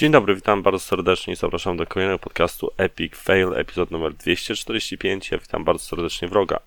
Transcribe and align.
Dzień 0.00 0.12
dobry, 0.12 0.34
witam 0.34 0.62
bardzo 0.62 0.78
serdecznie 0.78 1.32
i 1.32 1.36
zapraszam 1.36 1.76
do 1.76 1.86
kolejnego 1.86 2.18
podcastu 2.18 2.70
Epic 2.76 3.16
Fail, 3.16 3.54
epizod 3.56 3.90
numer 3.90 4.14
245. 4.14 5.30
Ja 5.30 5.38
witam 5.38 5.64
bardzo 5.64 5.84
serdecznie 5.84 6.28
wroga 6.28 6.60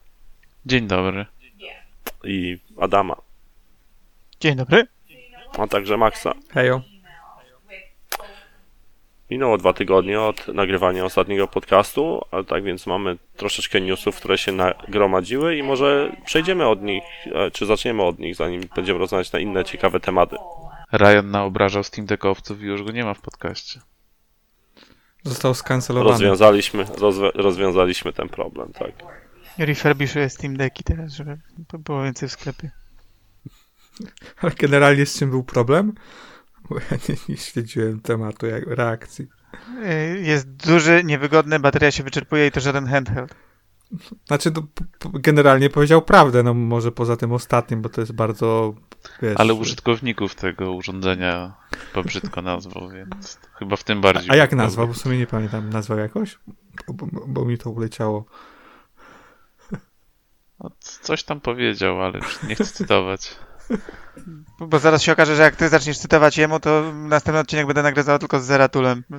Dzień 0.66 0.88
dobry. 0.88 1.26
i 2.23 2.58
Adama, 2.80 3.16
Dzień 4.40 4.56
dobry. 4.56 4.88
a 5.58 5.68
także 5.68 5.98
Maxa. 5.98 6.34
Hejo. 6.50 6.82
Minęło 9.30 9.58
dwa 9.58 9.73
tygodnie 9.73 10.22
od 10.22 10.48
nagrywania 10.48 11.06
ostatniego 11.06 11.48
podcastu, 11.48 12.22
a 12.31 12.44
tak 12.44 12.64
więc 12.64 12.88
mamy 12.88 13.18
troszeczkę 13.38 13.81
newsów, 13.81 14.16
które 14.16 14.38
się 14.38 14.52
nagromadziły 14.52 15.58
i 15.58 15.64
może 15.64 16.16
przejdziemy 16.25 16.68
od 16.68 16.81
nich, 16.81 17.03
e, 17.25 17.52
czy 17.52 17.66
zaczniemy 17.66 18.03
od 18.03 18.20
nich, 18.20 18.36
zanim 18.36 18.62
będziemy 18.75 19.00
rozmawiać 19.00 19.31
na 19.31 19.40
inne 19.40 19.66
ciekawe 19.66 20.00
tematy. 20.00 20.36
Ryan 20.94 21.31
naobrażał 21.31 21.83
Steam 21.83 22.05
Deckowców 22.05 22.61
i 22.61 22.66
już 22.66 22.83
go 22.83 22.91
nie 22.91 23.03
ma 23.03 23.13
w 23.13 23.22
podcaście. 23.22 23.80
Został 25.23 25.53
skancelowany. 25.53 26.11
Rozwiązaliśmy, 26.11 26.85
rozwe, 26.97 27.31
rozwiązaliśmy 27.33 28.13
ten 28.13 28.30
problem, 28.30 28.73
tak. 28.73 28.91
Refurbishuję 29.58 30.30
Steam 30.30 30.58
Decki 30.58 30.83
teraz, 30.83 31.11
żeby 31.11 31.38
było 31.80 32.03
więcej 32.03 32.30
w 32.30 32.31
sklepie. 32.31 32.72
Ale 34.41 34.52
generalnie 34.52 35.05
z 35.05 35.19
czym 35.19 35.30
był 35.30 35.44
problem? 35.44 35.94
Bo 36.69 36.75
ja 36.75 36.97
nie, 37.09 37.16
nie 37.30 37.38
śledziłem 37.38 38.02
tematu 38.02 38.45
jak, 38.45 38.67
reakcji. 38.67 39.28
Y, 39.83 40.22
Jest 40.22 40.50
duży, 40.50 41.03
niewygodny, 41.03 41.59
bateria 41.59 41.91
się 41.91 42.03
wyczerpuje 42.03 42.47
i 42.47 42.52
to 42.52 42.59
żaden 42.59 42.88
handheld. 42.88 43.35
Znaczy, 44.27 44.52
to, 44.52 44.61
p- 44.61 45.09
generalnie 45.13 45.69
powiedział 45.69 46.02
prawdę, 46.02 46.44
no 46.44 46.53
może 46.53 46.91
poza 46.91 47.17
tym 47.17 47.31
ostatnim, 47.31 47.81
bo 47.81 47.89
to 47.89 48.02
jest 48.02 48.13
bardzo, 48.13 48.73
wiesz... 49.22 49.33
Ale 49.38 49.53
użytkowników 49.53 50.35
tego 50.35 50.72
urządzenia 50.72 51.53
chyba 51.94 52.03
brzydko 52.03 52.41
nazwał, 52.41 52.89
więc 52.89 53.39
chyba 53.59 53.75
w 53.75 53.83
tym 53.83 54.02
bardziej. 54.02 54.31
A 54.31 54.35
jak 54.35 54.52
nazwał? 54.53 54.88
Bo 54.88 54.94
w 54.94 54.97
sumie 54.97 55.17
nie 55.17 55.27
pamiętam. 55.27 55.69
Nazwał 55.69 55.97
jakoś? 55.97 56.39
Bo, 56.88 56.94
bo, 56.94 57.08
bo 57.27 57.45
mi 57.45 57.58
to 57.58 57.69
uleciało. 57.69 58.25
No, 60.59 60.69
coś 60.80 61.23
tam 61.23 61.41
powiedział, 61.41 62.03
ale 62.03 62.17
już 62.19 62.44
nie 62.44 62.55
chcę 62.55 62.66
cytować. 62.66 63.35
Bo- 64.59 64.67
Bo 64.67 64.80
zaraz 64.80 65.02
się 65.03 65.11
okaże, 65.11 65.35
że 65.35 65.41
jak 65.41 65.55
ty 65.55 65.69
zaczniesz 65.69 65.97
cytować 65.97 66.38
jemu, 66.38 66.59
to 66.59 66.94
następny 66.94 67.39
odcinek 67.39 67.66
będę 67.67 67.83
nagrywał 67.83 68.19
tylko 68.19 68.39
z 68.39 68.45
Zeratulem. 68.45 69.03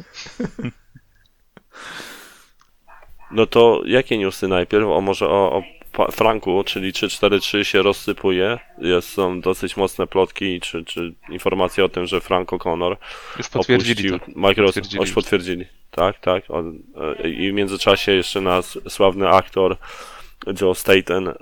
No 3.34 3.46
to 3.46 3.82
jakie 3.86 4.18
newsy 4.18 4.48
najpierw? 4.48 4.84
O 4.86 5.00
może 5.00 5.28
o, 5.28 5.52
o 5.52 5.62
Franku, 6.12 6.64
czyli 6.64 6.92
343 6.92 7.64
się 7.64 7.82
rozsypuje. 7.82 8.58
Jest, 8.78 9.08
są 9.08 9.40
dosyć 9.40 9.76
mocne 9.76 10.06
plotki, 10.06 10.60
czy, 10.60 10.84
czy 10.84 11.14
informacje 11.28 11.84
o 11.84 11.88
tym, 11.88 12.06
że 12.06 12.20
Frank 12.20 12.50
O'Connor 12.50 12.96
Już 13.38 13.48
potwierdzili 13.48 14.14
opuścił 14.14 14.34
Microsoft. 14.40 14.76
Potwierdzili 14.78 15.00
Już 15.00 15.12
potwierdzili. 15.12 15.66
Tak, 15.90 16.18
tak. 16.20 16.44
E, 17.24 17.28
I 17.28 17.50
w 17.50 17.54
międzyczasie 17.54 18.12
jeszcze 18.12 18.40
nasz 18.40 18.78
sławny 18.88 19.28
aktor 19.28 19.76
Joe 20.60 20.74
Staten 20.74 21.28
e, 21.28 21.34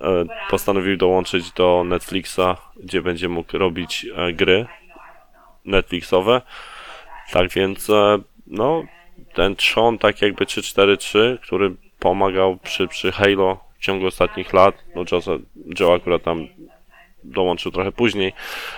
postanowił 0.50 0.96
dołączyć 0.96 1.52
do 1.52 1.84
Netflixa, 1.86 2.56
gdzie 2.76 3.02
będzie 3.02 3.28
mógł 3.28 3.58
robić 3.58 4.06
e, 4.16 4.32
gry 4.32 4.66
Netflixowe. 5.64 6.42
Tak 7.32 7.50
więc, 7.50 7.90
no, 8.46 8.84
ten 9.34 9.56
trzon, 9.56 9.98
tak 9.98 10.22
jakby 10.22 10.46
343, 10.46 11.38
który 11.42 11.74
pomagał 12.02 12.56
przy, 12.56 12.88
przy 12.88 13.12
Halo 13.12 13.60
w 13.78 13.84
ciągu 13.84 14.06
ostatnich 14.06 14.52
lat, 14.52 14.74
no 14.94 15.04
Joe, 15.12 15.38
Joe 15.80 15.94
akurat 15.94 16.22
tam 16.22 16.48
dołączył 17.24 17.72
trochę 17.72 17.92
później, 17.92 18.32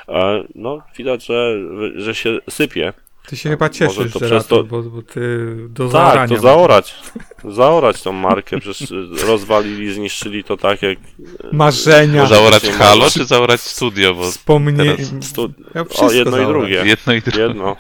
e, 0.09 0.45
no 0.55 0.83
widać, 0.97 1.27
że, 1.27 1.57
że 1.97 2.15
się 2.15 2.39
sypie. 2.51 2.93
Ty 3.27 3.37
się 3.37 3.49
chyba 3.49 3.69
cieszysz, 3.69 3.97
Może 3.99 4.11
to 4.11 4.19
że 4.19 4.27
przez 4.27 4.47
to... 4.47 4.65
bo, 4.65 4.83
bo 4.83 5.03
ty 5.03 5.47
do 5.69 5.89
Tak, 5.89 6.29
to 6.29 6.39
zaorać. 6.39 6.95
Zaorać 7.45 8.03
tą 8.03 8.13
markę, 8.13 8.61
przecież 8.61 8.91
rozwalili, 9.27 9.95
zniszczyli 9.95 10.45
to 10.45 10.57
tak 10.57 10.83
jak 10.83 10.99
Marzenia, 11.53 12.27
Zaorać 12.27 12.63
Halo, 12.63 13.11
czy 13.11 13.25
zaorać 13.25 13.61
studio? 13.61 14.15
Bo 14.15 14.23
wspomnie... 14.31 14.85
teraz 14.85 15.13
stu... 15.21 15.53
Ja 15.75 15.85
O, 15.99 16.13
jedno 16.13 16.37
i 16.37 16.41
zaorać. 16.41 16.49
drugie. 16.49 16.83
jedno 16.85 17.13
i 17.13 17.23
drugie. 17.23 17.41
Jedno. 17.41 17.77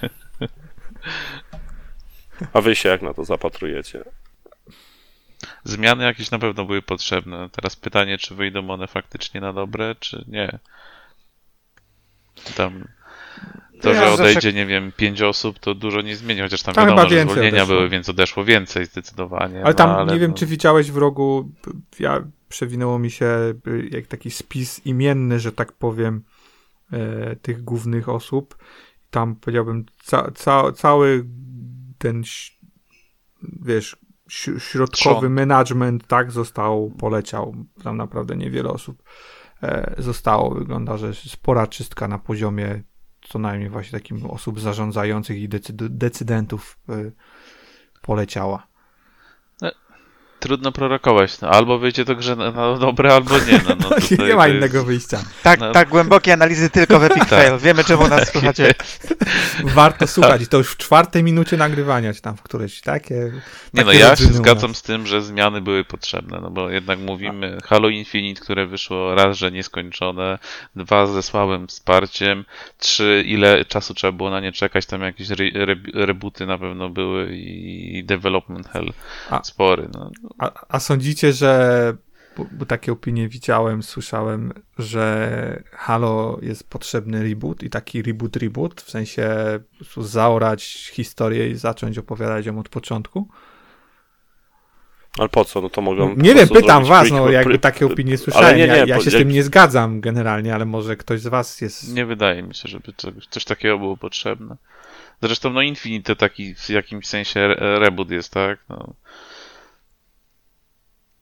A 2.52 2.60
wy 2.60 2.74
się 2.76 2.88
jak 2.88 3.02
na 3.02 3.14
to 3.14 3.24
zapatrujecie? 3.24 4.04
Zmiany 5.64 6.04
jakieś 6.04 6.30
na 6.30 6.38
pewno 6.38 6.64
były 6.64 6.82
potrzebne. 6.82 7.48
Teraz 7.52 7.76
pytanie, 7.76 8.18
czy 8.18 8.34
wyjdą 8.34 8.70
one 8.70 8.86
faktycznie 8.86 9.40
na 9.40 9.52
dobre, 9.52 9.94
czy 10.00 10.24
nie. 10.28 10.58
Tam 12.56 12.84
to, 13.80 13.88
Ja 13.88 13.94
że 13.94 14.00
zawsze- 14.06 14.22
odejdzie, 14.22 14.52
nie 14.52 14.66
wiem, 14.66 14.92
pięć 14.96 15.22
osób, 15.22 15.58
to 15.58 15.74
dużo 15.74 16.00
nie 16.00 16.16
zmieni, 16.16 16.40
chociaż 16.40 16.62
tam 16.62 16.74
Tam 16.74 16.88
wiadomo, 16.88 17.08
że 17.08 17.22
zwolnienia 17.22 17.48
odeszło. 17.48 17.66
były, 17.76 17.88
więc 17.88 18.08
odeszło 18.08 18.44
więcej 18.44 18.86
zdecydowanie. 18.86 19.64
Ale 19.64 19.74
tam, 19.74 19.90
no, 19.90 19.96
ale 19.96 20.12
nie 20.12 20.18
wiem, 20.20 20.30
no, 20.30 20.36
czy 20.36 20.46
widziałeś 20.46 20.90
w 20.90 20.96
rogu, 20.96 21.52
ja 21.98 22.24
przewinęło 22.48 22.98
mi 22.98 23.10
się 23.10 23.26
y, 23.66 23.88
jak 23.90 24.06
taki 24.06 24.30
spis 24.30 24.86
imienny, 24.86 25.40
że 25.40 25.52
tak 25.52 25.72
powiem, 25.72 26.22
e, 26.92 27.36
tych 27.36 27.62
głównych 27.64 28.08
osób. 28.08 28.56
Tam 29.10 29.36
powiedziałbym, 29.36 29.86
ca, 30.02 30.30
ca, 30.34 30.72
cały 30.72 31.24
ten, 31.98 32.22
wiesz, 33.42 33.96
środkowy 34.58 35.20
Trzon. 35.20 35.32
management, 35.32 36.06
tak, 36.06 36.30
został, 36.30 36.90
poleciał. 36.90 37.54
Tam 37.82 37.96
naprawdę 37.96 38.36
niewiele 38.36 38.68
osób 38.68 39.02
e, 39.62 39.94
zostało. 39.98 40.54
Wygląda, 40.54 40.96
że 40.96 41.14
spora 41.14 41.66
czystka 41.66 42.08
na 42.08 42.18
poziomie 42.18 42.82
co 43.28 43.38
najmniej 43.38 43.70
właśnie 43.70 43.98
takim 43.98 44.26
osób 44.26 44.60
zarządzających 44.60 45.38
i 45.38 45.48
decyd- 45.48 45.88
decydentów 45.88 46.78
e, 46.88 47.10
poleciała. 48.02 48.66
Trudno 50.44 50.72
prorokować. 50.72 51.40
No, 51.40 51.48
albo 51.48 51.78
wyjdzie 51.78 52.04
to 52.04 52.14
grze 52.16 52.36
na, 52.36 52.50
na 52.50 52.76
dobre, 52.78 53.14
albo 53.14 53.38
nie. 53.38 53.60
No, 53.68 53.74
no, 53.80 53.88
tutaj 54.08 54.28
nie 54.28 54.34
ma 54.34 54.42
to 54.42 54.46
jest- 54.48 54.56
innego 54.56 54.84
wyjścia. 54.84 55.18
Tak, 55.42 55.60
No. 55.60 55.72
tak 55.72 55.88
głębokie 55.88 56.32
analizy 56.32 56.70
tylko 56.70 56.98
w 57.00 57.04
Epic 57.04 57.18
Tak. 57.28 57.28
Fail. 57.28 57.58
Wiemy, 57.58 57.84
czemu 57.84 58.08
nas 58.08 58.28
słuchacie. 58.32 58.74
Warto 59.64 60.06
słuchać. 60.06 60.42
I 60.42 60.46
to 60.46 60.58
już 60.58 60.70
w 60.72 60.76
czwartej 60.76 61.22
minucie 61.22 61.56
nagrywania, 61.56 62.14
czy 62.14 62.20
tam 62.22 62.36
w 62.36 62.42
którejś 62.42 62.80
takie. 62.80 63.14
Nie 63.74 63.84
no, 63.84 63.86
takie 63.86 63.98
ja 63.98 64.16
się 64.16 64.24
zgadzam 64.24 64.74
z 64.74 64.82
tym, 64.82 65.06
że 65.06 65.22
zmiany 65.22 65.60
były 65.60 65.84
potrzebne, 65.84 66.38
no 66.42 66.50
bo 66.50 66.70
jednak 66.70 66.98
mówimy 66.98 67.58
Halo 67.64 67.88
Infinite, 67.88 68.40
które 68.40 68.66
wyszło 68.66 69.14
raz, 69.14 69.36
że 69.36 69.52
nieskończone, 69.52 70.38
dwa 70.76 71.06
ze 71.06 71.22
słabym 71.22 71.66
wsparciem, 71.66 72.44
trzy, 72.78 73.22
ile 73.26 73.64
czasu 73.64 73.94
trzeba 73.94 74.12
było 74.12 74.30
na 74.30 74.40
nie 74.40 74.52
czekać, 74.52 74.86
tam 74.86 75.00
jakieś 75.02 75.30
re, 75.30 75.44
re, 75.54 75.76
rebooty 75.94 76.46
na 76.46 76.58
pewno 76.58 76.88
były 76.88 77.36
i 77.36 78.04
development 78.04 78.68
hell 78.68 78.92
A- 79.30 79.44
spory, 79.44 79.88
no. 79.94 80.10
A, 80.38 80.66
a 80.68 80.80
sądzicie, 80.80 81.32
że. 81.32 81.96
Bo, 82.36 82.46
bo 82.52 82.66
takie 82.66 82.92
opinie 82.92 83.28
widziałem, 83.28 83.82
słyszałem, 83.82 84.52
że 84.78 85.62
Halo 85.72 86.38
jest 86.42 86.70
potrzebny 86.70 87.22
reboot 87.22 87.62
i 87.62 87.70
taki 87.70 88.02
reboot, 88.02 88.36
reboot, 88.36 88.80
w 88.82 88.90
sensie 88.90 89.30
po 89.70 89.84
prostu 89.84 90.02
zaorać 90.02 90.90
historię 90.92 91.48
i 91.50 91.54
zacząć 91.54 91.98
opowiadać 91.98 92.46
ją 92.46 92.58
od 92.58 92.68
początku. 92.68 93.28
Ale 95.18 95.28
po 95.28 95.44
co? 95.44 95.60
No 95.60 95.70
to 95.70 95.80
mogą. 95.80 96.14
Nie 96.16 96.34
wiem, 96.34 96.48
pytam 96.48 96.84
was, 96.84 97.10
no 97.10 97.30
jakby 97.30 97.58
takie 97.58 97.86
opinie 97.86 98.18
słyszałem. 98.18 98.56
Nie, 98.56 98.66
nie, 98.66 98.76
ja 98.76 98.84
ja 98.86 99.00
się 99.00 99.10
z 99.10 99.12
jak- 99.12 99.22
tym 99.22 99.28
nie 99.28 99.42
zgadzam 99.42 100.00
generalnie, 100.00 100.54
ale 100.54 100.64
może 100.64 100.96
ktoś 100.96 101.20
z 101.20 101.26
was 101.26 101.60
jest. 101.60 101.94
Nie 101.94 102.06
wydaje 102.06 102.42
mi 102.42 102.54
się, 102.54 102.68
żeby 102.68 102.92
coś, 102.96 103.12
coś 103.30 103.44
takiego 103.44 103.78
było 103.78 103.96
potrzebne. 103.96 104.56
Zresztą, 105.22 105.50
no 105.50 105.62
Infinite 105.62 106.14
to 106.14 106.20
taki 106.20 106.54
w 106.54 106.70
jakimś 106.70 107.06
sensie 107.06 107.40
re- 107.40 107.78
reboot 107.78 108.10
jest, 108.10 108.32
tak? 108.32 108.58
No. 108.68 108.94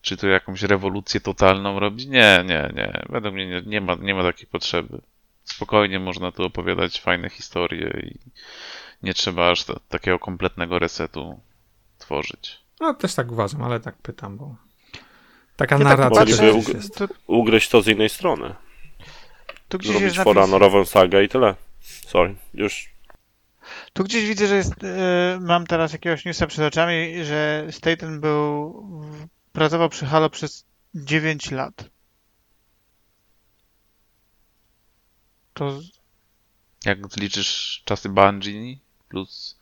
Czy 0.03 0.17
to 0.17 0.27
jakąś 0.29 0.63
rewolucję 0.63 1.21
totalną 1.21 1.81
robi? 1.81 2.09
Nie, 2.09 2.45
nie, 2.47 2.71
nie. 2.75 3.03
Według 3.09 3.35
mnie 3.35 3.47
nie, 3.47 3.63
nie, 3.67 3.81
ma, 3.81 3.95
nie 3.95 4.15
ma 4.15 4.23
takiej 4.23 4.47
potrzeby. 4.47 5.01
Spokojnie 5.45 6.01
można 6.01 6.33
tu 6.33 6.43
opowiadać 6.45 7.01
fajne 7.01 7.31
historie 7.31 7.91
i 8.03 8.19
nie 9.03 9.15
trzeba 9.15 9.51
aż 9.51 9.65
ta, 9.65 9.75
takiego 9.89 10.19
kompletnego 10.19 10.79
resetu 10.79 11.41
tworzyć. 11.99 12.61
No 12.81 12.95
też 12.95 13.15
tak 13.15 13.33
uważam, 13.33 13.63
ale 13.63 13.81
tak 13.81 13.95
pytam, 13.97 14.37
bo. 14.37 14.57
Taka 15.57 15.75
Ja 15.79 15.85
tak 15.85 15.99
narracja 15.99 16.37
ugry- 16.37 16.75
jest. 16.75 16.95
To, 16.97 17.07
Ugryźć 17.27 17.69
to 17.69 17.83
z 17.83 17.89
innej 17.89 18.09
strony. 18.09 18.55
tu 19.69 19.79
gdzieś 19.79 19.93
Zrobić 19.93 20.05
jest 20.15 20.25
fora 20.25 20.41
napis, 20.41 20.53
na 20.53 20.59
nową 20.59 20.85
sagę 20.85 21.25
i 21.25 21.29
tyle. 21.29 21.55
Sorry, 21.81 22.35
już. 22.55 22.91
Tu 23.93 24.05
gdzieś 24.05 24.25
widzę, 24.29 24.47
że 24.47 24.57
jest, 24.57 24.85
e, 24.85 25.39
mam 25.41 25.67
teraz 25.67 25.93
jakiegoś 25.93 26.25
newsa 26.25 26.47
przed 26.47 26.65
oczami, 26.65 27.25
że 27.25 27.67
Staten 27.71 28.21
był, 28.21 28.73
w- 29.03 29.27
pracował 29.53 29.89
przy 29.89 30.07
Halo 30.07 30.31
przez 30.31 30.65
9 30.95 31.51
lat. 31.51 31.85
To 35.55 35.81
Jak 36.85 37.13
zliczysz 37.13 37.83
czasy 37.85 38.09
Bungie 38.09 38.77
plus 39.09 39.59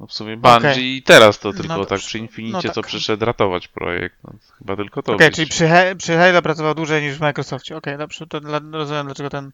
no 0.00 0.06
w 0.06 0.12
sumie 0.12 0.36
Bungie 0.36 0.56
Okej. 0.70 0.96
i 0.96 1.02
teraz 1.02 1.38
to 1.38 1.52
tylko 1.52 1.76
No 1.76 1.84
tak 1.86 1.98
przy 2.00 2.18
Infinicie, 2.18 2.56
No 2.56 2.62
tak. 2.62 2.74
co 2.74 2.82
przyszedł 2.82 3.24
ratować 3.24 3.68
projekt. 3.68 4.16
No, 4.24 4.32
chyba 4.58 4.76
tylko 4.76 5.02
to. 5.02 5.14
Okej, 5.14 5.28
byś- 5.28 5.36
czyli 5.36 5.48
przy, 5.50 5.68
He- 5.68 5.96
przy 5.96 6.16
Halo 6.16 6.42
pracował 6.42 6.74
dłużej 6.74 7.02
niż 7.02 7.16
w 7.16 7.20
Microsoftie. 7.20 7.76
Okej, 7.76 7.98
dobrze, 7.98 8.26
to 8.26 8.40
dla, 8.40 8.60
rozumiem, 8.72 9.06
dlaczego 9.06 9.30
ten 9.30 9.52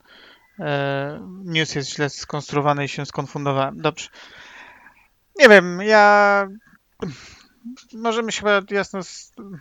e, 0.59 1.21
news 1.45 1.75
jest 1.75 1.91
źle 1.95 2.11
skonstruowany 2.11 2.85
i 2.85 2.89
się 2.89 3.07
skonfundowałem. 3.07 3.81
Dobrze. 3.81 4.09
Nie 5.39 5.49
wiem, 5.49 5.83
ja... 5.83 6.47
Możemy 7.95 8.33
się 8.33 8.39
chyba 8.39 8.63
jasno... 8.71 9.01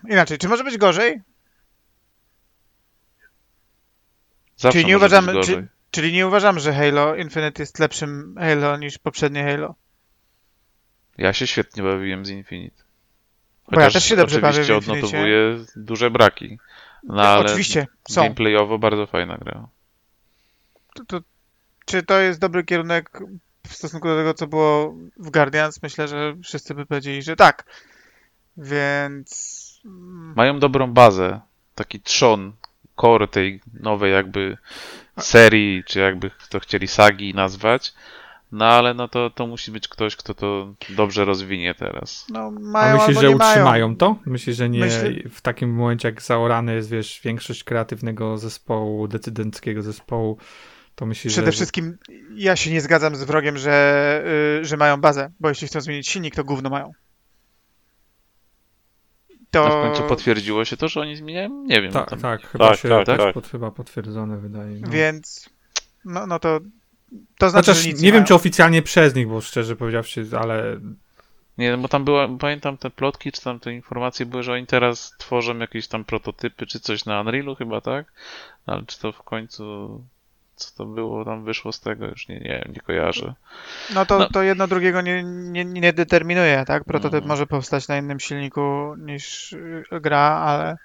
Inaczej, 0.09 0.37
czy 0.37 0.47
może 0.49 0.63
być 0.63 0.77
gorzej? 0.77 1.21
Zawsze 4.57 4.79
Czyli 4.79 4.85
nie 4.85 4.97
uważamy- 4.97 5.43
czy- 5.43 5.67
Czyli 5.91 6.13
nie 6.13 6.27
uważam, 6.27 6.59
że 6.59 6.73
Halo 6.73 7.15
Infinite 7.15 7.63
jest 7.63 7.79
lepszym 7.79 8.35
Halo 8.39 8.77
niż 8.77 8.97
poprzednie 8.97 9.43
Halo. 9.43 9.75
Ja 11.17 11.33
się 11.33 11.47
świetnie 11.47 11.83
bawiłem 11.83 12.25
z 12.25 12.29
Infinite. 12.29 12.83
Bo 13.71 13.81
ja 13.81 13.91
też 13.91 14.03
się 14.05 14.15
dobrze 14.15 14.39
bawię 14.41 14.63
w 14.63 14.69
Infinicie. 14.69 14.91
odnotowuję 14.97 15.65
duże 15.75 16.11
braki. 16.11 16.59
No 17.03 17.21
ale 17.21 17.45
Oczywiście, 17.45 17.87
są. 18.09 18.21
gameplayowo 18.23 18.79
bardzo 18.79 19.07
fajna 19.07 19.37
gra. 19.37 19.67
To, 20.95 21.05
to, 21.05 21.21
czy 21.85 22.03
to 22.03 22.19
jest 22.19 22.39
dobry 22.39 22.63
kierunek 22.63 23.19
w 23.69 23.75
stosunku 23.75 24.07
do 24.07 24.17
tego, 24.17 24.33
co 24.33 24.47
było 24.47 24.95
w 25.17 25.29
Guardians? 25.31 25.83
Myślę, 25.83 26.07
że 26.07 26.35
wszyscy 26.43 26.75
by 26.75 26.85
powiedzieli, 26.85 27.21
że 27.21 27.35
tak. 27.35 27.65
Więc... 28.57 29.79
mm, 29.85 30.33
Mają 30.35 30.59
dobrą 30.59 30.87
bazę. 30.93 31.39
Taki 31.75 32.01
trzon, 32.01 32.53
core 33.01 33.27
tej 33.27 33.61
nowej 33.79 34.13
jakby 34.13 34.57
serii, 35.19 35.83
czy 35.83 35.99
jakby 35.99 36.31
to 36.49 36.59
chcieli 36.59 36.87
sagi 36.87 37.33
nazwać. 37.33 37.93
No 38.51 38.65
ale 38.65 38.93
no 38.93 39.07
to, 39.07 39.29
to 39.29 39.47
musi 39.47 39.71
być 39.71 39.87
ktoś, 39.87 40.15
kto 40.15 40.33
to 40.33 40.73
dobrze 40.89 41.25
rozwinie 41.25 41.75
teraz. 41.75 42.25
No, 42.29 42.39
A 42.39 42.51
mają 42.51 42.97
myślisz, 42.97 43.17
albo 43.17 43.21
że 43.21 43.29
nie 43.29 43.35
mają. 43.35 43.51
utrzymają 43.51 43.95
to? 43.95 44.15
Myślisz, 44.25 44.57
że 44.57 44.69
nie 44.69 44.79
Myślę- 44.79 45.29
w 45.29 45.41
takim 45.41 45.73
momencie, 45.75 46.07
jak 46.07 46.21
zaorane 46.21 46.73
jest, 46.73 46.89
wiesz, 46.89 47.21
większość 47.23 47.63
kreatywnego 47.63 48.37
zespołu, 48.37 49.07
decydenckiego 49.07 49.81
zespołu, 49.81 50.37
myślisz, 51.05 51.33
Przede 51.33 51.47
że... 51.47 51.51
wszystkim 51.51 51.97
ja 52.35 52.55
się 52.55 52.71
nie 52.71 52.81
zgadzam 52.81 53.15
z 53.15 53.23
wrogiem, 53.23 53.57
że, 53.57 54.23
y, 54.61 54.65
że 54.65 54.77
mają 54.77 55.01
bazę, 55.01 55.31
bo 55.39 55.49
jeśli 55.49 55.67
chcą 55.67 55.81
zmienić 55.81 56.09
silnik, 56.09 56.35
to 56.35 56.43
gówno 56.43 56.69
mają. 56.69 56.91
To... 59.51 59.67
No 59.67 59.69
w 59.69 59.87
końcu 59.87 60.03
potwierdziło 60.03 60.65
się 60.65 60.77
to, 60.77 60.87
że 60.87 61.01
oni 61.01 61.15
zmieniają? 61.15 61.63
Nie 61.63 61.81
wiem. 61.81 61.91
Tak, 61.91 62.09
tam- 62.09 62.19
tak, 62.19 62.41
chyba 62.47 62.69
Tak, 62.69 62.79
się 62.79 62.89
tak, 62.89 63.05
tak. 63.05 63.33
Pod, 63.33 63.47
chyba 63.47 63.71
potwierdzone 63.71 64.37
wydaje. 64.37 64.79
No. 64.79 64.89
Więc 64.89 65.49
no, 66.05 66.27
no 66.27 66.39
to 66.39 66.59
to 67.37 67.49
znaczy, 67.49 67.71
Chociaż 67.71 67.83
że 67.83 67.89
nic 67.89 68.01
nie 68.01 68.11
wiem, 68.11 68.25
czy 68.25 68.35
oficjalnie 68.35 68.81
przez 68.81 69.15
nich, 69.15 69.27
bo 69.27 69.41
szczerze 69.41 69.75
powiedziawszy, 69.75 70.25
ale 70.39 70.79
Nie, 71.57 71.71
no 71.71 71.77
bo 71.77 71.87
tam 71.87 72.05
była, 72.05 72.27
pamiętam 72.39 72.77
te 72.77 72.89
plotki, 72.89 73.31
czy 73.31 73.41
tam 73.41 73.59
te 73.59 73.73
informacje 73.73 74.25
były, 74.25 74.43
że 74.43 74.53
oni 74.53 74.65
teraz 74.67 75.13
tworzą 75.17 75.57
jakieś 75.57 75.87
tam 75.87 76.05
prototypy, 76.05 76.67
czy 76.67 76.79
coś 76.79 77.05
na 77.05 77.21
Unrealu 77.21 77.55
chyba, 77.55 77.81
tak? 77.81 78.13
Ale 78.65 78.83
czy 78.85 78.99
to 78.99 79.11
w 79.11 79.23
końcu, 79.23 79.63
co 80.59 80.77
to 80.77 80.85
było, 80.85 81.25
tam 81.25 81.43
wyszło 81.45 81.71
z 81.71 81.79
tego, 81.79 82.07
już 82.07 82.27
nie, 82.27 82.35
nie 82.39 82.61
wiem, 82.65 82.73
nie 82.73 82.81
kojarzę. 82.81 83.33
No 83.93 84.05
to, 84.05 84.19
No. 84.19 84.29
to 84.29 84.41
jedno 84.43 84.67
drugiego 84.67 85.01
nie, 85.01 85.23
nie, 85.23 85.65
nie 85.65 85.93
determinuje, 85.93 86.63
tak? 86.67 86.83
Prototyp 86.83 87.21
No. 87.21 87.27
może 87.27 87.47
powstać 87.47 87.87
na 87.87 87.97
innym 87.97 88.19
silniku 88.19 88.95
niż 88.97 89.53
y, 89.53 89.83
gra, 90.01 90.19
ale 90.19 90.77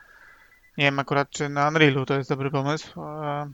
nie 0.79 0.85
wiem 0.85 0.99
akurat 0.99 1.31
czy 1.31 1.49
na 1.49 1.69
Unrealu 1.69 2.07
to 2.07 2.15
jest 2.15 2.31
dobry 2.31 2.51
pomysł. 2.51 3.01
e, 3.03 3.51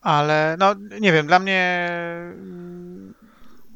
Ale 0.00 0.56
no 0.58 0.74
nie 1.00 1.12
wiem, 1.12 1.26
dla 1.26 1.38
mnie 1.38 1.88
mm, 2.32 3.14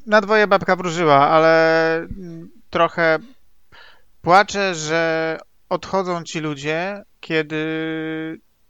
na 0.06 0.20
dwoje 0.20 0.46
babka 0.46 0.76
wróżyła, 0.76 1.28
ale 1.28 1.96
mm, 1.96 2.50
trochę 2.70 3.18
płaczę, 4.22 4.74
że 4.74 5.38
odchodzą 5.68 6.22
ci 6.24 6.40
ludzie, 6.40 7.02
kiedy 7.20 7.56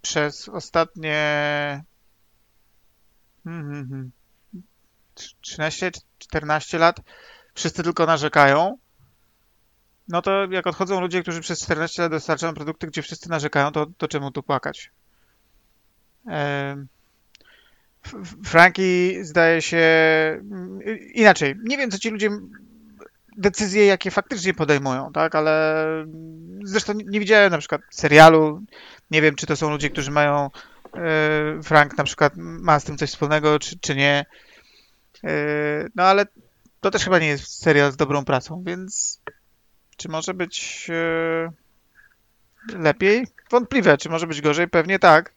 przez 0.02 0.48
ostatnie 0.48 1.20
Mhm, 3.46 3.74
mhm. 3.74 4.10
13, 5.40 5.90
14 6.18 6.78
lat 6.78 7.00
wszyscy 7.54 7.82
tylko 7.82 8.06
narzekają. 8.06 8.78
No 10.08 10.22
to 10.22 10.44
jak 10.50 10.66
odchodzą 10.66 11.00
ludzie, 11.00 11.22
którzy 11.22 11.40
przez 11.40 11.62
14 11.62 12.02
lat 12.02 12.12
dostarczają 12.12 12.54
produkty, 12.54 12.86
gdzie 12.86 13.02
wszyscy 13.02 13.30
narzekają, 13.30 13.72
to, 13.72 13.86
to 13.98 14.08
czemu 14.08 14.30
tu 14.30 14.42
płakać? 14.42 14.90
Franki 18.44 19.24
zdaje 19.24 19.62
się 19.62 19.78
mm, 19.78 20.80
inaczej. 21.14 21.54
Nie 21.64 21.78
wiem, 21.78 21.90
co 21.90 21.98
ci 21.98 22.10
ludzie 22.10 22.30
decyzje, 23.40 23.86
jakie 23.86 24.10
faktycznie 24.10 24.54
podejmują, 24.54 25.12
tak, 25.12 25.34
ale 25.34 25.84
zresztą 26.64 26.92
nie, 26.92 27.04
nie 27.04 27.20
widziałem 27.20 27.50
na 27.50 27.58
przykład 27.58 27.80
serialu. 27.90 28.62
Nie 29.10 29.22
wiem, 29.22 29.34
czy 29.34 29.46
to 29.46 29.56
są 29.56 29.70
ludzie, 29.70 29.90
którzy 29.90 30.10
mają 30.10 30.50
e, 30.96 31.62
Frank 31.62 31.98
na 31.98 32.04
przykład 32.04 32.32
ma 32.36 32.80
z 32.80 32.84
tym 32.84 32.96
coś 32.98 33.10
wspólnego, 33.10 33.58
czy, 33.58 33.78
czy 33.78 33.96
nie. 33.96 34.26
E, 35.24 35.34
No 35.94 36.02
ale 36.02 36.26
to 36.80 36.90
też 36.90 37.04
chyba 37.04 37.18
nie 37.18 37.26
jest 37.26 37.62
serial 37.62 37.92
z 37.92 37.96
dobrą 37.96 38.24
pracą, 38.24 38.62
więc 38.66 39.20
czy 39.96 40.08
może 40.08 40.34
być 40.34 40.86
e, 40.90 41.52
lepiej? 42.78 43.26
Wątpliwe. 43.50 43.98
Czy 43.98 44.08
może 44.08 44.26
być 44.26 44.40
gorzej? 44.40 44.68
Pewnie 44.68 44.98
tak. 44.98 45.34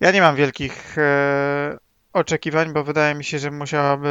Ja 0.00 0.10
nie 0.10 0.20
mam 0.20 0.36
wielkich 0.36 0.96
oczekiwań, 2.16 2.72
bo 2.72 2.84
wydaje 2.84 3.14
mi 3.14 3.24
się, 3.24 3.38
że 3.38 3.50
musiałaby 3.50 4.08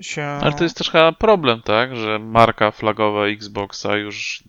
się... 0.00 0.22
Ale 0.22 0.52
to 0.52 0.64
jest 0.64 0.76
też 0.76 0.90
chyba 0.90 1.12
problem, 1.12 1.62
tak, 1.62 1.96
że 1.96 2.18
marka 2.18 2.70
flagowa 2.70 3.26
Xboxa 3.26 3.96
już 3.96 4.44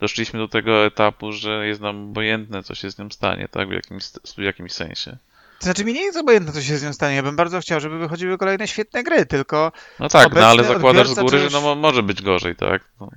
doszliśmy 0.00 0.38
do 0.38 0.48
tego 0.48 0.86
etapu, 0.86 1.32
że 1.32 1.66
jest 1.66 1.80
nam 1.80 2.10
obojętne, 2.10 2.62
co 2.62 2.74
się 2.74 2.90
z 2.90 2.98
nią 2.98 3.10
stanie, 3.10 3.48
tak, 3.48 3.68
w 3.68 3.72
jakimś, 3.72 4.04
w 4.36 4.42
jakimś 4.42 4.72
sensie. 4.72 5.16
To 5.58 5.64
znaczy 5.64 5.84
mi 5.84 5.92
nie 5.92 6.02
jest 6.02 6.18
obojętne, 6.18 6.52
co 6.52 6.62
się 6.62 6.76
z 6.76 6.84
nią 6.84 6.92
stanie. 6.92 7.16
Ja 7.16 7.22
bym 7.22 7.36
bardzo 7.36 7.60
chciał, 7.60 7.80
żeby 7.80 7.98
wychodziły 7.98 8.38
kolejne 8.38 8.68
świetne 8.68 9.02
gry, 9.02 9.26
tylko 9.26 9.72
No 10.00 10.08
tak, 10.08 10.34
no 10.34 10.46
ale 10.46 10.64
zakładasz 10.64 11.08
z 11.08 11.14
góry, 11.14 11.38
że 11.38 11.48
no 11.52 11.60
mo- 11.60 11.74
może 11.74 12.02
być 12.02 12.22
gorzej, 12.22 12.56
tak. 12.56 12.84
No. 13.00 13.10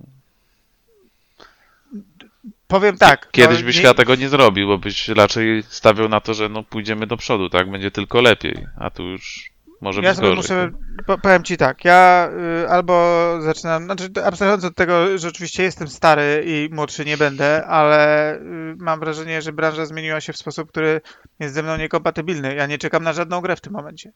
Powiem 2.69 2.97
tak. 2.97 3.31
Kiedyś 3.31 3.59
no, 3.59 3.65
byś 3.65 3.75
nie- 3.75 3.81
chyba 3.81 3.93
tego 3.93 4.15
nie 4.15 4.29
zrobił, 4.29 4.67
bo 4.67 4.77
byś 4.77 5.07
raczej 5.09 5.63
stawiał 5.63 6.09
na 6.09 6.21
to, 6.21 6.33
że 6.33 6.49
no 6.49 6.63
pójdziemy 6.63 7.07
do 7.07 7.17
przodu, 7.17 7.49
tak, 7.49 7.71
będzie 7.71 7.91
tylko 7.91 8.21
lepiej, 8.21 8.67
a 8.79 8.89
tu 8.89 9.03
już 9.03 9.49
może 9.81 10.01
Ja 10.01 10.09
być 10.09 10.19
gorzej. 10.19 10.35
muszę, 10.35 10.71
po, 11.07 11.17
powiem 11.17 11.43
ci 11.43 11.57
tak, 11.57 11.85
ja 11.85 12.29
y, 12.63 12.69
albo 12.69 13.35
zaczynam, 13.41 13.83
znaczy 13.83 14.09
abstrahując 14.25 14.63
od 14.63 14.75
tego, 14.75 15.17
że 15.17 15.27
oczywiście 15.27 15.63
jestem 15.63 15.88
stary 15.88 16.43
i 16.45 16.69
młodszy 16.71 17.05
nie 17.05 17.17
będę, 17.17 17.65
ale 17.65 18.35
y, 18.35 18.39
mam 18.77 18.99
wrażenie, 18.99 19.41
że 19.41 19.53
branża 19.53 19.85
zmieniła 19.85 20.21
się 20.21 20.33
w 20.33 20.38
sposób, 20.38 20.69
który 20.69 21.01
jest 21.39 21.53
ze 21.53 21.63
mną 21.63 21.77
niekompatybilny. 21.77 22.55
Ja 22.55 22.65
nie 22.65 22.77
czekam 22.77 23.03
na 23.03 23.13
żadną 23.13 23.41
grę 23.41 23.55
w 23.55 23.61
tym 23.61 23.73
momencie. 23.73 24.11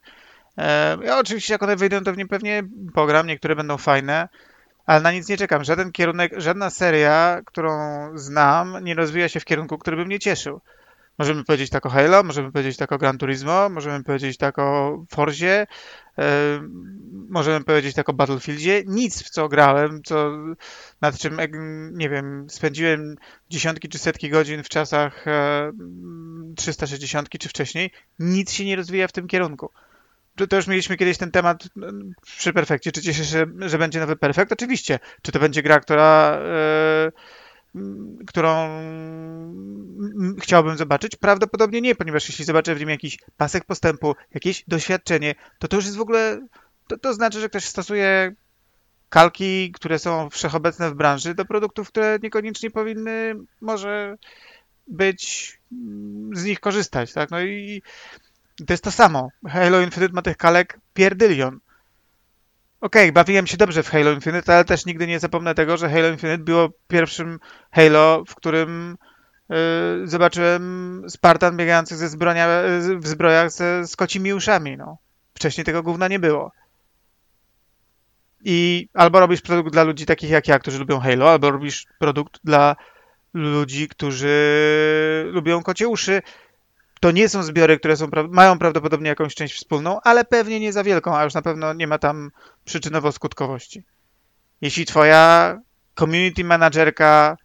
E, 0.58 0.98
ja 1.04 1.18
oczywiście 1.18 1.54
jak 1.54 1.62
one 1.62 1.76
wyjdą, 1.76 2.00
to 2.04 2.12
w 2.12 2.16
nie 2.16 2.26
pewnie 2.26 2.62
pogram, 2.94 3.26
niektóre 3.26 3.56
będą 3.56 3.76
fajne, 3.78 4.28
ale 4.86 5.00
na 5.00 5.12
nic 5.12 5.28
nie 5.28 5.36
czekam. 5.36 5.64
Żaden 5.64 5.92
kierunek, 5.92 6.32
żadna 6.36 6.70
seria, 6.70 7.40
którą 7.46 7.72
znam, 8.14 8.84
nie 8.84 8.94
rozwija 8.94 9.28
się 9.28 9.40
w 9.40 9.44
kierunku, 9.44 9.78
który 9.78 9.96
by 9.96 10.04
mnie 10.04 10.18
cieszył. 10.18 10.60
Możemy 11.18 11.44
powiedzieć 11.44 11.70
tak 11.70 11.86
o 11.86 11.90
Halo, 11.90 12.22
możemy 12.22 12.52
powiedzieć 12.52 12.76
tak 12.76 12.92
o 12.92 12.98
Gran 12.98 13.18
Turismo, 13.18 13.68
możemy 13.68 14.04
powiedzieć 14.04 14.36
tak 14.36 14.58
o 14.58 14.98
Forzie, 15.10 15.66
e, 16.18 16.60
możemy 17.28 17.64
powiedzieć 17.64 17.94
tak 17.94 18.08
o 18.08 18.12
Battlefieldzie. 18.12 18.82
Nic, 18.86 19.22
w 19.22 19.30
co 19.30 19.48
grałem, 19.48 20.02
co, 20.04 20.30
nad 21.00 21.18
czym, 21.18 21.38
nie 21.92 22.08
wiem, 22.08 22.46
spędziłem 22.50 23.16
dziesiątki 23.50 23.88
czy 23.88 23.98
setki 23.98 24.30
godzin 24.30 24.62
w 24.62 24.68
czasach 24.68 25.28
e, 25.28 25.72
360 26.56 27.28
czy 27.28 27.48
wcześniej, 27.48 27.90
nic 28.18 28.52
się 28.52 28.64
nie 28.64 28.76
rozwija 28.76 29.08
w 29.08 29.12
tym 29.12 29.28
kierunku. 29.28 29.70
To, 30.36 30.46
to 30.46 30.56
już 30.56 30.66
mieliśmy 30.66 30.96
kiedyś 30.96 31.18
ten 31.18 31.30
temat 31.30 31.68
mm, 31.76 32.12
przy 32.22 32.52
Perfekcie. 32.52 32.92
Czy 32.92 33.02
cieszę 33.02 33.24
się, 33.24 33.46
że 33.58 33.78
będzie 33.78 34.00
nowy 34.00 34.16
Perfekt? 34.16 34.52
Oczywiście. 34.52 34.98
Czy 35.22 35.32
to 35.32 35.40
będzie 35.40 35.62
gra, 35.62 35.80
która, 35.80 36.38
m, 37.74 38.18
którą 38.26 38.66
mm, 38.66 40.36
chciałbym 40.40 40.76
zobaczyć? 40.76 41.16
Prawdopodobnie 41.16 41.80
nie, 41.80 41.94
ponieważ 41.94 42.28
jeśli 42.28 42.44
zobaczę 42.44 42.74
w 42.74 42.80
nim 42.80 42.90
jakiś 42.90 43.18
pasek 43.36 43.64
postępu, 43.64 44.14
jakieś 44.34 44.64
doświadczenie, 44.68 45.34
to 45.58 45.68
to 45.68 45.76
już 45.76 45.84
jest 45.84 45.96
w 45.96 46.00
ogóle, 46.00 46.40
to, 46.88 46.98
to 46.98 47.14
znaczy, 47.14 47.40
że 47.40 47.48
ktoś 47.48 47.64
stosuje 47.64 48.34
kalki, 49.08 49.72
które 49.72 49.98
są 49.98 50.30
wszechobecne 50.30 50.90
w 50.90 50.94
branży, 50.94 51.34
do 51.34 51.44
produktów, 51.44 51.88
które 51.88 52.18
niekoniecznie 52.22 52.70
powinny 52.70 53.34
może 53.60 54.16
być 54.86 55.52
z 56.32 56.44
nich 56.44 56.60
korzystać, 56.60 57.12
tak? 57.12 57.30
No 57.30 57.40
i 57.40 57.82
to 58.66 58.72
jest 58.72 58.84
to 58.84 58.90
samo. 58.90 59.28
Halo 59.48 59.80
Infinite 59.80 60.12
ma 60.14 60.22
tych 60.22 60.36
kalek 60.36 60.80
pierdylion. 60.94 61.60
Okej, 62.80 63.12
bawiłem 63.12 63.46
się 63.46 63.56
dobrze 63.56 63.82
w 63.82 63.88
Halo 63.88 64.12
Infinite, 64.12 64.54
ale 64.54 64.64
też 64.64 64.86
nigdy 64.86 65.06
nie 65.06 65.20
zapomnę 65.20 65.54
tego, 65.54 65.76
że 65.76 65.90
Halo 65.90 66.08
Infinite 66.08 66.44
było 66.44 66.68
pierwszym 66.88 67.38
Halo, 67.70 68.24
w 68.28 68.34
którym 68.34 68.96
y, 69.50 69.54
zobaczyłem 70.08 71.04
Spartan 71.08 71.56
biegających 71.56 71.98
ze 71.98 72.08
zbronia, 72.08 72.48
w 72.98 73.06
zbrojach 73.06 73.50
ze, 73.50 73.86
z 73.86 73.96
kocimi 73.96 74.34
uszami. 74.34 74.76
No. 74.76 74.98
Wcześniej 75.34 75.64
tego 75.64 75.82
gówna 75.82 76.08
nie 76.08 76.18
było. 76.18 76.52
I 78.44 78.88
albo 78.94 79.20
robisz 79.20 79.40
produkt 79.40 79.72
dla 79.72 79.82
ludzi 79.82 80.06
takich 80.06 80.30
jak 80.30 80.48
ja, 80.48 80.58
którzy 80.58 80.78
lubią 80.78 81.00
Halo, 81.00 81.30
albo 81.30 81.50
robisz 81.50 81.86
produkt 81.98 82.40
dla 82.44 82.76
ludzi, 83.34 83.88
którzy 83.88 85.30
lubią 85.32 85.62
kocie 85.62 85.88
uszy. 85.88 86.22
To 87.04 87.10
nie 87.10 87.28
są 87.28 87.42
zbiory, 87.42 87.78
które 87.78 87.96
są, 87.96 88.08
mają 88.28 88.58
prawdopodobnie 88.58 89.08
jakąś 89.08 89.34
część 89.34 89.54
wspólną, 89.54 90.00
ale 90.00 90.24
pewnie 90.24 90.60
nie 90.60 90.72
za 90.72 90.84
wielką, 90.84 91.16
a 91.16 91.24
już 91.24 91.34
na 91.34 91.42
pewno 91.42 91.72
nie 91.72 91.86
ma 91.86 91.98
tam 91.98 92.30
przyczynowo-skutkowości. 92.66 93.82
Jeśli 94.60 94.86
twoja 94.86 95.58
community 95.98 96.44
managerka 96.44 97.36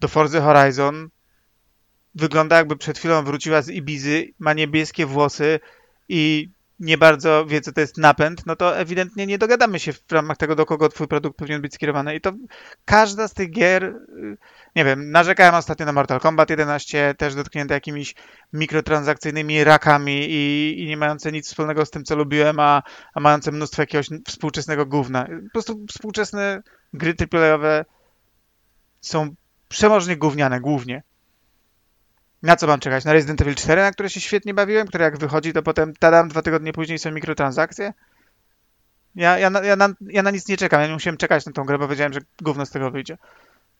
do 0.00 0.08
Forza 0.08 0.40
Horizon 0.40 1.08
wygląda 2.14 2.56
jakby 2.56 2.76
przed 2.76 2.98
chwilą 2.98 3.24
wróciła 3.24 3.62
z 3.62 3.68
Ibizy, 3.68 4.28
ma 4.38 4.52
niebieskie 4.52 5.06
włosy 5.06 5.60
i 6.08 6.48
nie 6.82 6.98
bardzo 6.98 7.46
wie, 7.46 7.60
co 7.60 7.72
to 7.72 7.80
jest 7.80 7.98
napęd, 7.98 8.46
no 8.46 8.56
to 8.56 8.78
ewidentnie 8.78 9.26
nie 9.26 9.38
dogadamy 9.38 9.80
się 9.80 9.92
w 9.92 10.12
ramach 10.12 10.36
tego, 10.36 10.56
do 10.56 10.66
kogo 10.66 10.88
twój 10.88 11.08
produkt 11.08 11.38
powinien 11.38 11.62
być 11.62 11.74
skierowany. 11.74 12.14
I 12.14 12.20
to 12.20 12.32
każda 12.84 13.28
z 13.28 13.34
tych 13.34 13.50
gier, 13.50 13.84
y, 13.84 14.36
nie 14.76 14.84
wiem, 14.84 15.10
narzekałem 15.10 15.54
ostatnio 15.54 15.86
na 15.86 15.92
Mortal 15.92 16.20
Kombat 16.20 16.50
11, 16.50 17.14
też 17.18 17.34
dotknięte 17.34 17.74
jakimiś 17.74 18.14
mikrotransakcyjnymi 18.52 19.64
rakami 19.64 20.26
i, 20.30 20.74
i 20.82 20.86
nie 20.86 20.96
mające 20.96 21.32
nic 21.32 21.48
wspólnego 21.48 21.86
z 21.86 21.90
tym, 21.90 22.04
co 22.04 22.16
lubiłem, 22.16 22.60
a, 22.60 22.82
a 23.14 23.20
mające 23.20 23.52
mnóstwo 23.52 23.82
jakiegoś 23.82 24.08
współczesnego 24.28 24.86
gówna. 24.86 25.24
Po 25.24 25.52
prostu 25.52 25.86
współczesne 25.88 26.62
gry 26.92 27.14
AAA-owe 27.32 27.84
są 29.00 29.34
przemożnie 29.68 30.16
gówniane, 30.16 30.60
głównie. 30.60 31.02
Na 32.42 32.56
co 32.56 32.66
mam 32.66 32.80
czekać? 32.80 33.04
Na 33.04 33.12
Resident 33.12 33.40
Evil 33.40 33.54
4, 33.54 33.82
na 33.82 33.90
które 33.90 34.10
się 34.10 34.20
świetnie 34.20 34.54
bawiłem, 34.54 34.86
które 34.86 35.04
jak 35.04 35.18
wychodzi, 35.18 35.52
to 35.52 35.62
potem 35.62 35.94
tadam, 35.94 36.28
dwa 36.28 36.42
tygodnie 36.42 36.72
później 36.72 36.98
są 36.98 37.10
mikrotransakcje? 37.10 37.92
Ja, 39.14 39.38
ja, 39.38 39.50
na, 39.50 39.60
ja, 39.60 39.76
na, 39.76 39.88
ja 40.00 40.22
na 40.22 40.30
nic 40.30 40.48
nie 40.48 40.56
czekam, 40.56 40.80
ja 40.80 40.86
nie 40.86 40.92
musiałem 40.92 41.16
czekać 41.16 41.46
na 41.46 41.52
tą 41.52 41.64
grę, 41.64 41.78
bo 41.78 41.88
wiedziałem, 41.88 42.12
że 42.12 42.20
gówno 42.42 42.66
z 42.66 42.70
tego 42.70 42.90
wyjdzie. 42.90 43.18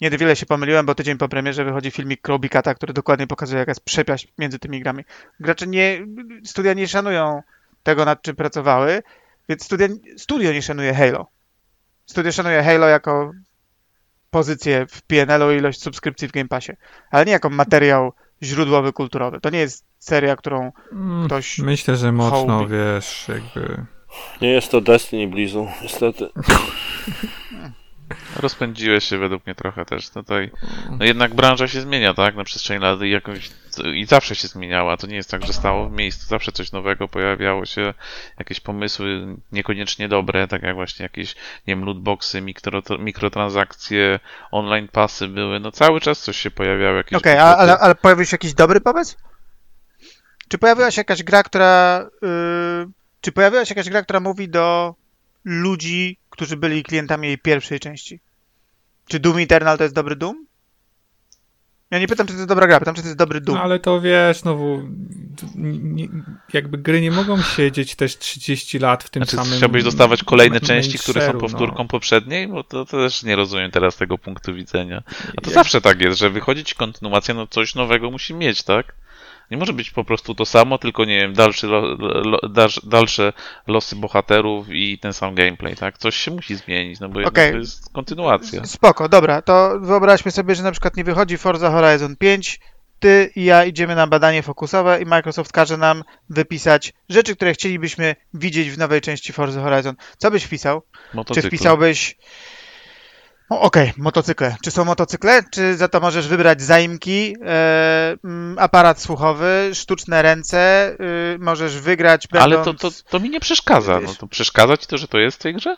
Niewiele 0.01 0.37
się 0.37 0.47
pomyliłem, 0.47 0.87
bo 0.87 0.95
tydzień 0.95 1.19
po 1.19 1.29
premierze 1.29 1.65
wychodzi 1.65 1.91
filmik 1.91 2.21
Krowby 2.21 2.49
Cata, 2.49 2.75
który 2.75 2.93
dokładnie 2.93 3.27
pokazuje, 3.27 3.59
jaka 3.59 3.71
jest 3.71 3.85
przepaść 3.85 4.33
między 4.39 4.59
tymi 4.59 4.81
grami. 4.81 5.05
Gracze 5.41 5.67
nie, 5.67 6.07
studia 6.45 6.75
nie 6.75 6.89
szanują 6.89 7.43
tego, 7.83 8.05
nad 8.05 8.23
czym 8.23 8.37
pracowały, 8.37 9.03
więc 9.49 9.65
studia, 9.65 9.89
studio 10.17 10.53
nie 10.53 10.63
szanuje 10.63 10.95
Halo. 10.95 11.27
Studio 12.07 12.33
szanuje 12.33 12.63
Halo 12.63 12.89
jako 12.89 13.33
pozycję 14.31 14.87
w 14.87 15.03
PNL-u 15.03 15.53
ilość 15.53 15.83
subskrypcji 15.83 16.29
w 16.29 16.33
Game 16.33 16.49
Passie, 16.49 16.73
ale 17.11 17.25
nie 17.25 17.33
jako 17.33 17.51
materiał 17.51 18.13
źródłowy, 18.43 18.93
kulturowy. 18.93 19.41
To 19.41 19.51
nie 19.51 19.59
jest 19.59 19.85
seria, 19.99 20.37
którą 20.37 20.73
Mm, 20.93 21.27
ktoś... 21.27 21.59
Myślę, 21.59 21.97
że 21.97 22.13
mocno, 22.13 22.59
hołbi. 22.59 22.73
wiesz, 22.73 23.27
jakby... 23.29 23.85
Nie 24.41 24.49
jest 24.49 24.71
to 24.71 24.81
Destiny 24.81 25.29
Blizu, 25.29 25.69
niestety. 25.83 26.29
Rozpędziłeś 28.37 29.05
się 29.05 29.19
według 29.19 29.47
mnie 29.47 29.55
trochę 29.55 29.85
też 29.85 30.11
tutaj. 30.11 30.51
No 30.99 31.05
jednak 31.05 31.35
branża 31.35 31.69
się 31.69 31.81
zmienia, 31.81 32.15
tak? 32.15 32.35
Na 32.37 32.45
przestrzeni 32.45 32.81
lat 32.83 33.03
i 33.03 33.11
jakoś 33.11 33.51
i 33.95 34.05
zawsze 34.05 34.35
się 34.35 34.49
zmieniała. 34.49 34.97
To 34.97 35.07
nie 35.07 35.17
jest 35.17 35.31
tak, 35.31 35.47
że 35.47 35.53
stało 35.53 35.89
w 35.89 35.93
miejscu. 35.93 36.27
Zawsze 36.27 36.53
coś 36.53 36.73
nowego 36.73 37.09
pojawiało 37.09 37.67
się, 37.67 37.95
jakieś 38.39 38.61
pomysły 38.61 39.37
niekoniecznie 39.53 40.09
dobre, 40.09 40.49
tak 40.49 40.63
jak 40.63 40.75
właśnie 40.75 41.03
jakieś, 41.03 41.35
nie 41.35 41.77
wiem, 41.77 41.85
lootboxy, 41.85 42.41
mikro, 42.41 42.83
mikrotransakcje, 42.99 44.21
online 44.51 44.89
pasy 44.89 45.29
były. 45.29 45.61
No 45.61 45.73
cały 45.73 46.01
czas 46.01 46.21
coś 46.21 46.37
się 46.37 46.51
pojawiało. 46.51 47.01
Okej, 47.17 47.39
a- 47.39 47.57
ale, 47.57 47.79
ale 47.79 47.95
pojawił 47.95 48.25
się 48.25 48.35
jakiś 48.35 48.55
dobry 48.55 48.81
pomysł? 48.81 49.17
Czy 50.49 50.59
pojawiła 50.59 50.91
się 50.91 51.01
jakaś 51.01 51.23
gra, 51.23 51.43
która... 51.43 52.05
Yy, 52.23 52.89
czy 53.21 53.33
pojawiła 53.33 53.65
się 53.65 53.75
jakaś 53.75 53.91
gra, 53.91 54.03
która 54.03 54.21
mówi 54.21 54.49
do 54.49 54.95
ludzi, 55.45 56.17
którzy 56.31 56.57
byli 56.57 56.83
klientami 56.83 57.29
jej 57.29 57.39
pierwszej 57.39 57.81
części? 57.81 58.21
Czy 59.09 59.21
Doom 59.21 59.39
Eternal 59.39 59.79
to 59.79 59.83
jest 59.83 59.95
dobry 59.95 60.17
Doom? 60.17 60.47
Ja 61.91 61.99
nie 61.99 62.09
pytam, 62.09 62.27
czy 62.27 62.33
to 62.33 62.39
jest 62.39 62.49
dobra 62.49 62.67
gra, 62.67 62.79
pytam, 62.79 62.95
czy 62.95 63.03
to 63.03 63.09
jest 63.09 63.19
dobry 63.19 63.41
Doom. 63.41 63.59
No 63.59 63.65
ale 63.65 63.81
to 63.81 64.01
wiesz, 64.01 64.39
znowu, 64.39 64.89
jakby 66.53 66.79
gry 66.79 67.01
nie 67.01 67.11
mogą 67.11 67.43
siedzieć 67.43 67.95
też 67.95 68.19
30 68.19 68.79
lat 68.79 69.05
w 69.05 69.11
tym 69.11 69.25
Znaczy, 69.25 69.37
samym... 69.37 69.59
chciałbyś 69.59 69.85
dostawać 69.85 70.25
kolejne 70.25 70.61
części, 70.61 70.99
które 70.99 71.21
są 71.21 71.27
mainstreamu, 71.27 71.41
powtórką 71.41 71.83
no. 71.83 71.89
poprzedniej? 71.89 72.49
Bo 72.49 72.65
to, 72.65 72.85
to 72.85 72.97
też 72.97 73.23
nie 73.23 73.37
rozumiem 73.37 73.71
teraz 73.71 73.97
tego 73.97 74.19
punktu 74.19 74.55
widzenia. 74.55 75.03
A 75.09 75.41
to 75.41 75.51
Jak- 75.51 75.55
zawsze 75.55 75.81
tak 75.81 76.01
jest, 76.01 76.19
że 76.19 76.31
wychodzi 76.31 76.65
ci 76.65 76.75
kontynuacja, 76.75 77.35
no 77.35 77.47
coś 77.47 77.75
nowego 77.75 78.11
musi 78.11 78.35
mieć, 78.35 78.63
tak? 78.63 78.95
Nie 79.53 79.59
może 79.59 79.73
być 79.73 79.91
po 79.91 80.05
prostu 80.05 80.35
to 80.35 80.45
samo, 80.47 80.79
tylko 80.79 81.05
nie 81.05 81.21
wiem, 81.21 81.33
dalszy 81.33 81.67
lo, 81.67 81.81
lo, 81.99 82.39
dalsze, 82.83 83.33
losy 83.67 83.97
bohaterów 83.97 84.67
i 84.71 84.99
ten 84.99 85.13
sam 85.13 85.35
gameplay, 85.35 85.77
tak? 85.77 85.99
Coś 85.99 86.17
się 86.17 86.31
musi 86.31 86.57
zmienić, 86.57 87.01
no 87.01 87.09
bo 87.09 87.21
Okej. 87.21 87.53
to 87.53 87.59
jest 87.59 87.93
kontynuacja. 87.93 88.65
Spoko, 88.65 89.09
dobra, 89.09 89.43
to 89.43 89.81
wyobraźmy 89.81 90.31
sobie, 90.31 90.55
że 90.55 90.63
na 90.63 90.73
przykład 90.73 90.97
nie 90.97 91.05
wychodzi 91.05 91.39
Forza 91.39 91.71
Horizon 91.71 92.17
5, 92.17 92.61
ty 93.01 93.31
i 93.37 93.45
ja 93.45 93.65
idziemy 93.65 93.95
na 93.95 94.07
badanie 94.07 94.43
fokusowe 94.43 95.03
i 95.03 95.07
Microsoft 95.07 95.53
każe 95.53 95.77
nam 95.77 96.05
wypisać 96.31 96.93
rzeczy, 97.09 97.37
które 97.37 97.53
chcielibyśmy 97.53 98.17
widzieć 98.35 98.71
w 98.71 98.79
nowej 98.79 99.01
części 99.01 99.33
Forza 99.33 99.63
Horizon. 99.63 99.95
Co 100.19 100.31
byś 100.31 100.45
wpisał? 100.45 100.83
Czy 101.11 101.17
Motocykl. 101.17 101.49
wpisałbyś... 101.49 102.17
Okej, 103.61 103.93
motocykle. 103.97 104.57
Czy 104.63 104.71
są 104.71 104.85
motocykle? 104.85 105.43
Czy 105.51 105.77
za 105.77 105.89
to 105.89 106.01
możesz 106.01 106.29
wybrać 106.29 106.63
zaimki, 106.63 107.37
e, 107.47 108.17
mm, 108.25 108.59
aparat 108.59 109.01
słuchowy, 109.01 109.71
sztuczne 109.75 110.23
ręce, 110.23 110.93
y, 111.35 111.39
możesz 111.39 111.79
wygrać 111.79 112.29
Ale 112.33 112.57
będąc... 112.57 112.81
to, 112.81 112.91
to, 112.91 112.97
to 113.11 113.21
mi 113.21 113.31
nie 113.31 113.41
przeszkadza. 113.41 114.01
No 114.01 114.15
to 114.15 114.27
przeszkadza 114.27 114.77
ci 114.77 114.87
to, 114.87 114.99
że 114.99 115.09
to 115.09 115.19
jest 115.19 115.37
w 115.37 115.43
tej 115.43 115.55
grze? 115.55 115.77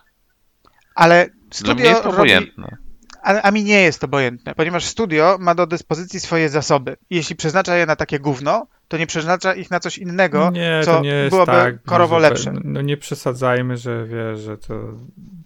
Ale 0.95 1.27
Dla 1.27 1.35
studio 1.51 1.75
mnie 1.75 1.85
jest 1.85 2.03
to 2.03 2.09
robi... 2.09 2.17
obojętne. 2.17 2.77
A, 3.23 3.43
a 3.43 3.51
mi 3.51 3.65
nie 3.65 3.81
jest 3.81 4.01
to 4.01 4.05
obojętne, 4.05 4.55
ponieważ 4.55 4.85
studio 4.85 5.37
ma 5.41 5.55
do 5.55 5.67
dyspozycji 5.67 6.21
swoje 6.21 6.49
zasoby. 6.49 6.97
Jeśli 7.11 7.37
przeznacza 7.37 7.77
je 7.77 7.87
na 7.87 7.97
takie 7.97 8.21
gówno, 8.21 8.67
to 8.95 8.99
nie 8.99 9.07
przeznacza 9.07 9.55
ich 9.55 9.71
na 9.71 9.81
coś 9.81 9.99
innego, 9.99 10.51
nie, 10.51 10.81
co 10.85 10.95
to 10.95 11.01
nie 11.03 11.27
byłoby 11.31 11.53
tak, 11.53 11.83
korowo 11.83 12.21
że- 12.21 12.29
lepsze. 12.29 12.53
No 12.65 12.83
nie 12.83 12.97
przesadzajmy, 12.97 13.77
że 13.77 14.07
wiesz, 14.07 14.41
że 14.41 14.59
to, 14.59 14.75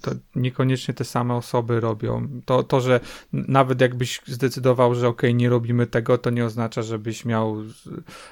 to 0.02 0.10
niekoniecznie 0.34 0.94
te 0.94 1.04
same 1.04 1.34
osoby 1.34 1.80
robią. 1.80 2.28
To, 2.44 2.62
to 2.62 2.80
że 2.80 3.00
nawet 3.32 3.80
jakbyś 3.80 4.20
zdecydował, 4.26 4.94
że 4.94 5.08
okej, 5.08 5.34
nie 5.34 5.48
robimy 5.48 5.86
tego, 5.86 6.18
to 6.18 6.30
nie 6.30 6.44
oznacza, 6.44 6.82
żebyś 6.82 7.24
miał 7.24 7.56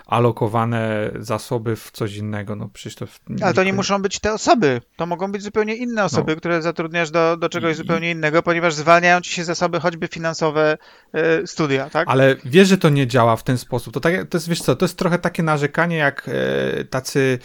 alokowane 0.06 1.10
zasoby 1.18 1.76
w 1.76 1.90
coś 1.90 2.16
innego. 2.16 2.56
No 2.56 2.68
przecież 2.72 2.94
to... 2.94 3.06
Ale 3.42 3.54
to 3.54 3.64
nie 3.64 3.72
muszą 3.72 4.02
być 4.02 4.18
te 4.20 4.32
osoby. 4.32 4.80
To 4.96 5.06
mogą 5.06 5.32
być 5.32 5.42
zupełnie 5.42 5.74
inne 5.76 6.04
osoby, 6.04 6.36
które 6.36 6.62
zatrudniasz 6.62 7.10
do, 7.10 7.36
do 7.36 7.48
czegoś 7.48 7.72
I- 7.72 7.76
zupełnie 7.76 8.10
innego, 8.10 8.42
ponieważ 8.42 8.74
zwalniają 8.74 9.20
ci 9.20 9.32
się 9.32 9.44
zasoby 9.44 9.80
choćby 9.80 10.08
finansowe 10.08 10.78
e, 11.12 11.46
studia, 11.46 11.90
tak? 11.90 12.08
Ale 12.08 12.36
wiesz, 12.44 12.68
że 12.68 12.78
to 12.78 12.88
nie 12.88 13.06
działa 13.06 13.36
w 13.36 13.42
ten 13.42 13.58
sposób. 13.58 13.94
To, 13.94 14.00
tak, 14.00 14.14
to 14.28 14.36
jest, 14.36 14.48
wiesz 14.48 14.62
co, 14.62 14.76
to 14.76 14.84
jest 14.84 14.98
trochę 15.06 15.18
takie 15.18 15.42
narzekanie, 15.42 15.96
jak 15.96 16.28
e, 16.28 16.84
tacy 16.84 17.38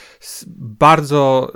bardzo 0.57 1.53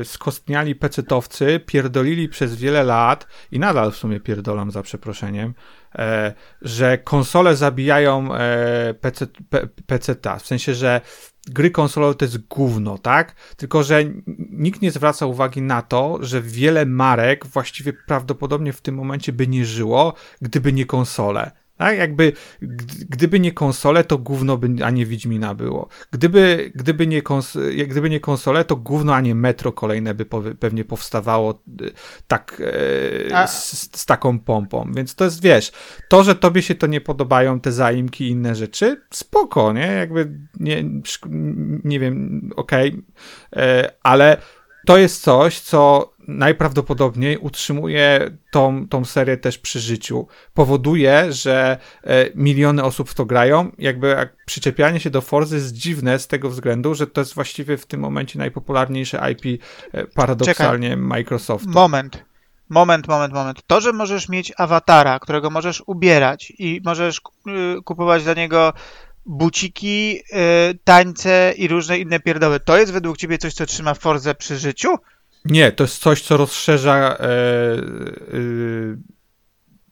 e, 0.00 0.04
skostniali 0.04 0.74
pecetowcy 0.74 1.60
pierdolili 1.66 2.28
przez 2.28 2.56
wiele 2.56 2.84
lat 2.84 3.26
i 3.50 3.58
nadal 3.58 3.92
w 3.92 3.96
sumie 3.96 4.20
pierdolą 4.20 4.70
za 4.70 4.82
przeproszeniem, 4.82 5.54
e, 5.94 6.32
że 6.62 6.98
konsole 6.98 7.56
zabijają 7.56 8.28
PC, 9.00 9.26
pe, 9.50 9.66
peceta. 9.86 10.38
W 10.38 10.46
sensie, 10.46 10.74
że 10.74 11.00
gry 11.46 11.70
konsolowe 11.70 12.14
to 12.14 12.24
jest 12.24 12.46
gówno, 12.48 12.98
tak? 12.98 13.34
Tylko, 13.56 13.82
że 13.82 14.04
nikt 14.50 14.82
nie 14.82 14.90
zwraca 14.90 15.26
uwagi 15.26 15.62
na 15.62 15.82
to, 15.82 16.18
że 16.20 16.42
wiele 16.42 16.86
marek 16.86 17.46
właściwie 17.46 17.92
prawdopodobnie 17.92 18.72
w 18.72 18.80
tym 18.80 18.94
momencie 18.94 19.32
by 19.32 19.48
nie 19.48 19.66
żyło, 19.66 20.14
gdyby 20.42 20.72
nie 20.72 20.86
konsole. 20.86 21.61
Tak? 21.76 21.98
Jakby, 21.98 22.32
gdy- 22.62 23.04
gdyby 23.08 23.40
nie 23.40 23.52
konsole, 23.52 24.04
to 24.04 24.18
gówno 24.18 24.56
by, 24.56 24.84
a 24.84 24.90
nie 24.90 25.06
Wiedźmina 25.06 25.54
było. 25.54 25.88
Gdyby, 26.10 26.72
gdyby, 26.74 27.06
nie 27.06 27.22
kons, 27.22 27.58
gdyby 27.86 28.10
nie 28.10 28.20
konsole, 28.20 28.64
to 28.64 28.76
gówno, 28.76 29.14
a 29.14 29.20
nie 29.20 29.34
metro 29.34 29.72
kolejne 29.72 30.14
by 30.14 30.26
pewnie 30.60 30.84
powstawało 30.84 31.62
y, 31.82 31.92
tak, 32.26 32.62
e, 33.34 33.48
z, 33.48 33.90
z 33.96 34.06
taką 34.06 34.38
pompą. 34.38 34.92
Więc 34.94 35.14
to 35.14 35.24
jest, 35.24 35.42
wiesz, 35.42 35.72
to, 36.08 36.24
że 36.24 36.34
tobie 36.34 36.62
się 36.62 36.74
to 36.74 36.86
nie 36.86 37.00
podobają, 37.00 37.60
te 37.60 37.72
zaimki 37.72 38.24
i 38.24 38.30
inne 38.30 38.54
rzeczy, 38.54 39.02
spoko, 39.10 39.72
nie? 39.72 39.86
Jakby, 39.86 40.38
nie, 40.60 40.84
nie 41.84 42.00
wiem, 42.00 42.50
okej, 42.56 43.02
e, 43.56 43.92
ale 44.02 44.36
to 44.86 44.98
jest 44.98 45.22
coś, 45.22 45.60
co 45.60 46.11
najprawdopodobniej 46.28 47.38
utrzymuje 47.38 48.30
tą, 48.50 48.88
tą 48.88 49.04
serię 49.04 49.36
też 49.36 49.58
przy 49.58 49.80
życiu. 49.80 50.26
Powoduje, 50.54 51.32
że 51.32 51.78
e, 52.04 52.26
miliony 52.34 52.84
osób 52.84 53.10
w 53.10 53.14
to 53.14 53.24
grają. 53.24 53.72
Jakby 53.78 54.06
jak 54.06 54.36
przyczepianie 54.46 55.00
się 55.00 55.10
do 55.10 55.20
Forzy 55.20 55.54
jest 55.54 55.72
dziwne 55.72 56.18
z 56.18 56.26
tego 56.26 56.50
względu, 56.50 56.94
że 56.94 57.06
to 57.06 57.20
jest 57.20 57.34
właściwie 57.34 57.76
w 57.76 57.86
tym 57.86 58.00
momencie 58.00 58.38
najpopularniejsze 58.38 59.32
IP 59.32 59.62
e, 59.92 60.06
paradoksalnie 60.06 60.96
Microsoftu. 60.96 61.70
Moment. 61.70 62.24
Moment, 62.68 63.08
moment, 63.08 63.34
moment. 63.34 63.62
To, 63.66 63.80
że 63.80 63.92
możesz 63.92 64.28
mieć 64.28 64.52
awatara, 64.56 65.18
którego 65.18 65.50
możesz 65.50 65.82
ubierać 65.86 66.52
i 66.58 66.80
możesz 66.84 67.18
y, 67.18 67.82
kupować 67.82 68.24
dla 68.24 68.34
niego 68.34 68.72
buciki, 69.26 70.20
y, 70.70 70.78
tańce 70.84 71.52
i 71.56 71.68
różne 71.68 71.98
inne 71.98 72.20
pierdoły, 72.20 72.60
to 72.60 72.78
jest 72.78 72.92
według 72.92 73.16
ciebie 73.16 73.38
coś, 73.38 73.54
co 73.54 73.66
trzyma 73.66 73.94
Forzę 73.94 74.34
przy 74.34 74.58
życiu? 74.58 74.88
Nie, 75.44 75.72
to 75.72 75.84
jest 75.84 75.98
coś, 75.98 76.22
co 76.22 76.36
rozszerza 76.36 77.16
e, 77.20 77.24
e, 77.24 77.82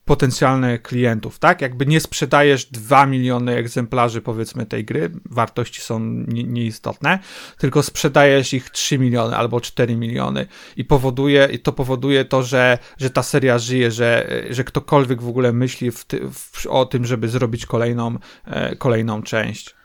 potencjalne 0.05 0.79
klientów, 0.79 1.39
tak? 1.39 1.61
Jakby 1.61 1.87
nie 1.87 2.01
sprzedajesz 2.01 2.67
2 2.67 3.07
miliony 3.07 3.57
egzemplarzy, 3.57 4.23
powiedzmy, 4.23 4.67
tej 4.67 4.85
gry, 4.85 5.11
wartości 5.25 5.81
są 5.81 6.01
nie, 6.01 6.45
nieistotne, 6.45 7.19
tylko 7.59 7.83
sprzedajesz 7.83 8.55
ich 8.55 8.71
3 8.71 8.99
miliony 8.99 9.37
albo 9.37 9.61
4 9.61 9.97
miliony 9.97 10.47
i 10.77 10.85
powoduje, 10.85 11.49
i 11.53 11.59
to 11.59 11.73
powoduje 11.73 12.25
to, 12.25 12.43
że, 12.43 12.79
że 12.99 13.11
ta 13.11 13.23
seria 13.23 13.59
żyje, 13.59 13.91
że, 13.91 14.43
że 14.51 14.65
ktokolwiek 14.65 15.23
w 15.23 15.29
ogóle 15.29 15.53
myśli 15.53 15.91
w 15.91 16.05
ty, 16.05 16.21
w, 16.33 16.67
o 16.67 16.87
tym, 16.87 17.05
żeby 17.05 17.29
zrobić 17.29 17.67
kolejną, 17.67 18.19
e, 18.45 18.77
kolejną 18.77 19.23
część. 19.23 19.80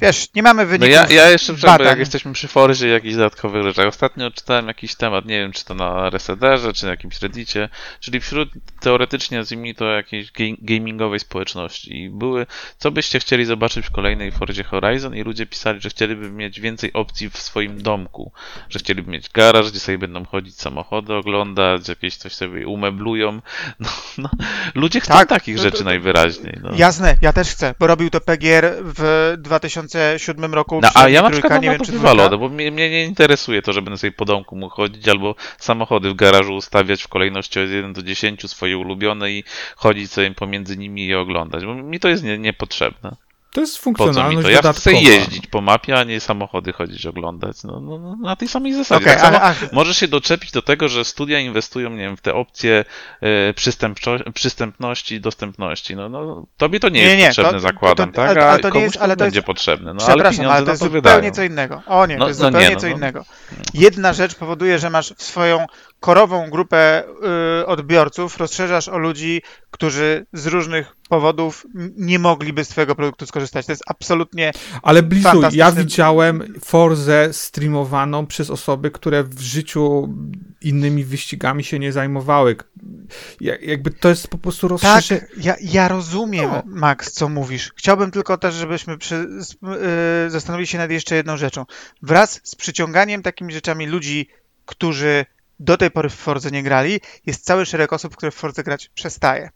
Wiesz, 0.00 0.26
nie 0.34 0.42
mamy 0.42 0.62
No 0.62 0.68
wyników 0.68 0.94
ja, 0.94 1.06
ja 1.10 1.30
jeszcze, 1.30 1.52
badań. 1.52 1.86
jak 1.86 1.98
jesteśmy 1.98 2.32
przy 2.32 2.48
Forzie 2.48 2.88
i 2.88 2.90
jakichś 2.90 3.14
dodatkowych 3.14 3.62
rzeczach. 3.62 3.86
Ostatnio 3.86 4.30
czytałem 4.30 4.68
jakiś 4.68 4.94
temat, 4.94 5.26
nie 5.26 5.38
wiem 5.40 5.52
czy 5.52 5.64
to 5.64 5.74
na 5.74 6.10
Resederze, 6.10 6.72
czy 6.72 6.84
na 6.84 6.90
jakimś 6.90 7.22
Reddicie, 7.22 7.68
czyli 8.00 8.20
wśród 8.20 8.48
teoretycznie 8.80 9.38
nazwijmy 9.38 9.74
to 9.74 9.84
jakiejś 9.84 10.32
ga- 10.32 10.56
gamingowej 10.62 11.20
społeczności. 11.20 12.02
I 12.02 12.10
były, 12.10 12.46
co 12.78 12.90
byście 12.90 13.20
chcieli 13.20 13.44
zobaczyć 13.44 13.86
w 13.86 13.90
kolejnej 13.90 14.32
Forzie 14.32 14.64
Horizon 14.64 15.14
i 15.16 15.22
ludzie 15.22 15.46
pisali, 15.46 15.80
że 15.80 15.90
chcieliby 15.90 16.30
mieć 16.30 16.60
więcej 16.60 16.92
opcji 16.92 17.30
w 17.30 17.36
swoim 17.38 17.82
domku, 17.82 18.32
że 18.70 18.78
chcieliby 18.78 19.10
mieć 19.10 19.30
garaż, 19.30 19.70
gdzie 19.70 19.80
sobie 19.80 19.98
będą 19.98 20.24
chodzić 20.24 20.60
samochody, 20.60 21.14
oglądać, 21.14 21.88
jakieś 21.88 22.16
coś 22.16 22.34
sobie 22.34 22.66
umeblują. 22.68 23.40
No, 23.80 23.88
no, 24.18 24.30
ludzie 24.74 25.00
chcą 25.00 25.14
Tak, 25.14 25.28
takich 25.28 25.56
to- 25.56 25.62
rzeczy 25.62 25.78
to- 25.78 25.84
najwyraźniej. 25.84 26.58
No. 26.62 26.70
Jasne, 26.76 27.16
ja 27.22 27.32
też 27.32 27.48
chcę, 27.48 27.74
bo 27.78 27.86
robił 27.86 28.10
to 28.10 28.20
PGR 28.20 28.74
w 28.82 29.34
2007 29.88 30.54
roku. 30.54 30.80
No, 30.82 30.88
a 30.94 31.08
ja 31.08 31.22
na 31.22 31.28
trójka, 31.28 31.48
przykład 31.48 31.62
nie 31.62 31.68
mam 31.68 31.74
wiem, 31.74 31.78
to 31.78 31.86
czy 31.86 31.92
wywalone, 31.92 32.28
dwójka. 32.28 32.48
bo 32.48 32.54
mnie, 32.54 32.70
mnie 32.70 32.90
nie 32.90 33.04
interesuje 33.04 33.62
to, 33.62 33.72
że 33.72 33.82
będę 33.82 33.98
sobie 33.98 34.12
po 34.12 34.24
domku 34.24 34.56
mógł 34.56 34.74
chodzić 34.74 35.08
albo 35.08 35.34
samochody 35.58 36.10
w 36.10 36.14
garażu 36.14 36.54
ustawiać 36.54 37.02
w 37.02 37.08
kolejności 37.08 37.60
od 37.60 37.70
1 37.70 37.92
do 37.92 38.02
10 38.02 38.50
swoje 38.50 38.78
ulubione 38.78 39.30
i 39.30 39.44
chodzić 39.76 40.12
sobie 40.12 40.30
pomiędzy 40.30 40.76
nimi 40.76 41.02
i 41.04 41.06
je 41.06 41.18
oglądać, 41.18 41.64
bo 41.64 41.74
mi 41.74 42.00
to 42.00 42.08
jest 42.08 42.24
nie, 42.24 42.38
niepotrzebne. 42.38 43.27
To 43.58 43.62
jest 43.62 43.74
Po 43.74 43.78
co 43.78 43.84
funkcjonalność 43.84 44.36
mi 44.36 44.42
to? 44.42 44.50
Ja 44.66 44.72
chcę 44.72 44.92
jeździć 44.92 45.46
po 45.46 45.60
mapie, 45.60 45.98
a 45.98 46.04
nie 46.04 46.20
samochody 46.20 46.72
chodzić 46.72 47.06
oglądać. 47.06 47.64
No, 47.64 47.80
no, 47.80 47.98
no 47.98 48.16
na 48.16 48.36
tej 48.36 48.48
samej 48.48 48.74
zasadzie. 48.74 49.04
Okej, 49.04 49.12
tak 49.16 49.20
samo 49.24 49.40
ale- 49.40 49.54
a- 49.54 49.74
możesz 49.74 49.96
się 49.96 50.08
doczepić 50.08 50.52
do 50.52 50.62
tego, 50.62 50.88
że 50.88 51.04
studia 51.04 51.40
inwestują, 51.40 51.90
nie 51.90 51.96
wiem, 51.96 52.16
w 52.16 52.20
te 52.20 52.34
opcje 52.34 52.84
e, 53.20 53.52
przystępczo- 53.54 54.32
przystępności 54.32 55.14
i 55.14 55.20
dostępności. 55.20 55.96
No, 55.96 56.08
no, 56.08 56.46
tobie 56.56 56.80
to 56.80 56.88
nie, 56.88 57.00
Nie, 57.02 57.06
jest 57.08 57.18
nie, 57.18 57.26
potrzebne, 57.26 57.52
to- 57.52 57.60
zakładam, 57.60 58.12
to- 58.12 58.16
tak? 58.16 58.30
ale- 58.30 58.44
A 58.46 58.50
ale 58.50 58.58
to 58.60 58.68
nie 58.68 58.72
komuś 58.72 58.84
jest- 58.84 58.96
to 58.96 59.02
ale 59.02 59.16
to 59.16 59.24
będzie 59.24 59.38
jest- 59.38 59.46
potrzebne. 59.46 59.94
No, 59.94 60.04
ale 60.04 60.12
ale 60.12 60.22
to 60.22 60.28
jest 60.30 60.46
to 60.66 60.74
zupełnie 60.76 60.90
wydają. 60.90 61.30
co 61.32 61.42
innego. 61.42 61.82
O 61.86 62.06
nie, 62.06 62.16
No- 62.16 62.24
to 62.24 62.28
jest 62.28 62.40
no 62.40 62.46
nie, 62.50 62.52
zupełnie 62.52 62.74
no, 62.74 62.80
co 62.80 62.88
no. 62.88 62.96
innego. 62.96 63.24
Jedna 63.74 64.12
rzecz 64.12 64.34
powoduje, 64.34 64.78
że 64.78 64.90
masz 64.90 65.12
swoją 65.16 65.66
korową 66.00 66.50
grupę 66.50 67.04
y, 67.62 67.66
odbiorców, 67.66 68.36
rozszerzasz 68.38 68.88
o 68.88 68.98
ludzi, 68.98 69.42
którzy 69.70 70.26
z 70.32 70.46
różnych 70.46 70.96
powodów 71.08 71.66
nie 71.96 72.18
mogliby 72.18 72.64
z 72.64 72.68
twojego 72.68 72.94
produktu 72.94 73.26
skorzystać. 73.26 73.66
To 73.66 73.72
jest 73.72 73.82
absolutnie 73.86 74.52
Ale 74.82 75.02
Blizu, 75.02 75.40
ja 75.52 75.72
widziałem 75.72 76.54
Forzę 76.64 77.28
streamowaną 77.32 78.26
przez 78.26 78.50
osoby, 78.50 78.90
które 78.90 79.24
w 79.24 79.40
życiu 79.40 80.14
innymi 80.62 81.04
wyścigami 81.04 81.64
się 81.64 81.78
nie 81.78 81.92
zajmowały. 81.92 82.56
Ja- 83.40 83.56
Jakby 83.62 83.90
to 83.90 84.08
jest 84.08 84.28
po 84.28 84.38
prostu 84.38 84.68
Tak, 84.68 84.70
rozszerzenie. 84.70 85.26
ja, 85.36 85.54
ja 85.60 85.88
rozumiem, 85.88 86.50
No. 86.52 86.62
Max, 86.66 87.12
co 87.12 87.28
mówisz. 87.28 87.72
Chciałbym 87.76 88.10
tylko 88.10 88.38
też, 88.38 88.54
żebyśmy 88.54 88.98
przy, 88.98 89.14
yy, 90.24 90.30
zastanowili 90.30 90.66
się 90.66 90.78
nad 90.78 90.90
jeszcze 90.90 91.14
jedną 91.16 91.36
rzeczą. 91.36 91.64
Wraz 92.02 92.40
z 92.44 92.54
przyciąganiem 92.54 93.22
takimi 93.22 93.52
rzeczami 93.52 93.86
ludzi, 93.86 94.28
którzy 94.66 95.26
do 95.58 95.76
tej 95.76 95.90
pory 95.90 96.08
w 96.08 96.14
Fordze 96.14 96.50
nie 96.50 96.62
grali, 96.62 97.00
jest 97.26 97.44
cały 97.44 97.66
szereg 97.66 97.92
osób, 97.92 98.16
które 98.16 98.32
w 98.32 98.34
Fordze 98.34 98.62
grać 98.62 98.88
przestaje. 98.88 99.50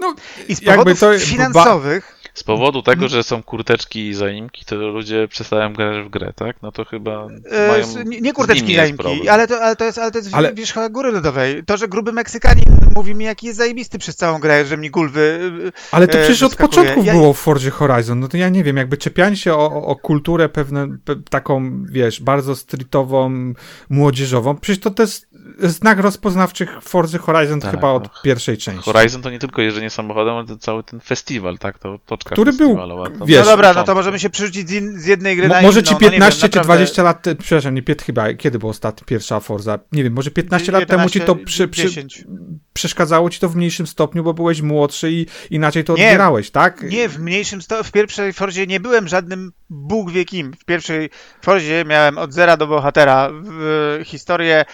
No, 0.00 0.14
I 0.48 0.54
z 0.56 0.64
powodów 0.64 1.00
to- 1.00 1.18
finansowych, 1.18 2.19
Z 2.40 2.44
powodu 2.44 2.82
tego, 2.82 2.92
Mhm. 3.04 3.08
że 3.10 3.22
są 3.22 3.42
kurteczki 3.42 4.08
i 4.08 4.14
zaimki, 4.14 4.64
to 4.64 4.76
ludzie 4.76 5.28
przestają 5.28 5.72
grać 5.72 6.06
w 6.06 6.08
grę, 6.08 6.32
tak? 6.36 6.56
No 6.62 6.72
to 6.72 6.84
chyba 6.84 7.26
e, 7.50 7.68
mają... 7.68 7.86
nie, 8.06 8.20
nie 8.20 8.32
kurteczki 8.32 8.72
jest 8.72 8.96
zaimki, 8.98 9.28
ale 9.28 9.46
to, 9.48 9.60
ale 9.62 9.76
to 9.76 9.84
jest, 9.84 9.98
ale 9.98 10.10
to 10.10 10.18
jest 10.18 10.34
Ale- 10.34 10.54
wierzchołek 10.54 10.92
góry 10.92 11.12
lodowej. 11.12 11.64
To, 11.64 11.76
że 11.76 11.88
gruby 11.88 12.12
Meksykanin 12.12 12.64
mówi 12.96 13.14
mi, 13.14 13.24
jaki 13.24 13.46
jest 13.46 13.58
zajebisty 13.58 13.98
przez 13.98 14.16
całą 14.16 14.38
grę, 14.38 14.64
że 14.64 14.76
mi 14.76 14.90
gulwy... 14.90 15.50
yy, 15.64 15.72
Ale 15.92 16.08
to 16.08 16.18
e, 16.18 16.22
przecież 16.22 16.42
od 16.42 16.56
początku 16.56 17.02
Ja- 17.04 17.12
było 17.12 17.32
w 17.32 17.38
Forzie 17.38 17.70
Horizon. 17.70 18.20
No 18.20 18.28
to 18.28 18.36
ja 18.36 18.48
nie 18.48 18.64
wiem, 18.64 18.76
jakby 18.76 18.96
czepianie 18.96 19.36
się 19.36 19.54
o, 19.54 19.66
o- 19.86 19.96
kulturę 19.96 20.48
pewne, 20.48 20.88
pe, 21.04 21.16
taką, 21.30 21.84
wiesz, 21.90 22.20
bardzo 22.22 22.56
streetową, 22.56 23.52
młodzieżową. 23.90 24.56
Przecież 24.56 24.80
to, 24.80 24.90
to 24.90 25.02
jest 25.02 25.26
znak 25.58 25.98
rozpoznawczy 25.98 26.66
Forzy 26.82 27.18
Horizon 27.18 27.60
Tak, 27.60 27.70
chyba 27.70 27.88
no. 27.88 27.94
od 27.94 28.22
pierwszej 28.22 28.58
części. 28.58 28.92
Horizon 28.92 29.22
to 29.22 29.30
nie 29.30 29.38
tylko 29.38 29.62
jeżdżenie 29.62 29.90
samochodem, 29.90 30.34
ale 30.34 30.46
to 30.46 30.56
cały 30.56 30.82
ten 30.82 31.00
festiwal, 31.00 31.58
tak? 31.58 31.78
To 31.78 31.98
toczka 32.06 32.29
Który 32.34 32.52
był, 32.52 32.78
wiesz, 33.26 33.38
no 33.38 33.44
dobra, 33.44 33.74
no 33.74 33.84
to 33.84 33.94
możemy 33.94 34.18
się 34.18 34.30
przerzucić 34.30 34.68
z, 34.68 34.72
in, 34.72 35.00
z 35.00 35.06
jednej 35.06 35.36
gry 35.36 35.48
Mo, 35.48 35.54
na 35.54 35.62
może 35.62 35.82
ci 35.82 35.92
no 35.92 36.00
nie 36.00 36.10
15 36.10 36.40
wiem, 36.42 36.50
czy 36.50 36.58
naprawdę. 36.58 36.84
20 36.84 37.02
lat, 37.02 37.24
przepraszam, 37.38 37.74
nie 37.74 37.82
pięt 37.82 38.02
chyba, 38.02 38.34
kiedy 38.34 38.58
była 38.58 38.70
ostatnia 38.70 39.04
pierwsza 39.06 39.40
Forza? 39.40 39.78
Nie 39.92 40.04
wiem, 40.04 40.12
może 40.12 40.30
15 40.30 40.72
lat 40.72 40.88
temu 40.88 41.10
ci 41.10 41.20
to 41.20 41.36
przy, 41.36 41.68
przy, 41.68 41.82
10. 41.82 42.24
przeszkadzało 42.72 43.30
ci 43.30 43.40
to 43.40 43.48
w 43.48 43.56
mniejszym 43.56 43.86
stopniu, 43.86 44.24
bo 44.24 44.34
byłeś 44.34 44.62
młodszy 44.62 45.12
i 45.12 45.26
inaczej 45.50 45.84
to 45.84 45.96
Nie, 45.96 46.06
odbierałeś, 46.06 46.50
tak? 46.50 46.82
Nie, 46.82 47.08
w 47.08 47.18
mniejszym 47.18 47.62
stopniu. 47.62 47.84
W 47.84 47.92
pierwszej 47.92 48.32
Forzie 48.32 48.66
nie 48.66 48.80
byłem 48.80 49.08
żadnym 49.08 49.52
Bóg 49.70 50.10
wie 50.10 50.24
kim. 50.24 50.52
W 50.52 50.64
pierwszej 50.64 51.10
Forzie 51.42 51.84
miałem 51.84 52.18
od 52.18 52.32
zera 52.32 52.56
do 52.56 52.66
bohatera 52.66 53.30
w, 53.32 54.00
historię, 54.04 54.64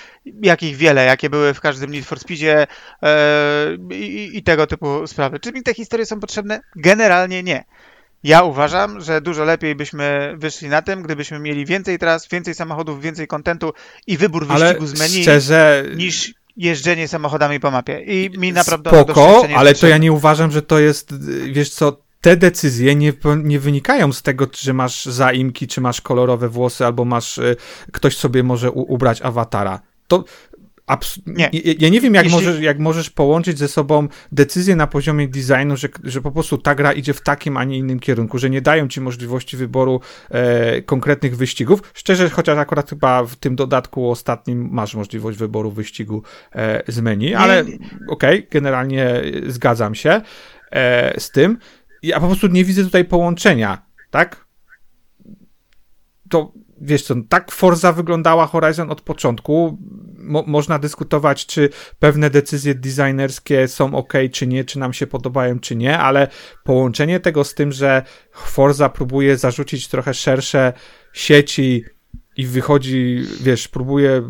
jakich 0.43 0.77
wiele, 0.77 1.05
jakie 1.05 1.31
były 1.31 1.55
w 1.55 1.61
każdym 1.61 1.91
Need 1.91 2.07
for 2.07 2.19
Speedzie 2.21 2.67
e, 3.03 3.77
i, 3.91 4.37
i 4.37 4.43
tego 4.43 4.67
typu 4.67 5.07
sprawy. 5.07 5.41
Czy 5.41 5.53
mi 5.53 5.63
te 5.63 5.75
historie 5.75 6.07
są 6.07 6.21
potrzebne? 6.21 6.61
Generalnie 6.77 7.43
nie. 7.43 7.65
Ja 8.23 8.43
uważam, 8.43 9.01
że 9.01 9.21
dużo 9.21 9.45
lepiej 9.45 9.75
byśmy 9.75 10.35
wyszli 10.37 10.69
na 10.69 10.83
tym, 10.83 11.03
gdybyśmy 11.03 11.39
mieli 11.39 11.67
więcej 11.67 11.99
tras, 11.99 12.29
więcej 12.29 12.55
samochodów, 12.55 13.03
więcej 13.03 13.27
kontentu 13.27 13.73
i 14.07 14.17
wybór 14.17 14.47
Ale 14.49 14.65
wyścigu 14.65 14.87
z 14.87 14.99
menu 14.99 15.23
szczerze, 15.23 15.85
niż 15.97 16.35
jeżdżenie 16.57 17.09
samochodami 17.09 17.61
po 17.61 17.71
mapie. 17.71 18.01
I 18.01 18.39
mi 18.39 18.53
naprawdę 18.53 18.91
spoko, 18.91 19.47
ale 19.57 19.75
to 19.75 19.87
ja 19.87 19.99
nie 19.99 20.13
uważam, 20.13 20.51
że 20.51 20.63
to 20.63 20.79
jest, 20.79 21.15
wiesz 21.53 21.71
co, 21.71 22.07
te 22.21 22.37
decyzje 22.37 22.95
nie, 22.95 23.13
nie 23.43 23.61
wynikają 23.61 24.13
z 24.13 24.23
tego, 24.23 24.47
czy 24.47 24.75
masz 24.75 25.07
zaimki, 25.07 25.67
czy 25.67 25.81
masz 25.81 26.01
kolorowe 26.01 26.49
włosy, 26.49 26.87
albo 26.87 27.05
masz, 27.05 27.39
y, 27.39 27.57
ktoś 27.93 28.17
sobie 28.17 28.43
może 28.43 28.71
u, 28.71 28.93
ubrać 28.93 29.23
awatara. 29.23 29.81
To 30.09 30.25
abs- 30.87 31.21
Nie. 31.27 31.51
Ja, 31.53 31.75
ja 31.79 31.89
nie 31.89 32.01
wiem, 32.01 32.15
jak, 32.15 32.25
Jeśli- 32.25 32.37
możesz, 32.39 32.61
jak 32.61 32.79
możesz 32.79 33.11
połączyć 33.11 33.59
ze 33.59 33.69
sobą 33.69 34.09
decyzje 34.33 34.77
na 34.77 34.87
poziomie 34.87 35.29
designu, 35.29 35.77
że, 35.77 35.89
że 36.05 36.21
po 36.21 36.33
prostu 36.33 36.59
ta 36.59 36.75
gra 36.75 36.93
idzie 36.93 37.15
w 37.15 37.21
takim, 37.21 37.57
a 37.57 37.65
nie 37.65 37.79
innym 37.79 38.01
kierunku, 38.01 38.39
że 38.39 38.51
nie 38.51 38.61
dają 38.63 38.89
ci 38.89 39.01
możliwości 39.01 39.57
wyboru 39.57 40.01
e, 40.31 40.83
konkretnych 40.83 41.37
wyścigów. 41.37 41.83
Szczerze, 41.95 42.31
chociaż 42.31 42.59
akurat 42.59 42.91
chyba 42.91 43.25
w 43.25 43.37
tym 43.37 43.57
dodatku 43.57 44.11
ostatnim 44.11 44.69
masz 44.73 44.95
możliwość 44.95 45.39
wyboru 45.39 45.71
wyścigu 45.71 46.23
e, 46.53 46.83
z 46.89 47.01
menu, 47.01 47.35
ale 47.35 47.65
okej, 48.09 48.47
generalnie 48.51 49.07
e, 49.11 49.23
zgadzam 49.47 49.95
się 49.95 50.21
e, 50.71 51.21
z 51.21 51.31
tym. 51.31 51.59
Ja 52.03 52.21
po 52.21 52.27
prostu 52.27 52.47
nie 52.47 52.65
widzę 52.65 52.85
tutaj 52.85 53.05
połączenia, 53.05 53.83
tak? 54.11 54.47
To 56.31 56.53
wiesz 56.81 57.03
co, 57.03 57.15
tak 57.29 57.51
Forza 57.53 57.93
wyglądała 57.93 58.47
Horizon 58.47 58.91
od 58.91 59.01
początku. 59.01 59.79
Mo 60.27 60.45
można 60.47 60.79
dyskutować, 60.79 61.47
czy 61.47 61.69
pewne 61.99 62.31
decyzje 62.31 62.75
designerskie 62.75 63.69
są 63.69 63.95
ok, 63.95 64.13
czy 64.33 64.47
nie, 64.47 64.65
czy 64.65 64.79
nam 64.79 64.93
się 64.93 65.07
podobają, 65.07 65.59
czy 65.59 65.77
nie, 65.77 65.99
ale 65.99 66.29
połączenie 66.65 67.21
tego 67.21 67.45
z 67.45 67.55
tym, 67.55 67.73
że 67.73 68.03
Forza 68.33 68.89
próbuje 68.89 69.37
zarzucić 69.37 69.89
trochę 69.89 70.15
szersze 70.15 70.73
sieci 71.13 71.85
i 72.37 72.47
wychodzi, 72.47 73.23
wiesz, 73.41 73.69
próbuje 73.69 74.23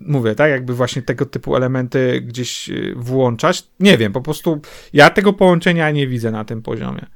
mówię, 0.00 0.34
tak, 0.34 0.50
jakby 0.50 0.74
właśnie 0.74 1.02
tego 1.02 1.26
typu 1.26 1.56
elementy 1.56 2.20
gdzieś 2.20 2.68
y, 2.68 2.94
włączać. 2.96 3.66
Nie 3.80 3.98
wiem, 3.98 4.12
po 4.12 4.20
prostu 4.20 4.60
ja 4.92 5.10
tego 5.10 5.32
połączenia 5.32 5.90
nie 5.90 6.06
widzę 6.06 6.30
na 6.30 6.44
tym 6.44 6.62
poziomie. 6.62 7.06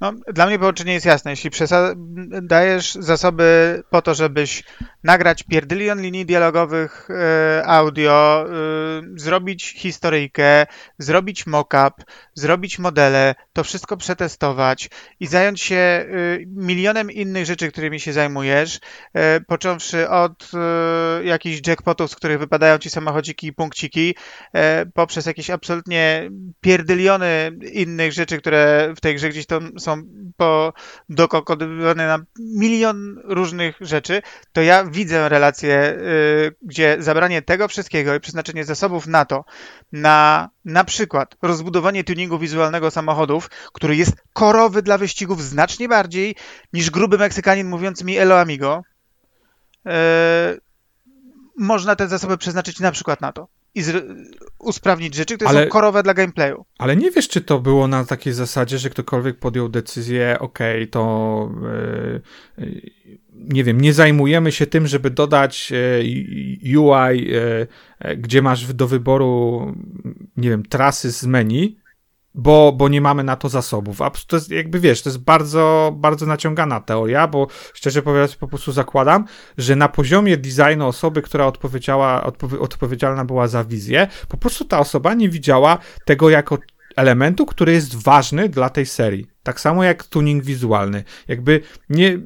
No, 0.00 0.12
dla 0.32 0.46
mnie 0.46 0.58
połączenie 0.58 0.92
jest 0.92 1.06
jasne. 1.06 1.30
Jeśli 1.30 1.50
dajesz 2.42 2.94
zasoby 2.94 3.82
po 3.90 4.02
to, 4.02 4.14
żebyś 4.14 4.64
nagrać 5.04 5.42
pierdylion 5.42 6.00
linii 6.02 6.26
dialogowych 6.26 7.08
e, 7.10 7.66
audio, 7.66 8.46
e, 8.48 8.52
zrobić 9.16 9.72
historyjkę, 9.76 10.66
zrobić 10.98 11.46
mock-up, 11.46 12.04
zrobić 12.34 12.78
modele, 12.78 13.34
to 13.52 13.64
wszystko 13.64 13.96
przetestować 13.96 14.90
i 15.20 15.26
zająć 15.26 15.62
się 15.62 15.76
e, 15.76 16.06
milionem 16.46 17.10
innych 17.10 17.46
rzeczy, 17.46 17.72
którymi 17.72 18.00
się 18.00 18.12
zajmujesz, 18.12 18.80
począwszy 19.46 20.08
od 20.08 20.50
jakichś 21.24 21.68
jackpotów, 21.68 22.10
z 22.10 22.16
których 22.16 22.38
wypadają 22.38 22.78
ci 22.78 22.90
samochodziki 22.90 23.46
i 23.46 23.52
punkciki, 23.52 24.14
poprzez 24.94 25.26
jakieś 25.26 25.50
absolutnie 25.50 26.30
pierdyliony 26.60 27.52
innych 27.72 28.12
rzeczy, 28.12 28.38
które 28.38 28.94
w 28.96 29.00
tej 29.00 29.14
grze 29.14 29.28
gdzieś 29.28 29.46
tam 29.46 29.72
są 29.86 30.02
po, 30.36 30.72
dokodowane 31.08 32.06
na 32.06 32.18
milion 32.38 33.20
różnych 33.24 33.76
rzeczy, 33.80 34.22
to 34.52 34.62
ja 34.62 34.84
widzę 34.84 35.28
relację, 35.28 35.92
y, 35.92 36.54
gdzie 36.62 36.96
zabranie 37.00 37.42
tego 37.42 37.68
wszystkiego 37.68 38.14
i 38.14 38.20
przeznaczenie 38.20 38.64
zasobów 38.64 39.06
na 39.06 39.24
to, 39.24 39.44
na 39.92 40.50
na 40.64 40.84
przykład 40.84 41.36
rozbudowanie 41.42 42.04
tuningu 42.04 42.38
wizualnego 42.38 42.90
samochodów, 42.90 43.50
który 43.72 43.96
jest 43.96 44.12
korowy 44.32 44.82
dla 44.82 44.98
wyścigów 44.98 45.42
znacznie 45.42 45.88
bardziej 45.88 46.36
niż 46.72 46.90
gruby 46.90 47.18
Meksykanin 47.18 47.68
mówiący 47.68 48.04
mi 48.04 48.18
Elo 48.18 48.40
Amigo, 48.40 48.82
y, 49.86 49.90
można 51.58 51.96
te 51.96 52.08
zasoby 52.08 52.38
przeznaczyć 52.38 52.80
na 52.80 52.92
przykład 52.92 53.20
na 53.20 53.32
to 53.32 53.48
i 53.76 53.82
usprawnić 54.58 55.14
rzeczy, 55.14 55.34
które 55.34 55.50
Ale- 55.50 55.64
są 55.64 55.68
korowe 55.68 56.02
dla 56.02 56.14
gameplayu. 56.14 56.64
Ale 56.78 56.96
nie 56.96 57.10
wiesz, 57.10 57.28
czy 57.28 57.40
to 57.40 57.58
było 57.58 57.88
na 57.88 58.04
takiej 58.04 58.32
zasadzie, 58.32 58.78
że 58.78 58.90
ktokolwiek 58.90 59.38
podjął 59.38 59.68
decyzję, 59.68 60.36
okej, 60.40 60.88
to 60.88 61.50
e, 62.58 62.62
e, 62.62 62.66
nie 63.34 63.64
wiem, 63.64 63.80
nie 63.80 63.92
zajmujemy 63.92 64.52
się 64.52 64.66
tym, 64.66 64.86
żeby 64.86 65.10
dodać 65.10 65.72
UI, 66.76 67.34
e, 67.34 67.66
e, 67.98 68.16
gdzie 68.16 68.42
masz 68.42 68.74
do 68.74 68.86
wyboru, 68.86 69.74
nie 70.36 70.50
wiem, 70.50 70.62
trasy 70.62 71.12
z 71.12 71.26
menu, 71.26 71.76
bo, 72.36 72.72
bo 72.72 72.88
nie 72.88 73.00
mamy 73.00 73.24
na 73.24 73.36
to 73.36 73.48
zasobów. 73.48 74.02
A 74.02 74.10
to 74.10 74.36
jest 74.36 74.50
jakby 74.50 74.80
wiesz, 74.80 75.02
to 75.02 75.08
jest 75.08 75.18
bardzo, 75.18 75.92
bardzo 75.96 76.26
naciągana 76.26 76.80
teoria, 76.80 77.28
bo 77.28 77.46
szczerze 77.74 78.02
mówiąc, 78.06 78.36
po 78.36 78.48
prostu 78.48 78.72
zakładam, 78.72 79.24
że 79.58 79.76
na 79.76 79.88
poziomie 79.88 80.36
designu 80.36 80.86
osoby, 80.86 81.22
która 81.22 81.46
odpowiedziała, 81.46 82.24
odpowie, 82.24 82.58
odpowiedzialna 82.58 83.24
była 83.24 83.48
za 83.48 83.64
wizję, 83.64 84.08
po 84.28 84.36
prostu 84.36 84.64
ta 84.64 84.78
osoba 84.78 85.14
nie 85.14 85.28
widziała 85.28 85.78
tego 86.04 86.30
jako 86.30 86.58
elementu, 86.96 87.46
który 87.46 87.72
jest 87.72 88.02
ważny 88.02 88.48
dla 88.48 88.70
tej 88.70 88.86
serii. 88.86 89.26
Tak 89.42 89.60
samo 89.60 89.84
jak 89.84 90.04
tuning 90.04 90.44
wizualny. 90.44 91.04
Jakby 91.28 91.60
nie 91.88 92.18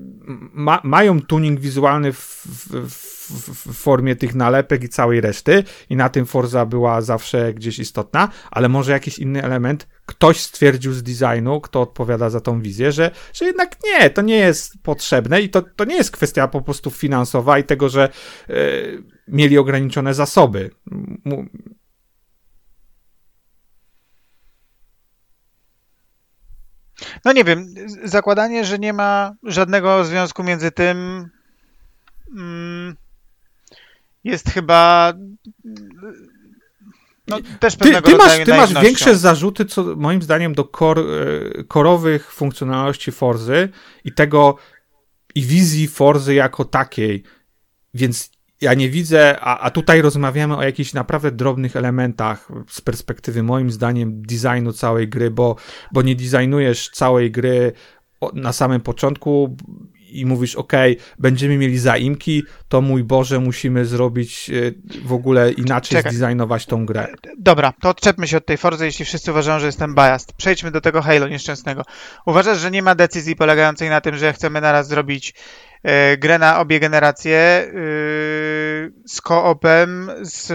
ma, 0.53 0.81
mają 0.85 1.23
tuning 1.23 1.61
wizualny 1.61 2.13
w, 2.13 2.47
w, 2.47 2.91
w, 2.91 3.20
w 3.31 3.75
formie 3.75 4.17
tych 4.17 4.35
nalepek 4.35 4.85
i 4.85 4.89
całej 4.89 5.21
reszty. 5.21 5.65
I 5.91 5.97
na 5.97 6.09
tym 6.09 6.27
Forza 6.27 6.67
była 6.67 7.01
zawsze 7.01 7.55
gdzieś 7.55 7.79
istotna, 7.79 8.29
ale 8.51 8.69
może 8.69 8.93
jakiś 8.93 9.19
inny 9.19 9.43
element? 9.43 9.89
Ktoś 10.07 10.41
stwierdził 10.41 10.93
z 10.93 11.03
designu, 11.03 11.61
kto 11.61 11.81
odpowiada 11.81 12.31
za 12.31 12.41
tą 12.41 12.61
wizję, 12.61 12.93
że, 12.93 13.11
że 13.33 13.45
jednak 13.45 13.77
nie, 13.85 14.11
to 14.11 14.23
nie 14.23 14.37
jest 14.37 14.73
potrzebne 14.83 15.41
i 15.41 15.51
to, 15.51 15.63
to 15.63 15.85
nie 15.85 15.97
jest 15.97 16.11
kwestia 16.11 16.49
po 16.49 16.63
prostu 16.63 16.91
finansowa 16.91 17.59
i 17.59 17.65
tego, 17.65 17.89
że 17.89 18.09
e, 18.49 18.55
mieli 19.29 19.59
ograniczone 19.59 20.15
zasoby. 20.15 20.71
Mu- 21.25 21.47
No 27.25 27.33
nie 27.33 27.45
wiem, 27.45 27.67
zakładanie, 28.05 28.65
że 28.65 28.79
nie 28.79 28.93
ma 28.93 29.33
żadnego 29.43 30.05
związku 30.05 30.43
między 30.43 30.71
tym 30.71 31.29
mm, 32.37 32.97
jest 34.25 34.51
chyba 34.51 35.13
no, 37.31 37.39
też 37.61 37.77
Ty, 37.77 37.79
pewnego 37.79 38.11
ty 38.11 38.17
masz, 38.17 38.45
ty 38.45 38.55
masz 38.55 38.83
większe 38.83 39.17
zarzuty, 39.17 39.65
co 39.65 39.97
moim 39.97 40.23
zdaniem, 40.23 40.55
do 40.55 40.65
kor, 40.65 40.99
e, 40.99 41.05
korowych 41.65 42.33
funkcjonalności 42.33 43.13
Forzy 43.13 43.69
i 44.05 44.13
tego 44.13 44.57
i 45.35 45.43
wizji 45.43 45.89
Forzy 45.89 46.35
jako 46.35 46.65
takiej. 46.65 47.23
Więc 47.95 48.31
ja 48.61 48.75
nie 48.75 48.91
widzę, 48.91 49.41
a, 49.41 49.59
a 49.59 49.71
tutaj 49.71 50.03
rozmawiamy 50.03 50.57
o 50.57 50.63
jakichś 50.63 50.93
naprawdę 50.93 51.33
drobnych 51.33 51.77
elementach 51.77 52.49
z 52.69 52.81
perspektywy, 52.81 53.43
moim 53.43 53.71
zdaniem, 53.71 54.23
designu 54.23 54.73
całej 54.73 55.09
gry, 55.09 55.31
bo, 55.31 55.57
bo 55.93 56.03
nie 56.03 56.17
designujesz 56.17 56.91
całej 56.91 57.31
gry 57.31 57.73
na 58.35 58.53
samym 58.53 58.81
początku 58.81 59.57
i 60.13 60.27
mówisz, 60.27 60.57
ok, 60.57 60.73
będziemy 61.19 61.57
mieli 61.59 61.79
zaimki, 61.79 62.43
to 62.69 62.81
mój 62.81 63.05
Boże, 63.05 63.41
musimy 63.41 63.85
zrobić 63.87 64.51
e, 64.51 64.73
w 65.05 65.13
ogóle 65.13 65.53
inaczej 65.53 65.97
Czekaj. 65.97 66.13
zdesignować 66.15 66.67
tą 66.67 66.87
grę. 66.87 67.07
Dobra, 67.39 67.73
to 67.81 67.89
odczepmy 67.89 68.29
się 68.29 68.37
od 68.37 68.47
tej 68.47 68.57
Forzy, 68.57 68.85
jeśli 68.85 69.05
wszyscy 69.05 69.31
uważają, 69.31 69.59
że 69.59 69.67
jestem 69.67 69.95
biased. 69.95 70.33
Przejdźmy 70.33 70.71
do 70.71 70.81
tego 70.81 71.03
Halo 71.03 71.29
nieszczęsnego. 71.29 71.83
Uważasz, 72.27 72.59
że 72.59 72.71
nie 72.71 72.83
ma 72.83 72.95
decyzji 72.95 73.37
polegającej 73.37 73.89
na 73.91 74.01
tym, 74.01 74.17
że 74.17 74.33
chcemy 74.33 74.61
naraz 74.61 74.89
zrobić 74.89 75.35
e, 75.83 76.17
grę 76.17 76.39
na 76.39 76.61
obie 76.61 76.81
generacje 76.81 77.37
e, 77.37 77.71
z 79.07 79.21
koopem, 79.23 80.11
z 80.23 80.51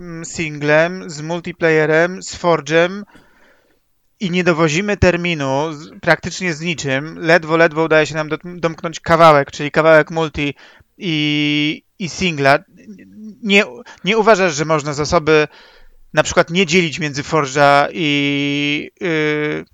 mm, 0.00 0.24
singlem, 0.24 1.10
z 1.10 1.22
multiplayerem, 1.22 2.22
z 2.22 2.36
Forge'em 2.36 3.02
i 4.20 4.30
nie 4.30 4.44
dowozimy 4.44 4.96
terminu 4.96 5.70
praktycznie 6.00 6.54
z 6.54 6.60
niczym. 6.60 7.18
Ledwo, 7.18 7.56
ledwo 7.56 7.84
udaje 7.84 8.06
się 8.06 8.14
nam 8.14 8.28
domknąć 8.44 9.00
kawałek, 9.00 9.50
czyli 9.50 9.70
kawałek 9.70 10.10
multi 10.10 10.54
i, 10.98 11.82
i 11.98 12.08
singla. 12.08 12.58
Nie, 13.42 13.64
nie 14.04 14.18
uważasz, 14.18 14.54
że 14.54 14.64
można 14.64 14.92
zasoby 14.92 15.48
na 16.12 16.22
przykład 16.22 16.50
nie 16.50 16.66
dzielić 16.66 16.98
między 16.98 17.22
Forge'a 17.22 17.88
i 17.92 18.90
yy, 19.00 19.64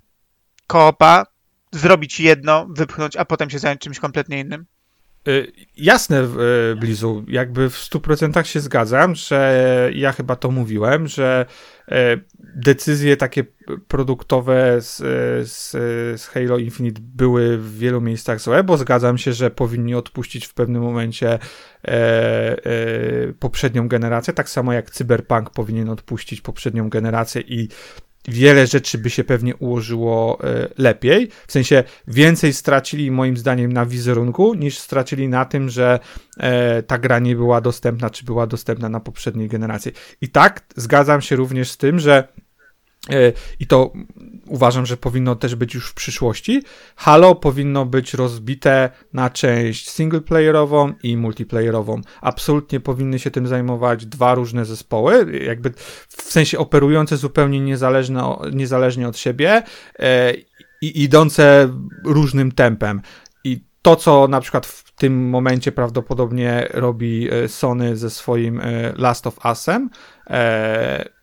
Koopa, 0.67 1.25
zrobić 1.71 2.19
jedno, 2.19 2.67
wypchnąć, 2.69 3.15
a 3.15 3.25
potem 3.25 3.49
się 3.49 3.59
zająć 3.59 3.81
czymś 3.81 3.99
kompletnie 3.99 4.39
innym? 4.39 4.65
Y, 5.27 5.51
Jasne, 5.77 6.27
y, 6.71 6.75
Blizu, 6.75 7.25
jakby 7.27 7.69
w 7.69 7.77
100% 7.77 8.43
się 8.43 8.59
zgadzam, 8.59 9.15
że 9.15 9.91
ja 9.93 10.11
chyba 10.11 10.35
to 10.35 10.51
mówiłem, 10.51 11.07
że 11.07 11.45
e, 11.91 12.17
decyzje 12.39 13.17
takie 13.17 13.43
produktowe 13.87 14.81
z, 14.81 14.97
z, 15.49 15.71
z 16.21 16.27
Halo 16.27 16.57
Infinite 16.57 17.01
były 17.03 17.57
w 17.57 17.77
wielu 17.77 18.01
miejscach 18.01 18.39
złe, 18.39 18.63
bo 18.63 18.77
zgadzam 18.77 19.17
się, 19.17 19.33
że 19.33 19.51
powinni 19.51 19.95
odpuścić 19.95 20.45
w 20.45 20.53
pewnym 20.53 20.81
momencie 20.81 21.29
e, 21.29 21.39
e, 21.87 23.33
poprzednią 23.39 23.87
generację, 23.87 24.33
tak 24.33 24.49
samo 24.49 24.73
jak 24.73 24.91
Cyberpunk 24.91 25.49
powinien 25.49 25.89
odpuścić 25.89 26.41
poprzednią 26.41 26.89
generację 26.89 27.41
i 27.41 27.69
wiele 28.27 28.67
rzeczy 28.67 28.97
by 28.97 29.09
się 29.09 29.23
pewnie 29.23 29.55
ułożyło 29.55 30.39
e, 30.43 30.67
lepiej. 30.77 31.29
W 31.47 31.51
sensie 31.51 31.83
więcej 32.07 32.53
stracili 32.53 33.11
moim 33.11 33.37
zdaniem 33.37 33.73
na 33.73 33.85
wizerunku, 33.85 34.53
niż 34.53 34.77
stracili 34.77 35.27
na 35.27 35.45
tym, 35.45 35.69
że 35.69 35.99
e, 36.37 36.83
ta 36.83 36.97
gra 36.97 37.19
nie 37.19 37.35
była 37.35 37.61
dostępna, 37.61 38.09
czy 38.09 38.25
była 38.25 38.47
dostępna 38.47 38.89
na 38.89 38.99
poprzedniej 38.99 39.47
generacji. 39.47 39.91
I 40.21 40.29
tak 40.29 40.65
zgadzam 40.75 41.21
się 41.21 41.35
również 41.35 41.71
z 41.71 41.77
tym, 41.77 41.99
że 41.99 42.27
e, 43.09 43.33
i 43.59 43.67
to 43.67 43.93
uważam, 44.49 44.85
że 44.85 44.97
powinno 44.97 45.35
też 45.35 45.55
być 45.55 45.73
już 45.73 45.89
w 45.89 45.93
przyszłości. 45.93 46.63
Halo 46.95 47.35
powinno 47.35 47.85
być 47.85 48.13
rozbite 48.13 48.89
na 49.13 49.29
część 49.29 49.89
singleplayerową 49.89 50.93
i 51.03 51.17
multiplayerową. 51.17 52.01
Absolutnie 52.21 52.79
powinny 52.79 53.19
się 53.19 53.31
tym 53.31 53.47
zajmować 53.47 54.05
dwa 54.05 54.35
różne 54.35 54.65
zespoły, 54.65 55.39
jakby 55.45 55.73
w 56.07 56.21
sensie 56.21 56.59
operujące 56.59 57.17
zupełnie 57.17 57.59
niezależne, 57.59 58.37
niezależnie 58.53 59.07
od 59.07 59.17
siebie 59.17 59.63
e, 59.99 60.33
i 60.81 61.03
idące 61.03 61.69
różnym 62.05 62.51
tempem. 62.51 63.01
I 63.43 63.63
to, 63.81 63.95
co 63.95 64.27
na 64.27 64.41
przykład 64.41 64.65
w 64.65 64.91
tym 64.95 65.29
momencie 65.29 65.71
prawdopodobnie 65.71 66.67
robi 66.73 67.29
e, 67.31 67.47
Sony 67.47 67.97
ze 67.97 68.09
swoim 68.09 68.59
e, 68.59 68.93
Last 68.97 69.27
of 69.27 69.39
Usem, 69.51 69.89
e, 70.29 71.16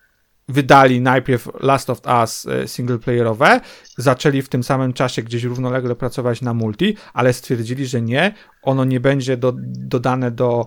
wydali 0.48 1.00
najpierw 1.00 1.48
Last 1.60 1.90
of 1.90 2.00
Us 2.20 2.46
e, 2.46 2.68
singleplayerowe, 2.68 3.60
zaczęli 3.98 4.42
w 4.42 4.48
tym 4.48 4.62
samym 4.62 4.92
czasie 4.92 5.22
gdzieś 5.22 5.44
równolegle 5.44 5.96
pracować 5.96 6.42
na 6.42 6.54
multi, 6.54 6.96
ale 7.12 7.32
stwierdzili, 7.32 7.86
że 7.86 8.02
nie, 8.02 8.34
ono 8.62 8.84
nie 8.84 9.00
będzie 9.00 9.36
do, 9.36 9.52
dodane 9.66 10.30
do, 10.30 10.66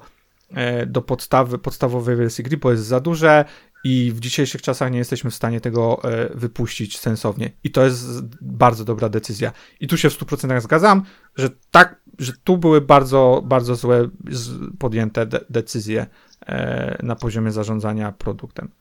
e, 0.54 0.86
do 0.86 1.02
podstawy, 1.02 1.58
podstawowej 1.58 2.16
wersji 2.16 2.44
gry, 2.44 2.58
bo 2.58 2.72
jest 2.72 2.86
za 2.86 3.00
duże 3.00 3.46
i 3.84 4.12
w 4.16 4.20
dzisiejszych 4.20 4.62
czasach 4.62 4.92
nie 4.92 4.98
jesteśmy 4.98 5.32
w 5.32 5.36
stanie 5.36 5.62
tego 5.62 6.04
e, 6.04 6.30
wypuścić 6.38 7.00
sensownie. 7.00 7.52
I 7.64 7.72
to 7.72 7.84
jest 7.84 8.22
bardzo 8.42 8.86
dobra 8.86 9.10
decyzja. 9.10 9.52
I 9.80 9.88
tu 9.88 9.98
się 9.98 10.10
w 10.10 10.20
100% 10.20 10.62
zgadzam, 10.62 11.04
że 11.36 11.50
tak, 11.72 12.02
że 12.20 12.34
tu 12.44 12.58
były 12.58 12.82
bardzo, 12.82 13.44
bardzo 13.46 13.76
złe 13.76 14.10
podjęte 14.80 15.26
de, 15.26 15.46
decyzje 15.50 16.06
na 17.04 17.16
poziomie 17.16 17.52
zarządzania 17.52 18.12
produktem. 18.12 18.72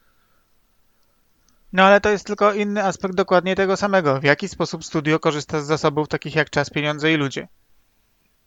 No 1.72 1.83
ale 1.83 2.00
to 2.00 2.11
jest 2.11 2.26
tylko 2.26 2.52
inny 2.52 2.85
aspekt 2.85 3.14
dokładnie 3.14 3.57
tego 3.57 3.76
samego. 3.76 4.20
W 4.20 4.24
jaki 4.24 4.48
sposób 4.48 4.85
studio 4.85 5.18
korzysta 5.18 5.61
z 5.61 5.66
zasobów 5.66 6.09
takich 6.09 6.35
jak 6.35 6.50
czas, 6.50 6.70
pieniądze 6.70 7.12
i 7.12 7.16
ludzie? 7.16 7.48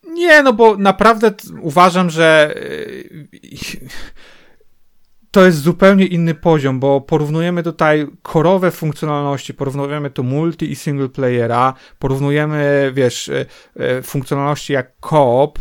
Nie, 0.07 0.43
no 0.43 0.53
bo 0.53 0.77
naprawdę 0.77 1.31
uważam, 1.61 2.09
że 2.09 2.55
yy, 2.55 3.27
to 5.31 5.45
jest 5.45 5.61
zupełnie 5.61 6.05
inny 6.05 6.35
poziom, 6.35 6.79
bo 6.79 7.01
porównujemy 7.01 7.63
tutaj 7.63 8.07
korowe 8.21 8.71
funkcjonalności, 8.71 9.53
porównujemy 9.53 10.09
tu 10.09 10.23
multi 10.23 10.71
i 10.71 10.75
single 10.75 11.09
playera, 11.09 11.73
porównujemy, 11.99 12.91
wiesz, 12.93 13.27
yy, 13.27 13.45
yy, 13.75 14.01
funkcjonalności 14.01 14.73
jak 14.73 14.99
koop 14.99 15.59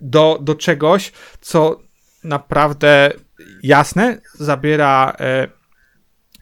do, 0.00 0.38
do 0.42 0.54
czegoś, 0.54 1.12
co 1.40 1.80
naprawdę 2.24 3.12
jasne 3.62 4.20
zabiera 4.34 5.16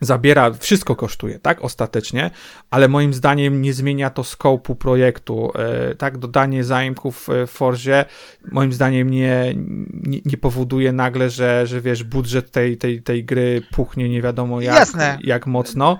zabiera, 0.04 0.50
wszystko 0.50 0.96
kosztuje, 0.96 1.38
tak, 1.38 1.64
ostatecznie, 1.64 2.30
ale 2.70 2.88
moim 2.88 3.14
zdaniem 3.14 3.62
nie 3.62 3.72
zmienia 3.72 4.10
to 4.10 4.24
skopu 4.24 4.74
projektu, 4.74 5.52
e, 5.54 5.94
tak, 5.94 6.18
dodanie 6.18 6.64
zaimków 6.64 7.28
w 7.46 7.50
Forzie 7.50 8.04
moim 8.50 8.72
zdaniem 8.72 9.10
nie, 9.10 9.54
nie, 9.92 10.20
nie 10.24 10.36
powoduje 10.36 10.92
nagle, 10.92 11.30
że, 11.30 11.66
że 11.66 11.80
wiesz, 11.80 12.04
budżet 12.04 12.50
tej, 12.50 12.76
tej, 12.76 13.02
tej 13.02 13.24
gry 13.24 13.62
puchnie 13.72 14.08
nie 14.08 14.22
wiadomo 14.22 14.60
jak, 14.60 14.74
Jasne. 14.74 15.18
jak 15.24 15.46
mocno 15.46 15.98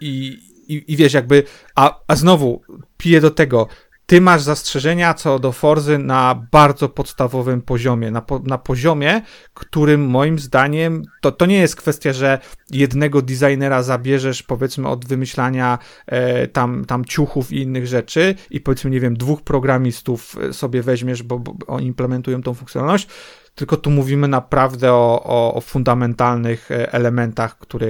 i, 0.00 0.38
i, 0.68 0.84
i 0.88 0.96
wiesz, 0.96 1.12
jakby, 1.12 1.42
a, 1.74 2.00
a 2.06 2.16
znowu 2.16 2.62
piję 2.96 3.20
do 3.20 3.30
tego, 3.30 3.68
ty 4.06 4.20
masz 4.20 4.42
zastrzeżenia 4.42 5.14
co 5.14 5.38
do 5.38 5.52
Forzy 5.52 5.98
na 5.98 6.46
bardzo 6.52 6.88
podstawowym 6.88 7.62
poziomie, 7.62 8.10
na, 8.10 8.22
po, 8.22 8.38
na 8.38 8.58
poziomie, 8.58 9.22
którym 9.54 10.06
moim 10.06 10.38
zdaniem 10.38 11.02
to, 11.20 11.32
to 11.32 11.46
nie 11.46 11.58
jest 11.58 11.76
kwestia, 11.76 12.12
że 12.12 12.38
jednego 12.70 13.22
designera 13.22 13.82
zabierzesz 13.82 14.42
powiedzmy 14.42 14.88
od 14.88 15.04
wymyślania 15.04 15.78
e, 16.06 16.48
tam, 16.48 16.84
tam 16.84 17.04
ciuchów 17.04 17.52
i 17.52 17.60
innych 17.60 17.86
rzeczy 17.86 18.34
i 18.50 18.60
powiedzmy, 18.60 18.90
nie 18.90 19.00
wiem, 19.00 19.16
dwóch 19.16 19.42
programistów 19.42 20.36
e, 20.38 20.52
sobie 20.52 20.82
weźmiesz, 20.82 21.22
bo, 21.22 21.38
bo 21.38 21.54
oni 21.66 21.86
implementują 21.86 22.42
tą 22.42 22.54
funkcjonalność, 22.54 23.08
tylko 23.54 23.76
tu 23.76 23.90
mówimy 23.90 24.28
naprawdę 24.28 24.92
o, 24.92 25.22
o, 25.24 25.54
o 25.54 25.60
fundamentalnych 25.60 26.70
e, 26.70 26.92
elementach, 26.92 27.58
które 27.58 27.88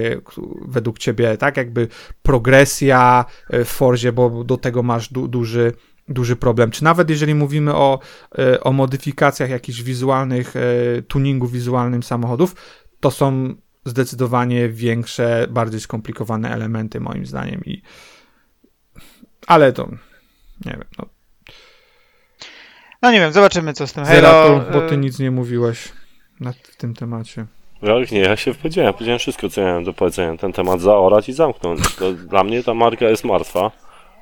według 0.67 0.99
ciebie, 0.99 1.37
tak 1.37 1.57
jakby 1.57 1.87
progresja 2.21 3.25
e, 3.49 3.65
w 3.65 3.69
Forzie, 3.69 4.11
bo 4.11 4.43
do 4.43 4.57
tego 4.57 4.83
masz 4.83 5.13
du, 5.13 5.27
duży 5.27 5.73
duży 6.09 6.35
problem. 6.35 6.71
Czy 6.71 6.83
nawet 6.83 7.09
jeżeli 7.09 7.35
mówimy 7.35 7.75
o, 7.75 7.99
e, 8.37 8.59
o 8.59 8.71
modyfikacjach 8.71 9.49
jakichś 9.49 9.81
wizualnych, 9.81 10.53
tuningu 11.07 11.47
wizualnym 11.47 12.03
samochodów, 12.03 12.55
to 12.99 13.11
są 13.11 13.55
zdecydowanie 13.85 14.69
większe, 14.69 15.47
bardziej 15.49 15.79
skomplikowane 15.79 16.51
elementy 16.51 16.99
moim 16.99 17.25
zdaniem 17.25 17.61
i 17.65 17.81
ale 19.47 19.73
to 19.73 19.87
nie 20.65 20.71
wiem, 20.71 20.85
no. 20.97 21.05
No 23.01 23.11
nie 23.11 23.19
wiem, 23.19 23.33
zobaczymy 23.33 23.73
co 23.73 23.87
z 23.87 23.93
tym 23.93 24.05
Halo. 24.05 24.15
Zeratul, 24.15 24.73
bo 24.73 24.81
ty 24.81 24.95
e, 24.95 24.97
nic 24.97 25.19
nie 25.19 25.31
mówiłeś 25.31 25.91
na, 26.39 26.53
w 26.53 26.75
tym 26.77 26.93
temacie. 26.93 27.45
Jak 27.81 28.11
nie, 28.11 28.19
ja 28.19 28.35
się 28.35 28.53
powiedziałem, 28.53 28.93
powiedziałem 28.93 29.19
wszystko, 29.19 29.49
co 29.49 29.61
miałem 29.61 29.83
do 29.83 29.93
powiedzenia. 29.93 30.37
Ten 30.37 30.53
temat 30.53 30.81
zaorać 30.81 31.29
i 31.29 31.33
zamknąć. 31.33 31.95
To 31.95 32.13
dla 32.13 32.43
mnie 32.43 32.63
ta 32.63 32.73
marka 32.73 33.05
jest 33.05 33.23
martwa. 33.23 33.71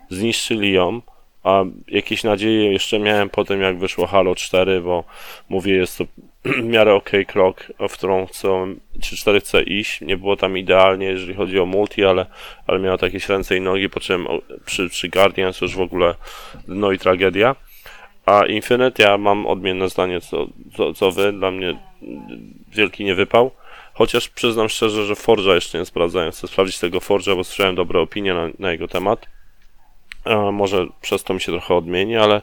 Zniszczyli 0.09 0.73
ją, 0.73 1.01
a 1.45 1.63
jakieś 1.87 2.23
nadzieje 2.23 2.71
jeszcze 2.71 2.99
miałem 2.99 3.29
po 3.29 3.45
tym, 3.45 3.61
jak 3.61 3.77
wyszło 3.77 4.07
Halo 4.07 4.35
4, 4.35 4.81
bo 4.81 5.03
mówię, 5.49 5.73
jest 5.73 5.97
to 5.97 6.05
w 6.45 6.63
miarę 6.63 6.93
okay 6.93 7.25
krok, 7.25 7.71
w 7.89 7.93
którą 7.93 8.25
chcą, 8.25 8.75
czy 9.01 9.15
4 9.15 9.39
chce 9.39 9.63
iść. 9.63 10.01
Nie 10.01 10.17
było 10.17 10.35
tam 10.35 10.57
idealnie, 10.57 11.05
jeżeli 11.05 11.33
chodzi 11.33 11.59
o 11.59 11.65
multi, 11.65 12.05
ale, 12.05 12.25
ale 12.67 12.79
miało 12.79 12.97
jakieś 13.01 13.29
ręce 13.29 13.57
i 13.57 13.61
nogi, 13.61 13.89
po 13.89 13.99
czym 13.99 14.27
przy, 14.65 14.89
przy 14.89 15.09
Guardians 15.09 15.61
już 15.61 15.75
w 15.75 15.81
ogóle 15.81 16.15
no 16.67 16.91
i 16.91 16.99
tragedia. 16.99 17.55
A 18.25 18.45
Infinite 18.45 19.03
ja 19.03 19.17
mam 19.17 19.47
odmienne 19.47 19.89
zdanie 19.89 20.21
co, 20.21 20.47
co, 20.77 20.93
co 20.93 21.11
wy. 21.11 21.33
Dla 21.33 21.51
mnie 21.51 21.77
wielki 22.71 23.05
niewypał. 23.05 23.51
Chociaż 23.93 24.29
przyznam 24.29 24.69
szczerze, 24.69 25.05
że 25.05 25.13
Forge'a 25.13 25.53
jeszcze 25.53 25.79
nie 25.79 25.85
sprawdzałem. 25.85 26.31
Chcę 26.31 26.47
sprawdzić 26.47 26.79
tego 26.79 26.99
Forge'a, 26.99 27.35
bo 27.35 27.43
słyszałem 27.43 27.75
dobre 27.75 27.99
opinie 27.99 28.33
na, 28.33 28.49
na 28.59 28.71
jego 28.71 28.87
temat. 28.87 29.34
Może 30.51 30.87
przez 31.01 31.23
to 31.23 31.33
mi 31.33 31.41
się 31.41 31.51
trochę 31.51 31.75
odmieni, 31.75 32.17
ale, 32.17 32.41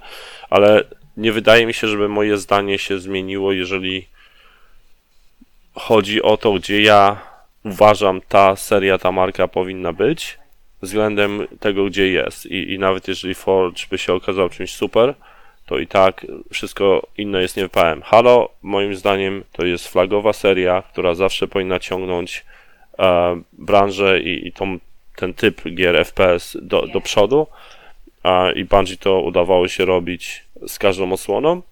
ale 0.50 0.84
nie 1.16 1.32
wydaje 1.32 1.66
mi 1.66 1.74
się, 1.74 1.88
żeby 1.88 2.08
moje 2.08 2.38
zdanie 2.38 2.78
się 2.78 2.98
zmieniło, 2.98 3.52
jeżeli 3.52 4.06
chodzi 5.74 6.22
o 6.22 6.36
to, 6.36 6.52
gdzie 6.52 6.82
ja 6.82 7.20
uważam 7.64 8.20
ta 8.28 8.56
seria, 8.56 8.98
ta 8.98 9.12
marka 9.12 9.48
powinna 9.48 9.92
być 9.92 10.38
względem 10.82 11.46
tego, 11.60 11.84
gdzie 11.84 12.08
jest. 12.08 12.46
I, 12.46 12.72
i 12.72 12.78
nawet 12.78 13.08
jeżeli 13.08 13.34
Forge 13.34 13.86
by 13.90 13.98
się 13.98 14.12
okazał 14.14 14.48
czymś 14.48 14.74
super, 14.74 15.14
to 15.66 15.78
i 15.78 15.86
tak 15.86 16.26
wszystko 16.52 17.06
inne 17.16 17.42
jest 17.42 17.56
niewypałem. 17.56 18.02
Halo, 18.02 18.48
moim 18.62 18.94
zdaniem, 18.94 19.44
to 19.52 19.64
jest 19.64 19.88
flagowa 19.88 20.32
seria, 20.32 20.82
która 20.82 21.14
zawsze 21.14 21.48
powinna 21.48 21.78
ciągnąć 21.78 22.44
e, 22.98 23.42
branżę 23.52 24.20
i, 24.20 24.48
i 24.48 24.52
tą, 24.52 24.78
ten 25.16 25.34
typ 25.34 25.62
gier 25.74 26.04
FPS 26.04 26.56
do, 26.62 26.86
do 26.86 27.00
przodu. 27.00 27.46
A, 28.22 28.50
I 28.50 28.64
Bungie 28.64 28.96
to 28.96 29.20
udawało 29.20 29.68
się 29.68 29.84
robić 29.84 30.44
z 30.66 30.78
każdą 30.78 31.12
osłoną. 31.12 31.62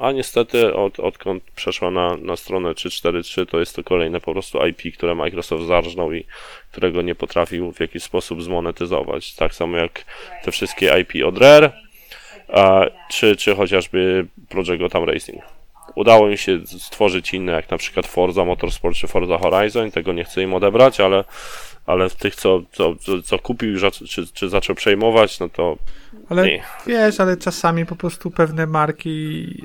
A 0.00 0.12
niestety, 0.12 0.74
od, 0.74 1.00
odkąd 1.00 1.42
przeszła 1.56 1.90
na, 1.90 2.16
na 2.16 2.36
stronę 2.36 2.74
343, 2.74 3.46
to 3.46 3.60
jest 3.60 3.76
to 3.76 3.84
kolejne 3.84 4.20
po 4.20 4.32
prostu 4.32 4.66
IP, 4.66 4.96
które 4.96 5.14
Microsoft 5.14 5.64
zarżnął 5.64 6.12
i 6.12 6.24
którego 6.72 7.02
nie 7.02 7.14
potrafił 7.14 7.72
w 7.72 7.80
jakiś 7.80 8.02
sposób 8.02 8.42
zmonetyzować. 8.42 9.34
Tak 9.34 9.54
samo 9.54 9.76
jak 9.76 10.04
te 10.44 10.52
wszystkie 10.52 10.98
IP 11.00 11.26
od 11.26 11.38
Rare, 11.38 11.72
a, 12.48 12.86
czy, 13.10 13.36
czy 13.36 13.54
chociażby 13.54 14.26
Project 14.48 14.78
Gotham 14.78 15.04
Racing. 15.04 15.42
Udało 15.94 16.26
mi 16.26 16.38
się 16.38 16.66
stworzyć 16.66 17.34
inne, 17.34 17.52
jak 17.52 17.70
na 17.70 17.78
przykład 17.78 18.06
Forza 18.06 18.44
Motorsport 18.44 18.96
czy 18.96 19.06
Forza 19.06 19.38
Horizon, 19.38 19.90
tego 19.90 20.12
nie 20.12 20.24
chcę 20.24 20.42
im 20.42 20.54
odebrać, 20.54 21.00
ale, 21.00 21.24
ale 21.86 22.08
w 22.08 22.14
tych, 22.14 22.34
co, 22.34 22.62
co, 22.72 22.94
co, 23.24 23.38
kupił 23.38 23.76
czy, 24.08 24.26
czy 24.32 24.48
zaczął 24.48 24.76
przejmować, 24.76 25.40
no 25.40 25.48
to 25.48 25.76
Ale 26.28 26.46
nie. 26.46 26.62
wiesz, 26.86 27.20
ale 27.20 27.36
czasami 27.36 27.86
po 27.86 27.96
prostu 27.96 28.30
pewne 28.30 28.66
marki 28.66 29.08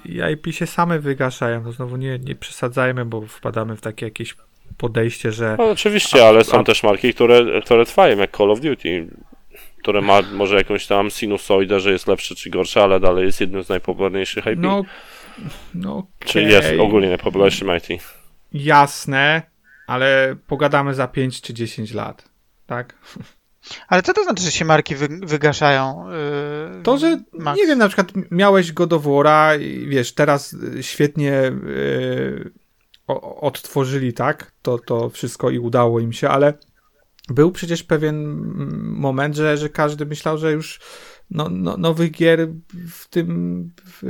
i 0.06 0.20
IP 0.34 0.54
się 0.54 0.68
same 0.68 1.00
wygaszają. 1.00 1.64
To 1.64 1.72
znowu 1.72 1.98
nie, 1.98 2.20
nie 2.20 2.36
przesadzajmy, 2.36 3.06
bo 3.06 3.22
wpadamy 3.22 3.76
w 3.76 3.82
takie 3.82 4.06
jakieś 4.06 4.36
podejście, 4.78 5.32
że 5.32 5.56
No, 5.60 5.70
oczywiście, 5.72 6.28
ale 6.28 6.44
są 6.44 6.64
też 6.64 6.84
marki, 6.84 7.14
które, 7.14 7.62
które 7.62 7.86
trwają, 7.86 8.18
jak 8.18 8.38
Call 8.38 8.52
of 8.52 8.60
Duty, 8.60 9.08
które 9.82 10.02
ma 10.02 10.22
może 10.34 10.56
jakąś 10.56 10.88
tam 10.88 11.10
sinusoidę, 11.10 11.80
że 11.80 11.92
jest 11.92 12.08
lepsze 12.08 12.36
czy 12.36 12.50
gorsze, 12.50 12.84
ale 12.84 13.00
dalej 13.00 13.26
jest 13.26 13.42
jednym 13.42 13.64
z 13.64 13.70
najpopularniejszych 13.70 14.46
IP. 14.46 14.60
no, 14.60 14.84
no 15.74 16.08
czy 16.26 16.40
okej, 16.40 16.52
jest 16.52 16.80
ogólnie 16.80 17.08
najpopularniejszym 17.08 17.70
IP. 17.78 18.02
jasne, 18.54 19.42
ale 19.90 20.36
pogadamy 20.48 20.94
za 20.94 21.08
5 21.08 21.42
czy 21.42 21.54
10 21.54 21.94
lat, 21.94 22.30
tak? 22.66 22.96
Ale 23.88 24.02
co 24.02 24.14
to 24.14 24.24
znaczy, 24.24 24.44
że 24.44 24.52
się 24.52 24.66
marki 24.66 24.96
wy, 24.96 25.08
wygaszają? 25.08 26.06
Yy, 26.78 26.84
To, 26.84 26.98
że 26.98 27.20
Max? 27.34 27.58
nie 27.60 27.68
wiem, 27.68 27.80
na 27.80 27.88
przykład 27.88 28.12
miałeś 28.32 28.72
God 28.72 28.94
of 28.94 29.04
War'a 29.04 29.62
i 29.62 29.88
wiesz, 29.88 30.14
teraz 30.14 30.54
y, 30.54 30.84
świetnie 30.84 31.34
y, 31.44 32.52
o- 33.08 33.42
odtworzyli, 33.42 34.14
tak? 34.14 34.52
To, 34.62 34.80
to 34.80 35.10
wszystko 35.10 35.50
i 35.50 35.60
udało 35.60 36.00
im 36.00 36.14
się, 36.14 36.30
ale 36.30 36.54
był 37.30 37.52
przecież 37.52 37.84
pewien 37.84 38.16
mm, 38.16 38.94
moment, 38.98 39.36
że, 39.36 39.58
że 39.58 39.70
każdy 39.70 40.06
myślał, 40.06 40.38
że 40.38 40.52
już 40.52 40.80
no, 41.32 41.50
no, 41.52 41.78
nowych 41.78 42.12
gier 42.12 42.48
w 42.90 43.08
tym 43.08 43.70
w 43.86 44.04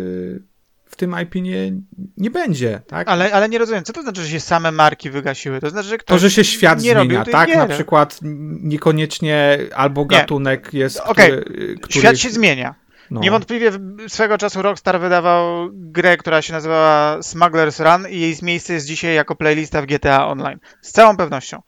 tym 0.99 1.15
IP 1.21 1.35
nie, 1.35 1.71
nie 2.17 2.31
będzie, 2.31 2.81
tak? 2.87 3.07
Ale, 3.09 3.33
ale 3.33 3.49
nie 3.49 3.57
rozumiem, 3.57 3.83
co 3.83 3.93
to 3.93 4.01
znaczy, 4.01 4.21
że 4.21 4.29
się 4.29 4.39
same 4.39 4.71
marki 4.71 5.09
wygasiły? 5.09 5.59
To 5.61 5.69
znaczy, 5.69 5.87
że 5.87 5.97
ktoś 5.97 6.15
To, 6.15 6.19
że 6.19 6.31
się 6.31 6.43
świat 6.43 6.81
nie 6.81 6.91
zmienia, 6.93 7.25
tak? 7.25 7.47
gier. 7.47 7.57
Na 7.57 7.67
przykład 7.67 8.19
niekoniecznie 8.63 9.57
albo 9.75 10.05
gatunek 10.05 10.73
jest, 10.73 10.99
Okej, 10.99 11.31
który, 11.31 11.75
który... 11.81 11.99
Świat 11.99 12.17
się 12.17 12.29
zmienia. 12.29 12.75
no. 13.11 13.21
Niewątpliwie 13.21 13.71
swego 14.07 14.37
czasu 14.37 14.61
Rockstar 14.61 14.99
wydawał 14.99 15.69
grę, 15.73 16.17
która 16.17 16.41
się 16.41 16.53
nazywała 16.53 17.19
Smuggler's 17.19 17.83
Run 17.83 18.11
i 18.11 18.19
jej 18.19 18.35
miejsce 18.41 18.73
jest 18.73 18.85
dzisiaj 18.87 19.15
jako 19.15 19.35
playlista 19.35 19.81
w 19.81 19.85
GTA 19.85 20.27
Online. 20.27 20.59
Z 20.81 20.91
całą 20.91 21.17
pewnością. 21.17 21.61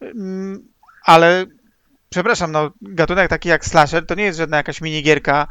Mm, 0.00 0.68
Ale 1.04 1.46
przepraszam, 2.10 2.52
no 2.52 2.70
gatunek 2.82 3.28
taki 3.28 3.48
jak 3.48 3.64
slasher 3.64 4.06
to 4.06 4.14
nie 4.14 4.24
jest 4.24 4.38
żadna 4.38 4.56
jakaś 4.56 4.80
minigierka, 4.80 5.46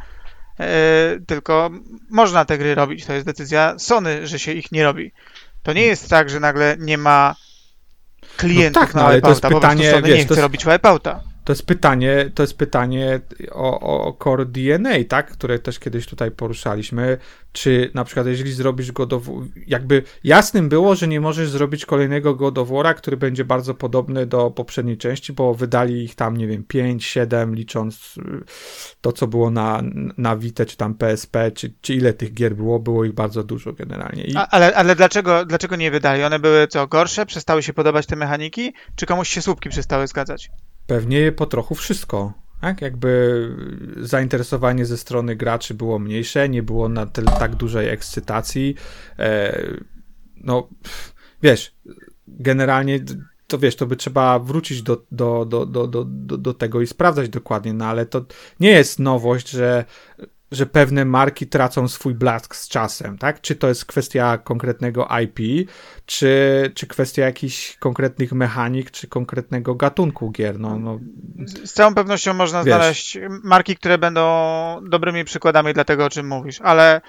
tylko 1.27 1.69
można 2.09 2.45
te 2.45 2.57
gry 2.57 2.75
robić. 2.75 3.05
To 3.05 3.13
jest 3.13 3.25
decyzja 3.25 3.75
Sony, 3.77 4.27
że 4.27 4.39
się 4.39 4.51
ich 4.51 4.71
nie 4.71 4.83
robi. 4.83 5.11
To 5.63 5.73
nie 5.73 5.85
jest 5.85 6.09
tak, 6.09 6.29
że 6.29 6.39
nagle 6.39 6.75
nie 6.79 6.97
ma 6.97 7.35
klientów 8.37 8.83
tak, 8.83 8.93
no, 8.95 9.01
ale 9.01 9.21
to 9.21 9.29
jest 9.29 9.41
pytanie, 9.41 9.91
Sony 9.91 10.07
wiesz, 10.07 10.17
nie 10.17 10.25
chce 10.25 10.33
jest- 10.33 10.41
robić 10.41 10.65
Wipeouta. 10.65 11.23
To 11.43 11.53
jest 11.53 11.65
pytanie, 11.65 12.31
to 12.35 12.43
jest 12.43 12.57
pytanie 12.57 13.19
o, 13.51 13.79
o, 13.79 14.07
o 14.07 14.17
core 14.23 14.45
DNA, 14.45 15.03
tak? 15.09 15.31
Które 15.31 15.59
też 15.59 15.79
kiedyś 15.79 16.05
tutaj 16.05 16.31
poruszaliśmy. 16.31 17.17
Czy 17.57 17.91
na 17.93 18.03
przykład 18.03 18.27
jeżeli 18.27 18.53
zrobisz 18.53 18.91
God 18.91 19.13
of 19.13 19.23
jakby 19.67 20.03
jasnym 20.23 20.69
było, 20.69 20.95
że 20.95 21.07
nie 21.07 21.21
możesz 21.21 21.49
zrobić 21.49 21.85
kolejnego 21.85 22.35
God 22.35 22.57
of 22.57 22.69
War'a, 22.69 22.93
który 22.93 23.17
będzie 23.17 23.45
bardzo 23.45 23.73
podobny 23.73 24.25
do 24.25 24.51
poprzedniej 24.51 24.97
części, 24.97 25.33
bo 25.33 25.53
wydali 25.53 26.03
ich 26.03 26.15
tam, 26.15 26.37
nie 26.37 26.47
wiem, 26.47 26.63
5, 26.63 27.05
7, 27.05 27.55
licząc 27.55 28.17
y, 28.17 28.21
to, 29.01 29.11
co 29.11 29.27
było 29.27 29.51
na, 29.51 29.81
na 30.17 30.37
Vita, 30.37 30.65
czy 30.65 30.77
tam 30.77 30.95
PSP, 30.95 31.51
czy, 31.51 31.73
czy 31.81 31.93
ile 31.93 32.13
tych 32.13 32.33
gier 32.33 32.55
było, 32.55 32.79
było 32.79 33.05
ich 33.05 33.13
bardzo 33.13 33.43
dużo 33.43 33.73
generalnie. 33.73 34.23
I 34.23 34.35
A, 34.35 34.47
ale 34.47 34.75
ale 34.75 34.95
dlaczego, 34.95 35.45
dlaczego 35.45 35.75
nie 35.75 35.91
wydali? 35.91 36.23
One 36.23 36.39
były 36.39 36.67
co, 36.67 36.87
gorsze? 36.87 37.25
Przestały 37.25 37.63
się 37.63 37.73
podobać 37.73 38.05
te 38.05 38.15
mechaniki? 38.15 38.73
Czy 38.95 39.05
komuś 39.05 39.29
się 39.29 39.41
słupki 39.41 39.69
przestały 39.69 40.07
zgadzać? 40.07 40.49
Pewnie 40.87 41.31
po 41.31 41.45
trochu 41.45 41.75
wszystko. 41.75 42.46
Tak? 42.61 42.81
Jakby 42.81 43.49
zainteresowanie 43.97 44.85
ze 44.85 44.97
strony 44.97 45.35
graczy 45.35 45.73
było 45.73 45.99
mniejsze, 45.99 46.49
nie 46.49 46.63
było 46.63 46.89
na 46.89 47.05
tyle 47.05 47.31
tak 47.31 47.55
dużej 47.55 47.89
ekscytacji. 47.89 48.75
E, 49.19 49.61
no, 50.35 50.69
wiesz, 51.43 51.75
generalnie 52.27 52.99
to 53.47 53.57
wiesz, 53.57 53.75
to 53.75 53.85
by 53.85 53.95
trzeba 53.95 54.39
wrócić 54.39 54.81
do, 54.81 55.05
do, 55.11 55.45
do, 55.45 55.65
do, 55.65 55.87
do, 55.87 56.05
do 56.37 56.53
tego 56.53 56.81
i 56.81 56.87
sprawdzać 56.87 57.29
dokładnie, 57.29 57.73
no 57.73 57.85
ale 57.85 58.05
to 58.05 58.25
nie 58.59 58.69
jest 58.69 58.99
nowość, 58.99 59.49
że, 59.49 59.85
że 60.51 60.65
pewne 60.65 61.05
marki 61.05 61.47
tracą 61.47 61.87
swój 61.87 62.13
blask 62.15 62.55
z 62.55 62.67
czasem, 62.67 63.17
tak? 63.17 63.41
Czy 63.41 63.55
to 63.55 63.67
jest 63.67 63.85
kwestia 63.85 64.37
konkretnego 64.37 65.07
IP, 65.23 65.69
czy, 66.05 66.31
czy 66.75 66.87
kwestia 66.87 67.25
jakichś 67.25 67.77
konkretnych 67.77 68.33
mechanik, 68.33 68.91
czy 68.91 69.07
konkretnego 69.07 69.75
gatunku 69.75 70.31
gier, 70.31 70.59
no, 70.59 70.79
no 70.79 70.99
Z 71.63 71.73
całą 71.73 71.95
pewnością 71.95 72.33
można 72.33 72.63
Wiesz. 72.63 72.75
znaleźć 72.75 73.17
marki, 73.43 73.75
które 73.75 73.97
będą 73.97 74.23
dobrymi 74.89 75.23
przykładami 75.23 75.73
dla 75.73 75.83
tego, 75.83 76.05
o 76.05 76.09
czym 76.09 76.27
mówisz, 76.27 76.61
ale 76.61 77.01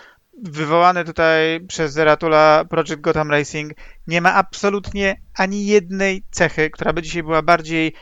wywołany 0.43 1.05
tutaj 1.05 1.61
przez 1.69 1.93
Zeratula 1.93 2.65
Project 2.71 3.01
Gotham 3.01 3.31
Racing 3.31 3.73
nie 4.07 4.21
ma 4.21 4.35
absolutnie 4.35 5.21
ani 5.35 5.67
jednej 5.67 6.23
cechy, 6.31 6.71
która 6.71 6.93
by 6.93 7.03
dzisiaj 7.03 7.23
była 7.23 7.43
bardziej 7.43 7.93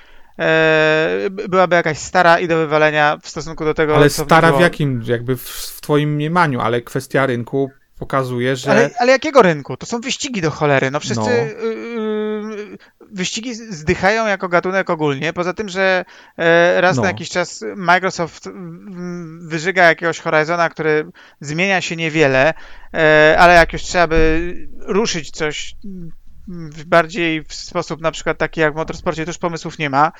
byłaby 1.48 1.76
jakaś 1.76 1.98
stara 1.98 2.38
i 2.38 2.48
do 2.48 2.56
wywalenia 2.56 3.18
w 3.22 3.28
stosunku 3.28 3.64
do 3.64 3.74
tego, 3.74 3.96
ale 3.96 4.10
stara 4.10 4.48
w 4.48 4.50
było. 4.50 4.62
jakim, 4.62 5.02
jakby 5.06 5.36
w, 5.36 5.48
w 5.48 5.80
twoim 5.80 6.14
mniemaniu, 6.14 6.60
ale 6.60 6.82
kwestia 6.82 7.26
rynku 7.26 7.70
pokazuje, 7.98 8.56
że... 8.56 8.70
Ale, 8.70 8.90
ale 8.98 9.12
jakiego 9.12 9.42
rynku? 9.42 9.76
To 9.76 9.86
są 9.86 10.00
wyścigi 10.00 10.40
do 10.40 10.50
cholery. 10.50 10.90
No 10.90 11.00
wszyscy 11.00 11.54
No. 11.58 11.64
yy, 11.70 12.78
wyścigi 13.10 13.54
zdychają 13.54 14.26
jako 14.26 14.48
gatunek 14.48 14.90
ogólnie. 14.90 15.32
Poza 15.32 15.54
tym, 15.54 15.68
że 15.68 16.04
e, 16.38 16.80
raz 16.80 16.96
No. 16.96 17.02
na 17.02 17.08
jakiś 17.08 17.30
czas 17.30 17.64
Microsoft 17.76 18.46
mm, 18.46 19.48
wyżyga 19.48 19.84
jakiegoś 19.84 20.18
Horizona, 20.20 20.68
który 20.68 21.06
zmienia 21.40 21.80
się 21.80 21.96
niewiele, 21.96 22.54
e, 22.94 23.36
ale 23.38 23.54
jak 23.54 23.72
już 23.72 23.82
trzeba 23.82 24.06
by 24.06 24.54
ruszyć 24.80 25.30
coś 25.30 25.74
w 25.84 26.25
bardziej 26.86 27.44
w 27.44 27.54
sposób 27.54 28.00
na 28.00 28.10
przykład 28.10 28.38
taki 28.38 28.60
jak 28.60 28.72
w 28.72 28.76
motorsporcie, 28.76 29.24
to 29.24 29.30
już 29.30 29.38
pomysłów 29.38 29.78
nie 29.78 29.90
ma. 29.90 30.12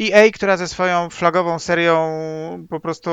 EA, 0.00 0.30
która 0.30 0.56
ze 0.56 0.68
swoją 0.68 1.10
flagową 1.10 1.58
serią 1.58 2.66
po 2.70 2.80
prostu 2.80 3.10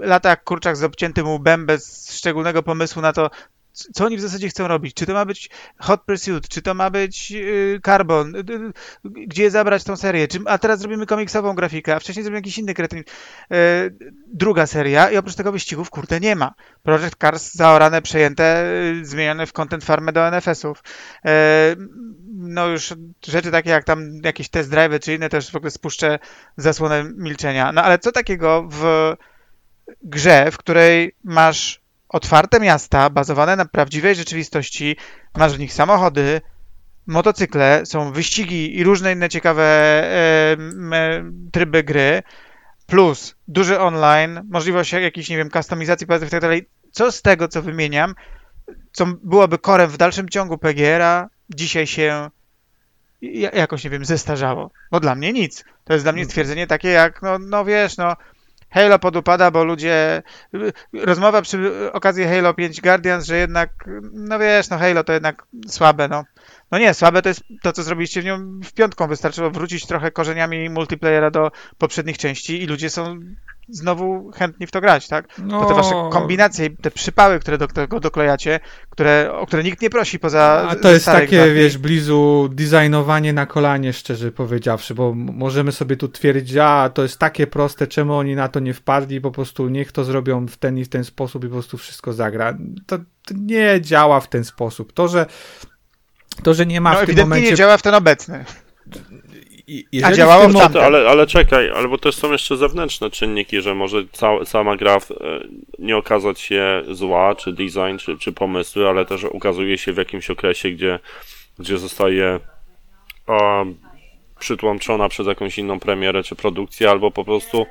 lata 0.00 0.28
jak 0.28 0.44
kurczak 0.44 0.76
z 0.76 0.84
obciętym 0.84 1.28
łbem, 1.28 1.66
bez 1.66 2.12
szczególnego 2.12 2.62
pomysłu 2.62 3.02
na 3.02 3.12
to, 3.12 3.30
co 3.72 4.04
oni 4.04 4.16
w 4.16 4.20
zasadzie 4.20 4.48
chcą 4.48 4.68
robić. 4.68 4.94
Czy 4.94 5.06
to 5.06 5.12
ma 5.12 5.24
być 5.24 5.50
Hot 5.78 6.02
Pursuit, 6.02 6.48
czy 6.48 6.62
to 6.62 6.74
ma 6.74 6.90
być 6.90 7.30
yy, 7.30 7.80
Carbon, 7.84 8.36
y, 8.36 8.38
y, 8.38 8.72
gdzie 9.04 9.50
zabrać 9.50 9.84
tą 9.84 9.96
serię, 9.96 10.28
czy, 10.28 10.38
a 10.46 10.58
teraz 10.58 10.80
zrobimy 10.80 11.06
komiksową 11.06 11.54
grafikę, 11.54 11.94
a 11.94 12.00
wcześniej 12.00 12.24
zrobimy 12.24 12.38
jakiś 12.38 12.58
inny 12.58 12.74
kretyn. 12.74 13.04
Druga 14.26 14.66
seria 14.66 15.10
i 15.10 15.16
oprócz 15.16 15.34
tego 15.34 15.52
wyścigów, 15.52 15.90
kurde, 15.90 16.20
nie 16.20 16.36
ma. 16.36 16.54
Project 16.82 17.16
Cars 17.20 17.54
zaorane, 17.54 18.02
przejęte, 18.02 18.66
zmienione 19.02 19.46
w 19.46 19.52
content 19.52 19.84
farmę 19.84 20.12
do 20.12 20.30
NFS-ów. 20.30 20.82
No 22.34 22.68
już 22.68 22.94
rzeczy 23.26 23.50
takie 23.50 23.70
jak 23.70 23.84
tam 23.84 24.20
jakieś 24.24 24.48
test 24.48 24.70
drive 24.70 25.00
czy 25.00 25.14
inne 25.14 25.28
też 25.28 25.50
w 25.50 25.56
ogóle 25.56 25.70
spuszczę 25.70 26.18
zasłonę 26.56 27.04
milczenia. 27.16 27.72
No 27.72 27.82
ale 27.82 27.98
co 27.98 28.12
takiego 28.12 28.68
w 28.70 29.14
grze, 30.02 30.50
w 30.50 30.58
której 30.58 31.16
masz 31.24 31.80
otwarte 32.10 32.60
miasta 32.60 33.10
bazowane 33.10 33.56
na 33.56 33.64
prawdziwej 33.64 34.14
rzeczywistości, 34.14 34.96
masz 35.36 35.56
w 35.56 35.58
nich 35.58 35.72
samochody, 35.72 36.40
motocykle, 37.06 37.82
są 37.84 38.12
wyścigi 38.12 38.78
i 38.78 38.84
różne 38.84 39.12
inne 39.12 39.28
ciekawe 39.28 39.64
e, 39.64 40.56
e, 40.92 41.24
tryby 41.52 41.82
gry, 41.82 42.22
plus 42.86 43.34
duży 43.48 43.80
online, 43.80 44.40
możliwość 44.50 44.92
jakiejś, 44.92 45.28
nie 45.28 45.36
wiem, 45.36 45.50
kustomizacji 45.50 46.06
pojazdów 46.06 46.28
i 46.28 46.30
tak 46.30 46.40
dalej. 46.40 46.68
Co 46.92 47.12
z 47.12 47.22
tego, 47.22 47.48
co 47.48 47.62
wymieniam, 47.62 48.14
co 48.92 49.06
byłoby 49.06 49.58
korem 49.58 49.90
w 49.90 49.96
dalszym 49.96 50.28
ciągu 50.28 50.58
PGR-a, 50.58 51.28
dzisiaj 51.50 51.86
się 51.86 52.30
ja- 53.22 53.50
jakoś, 53.50 53.84
nie 53.84 53.90
wiem, 53.90 54.04
zestarzało. 54.04 54.70
Bo 54.90 55.00
dla 55.00 55.14
mnie 55.14 55.32
nic. 55.32 55.64
To 55.84 55.92
jest 55.92 56.04
dla 56.04 56.12
mnie 56.12 56.24
stwierdzenie 56.24 56.66
takie 56.66 56.88
jak, 56.88 57.22
no, 57.22 57.38
no 57.38 57.64
wiesz, 57.64 57.96
no 57.96 58.16
Halo 58.70 58.98
podupada, 58.98 59.50
bo 59.50 59.64
ludzie... 59.64 60.22
Rozmowa 60.92 61.42
przy 61.42 61.58
okazji 61.92 62.24
Halo 62.24 62.54
5 62.54 62.80
Guardians, 62.80 63.26
że 63.26 63.36
jednak, 63.36 63.70
no 64.12 64.38
wiesz, 64.38 64.70
no 64.70 64.78
Halo 64.78 65.04
to 65.04 65.12
jednak 65.12 65.46
słabe, 65.66 66.08
no. 66.08 66.24
No 66.70 66.78
nie, 66.78 66.94
słabe 66.94 67.22
to 67.22 67.28
jest 67.28 67.42
to, 67.62 67.72
co 67.72 67.82
zrobiliście 67.82 68.22
w 68.22 68.24
nią 68.24 68.60
w 68.64 68.72
piątką. 68.72 69.08
Wystarczyło 69.08 69.50
wrócić 69.50 69.86
trochę 69.86 70.10
korzeniami 70.10 70.70
multiplayera 70.70 71.30
do 71.30 71.50
poprzednich 71.78 72.18
części 72.18 72.62
i 72.62 72.66
ludzie 72.66 72.90
są 72.90 73.20
znowu 73.70 74.30
chętni 74.30 74.66
w 74.66 74.70
to 74.70 74.80
grać, 74.80 75.08
tak? 75.08 75.38
no, 75.38 75.60
Bo 75.60 75.68
te 75.68 75.74
wasze 75.74 76.08
kombinacje, 76.12 76.66
i 76.66 76.76
te 76.76 76.90
przypały, 76.90 77.40
które 77.40 77.58
do 77.58 77.68
tego 77.68 78.00
doklejacie, 78.00 78.60
które, 78.90 79.32
o 79.32 79.46
które 79.46 79.62
nikt 79.62 79.82
nie 79.82 79.90
prosi 79.90 80.18
poza 80.18 80.68
A 80.70 80.76
to 80.76 80.90
jest 80.90 81.06
takie, 81.06 81.54
wiesz, 81.54 81.78
blizu 81.78 82.48
designowanie 82.52 83.32
na 83.32 83.46
kolanie, 83.46 83.92
szczerze 83.92 84.32
powiedziawszy, 84.32 84.94
bo 84.94 85.14
możemy 85.14 85.72
sobie 85.72 85.96
tu 85.96 86.08
twierdzić, 86.08 86.56
a 86.56 86.90
to 86.94 87.02
jest 87.02 87.18
takie 87.18 87.46
proste, 87.46 87.86
czemu 87.86 88.14
oni 88.14 88.34
na 88.34 88.48
to 88.48 88.60
nie 88.60 88.74
wpadli, 88.74 89.20
po 89.20 89.30
prostu 89.30 89.68
niech 89.68 89.92
to 89.92 90.04
zrobią 90.04 90.46
w 90.46 90.56
ten 90.56 90.78
i 90.78 90.84
w 90.84 90.88
ten 90.88 91.04
sposób 91.04 91.44
i 91.44 91.46
po 91.46 91.52
prostu 91.52 91.78
wszystko 91.78 92.12
zagra. 92.12 92.58
To, 92.86 92.98
to 92.98 93.34
nie 93.36 93.80
działa 93.80 94.20
w 94.20 94.28
ten 94.28 94.44
sposób. 94.44 94.92
To, 94.92 95.08
że 95.08 95.26
to, 96.42 96.54
że 96.54 96.66
nie 96.66 96.80
ma 96.80 96.92
No 96.92 97.00
w 97.00 97.06
tym 97.06 97.16
momencie... 97.16 97.50
nie 97.50 97.56
działa 97.56 97.76
w 97.76 97.82
ten 97.82 97.94
obecny. 97.94 98.44
I- 99.78 99.86
jeżeli 99.92 100.16
działało 100.16 100.48
w 100.48 100.52
tamtym. 100.52 100.72
To, 100.72 100.82
ale, 100.86 101.08
ale 101.08 101.26
czekaj, 101.26 101.70
albo 101.70 101.98
też 101.98 102.14
są 102.16 102.32
jeszcze 102.32 102.56
zewnętrzne 102.56 103.10
czynniki, 103.10 103.60
że 103.62 103.74
może 103.74 104.02
cała, 104.12 104.44
sama 104.44 104.76
gra 104.76 105.00
w, 105.00 105.10
e, 105.10 105.14
nie 105.78 105.96
okazać 105.96 106.40
się 106.40 106.82
zła, 106.90 107.34
czy 107.34 107.52
design, 107.52 107.96
czy, 107.98 108.18
czy 108.18 108.32
pomysły, 108.32 108.88
ale 108.88 109.04
też 109.06 109.24
ukazuje 109.24 109.78
się 109.78 109.92
w 109.92 109.96
jakimś 109.96 110.30
okresie, 110.30 110.70
gdzie, 110.70 110.98
gdzie 111.58 111.78
zostaje 111.78 112.40
a, 113.26 113.64
przytłamczona 114.38 115.08
przez 115.08 115.26
jakąś 115.26 115.58
inną 115.58 115.80
premierę, 115.80 116.22
czy 116.22 116.36
produkcję, 116.36 116.90
albo 116.90 117.10
po 117.10 117.24
prostu 117.24 117.66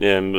nie 0.00 0.06
wiem, 0.08 0.34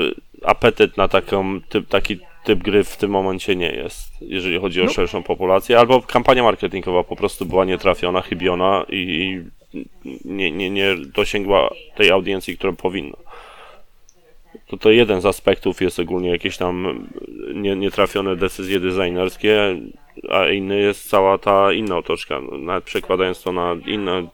apetyt 0.45 0.97
na 0.97 1.07
taką, 1.07 1.61
typ, 1.61 1.87
taki 1.87 2.19
typ 2.43 2.59
gry 2.63 2.83
w 2.83 2.97
tym 2.97 3.11
momencie 3.11 3.55
nie 3.55 3.71
jest, 3.71 4.09
jeżeli 4.21 4.59
chodzi 4.59 4.81
o 4.81 4.85
No. 4.85 4.91
szerszą 4.91 5.23
populację, 5.23 5.79
albo 5.79 6.01
kampania 6.01 6.43
marketingowa 6.43 7.03
po 7.03 7.15
prostu 7.15 7.45
była 7.45 7.65
nietrafiona, 7.65 8.21
chybiona 8.21 8.85
i, 8.89 8.95
i 8.95 9.56
nie, 10.25 10.51
nie, 10.51 10.69
nie 10.69 10.95
dosięgła 10.95 11.73
tej 11.95 12.11
audiencji, 12.11 12.57
która 12.57 12.73
powinna. 12.73 13.17
To 14.67 14.77
to 14.77 14.91
jeden 14.91 15.21
z 15.21 15.25
aspektów 15.25 15.81
jest 15.81 15.99
ogólnie 15.99 16.29
jakieś 16.29 16.57
tam 16.57 17.07
nie, 17.53 17.75
nietrafione 17.75 18.35
decyzje 18.35 18.79
designerskie, 18.79 19.75
a 20.29 20.49
inny 20.49 20.79
jest 20.79 21.09
cała 21.09 21.37
ta 21.37 21.73
inna 21.73 21.97
otoczka. 21.97 22.41
No, 22.41 22.57
Nawet 22.57 22.83
przekładając 22.83 23.41
to 23.41 23.51
na 23.51 23.75
inne 23.85 24.27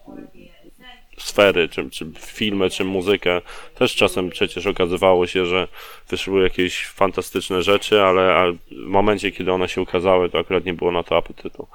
sfery, 1.18 1.70
czy, 1.70 1.90
czy 1.90 2.06
filmy, 2.20 2.70
czy 2.70 2.84
muzykę, 2.86 3.42
też 3.76 3.96
czasem 3.96 4.30
przecież 4.30 4.68
okazywało 4.68 5.28
się, 5.28 5.46
że 5.46 5.68
wyszły 6.10 6.44
jakieś 6.44 6.86
fantastyczne 6.86 7.64
rzeczy, 7.64 8.02
ale 8.02 8.36
a 8.36 8.52
w 8.72 8.88
momencie, 8.88 9.32
kiedy 9.32 9.52
one 9.52 9.70
się 9.70 9.82
ukazały, 9.82 10.30
to 10.30 10.40
akurat 10.40 10.66
nie 10.66 10.74
było 10.74 10.92
na 10.92 11.04
to 11.04 11.18
apetytu. 11.18 11.68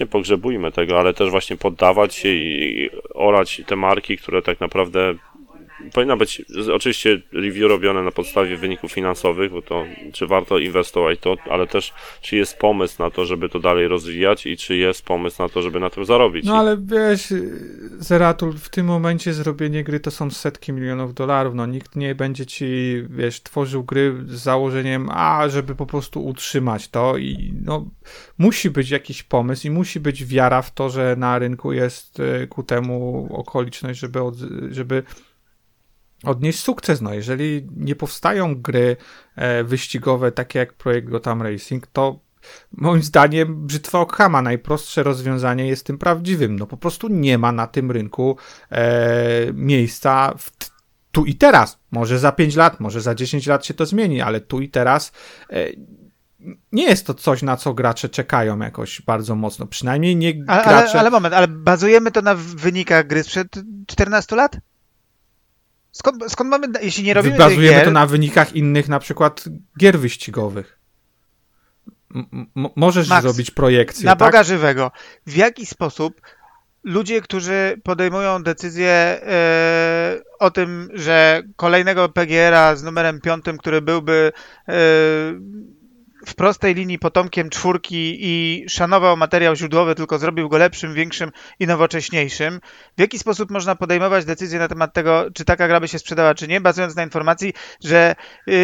Nie 0.00 0.06
pogrzebujmy 0.06 0.72
tego, 0.72 1.00
ale 1.00 1.14
też 1.14 1.30
właśnie 1.30 1.56
poddawać 1.56 2.14
się 2.14 2.28
i 2.28 2.90
orać 3.14 3.62
te 3.66 3.76
marki, 3.76 4.16
które 4.16 4.42
tak 4.42 4.60
naprawdę 4.60 5.14
powinna 5.92 6.16
być 6.16 6.42
oczywiście 6.72 7.20
review 7.32 7.68
robione 7.68 8.02
na 8.02 8.10
podstawie 8.10 8.56
wyników 8.56 8.92
finansowych, 8.92 9.52
bo 9.52 9.62
to 9.62 9.84
czy 10.12 10.26
warto 10.26 10.58
inwestować 10.58 11.18
to, 11.20 11.36
ale 11.50 11.66
też 11.66 11.92
czy 12.20 12.36
jest 12.36 12.58
pomysł 12.58 13.02
na 13.02 13.10
to, 13.10 13.26
żeby 13.26 13.48
to 13.48 13.60
dalej 13.60 13.88
rozwijać 13.88 14.46
i 14.46 14.56
czy 14.56 14.76
jest 14.76 15.04
pomysł 15.04 15.42
na 15.42 15.48
to, 15.48 15.62
żeby 15.62 15.80
na 15.80 15.90
tym 15.90 16.04
zarobić. 16.04 16.44
No 16.44 16.58
ale 16.58 16.76
wiesz, 16.76 17.34
Zeratul, 17.98 18.52
w 18.52 18.68
tym 18.68 18.86
momencie 18.86 19.32
zrobienie 19.32 19.84
gry 19.84 20.00
to 20.00 20.10
są 20.10 20.30
setki 20.30 20.72
milionów 20.72 21.14
dolarów, 21.14 21.54
no 21.54 21.66
nikt 21.66 21.96
nie 21.96 22.14
będzie 22.14 22.46
ci, 22.46 22.66
wiesz, 23.10 23.42
tworzył 23.42 23.84
gry 23.84 24.14
z 24.26 24.42
założeniem, 24.42 25.08
a 25.10 25.48
żeby 25.48 25.74
po 25.74 25.86
prostu 25.86 26.26
utrzymać 26.26 26.88
to 26.88 27.16
i 27.16 27.54
no 27.64 27.86
musi 28.38 28.70
być 28.70 28.90
jakiś 28.90 29.22
pomysł 29.22 29.66
i 29.66 29.70
musi 29.70 30.00
być 30.00 30.24
wiara 30.24 30.62
w 30.62 30.74
to, 30.74 30.90
że 30.90 31.16
na 31.18 31.38
rynku 31.38 31.72
jest 31.72 32.20
e, 32.20 32.46
ku 32.46 32.62
temu 32.62 33.28
okoliczność, 33.30 34.00
żeby, 34.00 34.22
od, 34.22 34.34
żeby 34.70 35.02
odnieść 36.24 36.58
sukces. 36.58 37.00
No, 37.00 37.14
jeżeli 37.14 37.66
nie 37.76 37.96
powstają 37.96 38.54
gry 38.54 38.96
e, 39.36 39.64
wyścigowe 39.64 40.32
takie 40.32 40.58
jak 40.58 40.72
projekt 40.72 41.08
Gotham 41.08 41.42
Racing, 41.42 41.86
to 41.86 42.18
moim 42.72 43.02
zdaniem 43.02 43.66
brzytwa 43.66 44.00
Okhama 44.00 44.42
najprostsze 44.42 45.02
rozwiązanie 45.02 45.66
jest 45.66 45.86
tym 45.86 45.98
prawdziwym. 45.98 46.58
No 46.58 46.66
po 46.66 46.76
prostu 46.76 47.08
nie 47.08 47.38
ma 47.38 47.52
na 47.52 47.66
tym 47.66 47.90
rynku 47.90 48.36
e, 48.70 49.52
miejsca 49.52 50.34
w 50.38 50.50
tu 51.12 51.24
i 51.24 51.34
teraz. 51.34 51.78
Może 51.90 52.18
za 52.18 52.32
5 52.32 52.56
lat, 52.56 52.80
może 52.80 53.00
za 53.00 53.14
10 53.14 53.46
lat 53.46 53.66
się 53.66 53.74
to 53.74 53.86
zmieni, 53.86 54.20
ale 54.20 54.40
tu 54.40 54.60
i 54.60 54.68
teraz 54.68 55.12
e, 55.50 55.66
nie 56.72 56.84
jest 56.84 57.06
to 57.06 57.14
coś, 57.14 57.42
na 57.42 57.56
co 57.56 57.74
gracze 57.74 58.08
czekają 58.08 58.58
jakoś 58.58 59.02
bardzo 59.02 59.34
mocno. 59.34 59.66
Przynajmniej 59.66 60.16
nie 60.16 60.28
Ale, 60.46 60.64
gracze... 60.64 60.90
ale, 60.90 61.00
ale 61.00 61.10
moment, 61.10 61.34
ale 61.34 61.48
bazujemy 61.48 62.10
to 62.10 62.22
na 62.22 62.34
wynikach 62.34 63.06
gry 63.06 63.22
sprzed 63.22 63.48
14 63.86 64.36
lat? 64.36 64.56
Skąd, 65.92 66.32
skąd 66.32 66.50
mamy, 66.50 66.66
jeśli 66.82 67.04
nie 67.04 67.14
robimy 67.14 67.36
Bazujemy 67.38 67.76
gier, 67.76 67.84
to 67.84 67.90
na 67.90 68.06
wynikach 68.06 68.56
innych, 68.56 68.88
na 68.88 68.98
przykład 68.98 69.44
gier 69.78 69.98
wyścigowych. 69.98 70.78
M- 72.14 72.46
możesz 72.76 73.08
Max, 73.08 73.22
zrobić 73.22 73.50
projekcję, 73.50 74.06
na 74.06 74.16
tak? 74.16 74.28
Boga 74.28 74.42
żywego, 74.42 74.90
w 75.26 75.36
jaki 75.36 75.66
sposób 75.66 76.20
ludzie, 76.84 77.20
którzy 77.20 77.80
podejmują 77.84 78.42
decyzję 78.42 78.90
e, 78.90 80.20
o 80.38 80.50
tym, 80.50 80.88
że 80.94 81.42
kolejnego 81.56 82.08
PGR-a 82.08 82.76
z 82.76 82.82
numerem 82.82 83.20
piątym, 83.20 83.58
który 83.58 83.82
byłby 83.82 84.32
e, 84.68 84.72
w 86.26 86.34
prostej 86.34 86.74
linii 86.74 86.98
potomkiem 86.98 87.50
czwórki 87.50 88.16
i 88.20 88.64
szanował 88.68 89.16
materiał 89.16 89.56
źródłowy, 89.56 89.94
tylko 89.94 90.18
zrobił 90.18 90.48
go 90.48 90.58
lepszym, 90.58 90.94
większym 90.94 91.30
i 91.60 91.66
nowocześniejszym. 91.66 92.60
W 92.96 93.00
jaki 93.00 93.18
sposób 93.18 93.50
można 93.50 93.76
podejmować 93.76 94.24
decyzję 94.24 94.58
na 94.58 94.68
temat 94.68 94.94
tego, 94.94 95.24
czy 95.34 95.44
taka 95.44 95.68
gra 95.68 95.80
by 95.80 95.88
się 95.88 95.98
sprzedała, 95.98 96.34
czy 96.34 96.48
nie, 96.48 96.60
bazując 96.60 96.96
na 96.96 97.02
informacji, 97.02 97.52
że 97.84 98.14
yy, 98.46 98.54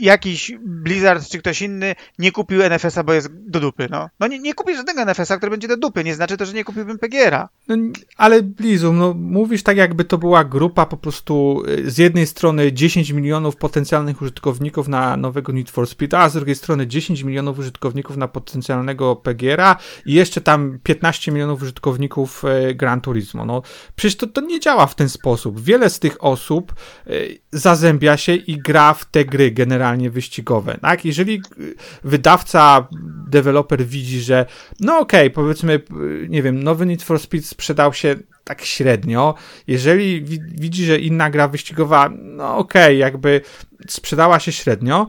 jakiś 0.00 0.52
Blizzard 0.60 1.28
czy 1.28 1.38
ktoś 1.38 1.62
inny 1.62 1.94
nie 2.18 2.32
kupił 2.32 2.62
NFS-a, 2.62 3.02
bo 3.02 3.12
jest 3.12 3.28
do 3.32 3.60
dupy. 3.60 3.88
No, 3.90 4.08
no 4.20 4.26
nie, 4.26 4.38
nie 4.38 4.54
kupi 4.54 4.76
żadnego 4.76 5.04
NFS-a, 5.04 5.36
który 5.36 5.50
będzie 5.50 5.68
do 5.68 5.76
dupy. 5.76 6.04
Nie 6.04 6.14
znaczy 6.14 6.36
to, 6.36 6.46
że 6.46 6.52
nie 6.52 6.64
kupiłbym 6.64 6.98
PGR-a. 6.98 7.48
No, 7.68 7.76
ale 8.16 8.42
Blizu, 8.42 8.92
no 8.92 9.14
mówisz 9.14 9.62
tak 9.62 9.76
jakby 9.76 10.04
to 10.04 10.18
była 10.18 10.44
grupa 10.44 10.86
po 10.86 10.96
prostu 10.96 11.62
y, 11.68 11.90
z 11.90 11.98
jednej 11.98 12.26
strony 12.26 12.72
10 12.72 13.10
milionów 13.10 13.56
potencjalnych 13.56 14.22
użytkowników 14.22 14.88
na 14.88 15.16
nowego 15.16 15.52
Need 15.52 15.70
for 15.70 15.86
Speed, 15.86 16.18
a 16.18 16.28
z 16.28 16.32
drugiej 16.32 16.54
strony 16.54 16.67
10 16.86 17.22
milionów 17.22 17.58
użytkowników 17.58 18.16
na 18.16 18.28
potencjalnego 18.28 19.16
PGR-a 19.16 19.76
i 20.06 20.12
jeszcze 20.12 20.40
tam 20.40 20.78
15 20.82 21.32
milionów 21.32 21.62
użytkowników 21.62 22.44
e, 22.44 22.74
Gran 22.74 23.00
Turismo. 23.00 23.44
No 23.44 23.62
przecież 23.96 24.16
to, 24.16 24.26
to 24.26 24.40
nie 24.40 24.60
działa 24.60 24.86
w 24.86 24.94
ten 24.94 25.08
sposób. 25.08 25.60
Wiele 25.60 25.90
z 25.90 25.98
tych 25.98 26.24
osób 26.24 26.74
e, 27.06 27.10
zazębia 27.52 28.16
się 28.16 28.34
i 28.34 28.58
gra 28.58 28.94
w 28.94 29.04
te 29.04 29.24
gry 29.24 29.50
generalnie 29.50 30.10
wyścigowe. 30.10 30.78
Tak? 30.82 31.04
Jeżeli 31.04 31.42
wydawca, 32.04 32.88
deweloper 33.28 33.86
widzi, 33.86 34.20
że 34.20 34.46
no 34.80 34.98
okej, 34.98 35.26
okay, 35.26 35.30
powiedzmy, 35.30 35.80
nie 36.28 36.42
wiem, 36.42 36.62
nowy 36.62 36.86
Need 36.86 37.02
for 37.02 37.20
Speed 37.20 37.46
sprzedał 37.46 37.92
się 37.92 38.16
tak 38.48 38.64
średnio. 38.64 39.34
Jeżeli 39.66 40.24
widzi, 40.40 40.84
że 40.84 40.98
inna 40.98 41.30
gra 41.30 41.48
wyścigowa, 41.48 42.10
no 42.22 42.56
okej, 42.56 42.82
okay, 42.82 42.94
jakby 42.94 43.40
sprzedała 43.88 44.40
się 44.40 44.52
średnio, 44.52 45.06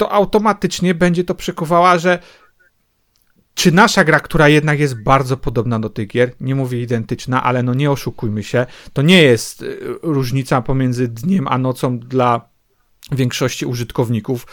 to 0.00 0.12
automatycznie 0.12 0.94
będzie 0.94 1.24
to 1.24 1.34
przekuwała, 1.34 1.98
że 1.98 2.18
czy 3.54 3.72
nasza 3.72 4.04
gra, 4.04 4.20
która 4.20 4.48
jednak 4.48 4.80
jest 4.80 5.02
bardzo 5.02 5.36
podobna 5.36 5.78
do 5.78 5.90
tych 5.90 6.08
gier, 6.08 6.32
nie 6.40 6.54
mówię 6.54 6.82
identyczna, 6.82 7.42
ale 7.42 7.62
no 7.62 7.74
nie 7.74 7.90
oszukujmy 7.90 8.42
się, 8.42 8.66
to 8.92 9.02
nie 9.02 9.22
jest 9.22 9.62
y, 9.62 9.78
różnica 10.02 10.62
pomiędzy 10.62 11.08
dniem 11.08 11.48
a 11.48 11.58
nocą 11.58 11.98
dla 11.98 12.48
większości 13.12 13.66
użytkowników, 13.66 14.46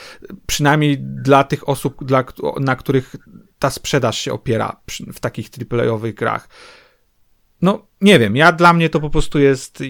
przynajmniej 0.48 0.98
dla 1.00 1.43
tych 1.43 1.70
osób, 1.70 2.06
dla, 2.06 2.24
na 2.60 2.76
których 2.76 3.16
ta 3.60 3.70
sprzedaż 3.70 4.18
się 4.18 4.34
opiera 4.34 4.82
w 5.14 5.20
takich 5.20 5.50
AAA-owych 5.72 6.16
grach. 6.16 6.50
No, 7.62 7.88
nie 8.02 8.20
wiem, 8.20 8.36
ja 8.36 8.52
dla 8.52 8.74
mnie 8.74 8.89
to 8.89 9.00
po 9.00 9.10
prostu 9.10 9.39
jest 9.39 9.84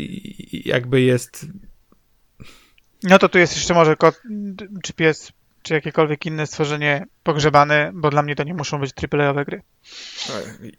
jakby 0.51 1.01
jest. 1.01 1.45
No 3.03 3.20
to 3.20 3.30
tu 3.30 3.38
jest 3.38 3.55
jeszcze 3.55 3.74
może 3.74 3.95
kot 3.95 4.22
czy 4.84 4.93
pies 4.93 5.37
czy 5.62 5.74
jakiekolwiek 5.74 6.26
inne 6.26 6.47
stworzenie 6.47 7.05
pogrzebane, 7.24 7.91
bo 7.93 8.10
dla 8.10 8.24
mnie 8.24 8.36
to 8.36 8.43
nie 8.43 8.53
muszą 8.53 8.80
być 8.80 8.91
AAA-owe 9.14 9.45
gry. 9.45 9.62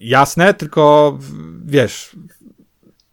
Jasne, 0.00 0.54
tylko 0.54 1.18
wiesz, 1.64 2.16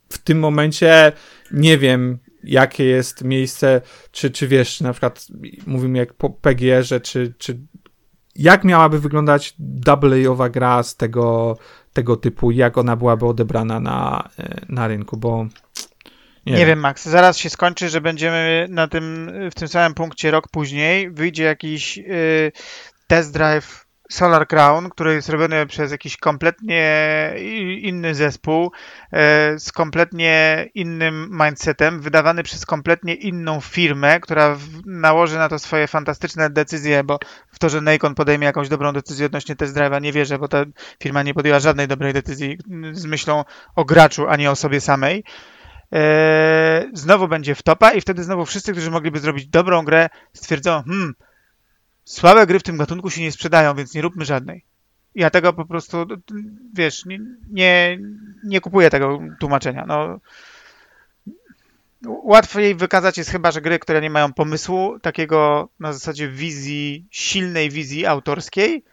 w 0.09 0.17
tym 0.17 0.39
momencie 0.39 1.11
nie 1.51 1.77
wiem, 1.77 2.17
jakie 2.43 2.83
jest 2.83 3.23
miejsce, 3.23 3.81
czy, 4.11 4.31
czy 4.31 4.47
wiesz, 4.47 4.81
na 4.81 4.91
przykład 4.91 5.27
mówimy 5.67 5.97
jak 5.97 6.13
po 6.13 6.29
PGR-ze, 6.29 6.99
czy, 6.99 7.33
czy 7.37 7.59
jak 8.35 8.63
miałaby 8.63 8.99
wyglądać 8.99 9.55
AA-owa 9.85 10.49
gra 10.49 10.83
z 10.83 10.95
tego, 10.95 11.57
tego 11.93 12.17
typu, 12.17 12.51
jak 12.51 12.77
ona 12.77 12.95
byłaby 12.95 13.25
odebrana 13.25 13.79
na, 13.79 14.29
na 14.69 14.87
rynku, 14.87 15.17
bo 15.17 15.47
nie, 16.45 16.51
nie 16.51 16.59
wiem. 16.59 16.67
wiem, 16.67 16.79
Max. 16.79 17.05
Zaraz 17.05 17.37
się 17.37 17.49
skończy, 17.49 17.89
że 17.89 18.01
będziemy 18.01 18.67
na 18.69 18.87
tym, 18.87 19.31
w 19.51 19.55
tym 19.55 19.67
samym 19.67 19.93
punkcie 19.93 20.31
rok 20.31 20.47
później. 20.47 21.11
Wyjdzie 21.11 21.43
jakiś 21.43 21.97
y, 21.97 22.51
test 23.07 23.33
drive 23.33 23.85
Solar 24.09 24.47
Crown, 24.47 24.89
który 24.89 25.13
jest 25.13 25.29
robiony 25.29 25.65
przez 25.65 25.91
jakiś 25.91 26.17
kompletnie 26.17 27.33
inny 27.81 28.15
zespół, 28.15 28.65
y, 28.65 29.59
z 29.59 29.71
kompletnie 29.71 30.65
innym 30.73 31.29
mindsetem, 31.43 32.01
wydawany 32.01 32.43
przez 32.43 32.65
kompletnie 32.65 33.13
inną 33.13 33.61
firmę, 33.61 34.19
która 34.19 34.57
nałoży 34.85 35.37
na 35.37 35.49
to 35.49 35.59
swoje 35.59 35.87
fantastyczne 35.87 36.49
decyzje, 36.49 37.03
bo 37.03 37.19
w 37.51 37.59
to, 37.59 37.69
że 37.69 37.81
Nikon 37.81 38.15
podejmie 38.15 38.45
jakąś 38.45 38.69
dobrą 38.69 38.93
decyzję 38.93 39.25
odnośnie 39.25 39.55
test 39.55 39.75
drive'a 39.75 40.01
nie 40.01 40.11
wierzę, 40.11 40.39
bo 40.39 40.47
ta 40.47 40.65
firma 41.03 41.23
nie 41.23 41.33
podjęła 41.33 41.59
żadnej 41.59 41.87
dobrej 41.87 42.13
decyzji 42.13 42.57
z 42.91 43.05
myślą 43.05 43.43
o 43.75 43.85
graczu, 43.85 44.27
a 44.27 44.35
nie 44.35 44.51
o 44.51 44.55
sobie 44.55 44.81
samej. 44.81 45.23
Eee, 45.95 46.89
znowu 46.93 47.27
będzie 47.27 47.55
w 47.55 47.63
topa 47.63 47.91
i 47.91 48.01
wtedy 48.01 48.23
znowu 48.23 48.45
wszyscy, 48.45 48.71
którzy 48.71 48.91
mogliby 48.91 49.19
zrobić 49.19 49.47
dobrą 49.47 49.85
grę, 49.85 50.09
stwierdzą, 50.33 50.83
hmm, 50.83 51.15
słabe 52.05 52.47
gry 52.47 52.59
w 52.59 52.63
tym 52.63 52.77
gatunku 52.77 53.09
się 53.09 53.21
nie 53.21 53.31
sprzedają, 53.31 53.75
więc 53.75 53.93
nie 53.93 54.01
róbmy 54.01 54.25
żadnej. 54.25 54.63
Ja 55.15 55.29
tego 55.29 55.53
po 55.53 55.65
prostu, 55.65 56.05
wiesz, 56.73 57.05
nie, 57.05 57.19
nie, 57.51 57.99
nie 58.43 58.61
kupuję 58.61 58.89
tego 58.89 59.19
tłumaczenia. 59.39 59.85
No, 59.87 60.19
łatwiej 62.01 62.75
wykazać 62.75 63.17
jest 63.17 63.29
chyba, 63.29 63.51
że 63.51 63.61
gry, 63.61 63.79
które 63.79 64.01
nie 64.01 64.09
mają 64.09 64.33
pomysłu, 64.33 64.99
takiego 64.99 65.69
na 65.79 65.93
zasadzie 65.93 66.29
wizji, 66.29 67.05
silnej 67.11 67.69
wizji 67.69 68.05
autorskiej, 68.05 68.83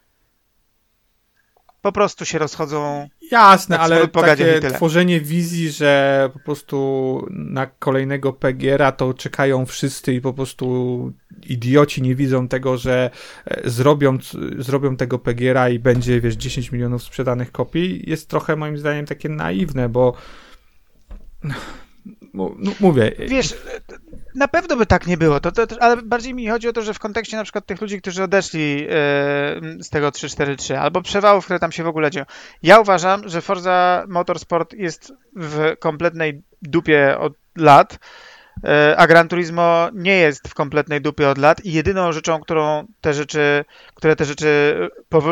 po 1.83 1.93
prostu 1.93 2.25
się 2.25 2.39
rozchodzą. 2.39 3.09
Jasne, 3.31 3.79
ale 3.79 4.09
takie 4.09 4.61
tworzenie 4.61 5.21
wizji, 5.21 5.71
że 5.71 6.31
po 6.33 6.39
prostu 6.39 7.27
na 7.31 7.67
kolejnego 7.67 8.33
PGR-a 8.33 8.93
to 8.93 9.15
czekają 9.15 9.67
wszyscy 9.67 10.15
i 10.15 10.21
po 10.21 10.33
prostu 10.33 11.13
idioci 11.47 12.03
nie 12.03 12.15
widzą 12.15 12.49
tego, 12.49 12.77
że 12.77 13.11
e, 13.45 13.71
zrobią, 13.71 14.19
zrobią 14.59 14.97
tego 14.97 15.19
PGR-a 15.19 15.69
i 15.69 15.79
będzie, 15.79 16.21
wiesz, 16.21 16.35
10 16.35 16.73
milionów 16.73 17.03
sprzedanych 17.03 17.53
kopii, 17.53 18.11
jest 18.11 18.29
trochę 18.29 18.57
moim 18.57 18.79
zdaniem 18.79 19.07
takie 19.07 19.29
naiwne, 19.29 19.89
bo 19.89 20.15
no, 22.35 22.55
mówię. 22.81 23.13
Wiesz, 23.29 23.55
na 24.35 24.49
pewno 24.49 24.77
by 24.77 24.87
tak 24.87 25.07
nie 25.07 25.17
było, 25.17 25.41
to, 25.41 25.53
to, 25.53 25.67
ale 25.81 25.97
bardziej 26.03 26.35
mi 26.35 26.49
chodzi 26.49 26.69
o 26.69 26.73
to, 26.73 26.83
że 26.83 26.95
w 26.95 26.99
kontekście 26.99 27.37
na 27.37 27.43
przykład 27.43 27.67
tych 27.67 27.81
ludzi, 27.81 28.01
którzy 28.01 28.23
odeszli 28.23 28.81
yy, 28.81 28.89
z 29.83 29.91
tego 29.91 30.09
3-4-3 30.09 30.75
albo 30.75 31.03
przewałów, 31.03 31.45
które 31.45 31.59
tam 31.59 31.73
się 31.73 31.85
w 31.85 31.87
ogóle 31.87 32.11
dzieją. 32.11 32.25
Ja 32.63 32.81
uważam, 32.81 33.29
że 33.29 33.41
Forza 33.41 34.05
Motorsport 34.09 34.75
jest 34.75 35.13
w 35.37 35.77
kompletnej 35.79 36.43
dupie 36.63 37.19
od 37.19 37.33
lat, 37.57 37.99
yy, 38.63 38.71
a 38.97 39.07
Gran 39.07 39.29
Turismo 39.29 39.89
nie 39.95 40.17
jest 40.17 40.49
w 40.49 40.55
kompletnej 40.55 41.01
dupie 41.01 41.29
od 41.29 41.39
lat 41.39 41.65
i 41.65 41.73
jedyną 41.73 42.13
rzeczą, 42.13 42.41
którą 42.41 42.87
te 43.01 43.15
rzeczy, 43.15 43.65
które 43.95 44.17
te 44.17 44.25
rzeczy 44.25 44.75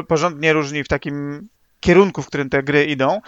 porządnie 0.09 0.53
różni 0.53 0.84
w 0.84 0.88
takim 0.88 1.48
kierunku, 1.80 2.22
w 2.22 2.26
którym 2.26 2.51
te 2.51 2.62
gry 2.62 2.84
idą, 2.84 3.20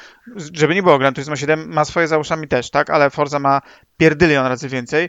żeby 0.53 0.75
nie 0.75 0.83
było, 0.83 0.99
Gran 0.99 1.15
Turismo 1.15 1.37
7 1.37 1.73
ma 1.73 1.85
swoje 1.85 2.09
za 2.09 2.19
uszami 2.19 2.49
też, 2.49 2.71
tak, 2.71 2.91
ale 2.91 3.11
Forza 3.11 3.39
ma 3.39 3.61
pierdylion 3.97 4.47
razy 4.47 4.69
więcej. 4.69 5.09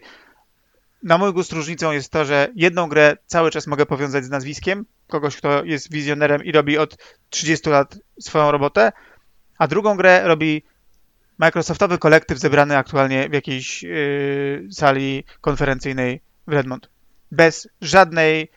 Na 1.04 1.18
mój 1.18 1.34
gust 1.34 1.52
różnicą 1.52 1.92
jest 1.92 2.12
to, 2.12 2.26
że 2.26 2.48
jedną 2.56 2.88
grę 2.88 3.18
cały 3.26 3.52
czas 3.52 3.68
mogę 3.68 3.86
powiązać 3.86 4.26
z 4.26 4.30
nazwiskiem, 4.30 4.86
kogoś, 5.08 5.36
kto 5.36 5.64
jest 5.64 5.92
wizjonerem 5.92 6.44
i 6.44 6.52
robi 6.52 6.78
od 6.78 6.98
30 7.30 7.70
lat 7.70 8.00
swoją 8.20 8.52
robotę, 8.52 8.92
a 9.58 9.68
drugą 9.68 9.98
grę 9.98 10.22
robi 10.24 10.64
Microsoftowy 11.38 11.98
kolektyw 11.98 12.40
zebrany 12.40 12.78
aktualnie 12.78 13.30
w 13.30 13.34
jakiejś 13.34 13.84
yy, 13.84 14.68
sali 14.72 15.24
konferencyjnej 15.42 16.22
w 16.48 16.54
Redmond. 16.54 16.90
Bez 17.32 17.68
żadnej 17.82 18.52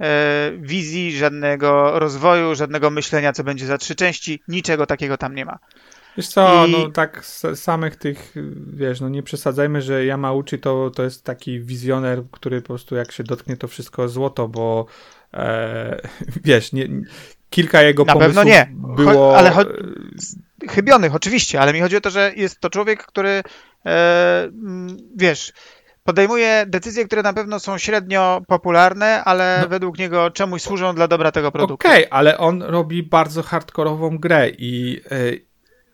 E, 0.00 0.52
wizji, 0.58 1.16
żadnego 1.16 1.98
rozwoju, 1.98 2.54
żadnego 2.54 2.90
myślenia, 2.90 3.32
co 3.32 3.44
będzie 3.44 3.66
za 3.66 3.78
trzy 3.78 3.94
części, 3.94 4.42
niczego 4.48 4.86
takiego 4.86 5.16
tam 5.16 5.34
nie 5.34 5.44
ma. 5.44 5.58
Wiesz 6.16 6.28
co, 6.28 6.66
I... 6.66 6.72
no 6.72 6.90
tak 6.90 7.24
z 7.24 7.60
samych 7.60 7.96
tych, 7.96 8.34
wiesz, 8.72 9.00
no 9.00 9.08
nie 9.08 9.22
przesadzajmy, 9.22 9.82
że 9.82 10.04
Yamauchi 10.04 10.58
to, 10.58 10.90
to 10.90 11.02
jest 11.02 11.24
taki 11.24 11.60
wizjoner, 11.60 12.22
który 12.30 12.60
po 12.62 12.68
prostu 12.68 12.94
jak 12.96 13.12
się 13.12 13.24
dotknie 13.24 13.56
to 13.56 13.68
wszystko 13.68 14.08
złoto, 14.08 14.48
bo 14.48 14.86
e, 15.34 16.00
wiesz, 16.44 16.72
nie, 16.72 16.88
kilka 17.50 17.82
jego 17.82 18.04
Na 18.04 18.12
pomysłów 18.12 18.36
pewno 18.36 18.50
nie. 18.50 18.72
było... 18.96 19.38
ale 19.38 19.50
cho 19.50 19.64
chybionych 20.70 21.14
oczywiście, 21.14 21.60
ale 21.60 21.72
mi 21.72 21.80
chodzi 21.80 21.96
o 21.96 22.00
to, 22.00 22.10
że 22.10 22.32
jest 22.36 22.60
to 22.60 22.70
człowiek, 22.70 23.06
który 23.06 23.42
e, 23.86 24.48
wiesz, 25.16 25.52
podejmuje 26.04 26.64
decyzje, 26.66 27.04
które 27.04 27.22
na 27.22 27.32
pewno 27.32 27.60
są 27.60 27.78
średnio 27.78 28.42
popularne, 28.46 29.24
ale 29.24 29.58
no. 29.62 29.68
według 29.68 29.98
niego 29.98 30.30
czemuś 30.30 30.62
służą 30.62 30.94
dla 30.94 31.08
dobra 31.08 31.32
tego 31.32 31.52
produktu. 31.52 31.88
Okej, 31.88 32.06
okay, 32.06 32.18
ale 32.18 32.38
on 32.38 32.62
robi 32.62 33.02
bardzo 33.02 33.42
hardkorową 33.42 34.18
grę 34.18 34.50
i 34.58 35.00
yy, 35.10 35.49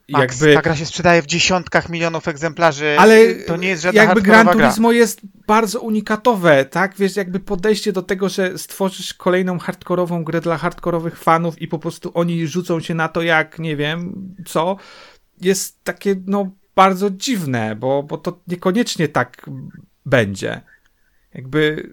Max, 0.08 0.40
jakby... 0.40 0.54
ta 0.54 0.62
gra 0.62 0.76
się 0.76 0.86
sprzedaje 0.86 1.22
w 1.22 1.26
dziesiątkach 1.26 1.88
milionów 1.88 2.28
egzemplarzy. 2.28 2.96
Ale 2.98 3.34
to 3.34 3.56
nie 3.56 3.68
jest 3.68 3.82
żadna 3.82 4.02
jakby 4.02 4.22
Gran 4.22 4.48
Turismo 4.48 4.88
gra. 4.88 4.98
jest 4.98 5.20
bardzo 5.46 5.80
unikatowe, 5.80 6.64
tak? 6.64 6.96
Wiesz, 6.96 7.16
jakby 7.16 7.40
podejście 7.40 7.92
do 7.92 8.02
tego, 8.02 8.28
że 8.28 8.58
stworzysz 8.58 9.14
kolejną 9.14 9.58
hardkorową 9.58 10.24
grę 10.24 10.40
dla 10.40 10.58
hardkorowych 10.58 11.18
fanów 11.18 11.62
i 11.62 11.68
po 11.68 11.78
prostu 11.78 12.10
oni 12.14 12.46
rzucą 12.46 12.80
się 12.80 12.94
na 12.94 13.08
to 13.08 13.22
jak, 13.22 13.58
nie 13.58 13.76
wiem, 13.76 14.34
co, 14.46 14.76
jest 15.40 15.84
takie, 15.84 16.16
no, 16.26 16.50
bardzo 16.74 17.10
dziwne, 17.10 17.76
bo, 17.76 18.02
bo 18.02 18.18
to 18.18 18.40
niekoniecznie 18.48 19.08
tak 19.08 19.50
będzie. 20.06 20.60
Jakby 21.34 21.92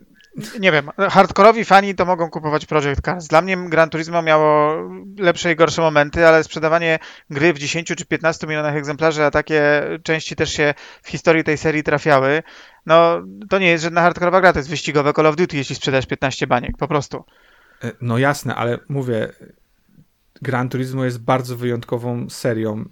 Nie 0.59 0.71
wiem, 0.71 0.89
hardkorowi 1.09 1.65
fani 1.65 1.95
to 1.95 2.05
mogą 2.05 2.29
kupować 2.29 2.65
Project 2.65 3.01
Cars. 3.01 3.27
Dla 3.27 3.41
mnie 3.41 3.57
Gran 3.69 3.89
Turismo 3.89 4.21
miało 4.21 4.75
lepsze 5.19 5.51
i 5.51 5.55
gorsze 5.55 5.81
momenty, 5.81 6.27
ale 6.27 6.43
sprzedawanie 6.43 6.99
gry 7.29 7.53
w 7.53 7.59
10 7.59 7.87
czy 7.87 8.05
15 8.05 8.47
milionach 8.47 8.75
egzemplarzy, 8.75 9.23
a 9.23 9.31
takie 9.31 9.83
części 10.03 10.35
też 10.35 10.53
się 10.53 10.73
w 11.03 11.09
historii 11.09 11.43
tej 11.43 11.57
serii 11.57 11.83
trafiały, 11.83 12.43
no 12.85 13.21
to 13.49 13.59
nie 13.59 13.67
jest 13.67 13.83
żadna 13.83 14.01
hardkorowa 14.01 14.41
gra, 14.41 14.53
to 14.53 14.59
jest 14.59 14.69
wyścigowe 14.69 15.13
Call 15.13 15.25
of 15.27 15.35
Duty, 15.35 15.57
jeśli 15.57 15.75
sprzedajesz 15.75 16.05
15 16.05 16.47
baniek, 16.47 16.77
po 16.77 16.87
prostu. 16.87 17.25
E, 17.83 17.91
No 18.01 18.17
jasne, 18.17 18.55
ale 18.55 18.79
mówię, 18.89 19.33
Gran 20.41 20.69
Turismo 20.69 21.05
jest 21.05 21.19
bardzo 21.21 21.55
wyjątkową 21.57 22.29
serią. 22.29 22.85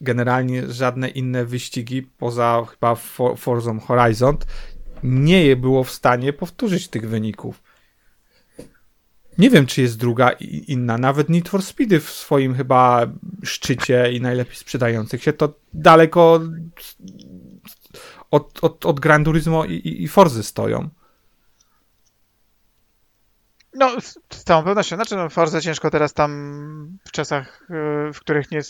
Generalnie 0.00 0.62
żadne 0.68 1.08
inne 1.08 1.44
wyścigi 1.44 2.02
poza 2.02 2.62
chyba 2.70 2.94
For- 2.94 3.38
Forzą 3.38 3.80
Horizon 3.80 4.36
nie 5.02 5.56
było 5.56 5.84
w 5.84 5.90
stanie 5.90 6.32
powtórzyć 6.32 6.88
tych 6.88 7.08
wyników. 7.08 7.62
Nie 9.38 9.50
wiem, 9.50 9.66
czy 9.66 9.82
jest 9.82 9.98
druga 9.98 10.30
inna. 10.68 10.98
Nawet 10.98 11.28
Need 11.28 11.48
for 11.48 11.62
Speedy 11.62 12.00
w 12.00 12.10
swoim 12.10 12.54
chyba 12.54 13.06
szczycie 13.44 14.12
i 14.12 14.20
najlepiej 14.20 14.56
sprzedających 14.56 15.22
się 15.22 15.32
to 15.32 15.54
daleko 15.74 16.40
od, 18.30 18.64
od, 18.64 18.86
od 18.86 19.00
Gran 19.00 19.24
Turismo 19.24 19.64
i, 19.64 20.02
i, 20.02 20.08
Forzy 20.08 20.42
stoją. 20.42 20.88
No, 23.74 24.00
z, 24.00 24.18
całą 24.28 24.64
pewnością. 24.64 24.96
Znaczy, 24.96 25.16
no, 25.16 25.28
Forza 25.28 25.60
ciężko 25.60 25.90
teraz 25.90 26.12
tam 26.12 26.98
w 27.04 27.10
czasach, 27.10 27.62
y, 28.10 28.12
w 28.12 28.20
których 28.20 28.50
nie, 28.50 28.60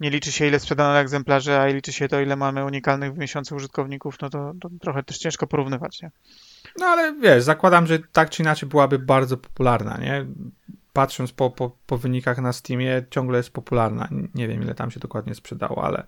nie 0.00 0.10
liczy 0.10 0.32
się 0.32 0.46
ile 0.46 0.60
sprzedano 0.60 0.98
egzemplarzy, 0.98 1.58
a 1.58 1.66
liczy 1.66 1.92
się 1.92 2.08
to 2.08 2.20
ile 2.20 2.36
mamy 2.36 2.64
unikalnych 2.64 3.14
w 3.14 3.18
miesiącu 3.18 3.56
użytkowników, 3.56 4.16
no 4.22 4.30
to, 4.30 4.52
to 4.60 4.68
trochę 4.80 5.02
też 5.02 5.18
ciężko 5.18 5.46
porównywać, 5.46 6.02
nie? 6.02 6.10
No 6.78 6.86
ale 6.86 7.14
wiesz, 7.14 7.42
zakładam, 7.42 7.86
że 7.86 7.98
tak 7.98 8.30
czy 8.30 8.42
inaczej 8.42 8.68
byłaby 8.68 8.98
bardzo 8.98 9.36
popularna, 9.36 9.98
nie? 9.98 10.26
Patrząc 10.92 11.32
po, 11.32 11.50
po, 11.50 11.76
po 11.86 11.98
wynikach 11.98 12.38
na 12.38 12.52
Steamie, 12.52 13.04
ciągle 13.10 13.36
jest 13.36 13.50
popularna. 13.50 14.08
Nie 14.34 14.48
wiem, 14.48 14.62
ile 14.62 14.74
tam 14.74 14.90
się 14.90 15.00
dokładnie 15.00 15.34
sprzedało, 15.34 15.84
ale. 15.84 16.06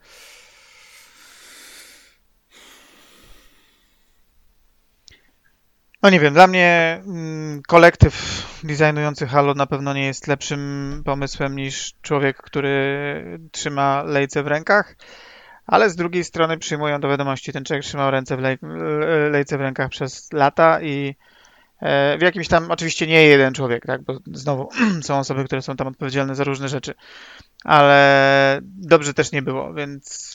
No 6.03 6.11
nie 6.11 6.20
wiem, 6.20 6.34
dla 6.34 6.46
mnie 6.46 7.01
mm, 7.07 7.62
kolektyw 7.66 8.44
designujący 8.64 9.26
Halo 9.26 9.55
na 9.55 9.66
pewno 9.66 9.94
nie 9.94 10.07
jest 10.07 10.26
lepszym 10.26 11.03
pomysłem 11.05 11.57
niż 11.57 11.94
człowiek, 12.03 12.36
który 12.36 13.38
trzyma 13.53 14.03
lejce 14.03 14.42
w 14.42 14.46
rękach, 14.46 14.96
ale 15.66 15.90
z 15.90 15.96
drugiej 15.96 16.24
strony 16.24 16.59
przyjmują 16.59 17.01
do 17.01 17.09
wiadomości, 17.09 17.53
ten 17.53 17.64
człowiek 17.64 17.84
trzymał 17.84 18.11
ręce 18.11 18.36
w 18.36 18.40
lej, 18.40 18.59
le- 18.62 19.30
lejce 19.30 19.59
w 19.59 19.61
rękach 19.61 19.90
przez 19.90 20.32
lata 20.32 20.82
i 20.82 21.16
e, 21.80 22.18
w 22.18 22.22
jakimś 22.22 22.49
tam, 22.49 22.70
oczywiście 22.70 23.07
nie 23.07 23.22
jeden 23.22 23.55
człowiek, 23.55 23.86
tak, 23.86 24.03
bo 24.03 24.18
znowu 24.32 24.68
są 25.03 25.18
osoby, 25.18 25.44
które 25.44 25.62
są 25.62 25.76
tam 25.76 25.86
odpowiedzialne 25.86 26.34
za 26.34 26.44
różne 26.44 26.68
rzeczy, 26.68 26.94
ale 27.64 28.61
dobrze 28.62 29.14
też 29.14 29.32
nie 29.32 29.42
było, 29.42 29.74
więc 29.74 30.34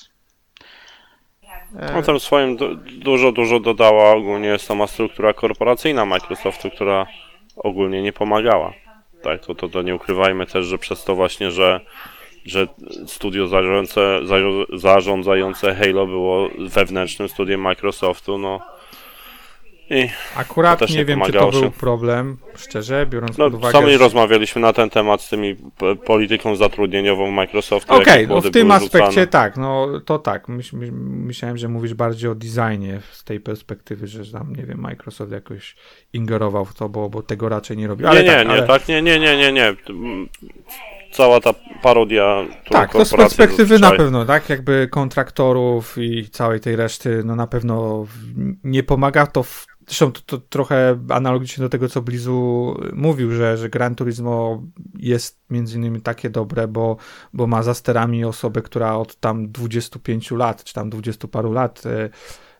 No 1.73 2.01
tam 2.01 2.19
swoim 2.19 2.55
du- 2.55 2.75
dużo, 2.75 3.31
dużo 3.31 3.59
dodała 3.59 4.11
ogólnie 4.11 4.59
sama 4.59 4.87
struktura 4.87 5.33
korporacyjna 5.33 6.05
Microsoftu, 6.05 6.69
która 6.69 7.05
ogólnie 7.55 8.01
nie 8.01 8.13
pomagała. 8.13 8.73
Tak, 9.21 9.45
to, 9.45 9.55
to, 9.55 9.69
to 9.69 9.81
nie 9.81 9.95
ukrywajmy 9.95 10.45
też, 10.45 10.65
że 10.65 10.77
przez 10.77 11.03
to 11.03 11.15
właśnie, 11.15 11.51
że, 11.51 11.79
że 12.45 12.67
studio 13.07 13.47
zarządzające, 13.47 14.19
zarządzające 14.73 15.75
Halo 15.75 16.07
było 16.07 16.49
wewnętrznym 16.59 17.29
studiem 17.29 17.61
Microsoftu, 17.61 18.37
no 18.37 18.59
i 19.93 20.09
Akurat 20.35 20.89
nie, 20.89 20.95
nie 20.95 21.05
wiem, 21.05 21.21
czy 21.25 21.33
to 21.33 21.51
był 21.51 21.71
problem, 21.71 22.37
szczerze, 22.55 23.05
biorąc 23.05 23.37
no, 23.37 23.45
pod 23.45 23.53
uwagę. 23.53 23.71
sami 23.71 23.91
że- 23.91 23.97
rozmawialiśmy 23.97 24.61
na 24.61 24.73
ten 24.73 24.89
temat 24.89 25.21
z 25.21 25.29
tymi 25.29 25.55
polityką 26.05 26.55
zatrudnieniową 26.55 27.31
Microsoftu. 27.31 27.93
Okej, 27.93 28.21
jakie 28.21 28.27
no 28.27 28.41
w 28.41 28.51
tym 28.51 28.71
aspekcie 28.71 29.07
rzucane. 29.07 29.27
tak, 29.27 29.57
no 29.57 29.87
to 30.05 30.19
tak. 30.19 30.47
Myś, 30.47 30.73
my, 30.73 30.91
myślałem, 30.91 31.57
że 31.57 31.67
mówisz 31.67 31.93
bardziej 31.93 32.29
o 32.29 32.35
designie 32.35 32.99
z 33.11 33.23
tej 33.23 33.39
perspektywy, 33.39 34.07
że 34.07 34.31
tam, 34.31 34.55
nie 34.55 34.63
wiem, 34.63 34.79
Microsoft 34.79 35.31
jakoś 35.31 35.75
ingerował 36.13 36.65
w 36.65 36.73
to, 36.73 36.89
bo, 36.89 37.09
bo 37.09 37.21
tego 37.21 37.49
raczej 37.49 37.77
nie 37.77 37.87
robił. 37.87 38.07
Ale 38.07 38.23
nie, 38.23 38.29
nie, 38.29 38.35
tak, 38.35 38.47
nie, 38.47 38.53
ale... 38.53 38.67
tak, 38.67 38.87
nie, 38.87 39.01
nie, 39.01 39.19
nie, 39.19 39.37
nie, 39.37 39.51
nie. 39.51 39.75
Cała 41.11 41.39
ta 41.39 41.53
parodia, 41.81 42.45
Tak, 42.69 42.93
to 42.93 43.05
z 43.05 43.13
perspektywy 43.13 43.79
na 43.79 43.91
pewno, 43.91 44.25
tak? 44.25 44.49
Jakby 44.49 44.87
kontraktorów 44.91 45.97
i 45.97 46.29
całej 46.29 46.59
tej 46.59 46.75
reszty, 46.75 47.21
no 47.25 47.35
na 47.35 47.47
pewno 47.47 48.05
nie 48.63 48.83
pomaga 48.83 49.27
to. 49.27 49.43
W, 49.43 49.67
zresztą 49.87 50.11
to, 50.11 50.21
to 50.21 50.37
trochę 50.37 50.99
analogicznie 51.09 51.61
do 51.61 51.69
tego, 51.69 51.89
co 51.89 52.01
Blizu 52.01 52.75
mówił, 52.93 53.31
że, 53.31 53.57
że 53.57 53.69
Gran 53.69 53.95
Turismo 53.95 54.63
jest 54.95 55.41
między 55.49 55.77
innymi 55.77 56.01
takie 56.01 56.29
dobre, 56.29 56.67
bo, 56.67 56.97
bo 57.33 57.47
ma 57.47 57.63
za 57.63 57.73
sterami 57.73 58.25
osobę, 58.25 58.61
która 58.61 58.95
od 58.95 59.15
tam 59.15 59.51
25 59.51 60.31
lat, 60.31 60.63
czy 60.63 60.73
tam 60.73 60.89
20 60.89 61.27
paru 61.27 61.51
lat 61.51 61.83
e, 61.85 62.09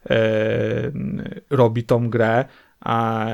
e, 0.09 0.91
robi 1.49 1.83
tą 1.83 2.09
grę. 2.09 2.45
A, 2.79 3.27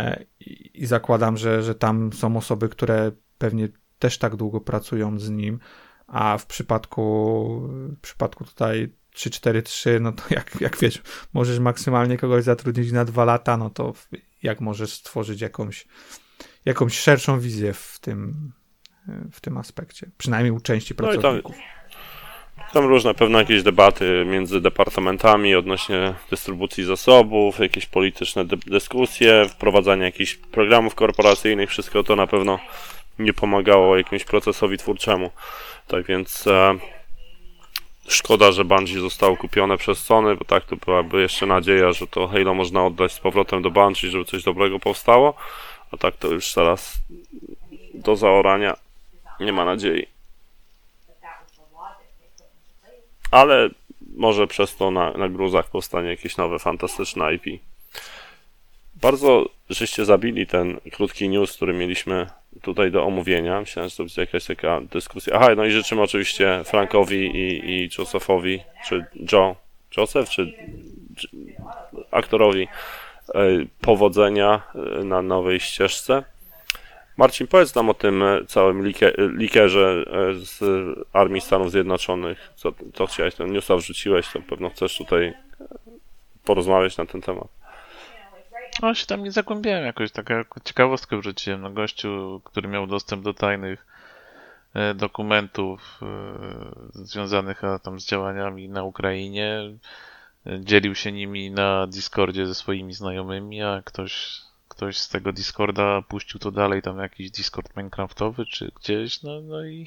i, 0.74 0.86
zakładam, 0.86 1.38
że, 1.38 1.64
że 1.64 1.76
tam 1.76 2.14
są 2.14 2.38
osoby, 2.38 2.70
które 2.70 3.12
pewnie 3.38 3.70
też 4.00 4.18
tak 4.18 4.36
długo 4.36 4.62
pracują 4.62 5.20
z 5.20 5.30
nim, 5.30 5.60
a 6.08 6.38
w 6.38 6.46
przypadku, 6.46 7.70
w 7.98 8.00
przypadku 8.02 8.46
tutaj 8.46 8.99
3-4-3, 9.20 10.02
no 10.02 10.12
to 10.12 10.24
jak, 10.30 10.58
jak 10.62 10.78
wiesz, 10.78 11.02
możesz 11.34 11.60
maksymalnie 11.60 12.18
kogoś 12.18 12.44
zatrudnić 12.44 12.92
na 12.92 13.06
dwa 13.06 13.26
lata, 13.26 13.58
no 13.58 13.70
to 13.70 13.94
jak 14.44 14.62
możesz 14.62 14.94
stworzyć 14.94 15.42
jakąś, 15.42 15.88
jakąś 16.66 17.00
szerszą 17.00 17.40
wizję 17.40 17.74
w 17.74 17.98
tym, 18.02 18.52
w 19.32 19.42
tym 19.42 19.58
aspekcie, 19.58 20.10
przynajmniej 20.18 20.52
u 20.52 20.60
części 20.60 20.94
No 21.00 21.04
i 21.04 21.12
tam- 21.12 21.14
pracowników. 21.22 21.56
Są 22.74 22.88
różne 22.88 23.14
pewne 23.14 23.38
jakieś 23.40 23.64
debaty 23.64 24.26
między 24.28 24.62
departamentami 24.62 25.56
odnośnie 25.56 26.14
dystrybucji 26.30 26.84
zasobów, 26.86 27.60
jakieś 27.60 27.86
polityczne 27.86 28.46
dy- 28.46 28.58
dyskusje, 28.58 29.46
wprowadzanie 29.50 30.04
jakichś 30.04 30.36
programów 30.36 30.96
korporacyjnych, 30.96 31.70
wszystko 31.70 32.04
to 32.04 32.16
na 32.16 32.28
pewno 32.28 32.60
nie 33.20 33.34
pomagało 33.34 33.98
jakiemuś 33.98 34.24
procesowi 34.24 34.78
twórczemu. 34.78 35.32
Tak 35.88 36.06
więc 36.06 36.48
e, 36.48 36.76
szkoda, 38.10 38.52
że 38.52 38.66
Bungie 38.66 39.00
zostało 39.00 39.38
kupione 39.38 39.78
przez 39.78 40.00
Sony, 40.00 40.36
bo 40.36 40.46
tak 40.46 40.66
to 40.66 40.76
byłaby 40.76 41.22
jeszcze 41.22 41.46
nadzieja, 41.46 41.92
że 41.92 42.08
to 42.08 42.28
Halo 42.28 42.54
można 42.54 42.86
oddać 42.86 43.12
z 43.12 43.20
powrotem 43.20 43.62
do 43.62 43.72
Bungie, 43.72 44.10
żeby 44.10 44.26
coś 44.26 44.44
dobrego 44.44 44.80
powstało, 44.80 45.34
a 45.92 45.98
tak 45.98 46.18
to 46.18 46.28
już 46.28 46.54
teraz 46.54 46.94
do 47.94 48.16
zaorania 48.16 48.78
nie 49.40 49.54
ma 49.54 49.66
nadziei. 49.66 50.20
ale 53.32 53.70
może 54.16 54.48
przez 54.48 54.76
to 54.76 54.92
na, 54.92 55.12
na 55.12 55.30
gruzach 55.30 55.70
powstanie 55.70 56.10
jakieś 56.10 56.38
nowe, 56.38 56.60
fantastyczne 56.60 57.34
IP. 57.34 57.62
Bardzo 58.96 59.50
żeście 59.70 60.06
zabili 60.06 60.48
ten 60.48 60.80
krótki 60.92 61.30
news, 61.30 61.56
który 61.56 61.74
mieliśmy 61.74 62.30
tutaj 62.62 62.92
do 62.92 63.06
omówienia. 63.06 63.60
Myślałem, 63.60 63.90
że 63.90 63.96
to 63.96 64.04
będzie 64.04 64.22
jakaś 64.22 64.46
taka 64.46 64.82
dyskusja. 64.82 65.34
Aha, 65.36 65.56
no 65.58 65.66
i 65.66 65.72
życzymy 65.72 66.02
oczywiście 66.02 66.62
Frankowi 66.66 67.26
i, 67.26 67.70
i 67.72 67.90
Josephowi, 67.98 68.60
czy 68.88 69.06
Joe, 69.32 69.56
Joseph, 69.98 70.30
czy 70.30 70.54
czy 71.20 71.28
aktorowi 72.12 72.68
e, 73.36 73.42
powodzenia 73.82 74.62
e, 74.76 75.04
na 75.04 75.22
nowej 75.22 75.60
ścieżce. 75.60 76.24
Marcin, 77.18 77.48
powiedz 77.48 77.76
nam 77.76 77.90
o 77.90 77.94
tym 77.94 78.24
e, 78.24 78.46
całym 78.46 78.86
likie, 78.86 79.14
likerze 79.18 80.04
z 80.34 80.60
Armii 81.14 81.42
Stanów 81.42 81.72
Zjednoczonych. 81.72 82.54
Co, 82.56 82.74
co 82.94 83.06
chciałeś, 83.06 83.36
ten 83.36 83.52
newsa 83.52 83.76
wrzuciłeś, 83.76 84.28
to 84.34 84.42
pewno 84.42 84.70
chcesz 84.70 84.98
tutaj 84.98 85.34
porozmawiać 86.46 86.98
na 86.98 87.06
ten 87.06 87.22
temat. 87.22 87.48
No 88.82 88.94
się 88.94 89.06
tam 89.06 89.24
nie 89.24 89.32
zagłębiałem 89.32 89.86
jakoś, 89.86 90.12
taką 90.12 90.34
jako 90.34 90.60
ciekawostkę 90.60 91.18
wrzuciłem. 91.18 91.62
No 91.62 91.72
gościu, 91.72 92.42
który 92.44 92.68
miał 92.68 92.88
dostęp 92.88 93.24
do 93.24 93.34
tajnych 93.34 93.86
e, 94.74 94.94
dokumentów 94.94 96.00
e, 96.02 97.04
związanych 97.04 97.62
tam 97.84 98.00
z 98.00 98.06
działaniami 98.06 98.70
na 98.70 98.84
Ukrainie, 98.84 99.60
e, 100.48 100.60
dzielił 100.60 100.96
się 100.96 101.12
nimi 101.12 101.52
na 101.52 101.88
Discordzie 101.88 102.46
ze 102.46 102.56
swoimi 102.56 102.94
znajomymi, 102.94 103.64
a 103.64 103.82
ktoś, 103.86 104.42
ktoś 104.68 104.98
z 104.98 105.10
tego 105.10 105.34
Discorda 105.34 106.02
puścił 106.02 106.40
to 106.40 106.52
dalej, 106.52 106.82
tam 106.82 107.00
jakiś 107.00 107.32
Discord 107.32 107.78
Minecraftowy 107.78 108.46
czy 108.46 108.72
gdzieś, 108.82 109.24
no, 109.24 109.42
no 109.42 109.66
i, 109.66 109.86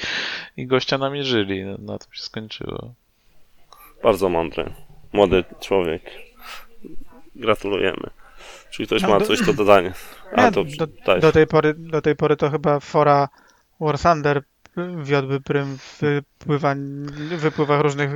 i 0.56 0.66
gościa 0.66 0.98
namierzyli, 0.98 1.64
no, 1.64 1.78
na 1.78 1.98
tym 1.98 2.12
się 2.12 2.22
skończyło. 2.22 2.94
Bardzo 4.02 4.28
mądry, 4.28 4.72
młody 5.12 5.44
człowiek. 5.60 6.10
Gratulujemy. 7.36 8.10
Czy 8.70 8.86
ktoś 8.86 9.02
No, 9.02 9.08
ma 9.08 9.18
do- 9.18 9.26
coś 9.26 9.42
do 9.46 9.52
dodania? 9.52 9.92
A 10.36 10.42
Ja 10.42 10.50
to 10.50 10.64
do, 10.64 10.86
do, 11.20 11.32
tej 11.32 11.46
pory, 11.46 11.74
do 11.74 12.02
tej 12.02 12.16
pory 12.16 12.36
to 12.36 12.50
chyba 12.50 12.80
fora 12.80 13.28
War 13.80 13.98
Thunder 13.98 14.42
wiodły 15.02 15.40
prym 15.40 15.78
w 15.78 16.22
wypływach 17.40 17.80
różnych 17.80 18.10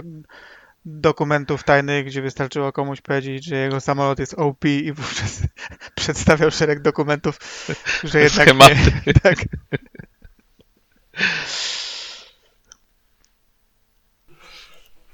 dokumentów 0.85 1.63
tajnych, 1.65 2.07
gdzie 2.07 2.23
wystarczyło 2.23 2.73
komuś 2.73 3.01
powiedzieć, 3.01 3.45
że 3.45 3.57
jego 3.57 3.81
samolot 3.81 4.19
jest 4.19 4.35
OP 4.35 4.65
i 4.65 4.93
wówczas 4.93 5.41
przedstawiał 5.95 6.51
szereg 6.51 6.81
dokumentów, 6.83 7.39
że 8.05 8.21
jednak 8.25 8.49
Schematy. 8.49 8.75
nie. 9.07 9.13
Tak. 9.23 9.39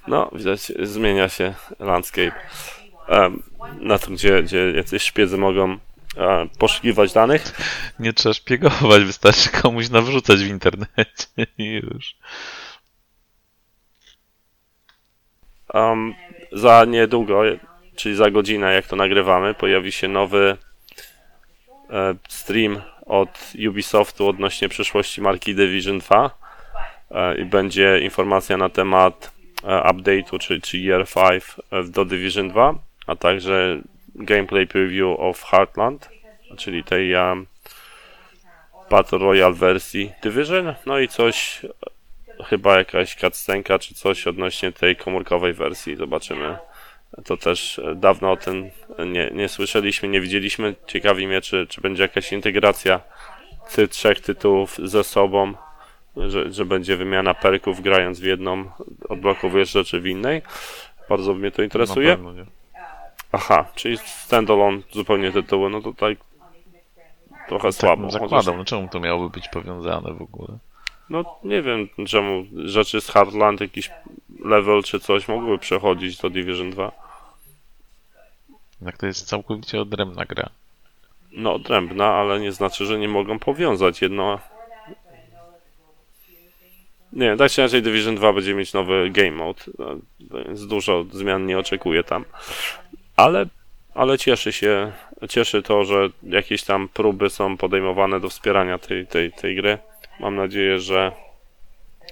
No, 0.09 0.31
widać, 0.35 0.73
zmienia 0.83 1.29
się 1.29 1.55
landscape. 1.79 2.33
Na 3.81 3.99
tym, 3.99 4.15
gdzie, 4.15 4.43
gdzie 4.43 4.71
jacyś 4.71 5.03
szpiedzy 5.03 5.39
mogą 5.39 5.79
e, 6.17 6.47
poszukiwać 6.59 7.13
danych. 7.13 7.43
Nie 7.99 8.13
trzeba 8.13 8.33
szpiegować, 8.33 9.05
wystarczy 9.05 9.51
komuś 9.63 9.91
nawrzucać 9.91 10.39
w 10.39 10.49
internecie 10.49 11.27
i 11.59 11.65
już. 11.65 12.17
Um, 15.75 16.15
za 16.53 16.85
niedługo, 16.85 17.43
czyli 17.97 18.17
za 18.17 18.31
godzinę, 18.31 18.73
jak 18.73 18.87
to 18.87 18.97
nagrywamy, 18.97 19.55
pojawi 19.55 19.93
się 19.93 20.09
nowy 20.09 20.57
e, 21.91 22.15
stream 22.29 22.83
od 23.07 23.53
Ubisoftu 23.69 24.29
odnośnie 24.29 24.69
przyszłości 24.69 25.21
marki 25.21 25.55
Division 25.55 25.99
2 25.99 26.31
e, 27.11 27.39
i 27.39 27.45
będzie 27.45 28.01
informacja 28.03 28.57
na 28.57 28.69
temat 28.69 29.33
e, 29.65 29.67
update'u, 29.67 30.39
czy, 30.39 30.61
czy 30.61 30.79
Year 30.79 31.07
5 31.07 31.45
e, 31.71 31.85
do 31.85 32.05
Division 32.05 32.49
2, 32.49 32.75
a 33.07 33.17
także 33.17 33.81
gameplay 34.15 34.67
preview 34.67 35.21
of 35.21 35.43
Heartland, 35.43 36.09
czyli 36.57 36.85
tej 36.85 37.15
um, 37.15 37.47
Battle 38.91 39.19
Royale 39.19 39.55
wersji 39.55 40.13
Division, 40.23 40.75
no 40.87 40.99
i 40.99 41.09
coś 41.09 41.61
chyba 42.45 42.79
jakaś 42.79 43.15
cutscenka 43.15 43.79
czy 43.79 43.95
coś 43.95 44.27
odnośnie 44.27 44.73
tej 44.73 44.97
komórkowej 44.97 45.53
wersji. 45.53 45.97
Zobaczymy. 45.97 46.57
To 47.25 47.37
też 47.37 47.79
e, 47.79 47.95
dawno 47.95 48.33
o 48.33 48.37
tym 48.37 48.71
nie, 49.07 49.31
nie 49.35 49.49
słyszeliśmy, 49.49 50.09
nie 50.09 50.21
widzieliśmy. 50.21 50.75
Ciekawi 50.87 51.27
mnie, 51.27 51.41
czy, 51.41 51.67
czy 51.67 51.81
będzie 51.81 52.03
jakaś 52.03 52.33
integracja 52.33 53.01
tych 53.75 53.91
trzech 53.91 54.21
tytułów 54.21 54.79
ze 54.83 55.05
sobą, 55.05 55.55
że, 56.17 56.53
że 56.53 56.65
będzie 56.65 56.97
wymiana 56.97 57.35
perków 57.35 57.83
grając 57.83 58.21
w 58.21 58.25
jedną, 58.25 58.71
odblokowujesz 59.09 59.71
rzeczy 59.71 60.01
w 60.01 60.07
innej. 60.07 60.43
Bardzo 61.09 61.35
mnie 61.35 61.51
to 61.51 61.63
interesuje. 61.63 62.17
pewno? 62.17 62.56
Aha, 63.33 63.65
czyli 63.75 63.99
standalone 63.99 64.79
zupełnie 64.93 65.33
tytuły, 65.33 65.71
no 65.71 65.81
to 65.83 65.93
tak 65.93 66.19
trochę 67.49 67.69
Tak 67.69 67.75
słabo. 67.75 68.03
Chociaż- 68.03 68.21
zakładał, 68.21 68.57
no 68.57 68.65
czemu 68.65 68.89
to 68.89 69.01
miałoby 69.01 69.31
być 69.31 69.49
powiązane 69.49 70.13
w 70.15 70.23
ogóle? 70.23 70.59
No 71.11 71.39
nie 71.45 71.63
wiem 71.63 71.89
czemu 72.07 72.45
rzeczy 72.65 73.01
z 73.01 73.09
Hardland 73.11 73.61
jakiś 73.61 73.91
level 74.45 74.83
czy 74.83 75.01
coś 75.01 75.29
mogłyby 75.29 75.59
przechodzić 75.59 76.19
do 76.19 76.31
Division 76.31 76.71
2. 76.71 76.93
Jak 78.83 78.97
to 78.97 79.07
jest 79.07 79.29
całkowicie 79.29 79.81
odrębna 79.81 80.25
gra. 80.25 80.49
No 81.33 81.55
odrębna, 81.55 82.07
ale 82.15 82.41
nie 82.41 82.53
znaczy, 82.53 82.87
że 82.87 82.99
nie 82.99 83.09
mogą 83.09 83.39
powiązać 83.39 84.03
jedno. 84.03 84.39
Nie 87.13 87.37
tak 87.37 87.51
czy 87.51 87.61
inaczej 87.61 87.83
Division 87.83 88.17
2 88.17 88.33
będzie 88.33 88.55
mieć 88.55 88.73
nowy 88.73 89.11
game 89.11 89.31
mode, 89.31 89.63
no, 89.79 89.87
więc 90.45 90.67
dużo 90.67 91.05
zmian 91.13 91.47
nie 91.47 91.59
oczekuję 91.59 92.05
tam. 92.05 92.25
Ale, 93.17 93.47
ale 93.95 94.19
cieszy 94.19 94.53
się, 94.53 94.93
cieszy 95.29 95.63
to, 95.63 95.85
że 95.85 96.09
jakieś 96.23 96.65
tam 96.65 96.89
próby 96.89 97.31
są 97.31 97.57
podejmowane 97.57 98.21
do 98.21 98.29
wspierania 98.29 98.79
tej, 98.79 99.07
tej, 99.07 99.33
tej 99.33 99.57
gry. 99.57 99.79
Mam 100.21 100.37
nadzieję, 100.37 100.79
że 100.79 101.13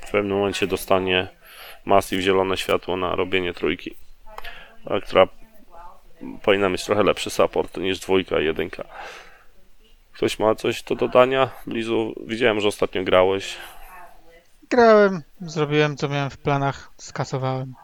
w 0.07 0.11
pewnym 0.11 0.37
momencie 0.37 0.67
dostanie 0.67 1.29
Massive 1.85 2.23
zielone 2.23 2.57
światło 2.57 2.97
na 2.97 3.17
robienie 3.17 3.55
trójki, 3.55 3.95
która 5.03 5.29
powinna 6.43 6.69
mieć 6.69 6.85
trochę 6.85 7.03
lepszy 7.03 7.31
support 7.31 7.77
niż 7.77 7.99
dwójka 7.99 8.41
i 8.41 8.45
jedynka. 8.45 8.85
Ktoś 10.13 10.39
ma 10.39 10.55
coś 10.55 10.83
do 10.83 10.95
dodania? 10.95 11.51
Lizu, 11.67 12.15
widziałem, 12.27 12.61
że 12.61 12.69
ostatnio 12.69 13.05
grałeś. 13.05 13.57
Grałem, 14.71 15.23
zrobiłem 15.41 15.97
co 15.97 16.09
miałem 16.09 16.31
w 16.31 16.39
planach, 16.39 16.91
skasowałem. 16.97 17.75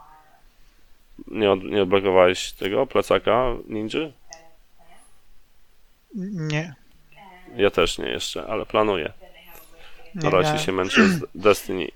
Nie, 1.27 1.51
od, 1.51 1.65
nie 1.65 1.83
odblokowałeś 1.83 2.53
tego 2.53 2.87
plecaka 2.87 3.47
ninja? 3.69 4.01
Nie. 6.15 6.75
Ja 7.57 7.71
też 7.71 7.99
nie 7.99 8.09
jeszcze, 8.09 8.47
ale 8.47 8.67
planuję. 8.67 9.13
Na 10.15 10.23
nie 10.23 10.31
razie 10.31 10.59
się 10.59 10.73
męczę 10.73 11.09
z 11.09 11.27
Destiny. 11.35 11.89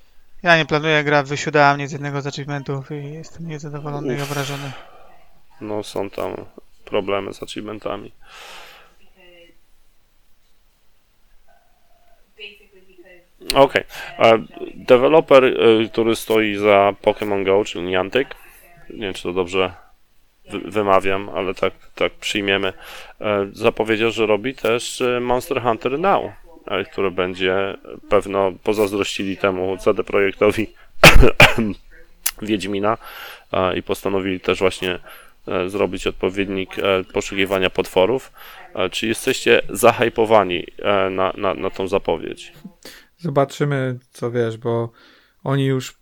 ja 0.42 0.56
nie 0.56 0.66
planuję, 0.66 1.04
gra 1.04 1.22
wysiadała 1.22 1.74
mnie 1.74 1.88
z 1.88 1.92
jednego 1.92 2.20
z 2.20 2.26
achievementów 2.26 2.90
i 2.90 3.12
jestem 3.12 3.48
niezadowolony 3.48 4.14
i 4.14 4.16
Uff. 4.16 4.30
obrażony. 4.30 4.72
No 5.60 5.82
są 5.82 6.10
tam 6.10 6.34
problemy 6.84 7.34
z 7.34 7.42
achievementami. 7.42 8.12
Okej. 13.54 13.84
Okay. 14.18 14.46
Deweloper, 14.74 15.44
y, 15.44 15.88
który 15.92 16.16
stoi 16.16 16.56
za 16.56 16.94
Pokémon 17.02 17.44
Go, 17.44 17.64
czyli 17.64 17.84
Niantic, 17.84 18.28
nie 18.94 19.00
wiem 19.00 19.14
czy 19.14 19.22
to 19.22 19.32
dobrze 19.32 19.74
wy- 20.50 20.70
wymawiam, 20.70 21.28
ale 21.28 21.54
tak, 21.54 21.72
tak 21.94 22.12
przyjmiemy, 22.12 22.72
e, 23.20 23.48
zapowiedział, 23.52 24.10
że 24.10 24.26
robi 24.26 24.54
też 24.54 25.00
e, 25.00 25.20
Monster 25.20 25.62
Hunter 25.62 25.98
Now, 25.98 26.24
e, 26.66 26.84
który 26.84 27.10
będzie 27.10 27.76
pewno 28.08 28.52
pozazdrościli 28.62 29.36
temu 29.36 29.76
CD 29.78 30.04
Projektowi 30.04 30.66
Wiedźmina 32.42 32.98
i 33.76 33.82
postanowili 33.82 34.40
też 34.40 34.58
właśnie 34.58 34.98
zrobić 35.66 36.06
odpowiednik 36.06 36.76
poszukiwania 37.12 37.70
potworów. 37.70 38.32
Czy 38.90 39.06
jesteście 39.06 39.62
zahypowani 39.68 40.66
e, 40.78 41.10
na, 41.10 41.32
na, 41.36 41.54
na 41.54 41.70
tą 41.70 41.88
zapowiedź? 41.88 42.52
Zobaczymy, 43.18 43.98
co 44.10 44.30
wiesz, 44.30 44.56
bo 44.56 44.90
oni 45.44 45.66
już. 45.66 45.94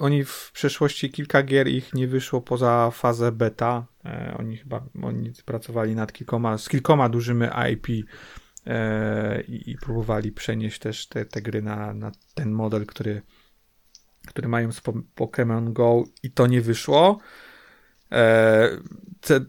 Oni 0.00 0.24
w 0.24 0.50
przeszłości 0.52 1.10
kilka 1.10 1.42
gier 1.42 1.68
ich 1.68 1.94
nie 1.94 2.08
wyszło 2.08 2.40
poza 2.40 2.90
fazę 2.90 3.32
beta. 3.32 3.86
E, 4.04 4.34
oni 4.38 4.56
chyba 4.56 4.84
oni 5.02 5.32
pracowali 5.44 5.94
nad 5.94 6.12
kilkoma, 6.12 6.58
z 6.58 6.68
kilkoma 6.68 7.08
dużymi 7.08 7.46
IP 7.72 8.06
e, 8.66 9.42
i, 9.42 9.70
i 9.70 9.76
próbowali 9.76 10.32
przenieść 10.32 10.78
też 10.78 11.06
te, 11.06 11.24
te 11.24 11.42
gry 11.42 11.62
na, 11.62 11.94
na 11.94 12.12
ten 12.34 12.50
model, 12.50 12.86
który, 12.86 13.22
który 14.26 14.48
mają 14.48 14.72
z 14.72 14.80
po- 14.80 14.92
Pokémon 15.16 15.72
Go 15.72 16.04
i 16.22 16.30
to 16.30 16.46
nie 16.46 16.60
wyszło. 16.60 17.18
E, 18.12 18.68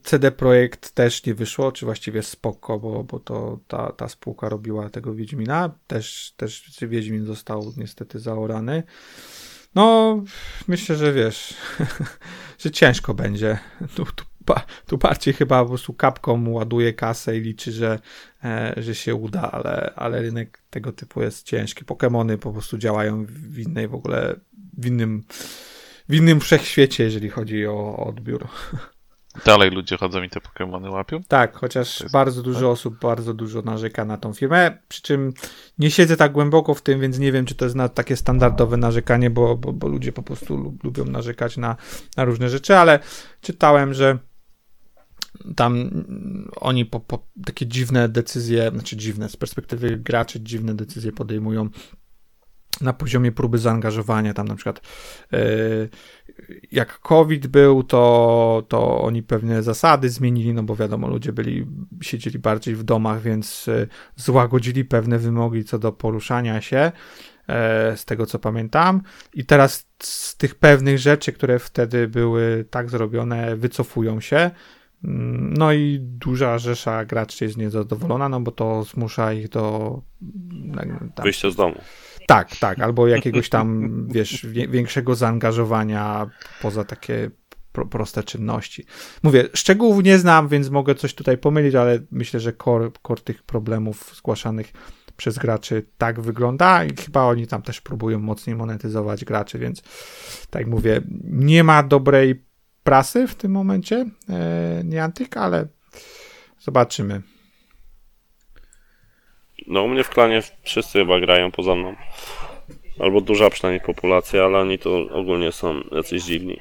CD 0.03 0.31
Projekt 0.31 0.91
też 0.91 1.25
nie 1.25 1.33
wyszło, 1.33 1.71
czy 1.71 1.85
właściwie 1.85 2.23
spoko, 2.23 2.79
bo, 2.79 3.03
bo 3.03 3.19
to 3.19 3.59
ta, 3.67 3.91
ta 3.91 4.07
spółka 4.07 4.49
robiła 4.49 4.89
tego 4.89 5.15
Wiedźmina. 5.15 5.75
Też, 5.87 6.33
też 6.37 6.77
Wiedźmin 6.81 7.25
został 7.25 7.73
niestety 7.77 8.19
zaorany. 8.19 8.83
No, 9.75 10.15
myślę, 10.67 10.95
że 10.95 11.13
wiesz, 11.13 11.53
że 12.63 12.71
ciężko 12.71 13.13
będzie. 13.13 13.59
Tu, 13.95 14.05
tu, 14.05 14.25
tu 14.87 14.97
bardziej 14.97 15.33
chyba 15.33 15.63
po 15.63 15.69
prostu 15.69 15.93
kapką 15.93 16.49
ładuje 16.49 16.93
kasę 16.93 17.37
i 17.37 17.41
liczy, 17.41 17.71
że, 17.71 17.99
e, 18.43 18.73
że 18.77 18.95
się 18.95 19.15
uda, 19.15 19.51
ale, 19.51 19.93
ale 19.95 20.21
rynek 20.21 20.61
tego 20.69 20.91
typu 20.91 21.21
jest 21.21 21.45
ciężki. 21.45 21.85
Pokemony 21.85 22.37
po 22.37 22.51
prostu 22.51 22.77
działają 22.77 23.25
w 23.25 23.59
innej 23.59 23.87
w 23.87 23.95
ogóle, 23.95 24.35
w 24.77 24.85
innym, 24.85 25.23
w 26.09 26.15
innym 26.15 26.39
wszechświecie, 26.39 27.03
jeżeli 27.03 27.29
chodzi 27.29 27.67
o, 27.67 27.73
o 27.73 28.05
odbiór. 28.07 28.47
Dalej 29.45 29.71
ludzie 29.71 29.97
chodzą 29.97 30.23
i 30.23 30.29
te 30.29 30.39
Pokémony 30.39 30.89
łapią? 30.91 31.23
Tak, 31.27 31.57
chociaż 31.57 32.01
jest- 32.01 32.13
bardzo 32.13 32.43
dużo 32.43 32.71
osób 32.71 32.99
bardzo 32.99 33.33
dużo 33.33 33.61
narzeka 33.61 34.05
na 34.05 34.17
tą 34.17 34.33
firmę, 34.33 34.77
przy 34.87 35.01
czym 35.01 35.33
nie 35.77 35.91
siedzę 35.91 36.17
tak 36.17 36.31
głęboko 36.31 36.73
w 36.73 36.81
tym, 36.81 36.99
więc 36.99 37.19
nie 37.19 37.31
wiem, 37.31 37.45
czy 37.45 37.55
to 37.55 37.65
jest 37.65 37.75
na 37.75 37.89
takie 37.89 38.15
standardowe 38.15 38.77
narzekanie, 38.77 39.29
bo, 39.29 39.57
bo, 39.57 39.73
bo 39.73 39.87
ludzie 39.87 40.11
po 40.11 40.23
prostu 40.23 40.57
lub, 40.57 40.83
lubią 40.83 41.05
narzekać 41.05 41.57
na, 41.57 41.75
na 42.17 42.25
różne 42.25 42.49
rzeczy, 42.49 42.77
ale 42.77 42.99
czytałem, 43.41 43.93
że 43.93 44.17
tam 45.55 45.89
oni 46.55 46.85
po, 46.85 46.99
po 46.99 47.27
takie 47.45 47.67
dziwne 47.67 48.09
decyzje, 48.09 48.71
znaczy 48.73 48.97
dziwne, 48.97 49.29
z 49.29 49.37
perspektywy 49.37 49.97
graczy 49.97 50.39
dziwne 50.41 50.75
decyzje 50.75 51.11
podejmują 51.11 51.69
na 52.81 52.93
poziomie 52.93 53.31
próby 53.31 53.57
zaangażowania, 53.57 54.33
tam 54.33 54.47
na 54.47 54.55
przykład 54.55 54.81
yy, 55.31 55.89
jak 56.71 56.99
COVID 56.99 57.47
był, 57.47 57.83
to, 57.83 58.63
to 58.67 59.01
oni 59.01 59.23
pewne 59.23 59.63
zasady 59.63 60.09
zmienili, 60.09 60.53
no 60.53 60.63
bo 60.63 60.75
wiadomo, 60.75 61.07
ludzie 61.07 61.33
byli, 61.33 61.67
siedzieli 62.01 62.39
bardziej 62.39 62.75
w 62.75 62.83
domach, 62.83 63.21
więc 63.21 63.67
y, 63.67 63.87
złagodzili 64.15 64.85
pewne 64.85 65.19
wymogi 65.19 65.63
co 65.63 65.79
do 65.79 65.91
poruszania 65.91 66.61
się, 66.61 66.91
e, 67.47 67.97
z 67.97 68.05
tego 68.05 68.25
co 68.25 68.39
pamiętam. 68.39 69.01
I 69.33 69.45
teraz 69.45 69.87
z 69.99 70.37
tych 70.37 70.55
pewnych 70.55 70.99
rzeczy, 70.99 71.31
które 71.31 71.59
wtedy 71.59 72.07
były 72.07 72.65
tak 72.69 72.89
zrobione, 72.89 73.55
wycofują 73.55 74.21
się. 74.21 74.51
Mm, 75.03 75.53
No 75.53 75.73
i 75.73 75.99
duża 76.01 76.57
rzesza 76.57 77.05
graczy 77.05 77.45
jest 77.45 77.57
niezadowolona, 77.57 78.29
no 78.29 78.41
bo 78.41 78.51
to 78.51 78.83
zmusza 78.83 79.33
ich 79.33 79.49
do. 79.49 80.01
Tam, 81.15 81.23
Wyjście 81.23 81.51
z 81.51 81.55
domu. 81.55 81.75
Tak, 82.31 82.55
tak, 82.55 82.79
albo 82.79 83.07
jakiegoś 83.07 83.49
tam, 83.49 83.91
wiesz, 84.07 84.45
wie, 84.45 84.67
większego 84.67 85.15
zaangażowania 85.15 86.29
poza 86.61 86.83
takie 86.83 87.31
pro, 87.71 87.85
proste 87.85 88.23
czynności. 88.23 88.85
Mówię, 89.23 89.47
szczegółów 89.53 90.03
nie 90.03 90.19
znam, 90.19 90.47
więc 90.47 90.69
mogę 90.69 90.95
coś 90.95 91.13
tutaj 91.13 91.37
pomylić, 91.37 91.75
ale 91.75 91.99
myślę, 92.11 92.39
że 92.39 92.53
core, 92.53 92.91
core 93.07 93.21
tych 93.21 93.43
problemów 93.43 94.15
zgłaszanych 94.15 94.73
przez 95.17 95.37
graczy 95.37 95.85
tak 95.97 96.21
wygląda 96.21 96.83
i 96.85 96.95
chyba 96.95 97.23
oni 97.23 97.47
tam 97.47 97.61
też 97.61 97.81
próbują 97.81 98.19
mocniej 98.19 98.55
monetyzować 98.55 99.25
graczy, 99.25 99.59
więc 99.59 99.81
tak 100.49 100.67
mówię, 100.67 101.01
nie 101.23 101.63
ma 101.63 101.83
dobrej 101.83 102.45
prasy 102.83 103.27
w 103.27 103.35
tym 103.35 103.51
momencie 103.51 104.05
e, 104.29 104.81
Niantic, 104.83 105.37
ale 105.37 105.67
zobaczymy. 106.59 107.21
No 109.67 109.83
u 109.83 109.87
mnie 109.87 110.03
w 110.03 110.09
klanie 110.09 110.41
wszyscy 110.63 110.99
chyba 110.99 111.19
grają 111.19 111.51
poza 111.51 111.75
mną. 111.75 111.95
Albo 112.99 113.21
duża 113.21 113.49
przynajmniej 113.49 113.85
populacja, 113.85 114.43
ale 114.45 114.59
oni 114.59 114.79
to 114.79 115.07
ogólnie 115.11 115.51
są 115.51 115.81
jacyś 115.91 116.23
dziwni. 116.23 116.59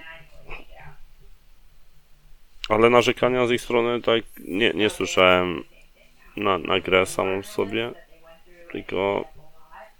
Ale 2.68 2.90
narzekania 2.90 3.46
z 3.46 3.51
ich 3.51 3.61
strony 3.61 4.03
tak 4.03 4.22
nie, 4.38 4.72
nie 4.74 4.90
słyszałem 4.90 5.64
na, 6.36 6.59
na 6.59 6.80
grę 6.80 7.07
samą 7.07 7.42
w 7.42 7.46
sobie. 7.46 7.92
Tylko, 8.72 9.24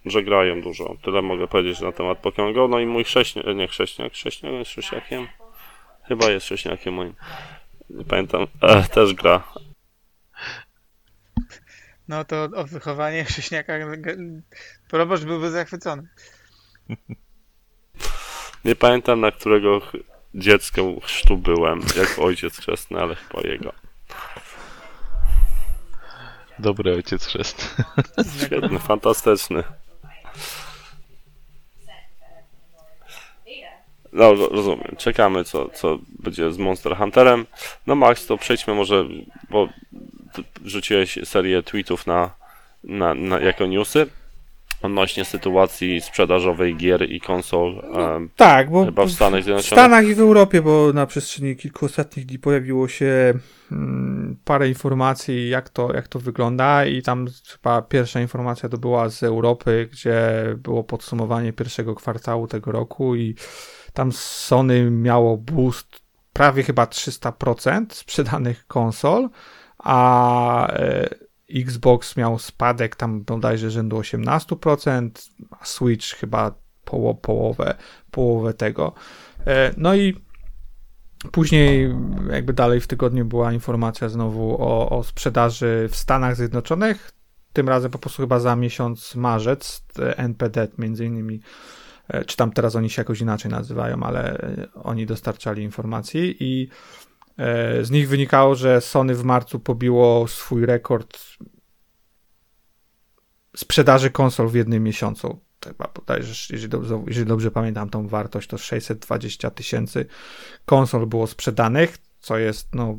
że 0.07 0.23
grają 0.23 0.63
dużo. 0.63 0.97
Tyle 1.03 1.23
mogę 1.23 1.49
powiedzieć 1.49 1.81
na 1.81 1.93
temat 1.93 2.23
Pokémon 2.23 2.55
Go. 2.55 2.69
No 2.69 2.81
i 2.81 2.87
mój 2.87 3.05
chrześniak, 3.05 3.47
nie 3.57 3.69
chrześniak, 3.69 4.13
chrześniak 4.13 4.53
jest 4.53 4.71
chrześniakiem? 4.71 5.29
Chyba 6.09 6.31
jest 6.31 6.47
chrześniakiem 6.47 6.95
moim. 6.95 7.15
Nie 7.91 8.05
pamiętam. 8.05 8.47
E, 8.63 8.83
też 8.83 9.15
gra. 9.15 9.43
No 12.11 12.25
to 12.25 12.49
o 12.55 12.65
wychowanie 12.65 13.25
chrześniaka 13.31 13.73
proboszcz 14.89 15.25
byłby 15.25 15.51
zachwycony. 15.51 16.09
Nie 18.65 18.77
pamiętam 18.77 19.21
na 19.21 19.31
którego 19.31 19.81
dziecka 20.35 20.83
chrztu 21.03 21.37
byłem, 21.37 21.81
jak 21.97 22.19
ojciec 22.19 22.59
chrzestny, 22.59 23.01
ale 23.01 23.15
chyba 23.15 23.49
jego. 23.49 23.73
Dobry 26.59 26.95
ojciec 26.95 27.27
chrzest. 27.27 27.77
Świetny, 28.45 28.79
fantastyczny. 28.79 29.63
No, 34.13 34.35
ro- 34.35 34.49
rozumiem. 34.49 34.97
Czekamy, 34.99 35.45
co, 35.45 35.69
co 35.69 35.99
będzie 36.19 36.53
z 36.53 36.59
Monster 36.59 36.97
Hunterem. 36.97 37.47
No 37.87 37.95
Max, 37.95 38.27
to 38.27 38.39
przejdźmy 38.39 38.75
może, 38.75 39.05
bo 39.51 39.69
ty 40.33 40.43
wrzuciłeś 40.61 41.19
serię 41.25 41.63
tweetów 41.63 42.07
na, 42.07 42.31
na, 42.85 43.15
na 43.15 43.41
jako 43.41 43.67
newsy 43.67 44.07
odnośnie 44.83 45.25
sytuacji 45.25 46.01
sprzedażowej 46.01 46.77
gier 46.77 47.11
i 47.11 47.21
konsol. 47.21 47.83
em, 47.95 48.31
Tak, 48.37 48.71
bo 48.71 48.85
Chyba 48.85 49.07
w 49.07 49.11
Stanach 49.11 49.41
w 49.41 49.45
Zjednoczonych. 49.45 49.73
Stanach 49.73 50.07
i 50.07 50.15
w 50.15 50.21
Europie, 50.21 50.63
bo 50.63 50.93
na 50.93 51.07
przestrzeni 51.07 51.57
kilku 51.57 51.87
ostatnich 51.87 52.27
dni 52.27 52.39
pojawiło 52.39 52.89
się 52.89 53.35
mm, 53.73 54.37
parę 54.45 54.69
informacji, 54.69 55.49
jak 55.49 55.69
to, 55.69 55.93
jak 55.95 56.09
to 56.09 56.19
wygląda 56.19 56.85
i 56.85 57.03
tam 57.03 57.27
chyba 57.53 57.83
pierwsza 57.83 58.21
informacja 58.21 58.69
to 58.69 58.79
była 58.79 59.09
z 59.09 59.23
Europy, 59.23 59.89
gdzie 59.93 60.21
było 60.57 60.85
podsumowanie 60.85 61.53
pierwszego 61.53 61.95
kwartału 61.95 62.47
tego 62.47 62.73
roku 62.73 63.17
i 63.17 63.35
tam 63.93 64.13
Sony 64.13 64.91
miało 64.91 65.37
boost 65.37 66.01
prawie 66.33 66.63
chyba 66.63 66.85
300% 66.85 67.87
sprzedanych 67.91 68.67
konsol, 68.67 69.29
a 69.85 70.67
e, 70.73 71.09
Xbox 71.55 72.17
miał 72.17 72.39
spadek 72.39 72.97
tam 72.97 73.25
bodajże 73.25 73.71
rzędu 73.71 73.99
18%, 73.99 75.11
a 75.51 75.65
Switch 75.65 76.07
chyba 76.07 76.55
poło, 76.85 77.15
połowę, 77.15 77.75
połowę 78.11 78.55
tego. 78.55 78.93
E, 79.47 79.75
No 79.77 79.95
i 79.95 80.17
później 81.33 81.95
jakby 82.31 82.53
dalej 82.53 82.81
w 82.81 82.87
tygodniu 82.87 83.25
była 83.25 83.53
informacja 83.53 84.09
znowu 84.09 84.63
o, 84.63 84.91
o 84.91 85.05
sprzedaży 85.05 85.89
w 85.91 85.97
Stanach 85.97 86.37
Zjednoczonych, 86.37 87.13
tym 87.53 87.69
razem 87.69 87.91
po 87.91 87.99
prostu 87.99 88.23
chyba 88.23 88.41
za 88.41 88.57
miesiąc 88.57 89.15
marzec, 89.15 89.85
NPD 90.17 90.69
między 90.79 91.05
innymi, 91.05 91.41
e, 92.09 92.25
czy 92.25 92.37
tam 92.37 92.53
teraz 92.53 92.77
oni 92.77 92.91
się 92.91 93.01
jakoś 93.01 93.21
inaczej 93.21 93.51
nazywają, 93.51 94.03
ale 94.03 94.39
oni 94.75 95.07
dostarczali 95.07 95.63
informacji 95.63 96.37
i 96.41 96.69
z 97.83 97.91
nich 97.91 98.09
wynikało, 98.09 98.55
że 98.55 98.81
Sony 98.81 99.15
w 99.15 99.25
marcu 99.25 99.61
pobiło 99.61 100.29
swój 100.29 100.67
rekord 100.67 101.19
sprzedaży 103.57 104.11
konsol 104.11 104.49
w 104.49 104.55
jednym 104.55 104.83
miesiącu. 104.83 105.41
Chyba 105.65 105.91
bodajże, 105.95 106.35
jeżeli 106.51 106.69
dobrze, 106.69 107.05
jeżeli 107.07 107.27
dobrze 107.27 107.51
pamiętam 107.51 107.91
tą 107.91 108.09
wartość, 108.09 108.49
to 108.49 108.59
620 108.59 109.51
tysięcy 109.51 110.07
konsol 110.67 111.07
było 111.07 111.27
sprzedanych, 111.27 111.99
co 112.21 112.39
jest 112.39 112.75
no 112.75 112.99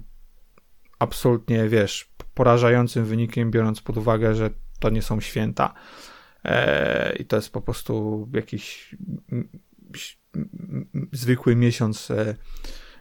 absolutnie, 0.99 1.69
wiesz, 1.69 2.11
porażającym 2.33 3.05
wynikiem, 3.05 3.51
biorąc 3.51 3.81
pod 3.81 3.97
uwagę, 3.97 4.35
że 4.35 4.49
to 4.79 4.89
nie 4.89 5.01
są 5.01 5.21
święta. 5.21 5.73
E, 6.45 7.15
I 7.19 7.25
to 7.25 7.35
jest 7.35 7.49
po 7.49 7.61
prostu 7.61 8.27
jakiś 8.33 8.95
mm, 9.31 9.49
mm, 10.35 10.49
mm, 10.93 11.09
zwykły 11.11 11.55
miesiąc 11.55 12.11
e, 12.11 12.35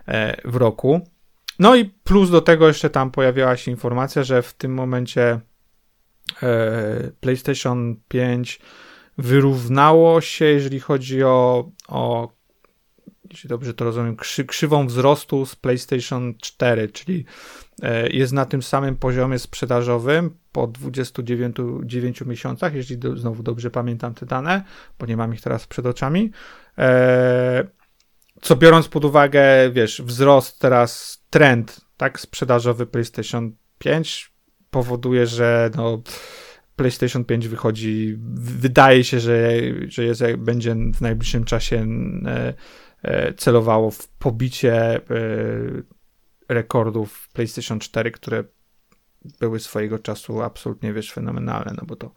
e, 0.07 0.51
w 0.51 0.57
roku. 0.57 1.01
No 1.61 1.77
i 1.77 1.85
plus 1.85 2.31
do 2.31 2.41
tego 2.41 2.69
jeszcze 2.69 2.91
tam 2.91 3.11
pojawiała 3.11 3.57
się 3.57 3.71
informacja, 3.71 4.25
że 4.25 4.43
w 4.43 4.55
tym 4.55 4.75
momencie 4.75 5.41
e, 6.43 7.11
PlayStation 7.21 7.97
5 8.09 8.61
wyrównało 9.19 10.21
się, 10.21 10.45
jeżeli 10.45 10.81
chodzi 10.81 11.23
o, 11.23 11.71
o 11.89 12.33
jeśli 13.31 13.49
dobrze 13.49 13.75
to 13.75 13.85
rozumiem, 13.85 14.17
krzy, 14.17 14.45
krzywą 14.45 14.87
wzrostu 14.87 15.47
z 15.47 15.57
PlayStation 15.57 16.35
4, 16.41 16.89
czyli 16.89 17.25
e, 17.83 18.09
jest 18.09 18.33
na 18.33 18.47
tym 18.47 18.63
samym 18.63 18.97
poziomie 18.97 19.39
sprzedażowym 19.39 20.37
po 20.53 20.67
29 20.67 21.57
9 21.85 22.21
miesiącach, 22.21 22.75
jeśli 22.75 22.99
do, 22.99 23.17
znowu 23.17 23.43
dobrze 23.43 23.71
pamiętam 23.71 24.15
te 24.15 24.27
dane, 24.27 24.65
bo 24.99 25.07
nie 25.07 25.17
mam 25.17 25.35
ich 25.35 25.41
teraz 25.41 25.67
przed 25.67 25.87
oczami. 25.87 26.31
E, 26.79 27.80
co 28.41 28.57
biorąc 28.57 28.89
pod 28.89 29.05
uwagę, 29.05 29.71
wiesz, 29.73 30.03
wzrost 30.03 30.59
teraz, 30.59 31.23
trend, 31.31 31.81
tak, 31.97 32.21
sprzedażowy 32.21 32.87
PlayStation 32.87 33.57
5 33.79 34.33
powoduje, 34.71 35.27
że 35.27 35.71
no, 35.77 36.03
PlayStation 36.77 37.25
5 37.25 37.49
wychodzi, 37.49 38.17
wydaje 38.35 39.05
się, 39.05 39.21
że, 39.21 39.51
że 39.89 40.05
jest, 40.05 40.23
będzie 40.39 40.75
w 40.95 41.01
najbliższym 41.01 41.45
czasie 41.45 41.87
e, 42.27 42.55
e, 43.03 43.35
celowało 43.35 43.91
w 43.91 44.09
pobicie 44.09 44.97
e, 44.97 45.01
rekordów 46.49 47.29
PlayStation 47.33 47.79
4, 47.79 48.11
które 48.11 48.45
były 49.41 49.61
swojego 49.61 49.99
czasu 49.99 50.43
absolutnie, 50.43 50.93
wiesz, 50.93 51.13
fenomenalne, 51.13 51.75
no 51.77 51.87
bo 51.87 51.97
to 51.97 52.13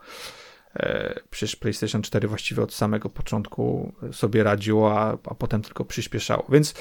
przecież 1.30 1.56
PlayStation 1.56 2.02
4 2.02 2.28
właściwie 2.28 2.64
od 2.64 2.74
samego 2.74 3.10
początku 3.10 3.94
sobie 4.12 4.44
radziło, 4.44 5.00
a, 5.00 5.12
a 5.12 5.36
potem 5.36 5.62
tylko 5.62 5.86
przyspieszało, 5.86 6.46
więc 6.50 6.74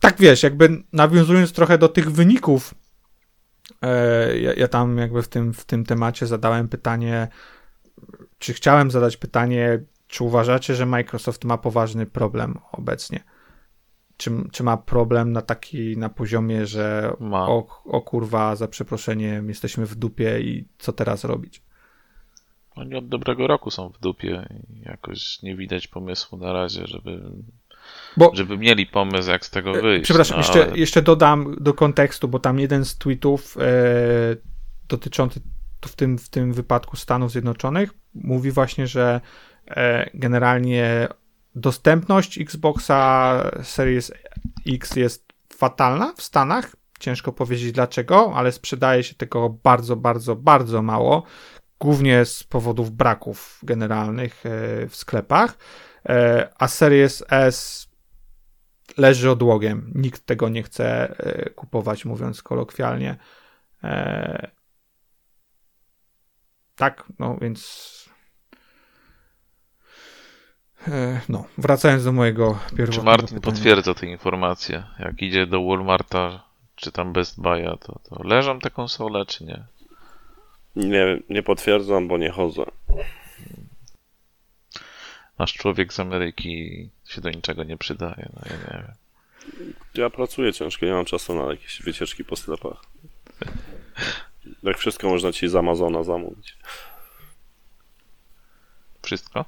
tak 0.00 0.16
wiesz, 0.18 0.42
jakby 0.42 0.82
nawiązując 0.92 1.52
trochę 1.52 1.78
do 1.78 1.88
tych 1.88 2.12
wyników, 2.12 2.74
e, 3.82 4.38
ja, 4.38 4.54
ja 4.54 4.68
tam 4.68 4.98
jakby 4.98 5.22
w 5.22 5.28
tym, 5.28 5.52
w 5.52 5.64
tym 5.64 5.84
temacie 5.84 6.26
zadałem 6.26 6.68
pytanie, 6.68 7.28
czy 8.38 8.54
chciałem 8.54 8.90
zadać 8.90 9.16
pytanie, 9.16 9.80
czy 10.06 10.24
uważacie, 10.24 10.74
że 10.74 10.86
Microsoft 10.86 11.44
ma 11.44 11.58
poważny 11.58 12.06
problem 12.06 12.58
obecnie? 12.72 13.24
Czy, 14.16 14.30
czy 14.52 14.62
ma 14.62 14.76
problem 14.76 15.32
na 15.32 15.42
taki, 15.42 15.96
na 15.96 16.08
poziomie, 16.08 16.66
że 16.66 17.12
o, 17.48 17.82
o 17.84 18.02
kurwa, 18.02 18.56
za 18.56 18.68
przeproszeniem, 18.68 19.48
jesteśmy 19.48 19.86
w 19.86 19.94
dupie 19.94 20.40
i 20.40 20.68
co 20.78 20.92
teraz 20.92 21.24
robić? 21.24 21.65
Oni 22.76 22.94
od 22.94 23.08
dobrego 23.08 23.46
roku 23.46 23.70
są 23.70 23.88
w 23.88 23.98
dupie 23.98 24.48
i 24.60 24.80
jakoś 24.80 25.42
nie 25.42 25.56
widać 25.56 25.88
pomysłu 25.88 26.38
na 26.38 26.52
razie, 26.52 26.86
żeby, 26.86 27.22
Bo 28.16 28.30
żeby 28.34 28.58
mieli 28.58 28.86
pomysł, 28.86 29.30
jak 29.30 29.46
z 29.46 29.50
tego 29.50 29.72
wyjść. 29.72 30.04
Przepraszam, 30.04 30.36
no, 30.36 30.42
jeszcze, 30.42 30.64
ale- 30.64 30.78
jeszcze 30.78 31.02
dodam 31.02 31.56
do 31.60 31.74
kontekstu, 31.74 32.28
bo 32.28 32.38
tam 32.38 32.58
jeden 32.58 32.84
z 32.84 32.98
tweetów 32.98 33.56
e, 33.56 33.62
dotyczący 34.88 35.40
w 35.86 35.96
tym, 35.96 36.18
w 36.18 36.28
tym 36.28 36.52
wypadku 36.52 36.96
Stanów 36.96 37.30
Zjednoczonych 37.30 37.90
mówi 38.14 38.50
właśnie, 38.50 38.86
że 38.86 39.20
e, 39.68 40.10
generalnie 40.14 41.08
dostępność 41.54 42.38
Xboxa 42.38 43.42
Series 43.62 44.12
X 44.66 44.96
jest 44.96 45.32
fatalna 45.56 46.12
w 46.16 46.22
Stanach. 46.22 46.76
Ciężko 46.98 47.32
powiedzieć 47.32 47.72
dlaczego, 47.72 48.32
ale 48.34 48.52
sprzedaje 48.52 49.02
się 49.02 49.14
tego 49.14 49.48
bardzo, 49.48 49.96
bardzo, 49.96 50.36
bardzo 50.36 50.82
mało. 50.82 51.22
Głównie 51.80 52.24
z 52.24 52.44
powodów 52.44 52.90
braków 52.90 53.60
generalnych 53.62 54.46
e, 54.46 54.50
w 54.88 54.96
sklepach. 54.96 55.58
E, 56.08 56.48
a 56.58 56.68
Series 56.68 57.24
S 57.30 57.88
leży 58.96 59.30
odłogiem. 59.30 59.92
Nikt 59.94 60.26
tego 60.26 60.48
nie 60.48 60.62
chce 60.62 61.16
e, 61.18 61.50
kupować, 61.50 62.04
mówiąc 62.04 62.42
kolokwialnie. 62.42 63.16
Tak, 66.76 67.04
no 67.18 67.36
więc 67.40 67.86
No, 71.28 71.44
wracając 71.58 72.04
do 72.04 72.12
mojego 72.12 72.58
Czy 72.70 72.76
pierwotnego 72.76 73.10
Martin 73.10 73.26
pytania. 73.40 73.54
potwierdza 73.54 73.94
te 73.94 74.06
informacje? 74.06 74.84
Jak 74.98 75.22
idzie 75.22 75.46
do 75.46 75.66
Walmarta, 75.66 76.44
czy 76.74 76.92
tam 76.92 77.12
Best 77.12 77.38
Buy'a, 77.38 77.78
to, 77.78 77.98
to 78.02 78.22
leżą 78.22 78.58
te 78.58 78.70
konsole, 78.70 79.26
czy 79.26 79.44
nie? 79.44 79.64
Nie, 80.76 81.18
nie 81.28 81.42
potwierdzam, 81.42 82.08
bo 82.08 82.18
nie 82.18 82.30
chodzę. 82.30 82.64
Nasz 85.38 85.54
człowiek 85.54 85.92
z 85.92 86.00
Ameryki 86.00 86.88
się 87.08 87.20
do 87.20 87.30
niczego 87.30 87.64
nie 87.64 87.76
przydaje, 87.76 88.28
no 88.34 88.40
ja 88.50 88.56
nie 88.56 88.82
wiem. 88.82 88.92
Ja 89.94 90.10
pracuję 90.10 90.52
ciężko, 90.52 90.86
nie 90.86 90.92
mam 90.92 91.04
czasu 91.04 91.34
na 91.34 91.50
jakieś 91.50 91.82
wycieczki 91.82 92.24
po 92.24 92.36
sklepach. 92.36 92.76
Jak 94.62 94.78
wszystko 94.78 95.08
można 95.08 95.32
ci 95.32 95.48
z 95.48 95.54
Amazona 95.56 96.02
zamówić. 96.02 96.56
Wszystko? 99.02 99.44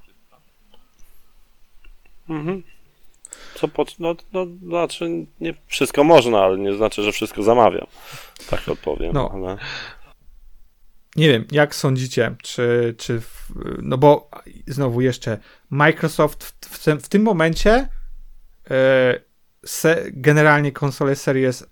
Mhm. 2.28 2.62
Co 3.54 3.68
pod... 3.68 4.00
No, 4.00 4.14
no, 4.32 4.46
znaczy, 4.62 5.10
nie 5.40 5.54
wszystko 5.66 6.04
można, 6.04 6.40
ale 6.40 6.58
nie 6.58 6.74
znaczy, 6.74 7.02
że 7.02 7.12
wszystko 7.12 7.42
zamawiam. 7.42 7.86
Tak 8.50 8.68
odpowiem, 8.68 9.12
No. 9.12 9.30
ale... 9.34 9.58
Nie 11.18 11.28
wiem, 11.28 11.44
jak 11.52 11.74
sądzicie, 11.74 12.36
czy, 12.42 12.94
czy 12.98 13.20
w, 13.20 13.52
no 13.82 13.98
bo 13.98 14.30
znowu 14.66 15.00
jeszcze 15.00 15.38
Microsoft 15.70 16.44
w, 16.44 16.66
w, 16.66 16.84
tym, 16.84 17.00
w 17.00 17.08
tym 17.08 17.22
momencie 17.22 17.88
e, 18.70 19.20
se, 19.64 20.04
generalnie 20.12 20.72
konsole 20.72 21.16
Series 21.16 21.66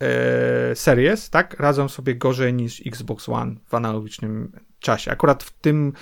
e, 0.00 0.76
Series, 0.76 1.30
tak, 1.30 1.60
radzą 1.60 1.88
sobie 1.88 2.14
gorzej 2.14 2.54
niż 2.54 2.82
Xbox 2.86 3.28
One 3.28 3.54
w 3.68 3.74
analogicznym 3.74 4.52
czasie. 4.78 5.10
Akurat 5.10 5.42
w 5.42 5.52
tym 5.52 5.92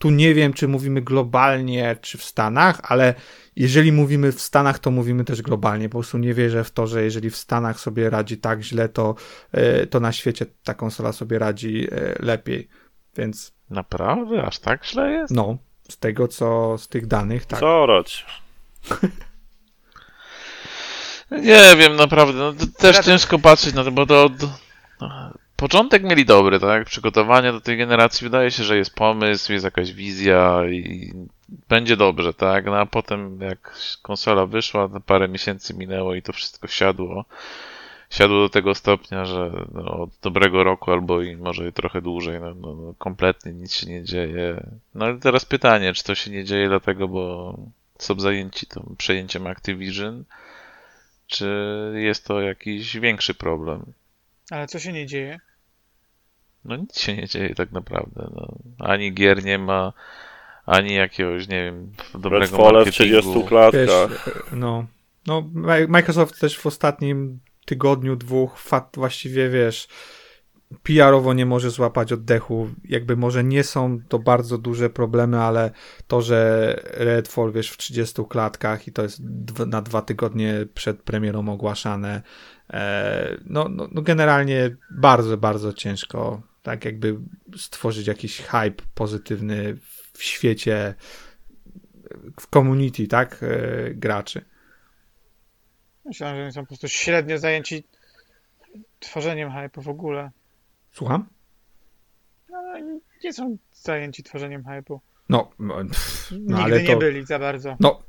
tu 0.00 0.10
nie 0.10 0.34
wiem, 0.34 0.52
czy 0.52 0.68
mówimy 0.68 1.02
globalnie, 1.02 1.96
czy 2.00 2.18
w 2.18 2.24
Stanach, 2.24 2.80
ale 2.82 3.14
jeżeli 3.56 3.92
mówimy 3.92 4.32
w 4.32 4.40
Stanach, 4.40 4.78
to 4.78 4.90
mówimy 4.90 5.24
też 5.24 5.42
globalnie. 5.42 5.88
Po 5.88 5.98
prostu 5.98 6.18
nie 6.18 6.34
wierzę 6.34 6.64
w 6.64 6.70
to, 6.70 6.86
że 6.86 7.02
jeżeli 7.02 7.30
w 7.30 7.36
Stanach 7.36 7.80
sobie 7.80 8.10
radzi 8.10 8.38
tak 8.38 8.62
źle, 8.62 8.88
to, 8.88 9.14
e, 9.52 9.86
to 9.86 10.00
na 10.00 10.12
świecie 10.12 10.46
ta 10.64 10.74
konsola 10.74 11.12
sobie 11.12 11.38
radzi 11.38 11.88
e, 11.92 12.14
lepiej. 12.18 12.68
Więc 13.16 13.52
Naprawdę? 13.70 14.44
Aż 14.44 14.58
tak 14.58 14.86
źle 14.86 15.10
jest? 15.10 15.34
no, 15.34 15.56
z 15.88 15.98
tego 15.98 16.28
co, 16.28 16.78
z 16.78 16.88
tych 16.88 17.06
danych, 17.06 17.46
tak. 17.46 17.60
Co 17.60 17.86
roć? 17.86 18.26
Nie 21.30 21.76
wiem, 21.78 21.96
naprawdę. 21.96 22.38
No, 22.38 22.52
to 22.52 22.66
też 22.78 22.98
ciężko 22.98 23.38
patrzeć 23.38 23.74
na 23.74 23.84
to, 23.84 23.92
bo 23.92 24.06
to. 24.06 24.30
no, 25.00 25.32
początek 25.60 26.02
mieli 26.02 26.24
dobry, 26.24 26.60
tak? 26.60 26.84
Przygotowanie 26.84 27.52
do 27.52 27.60
tej 27.60 27.76
generacji 27.76 28.24
wydaje 28.24 28.50
się, 28.50 28.64
że 28.64 28.76
jest 28.76 28.94
pomysł, 28.94 29.52
jest 29.52 29.64
jakaś 29.64 29.92
wizja 29.92 30.60
i 30.70 31.12
będzie 31.68 31.96
dobrze, 31.96 32.34
tak? 32.34 32.64
No 32.64 32.76
a 32.76 32.86
potem 32.86 33.40
jak 33.40 33.76
konsola 34.02 34.46
wyszła, 34.46 34.88
to 34.88 35.00
parę 35.00 35.28
miesięcy 35.28 35.74
minęło 35.74 36.14
i 36.14 36.22
to 36.22 36.32
wszystko 36.32 36.68
siadło. 36.68 37.24
Siadło 38.10 38.40
do 38.40 38.48
tego 38.48 38.74
stopnia, 38.74 39.24
że 39.24 39.50
no, 39.72 39.98
od 39.98 40.10
dobrego 40.22 40.64
roku 40.64 40.92
albo 40.92 41.22
i 41.22 41.36
może 41.36 41.72
trochę 41.72 42.02
dłużej, 42.02 42.40
no, 42.40 42.54
no, 42.54 42.74
no 42.74 42.94
kompletnie 42.98 43.52
nic 43.52 43.72
się 43.72 43.86
nie 43.86 44.04
dzieje. 44.04 44.66
No 44.94 45.10
i 45.10 45.18
teraz 45.18 45.44
pytanie, 45.44 45.92
czy 45.92 46.04
to 46.04 46.14
się 46.14 46.30
nie 46.30 46.44
dzieje 46.44 46.68
dlatego, 46.68 47.08
bo 47.08 47.56
są 47.98 48.20
zajęci 48.20 48.66
tym 48.66 48.94
przejęciem 48.98 49.46
Activision, 49.46 50.24
czy 51.26 51.48
jest 51.94 52.24
to 52.24 52.40
jakiś 52.40 52.98
większy 52.98 53.34
problem? 53.34 53.92
Ale 54.50 54.66
co 54.66 54.78
się 54.78 54.92
nie 54.92 55.06
dzieje? 55.06 55.40
No 56.64 56.76
nic 56.76 56.98
się 56.98 57.16
nie 57.16 57.26
dzieje 57.28 57.54
tak 57.54 57.72
naprawdę. 57.72 58.30
No. 58.34 58.54
Ani 58.78 59.12
gier 59.14 59.44
nie 59.44 59.58
ma, 59.58 59.92
ani 60.66 60.94
jakiegoś, 60.94 61.48
nie 61.48 61.64
wiem, 61.64 61.92
dobrego 62.12 62.38
Redfall 62.38 62.84
w 62.84 62.90
30 62.90 63.14
marketingu. 63.14 63.40
Wiesz, 63.40 63.48
klatkach. 63.48 64.28
e, 64.28 64.56
no, 64.56 64.86
no, 65.26 65.42
Mi- 65.54 65.88
Microsoft 65.88 66.40
też 66.40 66.58
w 66.58 66.66
ostatnim 66.66 67.40
tygodniu, 67.66 68.16
dwóch, 68.16 68.58
fat, 68.58 68.92
właściwie 68.96 69.48
wiesz, 69.48 69.88
PR-owo 70.82 71.34
nie 71.34 71.46
może 71.46 71.70
złapać 71.70 72.12
oddechu. 72.12 72.68
Jakby 72.84 73.16
może 73.16 73.44
nie 73.44 73.64
są 73.64 73.98
to 74.08 74.18
bardzo 74.18 74.58
duże 74.58 74.90
problemy, 74.90 75.40
ale 75.40 75.70
to, 76.06 76.22
że 76.22 76.74
Redfall, 76.84 77.52
wiesz, 77.52 77.70
w 77.70 77.76
30 77.76 78.22
klatkach 78.28 78.88
i 78.88 78.92
to 78.92 79.02
jest 79.02 79.20
na 79.66 79.82
dwa 79.82 80.02
tygodnie 80.02 80.66
przed 80.74 81.02
premierą 81.02 81.48
ogłaszane, 81.48 82.22
e, 82.70 83.36
no, 83.46 83.68
no, 83.68 83.88
no 83.92 84.02
generalnie 84.02 84.76
bardzo, 84.90 85.36
bardzo 85.36 85.72
ciężko 85.72 86.42
tak 86.62 86.84
jakby 86.84 87.16
stworzyć 87.56 88.06
jakiś 88.06 88.40
hype 88.40 88.82
pozytywny 88.94 89.76
w 90.12 90.22
świecie, 90.22 90.94
w 92.40 92.50
community, 92.50 93.06
tak, 93.06 93.42
e, 93.42 93.94
graczy. 93.94 94.44
Myślałem, 96.04 96.36
że 96.36 96.42
oni 96.42 96.52
są 96.52 96.60
po 96.60 96.66
prostu 96.66 96.88
średnio 96.88 97.38
zajęci 97.38 97.84
tworzeniem 98.98 99.50
hype'u 99.50 99.82
w 99.82 99.88
ogóle. 99.88 100.30
Słucham? 100.92 101.26
No, 102.50 102.62
nie 103.24 103.32
są 103.32 103.56
zajęci 103.72 104.22
tworzeniem 104.22 104.62
hype'u. 104.62 104.98
No, 105.28 105.50
no, 105.58 105.76
pff, 105.76 106.30
no 106.30 106.38
Nigdy 106.38 106.62
ale 106.62 106.82
nie 106.82 106.92
to, 106.92 106.98
byli 106.98 107.26
za 107.26 107.38
bardzo. 107.38 107.76
no, 107.80 108.02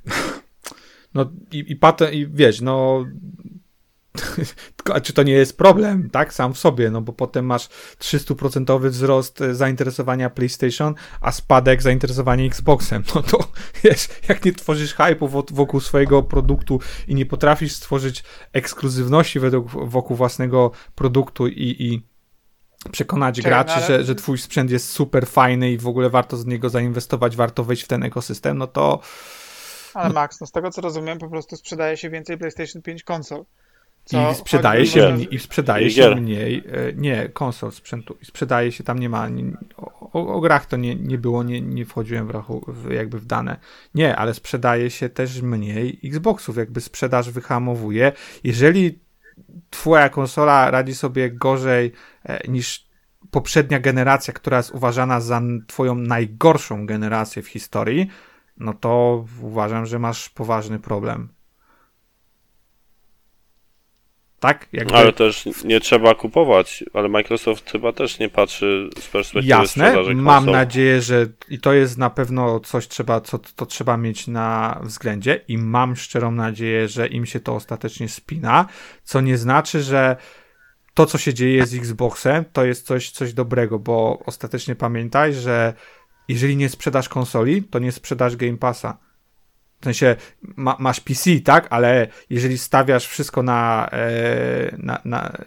no 1.14 1.32
i, 1.52 1.72
i 1.72 1.76
patent, 1.76 2.14
i 2.14 2.28
wiesz, 2.28 2.62
no, 2.62 3.06
a 4.93 5.01
czy 5.01 5.14
to 5.14 5.24
nie 5.24 5.34
jest 5.34 5.57
problem, 5.57 6.09
tak, 6.09 6.34
sam 6.34 6.53
w 6.53 6.57
sobie, 6.57 6.89
no 6.89 7.01
bo 7.01 7.14
potem 7.14 7.45
masz 7.45 7.70
300% 7.99 8.89
wzrost 8.89 9.41
e, 9.41 9.55
zainteresowania 9.55 10.30
PlayStation, 10.30 10.95
a 11.22 11.32
spadek 11.32 11.82
zainteresowania 11.82 12.45
Xboxem, 12.45 13.03
no 13.16 13.24
to 13.24 13.39
wiesz, 13.84 14.07
jak 14.30 14.45
nie 14.45 14.53
tworzysz 14.53 14.95
hype'u 14.95 15.30
wo- 15.30 15.45
wokół 15.51 15.80
swojego 15.80 16.24
produktu 16.24 16.80
i 17.07 17.16
nie 17.16 17.26
potrafisz 17.26 17.74
stworzyć 17.74 18.24
ekskluzywności 18.53 19.39
według, 19.39 19.70
wokół 19.89 20.18
własnego 20.18 20.72
produktu 20.95 21.47
i, 21.47 21.76
i 21.80 22.01
przekonać 22.91 23.36
Czekaj, 23.36 23.51
graczy, 23.51 23.74
no 23.80 23.86
ale- 23.86 23.88
że, 23.88 24.03
że 24.03 24.16
twój 24.16 24.38
sprzęt 24.38 24.72
jest 24.72 24.89
super 24.89 25.28
fajny 25.28 25.72
i 25.72 25.78
w 25.78 25.88
ogóle 25.88 26.09
warto 26.09 26.38
z 26.38 26.45
niego 26.45 26.70
zainwestować, 26.70 27.36
warto 27.36 27.64
wejść 27.64 27.84
w 27.84 27.88
ten 27.88 28.03
ekosystem, 28.03 28.57
no 28.57 28.68
to 28.68 28.99
Ale 29.93 30.14
Max, 30.14 30.41
no 30.41 30.47
z 30.47 30.51
tego 30.51 30.72
co 30.72 30.82
rozumiem, 30.82 31.20
po 31.20 31.30
prostu 31.30 31.55
sprzedaje 31.55 31.97
się 31.97 32.09
więcej 32.09 32.38
PlayStation 32.38 32.82
5 32.82 33.03
konsol. 33.03 33.45
Co? 34.06 34.32
I 34.32 34.36
sprzedaje 34.36 34.86
się, 34.86 35.18
i 35.32 35.39
sprzedaje 35.39 35.88
I 35.88 35.91
się 35.91 36.16
mniej, 36.16 36.64
e, 36.68 36.93
nie, 36.93 37.30
konsol 37.30 37.72
sprzętu, 37.72 38.18
i 38.22 38.26
sprzedaje 38.26 38.72
się, 38.72 38.84
tam 38.84 38.99
nie 38.99 39.10
ma, 39.10 39.30
nie, 39.30 39.43
o, 39.78 40.36
o, 40.36 40.41
grach 40.41 40.66
to 40.66 40.78
nie, 40.78 40.95
nie 40.95 41.18
było, 41.18 41.43
nie, 41.43 41.62
nie 41.62 41.86
wchodziłem 41.86 42.28
w, 42.28 42.30
rachu, 42.30 42.66
w, 42.68 42.91
jakby 42.91 43.20
w 43.20 43.26
dane, 43.26 43.58
nie, 43.95 44.16
ale 44.16 44.34
sprzedaje 44.34 44.89
się 44.89 45.10
też 45.10 45.41
mniej 45.41 45.99
Xboxów, 46.04 46.58
jakby 46.58 46.82
sprzedaż 46.82 47.30
wyhamowuje, 47.32 48.12
jeżeli 48.43 48.99
twoja 49.70 50.10
konsola 50.10 50.72
radzi 50.72 50.95
sobie 50.95 51.32
gorzej 51.32 51.91
e, 52.24 52.47
niż 52.47 52.91
poprzednia 53.32 53.80
generacja, 53.80 54.34
która 54.34 54.58
jest 54.58 54.72
uważana 54.72 55.22
za 55.22 55.41
twoją 55.68 55.95
najgorszą 55.95 56.86
generację 56.86 57.41
w 57.41 57.47
historii, 57.47 58.08
no 58.58 58.74
to 58.74 59.26
uważam, 59.41 59.86
że 59.86 59.99
masz 59.99 60.30
poważny 60.30 60.80
problem. 60.80 61.30
Tak? 64.42 64.68
Jakby... 64.74 64.96
Ale 64.96 65.14
też 65.14 65.46
nie 65.64 65.80
trzeba 65.80 66.16
kupować, 66.16 66.84
ale 66.94 67.10
Microsoft 67.10 67.72
chyba 67.72 67.94
też 67.94 68.20
nie 68.20 68.30
patrzy 68.30 68.89
z 69.00 69.08
perspektywy 69.08 69.48
Jasne, 69.48 69.94
mam 70.14 70.44
konsol. 70.44 70.54
nadzieję, 70.54 71.02
że 71.02 71.28
i 71.50 71.60
to 71.60 71.74
jest 71.74 71.98
na 71.98 72.10
pewno 72.10 72.60
coś 72.60 72.88
trzeba, 72.88 73.22
co 73.22 73.39
to 73.39 73.66
trzeba 73.66 73.98
mieć 73.98 74.28
na 74.28 74.80
względzie 74.84 75.42
i 75.48 75.58
mam 75.58 75.96
szczerą 75.96 76.32
nadzieję, 76.32 76.88
że 76.88 77.08
im 77.08 77.26
się 77.26 77.39
to 77.39 77.56
ostatecznie 77.56 78.10
spina, 78.10 78.66
co 79.04 79.22
nie 79.22 79.38
znaczy, 79.38 79.82
że 79.82 80.16
to, 80.94 81.06
co 81.06 81.18
się 81.18 81.34
dzieje 81.34 81.66
z 81.66 81.74
Xboxem, 81.74 82.46
to 82.54 82.66
jest 82.66 82.86
coś, 82.86 83.12
coś 83.12 83.34
dobrego, 83.34 83.80
bo 83.80 84.20
ostatecznie 84.26 84.76
pamiętaj, 84.76 85.34
że 85.34 85.74
jeżeli 86.28 86.58
nie 86.58 86.70
sprzedasz 86.70 87.10
konsoli, 87.10 87.64
to 87.64 87.80
nie 87.80 87.92
sprzedasz 87.92 88.36
Game 88.36 88.58
Passa. 88.58 88.98
W 89.82 89.84
sensie 89.84 90.16
ma, 90.42 90.76
masz 90.80 91.00
PC, 91.00 91.40
tak, 91.40 91.68
ale 91.70 92.08
jeżeli 92.30 92.58
stawiasz 92.58 93.08
wszystko 93.08 93.44
na, 93.44 93.90
e, 93.92 94.76
na, 94.78 95.02
na 95.06 95.38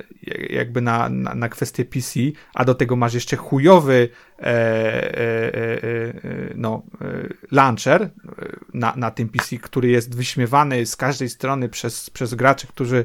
jakby 0.51 0.81
na, 0.81 1.09
na, 1.09 1.35
na 1.35 1.49
kwestię 1.49 1.85
PC, 1.85 2.21
a 2.55 2.65
do 2.65 2.75
tego 2.75 2.97
masz 2.97 3.15
jeszcze 3.15 3.37
chujowy 3.37 4.09
e, 4.39 4.45
e, 4.45 4.51
e, 5.55 5.83
e, 5.85 6.13
no, 6.55 6.83
e, 7.01 7.29
launcher 7.51 8.11
na, 8.75 8.95
na 8.97 9.11
tym 9.11 9.29
PC, 9.29 9.57
który 9.59 9.89
jest 9.89 10.17
wyśmiewany 10.17 10.87
z 10.87 10.97
każdej 10.97 11.29
strony 11.29 11.69
przez, 11.69 12.11
przez 12.11 12.35
graczy, 12.35 12.67
którzy 12.67 13.05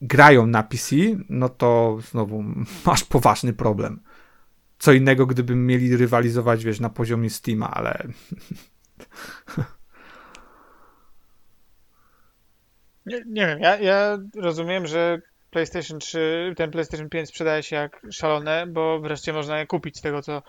grają 0.00 0.46
na 0.46 0.62
PC, 0.62 0.96
no 1.28 1.48
to 1.48 1.98
znowu 2.10 2.44
masz 2.86 3.04
poważny 3.04 3.52
problem. 3.52 4.00
Co 4.78 4.92
innego, 4.92 5.26
gdyby 5.26 5.54
mieli 5.54 5.96
rywalizować, 5.96 6.64
wiesz, 6.64 6.80
na 6.80 6.90
poziomie 6.90 7.30
Steama, 7.30 7.70
ale 7.70 8.06
Nie, 13.06 13.22
nie 13.26 13.46
wiem, 13.46 13.60
ja, 13.60 13.78
ja 13.78 14.18
rozumiem, 14.34 14.86
że 14.86 15.20
PlayStation 15.50 15.98
3, 15.98 16.54
ten 16.56 16.70
PlayStation 16.70 17.08
5 17.08 17.28
sprzedaje 17.28 17.62
się 17.62 17.76
jak 17.76 18.00
szalone, 18.12 18.66
bo 18.66 19.00
wreszcie 19.00 19.32
można 19.32 19.58
je 19.58 19.66
kupić 19.66 19.98
z 19.98 20.00
tego 20.00 20.22
co 20.22 20.42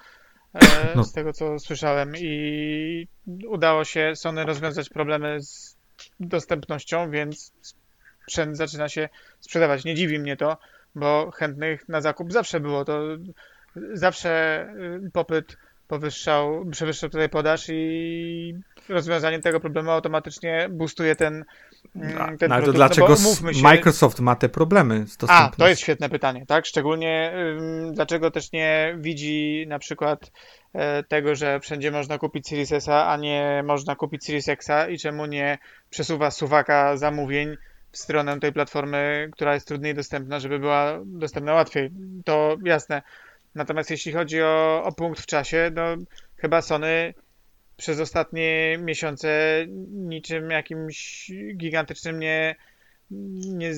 e, 0.53 0.61
No. 0.95 1.03
z 1.03 1.13
tego 1.13 1.33
co 1.33 1.59
słyszałem 1.59 2.13
i 2.15 3.07
udało 3.47 3.83
się 3.83 4.11
Sony 4.15 4.45
rozwiązać 4.45 4.89
problemy 4.89 5.41
z 5.41 5.77
dostępnością, 6.19 7.11
więc 7.11 7.53
sprzęt 8.27 8.57
zaczyna 8.57 8.89
się 8.89 9.09
sprzedawać. 9.39 9.85
Nie 9.85 9.95
dziwi 9.95 10.19
mnie 10.19 10.37
to, 10.37 10.57
bo 10.95 11.31
chętnych 11.31 11.89
na 11.89 12.01
zakup 12.01 12.33
zawsze 12.33 12.59
było. 12.59 12.85
To 12.85 13.01
zawsze 13.93 14.63
y, 15.05 15.11
popyt 15.11 15.57
powyższał, 15.87 16.65
przewyższał 16.71 17.09
tutaj 17.09 17.29
podaż 17.29 17.65
i 17.69 18.55
rozwiązanie 18.89 19.39
tego 19.39 19.59
problemu 19.59 19.91
automatycznie 19.91 20.69
boostuje 20.71 21.15
ten, 21.15 21.45
mm, 21.95 22.21
A, 22.21 22.37
ten 22.37 22.49
no, 22.49 22.55
ale 22.55 22.65
to 22.65 22.71
produkt. 22.71 22.75
dlaczego 22.75 23.07
no 23.43 23.53
się, 23.53 23.61
Microsoft 23.61 24.19
ma 24.19 24.35
te 24.35 24.49
problemy 24.49 24.95
z 25.07 25.15
a, 25.15 25.17
dostępnością? 25.17 25.57
to 25.57 25.67
jest 25.67 25.81
świetne 25.81 26.09
pytanie, 26.09 26.45
tak? 26.45 26.65
Szczególnie 26.65 27.33
ym, 27.59 27.93
dlaczego 27.93 28.31
też 28.31 28.51
nie 28.51 28.95
widzi 28.99 29.65
na 29.67 29.79
przykład 29.79 30.31
e, 30.73 31.03
tego, 31.03 31.35
że 31.35 31.59
wszędzie 31.59 31.91
można 31.91 32.17
kupić 32.17 32.47
Series 32.47 32.71
S, 32.71 32.89
a 32.89 33.17
nie 33.17 33.63
można 33.65 33.95
kupić 33.95 34.25
Series 34.25 34.49
X 34.49 34.67
i 34.89 34.97
czemu 34.97 35.25
nie 35.25 35.57
przesuwa 35.89 36.31
suwaka 36.31 36.97
zamówień 36.97 37.57
w 37.91 37.97
stronę 37.97 38.39
tej 38.39 38.53
platformy, 38.53 39.29
która 39.31 39.53
jest 39.53 39.67
trudniej 39.67 39.95
dostępna, 39.95 40.39
żeby 40.39 40.59
była 40.59 40.99
dostępna 41.05 41.53
łatwiej. 41.53 41.91
To 42.25 42.57
jasne. 42.63 43.01
Natomiast 43.57 43.89
jeśli 43.91 44.11
chodzi 44.11 44.41
o, 44.41 44.83
o 44.83 44.91
punkt 44.91 45.21
w 45.21 45.25
czasie, 45.25 45.71
no 45.75 45.83
chyba 46.37 46.61
Sony 46.61 47.13
przez 47.77 47.99
ostatnie 47.99 48.77
miesiące 48.81 49.29
niczym 49.89 50.49
jakimś 50.51 51.31
gigantycznym 51.55 52.19
nie, 52.19 52.55
nie, 53.11 53.71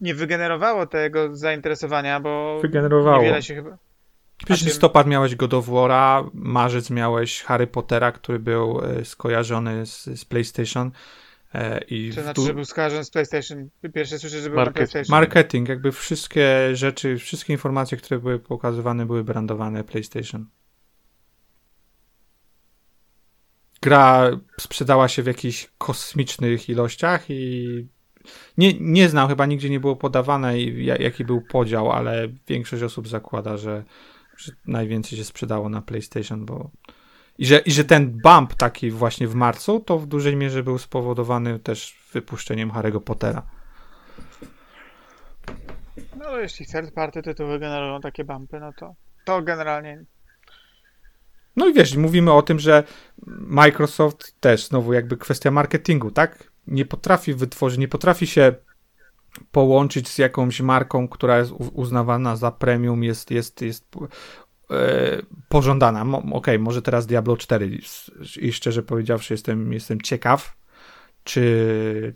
nie 0.00 0.14
wygenerowało 0.14 0.86
tego 0.86 1.36
zainteresowania, 1.36 2.20
bo 2.20 2.58
Wygenerowało. 2.62 3.18
niewiele 3.22 3.42
się 3.42 3.54
chyba. 3.54 3.78
Przecież 4.38 4.58
czym- 4.58 4.68
listopad 4.68 5.06
miałeś 5.06 5.34
God 5.36 5.54
of 5.54 5.66
War'a, 5.68 6.30
marzec 6.34 6.90
miałeś 6.90 7.42
Harry 7.42 7.66
Pottera, 7.66 8.12
który 8.12 8.38
był 8.38 8.80
e, 8.84 9.04
skojarzony 9.04 9.86
z, 9.86 10.04
z 10.04 10.24
PlayStation. 10.24 10.90
E, 11.54 11.78
i 11.84 12.10
To 12.14 12.20
w 12.20 12.22
znaczy, 12.24 12.40
du- 12.40 12.46
że 12.46 12.54
był 12.54 12.64
skojarzony 12.64 13.04
z 13.04 13.10
PlayStation. 13.10 13.68
Pierwsze 13.94 14.18
słyszę, 14.18 14.40
że 14.40 14.48
był 14.48 14.58
na 14.58 14.64
Marketing. 14.64 14.90
PlayStation. 14.90 15.20
marketing, 15.20 15.68
jakby 15.68 15.92
wszystkie 15.92 16.76
rzeczy, 16.76 17.16
wszystkie 17.18 17.52
informacje, 17.52 17.98
które 17.98 18.20
były 18.20 18.38
pokazywane, 18.38 19.06
były 19.06 19.24
brandowane 19.24 19.84
PlayStation. 19.84 20.46
Gra 23.82 24.30
sprzedała 24.60 25.08
się 25.08 25.22
w 25.22 25.26
jakichś 25.26 25.68
kosmicznych 25.78 26.68
ilościach 26.68 27.24
i 27.30 27.86
nie, 28.58 28.72
nie 28.80 29.08
znam, 29.08 29.28
chyba 29.28 29.46
nigdzie 29.46 29.70
nie 29.70 29.80
było 29.80 29.96
podawane 29.96 30.60
jaki 31.00 31.24
był 31.24 31.40
podział, 31.42 31.92
ale 31.92 32.28
większość 32.48 32.82
osób 32.82 33.08
zakłada, 33.08 33.56
że, 33.56 33.84
że 34.36 34.52
najwięcej 34.66 35.18
się 35.18 35.24
sprzedało 35.24 35.68
na 35.68 35.82
PlayStation, 35.82 36.46
bo 36.46 36.70
i 37.38 37.46
że, 37.46 37.58
i 37.58 37.72
że 37.72 37.84
ten 37.84 38.20
bump 38.20 38.54
taki 38.54 38.90
właśnie 38.90 39.28
w 39.28 39.34
marcu, 39.34 39.80
to 39.80 39.98
w 39.98 40.06
dużej 40.06 40.36
mierze 40.36 40.62
był 40.62 40.78
spowodowany 40.78 41.58
też 41.58 41.98
wypuszczeniem 42.12 42.70
Harry'ego 42.70 43.00
Pottera. 43.00 43.42
No 46.16 46.38
jeśli 46.38 46.66
third 46.66 46.94
party 46.94 47.22
tytuły 47.22 47.58
generują 47.58 48.00
takie 48.00 48.24
bumpy, 48.24 48.60
no 48.60 48.72
to 48.72 48.94
to 49.24 49.42
generalnie 49.42 50.04
No 51.56 51.66
i 51.66 51.74
wiesz, 51.74 51.96
mówimy 51.96 52.32
o 52.32 52.42
tym, 52.42 52.58
że 52.58 52.84
Microsoft 53.26 54.40
też 54.40 54.66
znowu 54.66 54.92
jakby 54.92 55.16
kwestia 55.16 55.50
marketingu, 55.50 56.10
tak? 56.10 56.50
Nie 56.66 56.84
potrafi 56.84 57.34
wytworzyć, 57.34 57.78
nie 57.78 57.88
potrafi 57.88 58.26
się 58.26 58.54
połączyć 59.52 60.08
z 60.08 60.18
jakąś 60.18 60.60
marką, 60.60 61.08
która 61.08 61.38
jest 61.38 61.52
uznawana 61.52 62.36
za 62.36 62.50
premium, 62.50 63.04
jest, 63.04 63.30
jest, 63.30 63.62
jest 63.62 63.96
pożądana. 65.48 66.04
Mo, 66.04 66.22
Okej, 66.32 66.58
może 66.58 66.82
teraz 66.82 67.06
Diablo 67.06 67.36
4 67.36 67.78
S- 67.82 68.10
i 68.40 68.52
szczerze 68.52 68.82
powiedziawszy 68.82 69.34
jestem, 69.34 69.72
jestem 69.72 70.00
ciekaw, 70.00 70.56
czy... 71.24 72.12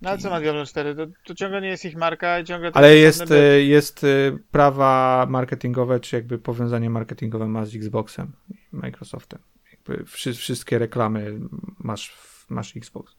No 0.00 0.10
ale 0.10 0.18
co 0.18 0.30
ma 0.30 0.40
Diablo 0.40 0.66
4? 0.66 0.94
To, 0.94 1.06
to 1.24 1.34
ciągle 1.34 1.60
nie 1.60 1.68
jest 1.68 1.84
ich 1.84 1.96
marka 1.96 2.40
i 2.40 2.44
ciągle 2.44 2.70
Ale 2.74 2.96
jest 2.96 3.30
e, 3.30 3.62
jest 3.62 4.04
e, 4.04 4.38
prawa 4.50 5.26
marketingowe, 5.30 6.00
czy 6.00 6.16
jakby 6.16 6.38
powiązanie 6.38 6.90
marketingowe 6.90 7.46
ma 7.46 7.66
z 7.66 7.74
Xboxem 7.76 8.32
i 8.50 8.54
Microsoftem. 8.72 9.38
Jakby 9.72 10.04
wszy, 10.04 10.34
wszystkie 10.34 10.78
reklamy 10.78 11.38
masz, 11.78 12.10
w- 12.10 12.50
masz 12.50 12.76
Xbox. 12.76 13.14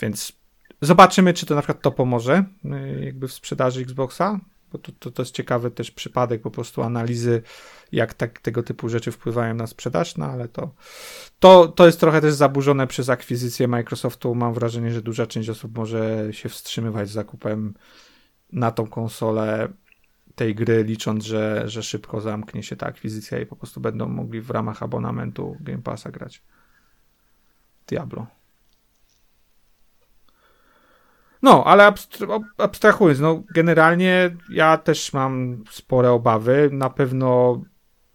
Więc 0.00 0.32
zobaczymy, 0.82 1.34
czy 1.34 1.46
to 1.46 1.54
na 1.54 1.60
przykład 1.62 1.82
to 1.82 1.90
pomoże 1.90 2.44
e, 2.64 3.04
jakby 3.04 3.28
w 3.28 3.32
sprzedaży 3.32 3.80
Xboxa, 3.80 4.40
bo 4.72 4.78
to, 4.78 4.92
to, 4.98 5.10
to 5.10 5.22
jest 5.22 5.34
ciekawy 5.34 5.70
też 5.70 5.90
przypadek 5.90 6.42
po 6.42 6.50
prostu 6.50 6.82
analizy, 6.82 7.42
jak 7.92 8.14
tak, 8.14 8.40
tego 8.40 8.62
typu 8.62 8.88
rzeczy 8.88 9.12
wpływają 9.12 9.54
na 9.54 9.66
sprzedaż, 9.66 10.16
no 10.16 10.26
ale 10.26 10.48
to, 10.48 10.70
to, 11.38 11.68
to 11.68 11.86
jest 11.86 12.00
trochę 12.00 12.20
też 12.20 12.34
zaburzone 12.34 12.86
przez 12.86 13.08
akwizycję 13.08 13.68
Microsoftu. 13.68 14.34
Mam 14.34 14.54
wrażenie, 14.54 14.92
że 14.92 15.02
duża 15.02 15.26
część 15.26 15.48
osób 15.48 15.76
może 15.76 16.28
się 16.30 16.48
wstrzymywać 16.48 17.08
z 17.08 17.12
zakupem 17.12 17.74
na 18.52 18.70
tą 18.70 18.86
konsolę 18.86 19.68
tej 20.34 20.54
gry, 20.54 20.84
licząc, 20.84 21.24
że, 21.24 21.62
że 21.66 21.82
szybko 21.82 22.20
zamknie 22.20 22.62
się 22.62 22.76
ta 22.76 22.86
akwizycja 22.86 23.40
i 23.40 23.46
po 23.46 23.56
prostu 23.56 23.80
będą 23.80 24.08
mogli 24.08 24.40
w 24.40 24.50
ramach 24.50 24.82
abonamentu 24.82 25.56
Game 25.60 25.82
Passa 25.82 26.10
grać. 26.10 26.42
Diablo. 27.86 28.37
No, 31.42 31.64
ale 31.64 31.92
abstrahując, 32.58 33.20
no 33.20 33.42
generalnie 33.54 34.36
ja 34.50 34.76
też 34.76 35.12
mam 35.12 35.64
spore 35.70 36.10
obawy. 36.10 36.70
Na 36.72 36.90
pewno 36.90 37.60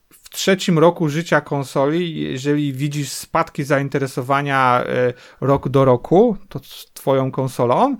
w 0.09 0.29
trzecim 0.29 0.79
roku 0.79 1.09
życia 1.09 1.41
konsoli, 1.41 2.21
jeżeli 2.21 2.73
widzisz 2.73 3.09
spadki 3.09 3.63
zainteresowania 3.63 4.83
e, 4.85 5.13
rok 5.41 5.69
do 5.69 5.85
roku, 5.85 6.37
to 6.49 6.59
twoją 6.93 7.31
konsolą, 7.31 7.97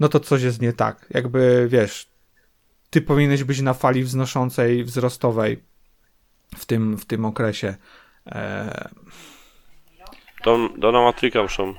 no 0.00 0.08
to 0.08 0.20
coś 0.20 0.42
jest 0.42 0.62
nie 0.62 0.72
tak. 0.72 1.06
Jakby 1.10 1.66
wiesz, 1.70 2.08
ty 2.90 3.00
powinieneś 3.00 3.44
być 3.44 3.60
na 3.60 3.74
fali 3.74 4.02
wznoszącej, 4.04 4.84
wzrostowej 4.84 5.62
w 6.56 6.66
tym, 6.66 6.96
w 6.96 7.04
tym 7.04 7.24
okresie. 7.24 7.74
E, 8.26 8.90
Do, 10.44 10.68
do 10.78 10.92
Namatrika 10.92 11.42
muszą 11.42 11.74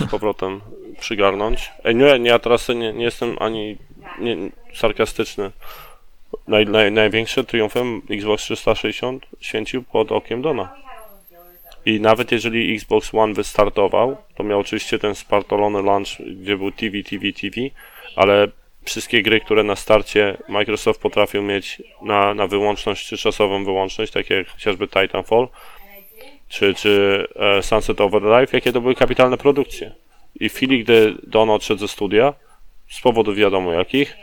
z 0.00 0.10
powrotem 0.10 0.60
przygarnąć. 1.00 1.72
Ej, 1.84 1.94
nie, 1.94 2.18
nie, 2.18 2.30
ja 2.30 2.38
teraz 2.38 2.68
nie, 2.68 2.92
nie 2.92 3.04
jestem 3.04 3.36
ani 3.40 3.76
nie, 4.18 4.36
sarkastyczny. 4.74 5.50
Naj, 6.48 6.66
naj, 6.66 6.92
największym 6.92 7.46
triumfem 7.46 8.02
Xbox 8.10 8.42
360 8.42 9.26
święcił 9.40 9.82
pod 9.82 10.12
okiem 10.12 10.42
Dona. 10.42 10.74
I 11.86 12.00
nawet 12.00 12.32
jeżeli 12.32 12.74
Xbox 12.74 13.14
One 13.14 13.34
wystartował, 13.34 14.16
to 14.34 14.44
miał 14.44 14.60
oczywiście 14.60 14.98
ten 14.98 15.14
spartolony 15.14 15.82
launch, 15.82 16.08
gdzie 16.42 16.56
był 16.56 16.72
TV, 16.72 17.02
TV, 17.02 17.32
TV, 17.32 17.60
ale 18.16 18.48
wszystkie 18.84 19.22
gry, 19.22 19.40
które 19.40 19.62
na 19.62 19.76
starcie 19.76 20.36
Microsoft 20.48 21.00
potrafił 21.00 21.42
mieć 21.42 21.82
na, 22.02 22.34
na 22.34 22.46
wyłączność 22.46 23.06
czy 23.06 23.16
czasową 23.16 23.64
wyłączność, 23.64 24.12
takie 24.12 24.34
jak 24.34 24.48
chociażby 24.48 24.88
Titanfall, 24.88 25.48
czy, 26.48 26.74
czy 26.74 27.24
e, 27.36 27.62
Sunset 27.62 28.00
Overdrive, 28.00 28.52
jakie 28.52 28.72
to 28.72 28.80
były 28.80 28.94
kapitalne 28.94 29.36
produkcje. 29.36 29.94
I 30.40 30.48
w 30.48 30.54
chwili, 30.54 30.84
gdy 30.84 31.14
Don 31.26 31.50
odszedł 31.50 31.80
ze 31.80 31.88
studia, 31.88 32.34
z 32.90 33.00
powodu 33.00 33.34
wiadomo 33.34 33.72
jakich, 33.72 34.16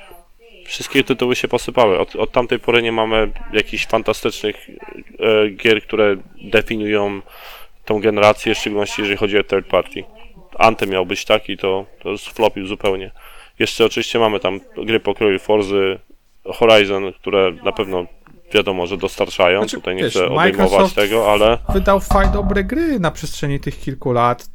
wszystkie 0.65 1.03
tytuły 1.03 1.35
się 1.35 1.47
posypały. 1.47 1.99
Od, 1.99 2.15
od 2.15 2.31
tamtej 2.31 2.59
pory 2.59 2.81
nie 2.81 2.91
mamy 2.91 3.31
jakichś 3.53 3.87
fantastycznych 3.87 4.55
e, 5.19 5.49
gier, 5.49 5.83
które 5.83 6.15
definiują 6.43 7.21
tą 7.85 8.01
generację, 8.01 8.55
w 8.55 8.57
szczególności 8.57 9.01
jeżeli 9.01 9.17
chodzi 9.17 9.37
o 9.37 9.43
third 9.43 9.67
party. 9.67 10.03
Anthem 10.57 10.89
miał 10.89 11.05
być 11.05 11.25
taki, 11.25 11.57
to, 11.57 11.85
to 12.03 12.17
flopił 12.17 12.67
zupełnie. 12.67 13.11
Jeszcze 13.59 13.85
oczywiście 13.85 14.19
mamy 14.19 14.39
tam 14.39 14.59
gry 14.77 14.99
pokroju 14.99 15.39
Forzy, 15.39 15.99
Horizon, 16.45 17.13
które 17.13 17.51
na 17.63 17.71
pewno 17.71 18.05
wiadomo, 18.53 18.87
że 18.87 18.97
dostarczają. 18.97 19.59
Znaczy, 19.59 19.75
Tutaj 19.75 19.95
nie 19.95 20.03
wiesz, 20.03 20.13
chcę 20.13 20.25
odejmować 20.25 20.71
Microsoft- 20.71 20.95
tego, 20.95 21.31
ale 21.31 21.57
wydał 21.73 21.99
fajne, 21.99 22.33
dobre 22.33 22.63
gry 22.63 22.99
na 22.99 23.11
przestrzeni 23.11 23.59
tych 23.59 23.79
kilku 23.79 24.11
lat. 24.11 24.49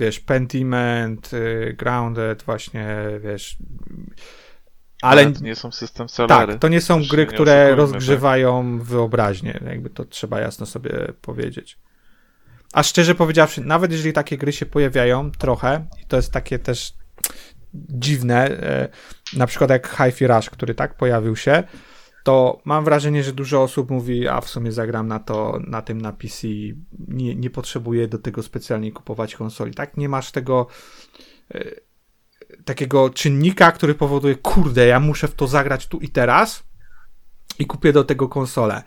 Wiesz, 0.00 0.20
Pentiment, 0.20 1.32
y, 1.32 1.74
Grounded, 1.78 2.42
właśnie, 2.42 2.96
wiesz. 3.20 3.56
Ale 5.02 5.22
Ale 5.22 5.32
to 5.32 5.44
nie 5.44 5.56
są 5.56 5.72
system 5.72 6.06
tak, 6.28 6.58
to 6.58 6.68
nie 6.68 6.80
są 6.80 6.98
Też 6.98 7.08
gry, 7.08 7.22
nie 7.22 7.26
które 7.26 7.52
oszukujmy, 7.52 7.70
tak. 7.70 7.78
rozgrzewają 7.78 8.78
wyobraźnię. 8.78 9.60
Jakby 9.66 9.90
to 9.90 10.04
trzeba 10.04 10.40
jasno 10.40 10.66
sobie 10.66 11.12
powiedzieć. 11.22 11.78
A 12.72 12.82
szczerze 12.82 13.14
powiedziawszy, 13.14 13.60
nawet 13.60 13.92
jeżeli 13.92 14.12
takie 14.12 14.38
gry 14.38 14.52
się 14.52 14.66
pojawiają 14.66 15.30
trochę, 15.30 15.86
i 16.02 16.06
to 16.06 16.16
jest 16.16 16.32
takie 16.32 16.58
też 16.58 16.94
dziwne, 17.74 18.46
e, 18.46 18.88
na 19.36 19.46
przykład 19.46 19.70
jak 19.70 19.88
Hi-Fi 19.88 20.26
Rush, 20.26 20.50
który 20.50 20.74
tak 20.74 20.94
pojawił 20.94 21.36
się, 21.36 21.62
to 22.24 22.60
mam 22.64 22.84
wrażenie, 22.84 23.24
że 23.24 23.32
dużo 23.32 23.62
osób 23.62 23.90
mówi, 23.90 24.28
a 24.28 24.40
w 24.40 24.48
sumie 24.48 24.72
zagram 24.72 25.08
na 25.08 25.18
to, 25.18 25.60
na 25.66 25.82
tym 25.82 26.00
na 26.00 26.12
PC, 26.12 26.48
nie, 27.08 27.34
nie 27.34 27.50
potrzebuję 27.50 28.08
do 28.08 28.18
tego 28.18 28.42
specjalnie 28.42 28.92
kupować 28.92 29.34
konsoli, 29.34 29.74
tak? 29.74 29.96
Nie 29.96 30.08
masz 30.08 30.32
tego 30.32 30.66
e, 31.54 31.64
takiego 32.64 33.10
czynnika, 33.10 33.72
który 33.72 33.94
powoduje, 33.94 34.34
kurde, 34.34 34.86
ja 34.86 35.00
muszę 35.00 35.28
w 35.28 35.34
to 35.34 35.46
zagrać 35.46 35.86
tu 35.86 35.98
i 35.98 36.08
teraz 36.08 36.62
i 37.58 37.66
kupię 37.66 37.92
do 37.92 38.04
tego 38.04 38.28
konsolę. 38.28 38.82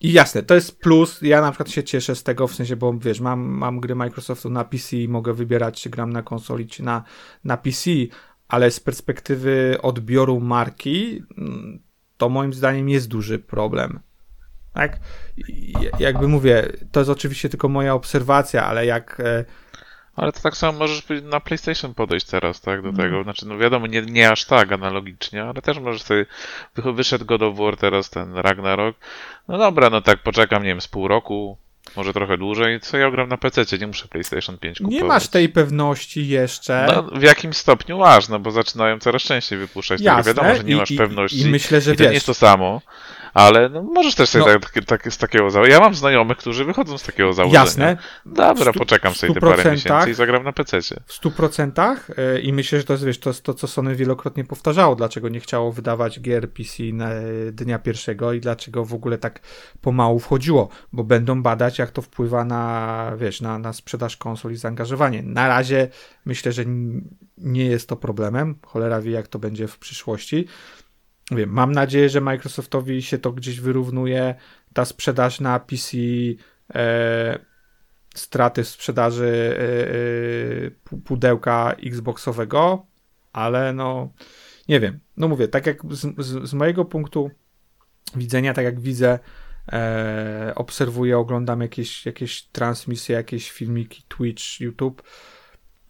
I 0.00 0.12
jasne, 0.12 0.42
to 0.42 0.54
jest 0.54 0.78
plus. 0.78 1.22
Ja 1.22 1.40
na 1.40 1.50
przykład 1.50 1.70
się 1.70 1.84
cieszę 1.84 2.14
z 2.14 2.22
tego, 2.22 2.48
w 2.48 2.54
sensie, 2.54 2.76
bo 2.76 2.98
wiesz, 2.98 3.20
mam, 3.20 3.40
mam 3.40 3.80
gry 3.80 3.94
Microsoftu 3.94 4.50
na 4.50 4.64
PC 4.64 4.96
i 4.96 5.08
mogę 5.08 5.34
wybierać, 5.34 5.82
czy 5.82 5.90
gram 5.90 6.12
na 6.12 6.22
konsoli, 6.22 6.66
czy 6.66 6.82
na, 6.82 7.02
na 7.44 7.56
PC, 7.56 7.90
ale 8.48 8.70
z 8.70 8.80
perspektywy 8.80 9.78
odbioru 9.82 10.40
marki, 10.40 11.22
mm, 11.38 11.87
to 12.18 12.28
moim 12.28 12.52
zdaniem 12.52 12.88
jest 12.88 13.08
duży 13.08 13.38
problem. 13.38 14.00
Tak? 14.74 14.96
Jakby 15.98 16.28
mówię, 16.28 16.68
to 16.92 17.00
jest 17.00 17.10
oczywiście 17.10 17.48
tylko 17.48 17.68
moja 17.68 17.94
obserwacja, 17.94 18.66
ale 18.66 18.86
jak. 18.86 19.20
e, 19.20 19.44
Ale 20.16 20.32
to 20.32 20.40
tak 20.40 20.56
samo 20.56 20.78
możesz 20.78 21.02
na 21.22 21.40
PlayStation 21.40 21.94
podejść 21.94 22.26
teraz, 22.26 22.60
tak, 22.60 22.82
do 22.82 22.88
Mhm. 22.88 23.08
tego. 23.08 23.22
Znaczy, 23.22 23.46
no 23.48 23.58
wiadomo, 23.58 23.86
nie, 23.86 24.02
nie 24.02 24.30
aż 24.30 24.44
tak 24.44 24.72
analogicznie, 24.72 25.42
ale 25.44 25.62
też 25.62 25.78
możesz 25.78 26.02
sobie, 26.02 26.26
wyszedł 26.76 27.24
God 27.24 27.42
of 27.42 27.56
War 27.56 27.76
teraz, 27.76 28.10
ten 28.10 28.34
Ragnarok. 28.34 28.96
No 29.48 29.58
dobra, 29.58 29.90
no 29.90 30.00
tak, 30.00 30.22
poczekam, 30.22 30.62
nie 30.62 30.68
wiem, 30.68 30.80
z 30.80 30.88
pół 30.88 31.08
roku, 31.08 31.58
może 31.96 32.12
trochę 32.12 32.38
dłużej, 32.38 32.80
co 32.80 32.96
ja 32.98 33.10
gram 33.10 33.28
na 33.28 33.36
PC, 33.36 33.62
nie 33.80 33.86
muszę 33.86 34.08
PlayStation 34.08 34.58
5 34.58 34.78
kupować. 34.78 34.94
Nie 34.98 35.04
masz 35.04 35.28
tej 35.28 35.48
pewności 35.48 36.28
jeszcze. 36.28 36.86
No, 36.94 37.02
w 37.18 37.22
jakim 37.22 37.54
stopniu 37.54 37.98
masz, 37.98 38.28
no 38.28 38.38
bo 38.38 38.50
zaczynają 38.50 38.98
coraz 38.98 39.22
częściej 39.22 39.58
wypuszczać. 39.58 40.00
Jasne, 40.00 40.18
Jasne. 40.18 40.34
wiadomo, 40.34 40.56
że 40.56 40.64
nie 40.64 40.74
I- 40.74 40.76
masz 40.76 40.90
i- 40.90 40.96
pewności. 40.96 41.40
I 41.40 41.46
myślę, 41.50 41.80
że 41.80 41.94
I 41.94 41.96
to 41.96 42.02
nie 42.02 42.08
wiesz. 42.08 42.14
jest 42.14 42.26
to 42.26 42.34
samo, 42.34 42.80
ale 43.34 43.68
no, 43.68 43.82
możesz 43.82 44.14
też 44.14 44.28
sobie 44.28 44.44
No. 44.44 44.60
tak, 44.60 44.84
tak, 44.84 45.12
z 45.12 45.18
takiego 45.18 45.50
założenia. 45.50 45.76
Ja 45.76 45.80
mam 45.82 45.94
znajomych, 45.94 46.38
którzy 46.38 46.64
wychodzą 46.64 46.98
z 46.98 47.02
takiego 47.02 47.32
założenia. 47.32 47.60
Jasne. 47.60 47.96
Dobra, 48.26 48.72
stu- 48.72 48.78
poczekam 48.78 49.14
sobie 49.14 49.34
te 49.34 49.40
100% 49.40 49.56
parę 49.56 49.72
miesięcy 49.72 50.10
i 50.10 50.14
zagram 50.14 50.44
na 50.44 50.52
PC. 50.52 50.80
w 51.06 51.12
100% 51.20 51.96
e, 52.16 52.40
i 52.40 52.52
myślę, 52.52 52.78
że 52.78 52.84
to 52.84 52.92
jest 52.92 53.04
wiesz, 53.04 53.18
to, 53.18 53.34
to, 53.34 53.54
co 53.54 53.66
Sony 53.68 53.94
wielokrotnie 53.94 54.44
powtarzało, 54.44 54.96
dlaczego 54.96 55.28
nie 55.28 55.40
chciało 55.40 55.72
wydawać 55.72 56.20
gier 56.20 56.52
PC 56.52 56.82
na 56.92 57.10
e, 57.10 57.22
dnia 57.52 57.78
pierwszego 57.78 58.32
i 58.32 58.40
dlaczego 58.40 58.84
w 58.84 58.94
ogóle 58.94 59.18
tak 59.18 59.40
pomału 59.80 60.18
wchodziło, 60.18 60.68
bo 60.92 61.04
będą 61.04 61.42
badać, 61.42 61.78
jak 61.78 61.90
to 61.90 62.02
wpływa 62.02 62.44
na, 62.44 63.12
wiesz, 63.16 63.40
na, 63.40 63.58
na 63.58 63.72
sprzedaż 63.72 64.16
konsol 64.16 64.52
i 64.52 64.56
zaangażowanie. 64.56 65.22
Na 65.22 65.48
razie 65.48 65.88
myślę, 66.24 66.52
że 66.52 66.64
nie 67.38 67.66
jest 67.66 67.88
to 67.88 67.96
problemem, 67.96 68.54
cholera 68.66 69.00
wie, 69.00 69.10
jak 69.12 69.28
to 69.28 69.38
będzie 69.38 69.68
w 69.68 69.78
przyszłości. 69.78 70.46
Wiem, 71.30 71.50
mam 71.50 71.72
nadzieję, 71.72 72.08
że 72.08 72.20
Microsoftowi 72.20 73.02
się 73.02 73.18
to 73.18 73.32
gdzieś 73.32 73.60
wyrównuje, 73.60 74.34
ta 74.72 74.84
sprzedaż 74.84 75.40
na 75.40 75.60
PC 75.60 75.96
e, 76.74 77.38
straty 78.14 78.64
w 78.64 78.68
sprzedaży 78.68 79.56
yy, 80.62 80.70
pu- 80.84 81.02
pudełka 81.02 81.74
Xboxowego, 81.86 82.86
ale 83.32 83.72
no 83.72 84.12
nie 84.68 84.80
wiem. 84.80 85.00
No 85.16 85.28
mówię, 85.28 85.48
tak 85.48 85.66
jak 85.66 85.82
z, 85.90 86.24
z, 86.24 86.48
z 86.48 86.54
mojego 86.54 86.84
punktu 86.84 87.30
widzenia, 88.16 88.54
tak 88.54 88.64
jak 88.64 88.80
widzę, 88.80 89.18
e, 89.72 90.52
obserwuję, 90.54 91.18
oglądam 91.18 91.60
jakieś, 91.60 92.06
jakieś 92.06 92.42
transmisje, 92.42 93.16
jakieś 93.16 93.50
filmiki, 93.50 94.02
Twitch, 94.08 94.60
YouTube. 94.60 95.02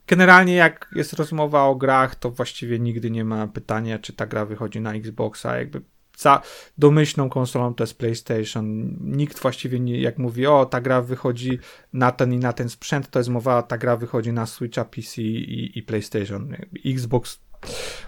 Generalnie 0.08 0.54
jak 0.54 0.90
jest 0.94 1.12
rozmowa 1.12 1.64
o 1.64 1.74
grach, 1.74 2.14
to 2.14 2.30
właściwie 2.30 2.78
nigdy 2.78 3.10
nie 3.10 3.24
ma 3.24 3.46
pytania, 3.46 3.98
czy 3.98 4.12
ta 4.12 4.26
gra 4.26 4.44
wychodzi 4.44 4.80
na 4.80 4.94
Xboxa. 4.94 5.56
Jakby 5.56 5.82
za 6.16 6.42
domyślną 6.78 7.30
konsolą 7.30 7.74
to 7.74 7.82
jest 7.82 7.98
PlayStation. 7.98 8.96
Nikt 9.00 9.38
właściwie 9.38 9.80
nie, 9.80 10.00
jak 10.00 10.18
mówi, 10.18 10.46
o 10.46 10.66
ta 10.66 10.80
gra 10.80 11.02
wychodzi 11.02 11.58
na 11.92 12.12
ten 12.12 12.32
i 12.32 12.38
na 12.38 12.52
ten 12.52 12.68
sprzęt, 12.68 13.10
to 13.10 13.18
jest 13.18 13.28
mowa, 13.28 13.62
ta 13.62 13.78
gra 13.78 13.96
wychodzi 13.96 14.32
na 14.32 14.46
Switcha, 14.46 14.84
PC 14.84 15.22
i, 15.22 15.78
i 15.78 15.82
PlayStation. 15.82 16.56
Xbox 16.86 17.40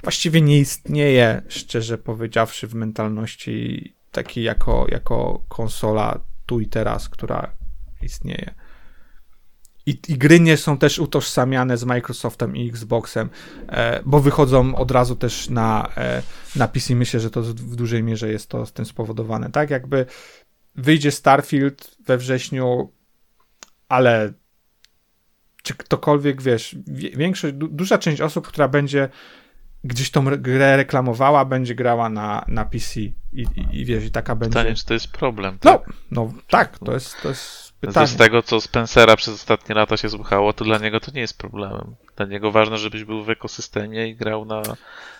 właściwie 0.03 0.41
nie 0.41 0.59
istnieje, 0.59 1.43
szczerze 1.49 1.99
powiedziawszy, 1.99 2.67
w 2.67 2.75
mentalności 2.75 3.95
takiej 4.11 4.45
jako, 4.45 4.87
jako 4.91 5.45
konsola 5.49 6.21
tu 6.47 6.61
i 6.61 6.67
teraz, 6.67 7.09
która 7.09 7.53
istnieje. 8.03 8.55
I, 9.91 9.99
I 10.09 10.19
gry 10.19 10.41
nie 10.41 10.57
są 10.57 10.79
też 10.79 10.99
utożsamiane 10.99 11.77
z 11.77 11.85
Microsoftem 11.85 12.57
i 12.57 12.69
Xboxem, 12.69 13.31
e, 13.69 14.01
bo 14.05 14.21
wychodzą 14.21 14.75
od 14.75 14.91
razu 14.91 15.17
też 15.17 15.49
na, 15.51 15.89
e, 15.97 16.23
na 16.57 16.69
PC. 16.69 16.95
Myślę, 16.95 17.21
że 17.21 17.31
to 17.31 17.43
w 17.43 17.77
dużej 17.77 18.03
mierze 18.03 18.29
jest 18.33 18.49
to 18.49 18.67
z 18.67 18.73
tym 18.73 18.85
spowodowane. 18.85 19.51
Tak 19.51 19.71
jakby 19.71 20.07
wyjdzie 20.77 21.11
Starfield 21.11 21.97
we 22.07 22.17
wrześniu, 22.19 22.93
ale 23.89 24.33
czy 25.63 25.75
ktokolwiek, 25.75 26.43
wiesz, 26.43 26.77
wie- 26.87 27.11
większość, 27.17 27.55
du, 27.55 27.69
duża 27.69 27.99
część 27.99 28.21
osób, 28.21 28.47
która 28.47 28.69
będzie 28.69 29.09
gdzieś 29.85 30.11
tą 30.11 30.25
grę 30.25 30.77
reklamowała, 30.77 31.45
będzie 31.45 31.75
grała 31.75 32.09
na, 32.09 32.45
na 32.49 32.65
PC 32.65 33.01
i, 33.01 33.15
i, 33.33 33.47
i 33.73 33.85
wiesz, 33.85 34.05
i 34.05 34.11
taka 34.11 34.35
będzie... 34.37 34.59
Pytanie, 34.59 34.75
czy 34.75 34.85
to 34.87 34.95
jest 34.95 35.09
problem, 35.09 35.59
No, 35.65 35.79
tak? 35.79 35.93
no 36.11 36.33
tak, 36.51 36.79
to 36.79 36.93
jest, 36.93 37.17
to 37.23 37.29
jest 37.29 37.70
pytanie. 37.81 38.07
z 38.07 38.17
tego, 38.17 38.43
co 38.43 38.61
Spencera 38.61 39.17
przez 39.17 39.35
ostatnie 39.35 39.75
lata 39.75 39.97
się 39.97 40.11
słuchało, 40.11 40.53
to 40.53 40.65
dla 40.65 40.79
niego 40.79 41.01
to 41.01 41.11
nie 41.11 41.21
jest 41.21 41.39
problemem. 41.39 41.95
Dla 42.17 42.27
niego 42.27 42.53
ważne, 42.53 42.79
żebyś 42.79 43.05
był 43.05 43.25
w 43.25 43.31
ekosystemie 43.31 44.09
i 44.09 44.17
grał 44.17 44.45
na 44.45 44.63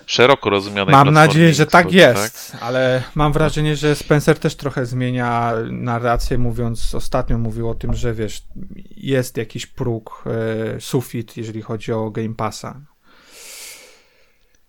szeroko 0.07 0.51
rozumianej 0.51 0.93
Mam 0.93 1.11
nadzieję, 1.11 1.55
że 1.55 1.67
tak 1.67 1.87
Xbox, 1.87 1.97
jest, 1.97 2.57
ale 2.61 3.03
mam 3.15 3.33
wrażenie, 3.33 3.77
że 3.77 3.95
Spencer 3.95 4.39
też 4.39 4.57
trochę 4.57 4.87
zmienia 4.87 5.53
narrację, 5.71 6.39
mówiąc, 6.39 6.95
ostatnio 6.95 7.39
mówił 7.39 7.69
o 7.69 7.75
tym, 7.75 7.95
że 7.95 8.15
wiesz, 8.15 8.43
jest 8.97 9.37
jakiś 9.37 9.67
próg, 9.67 10.25
e, 10.77 10.81
sufit, 10.81 11.37
jeżeli 11.37 11.63
chodzi 11.63 11.93
o 11.93 12.11
Game 12.11 12.35
Passa. 12.35 12.81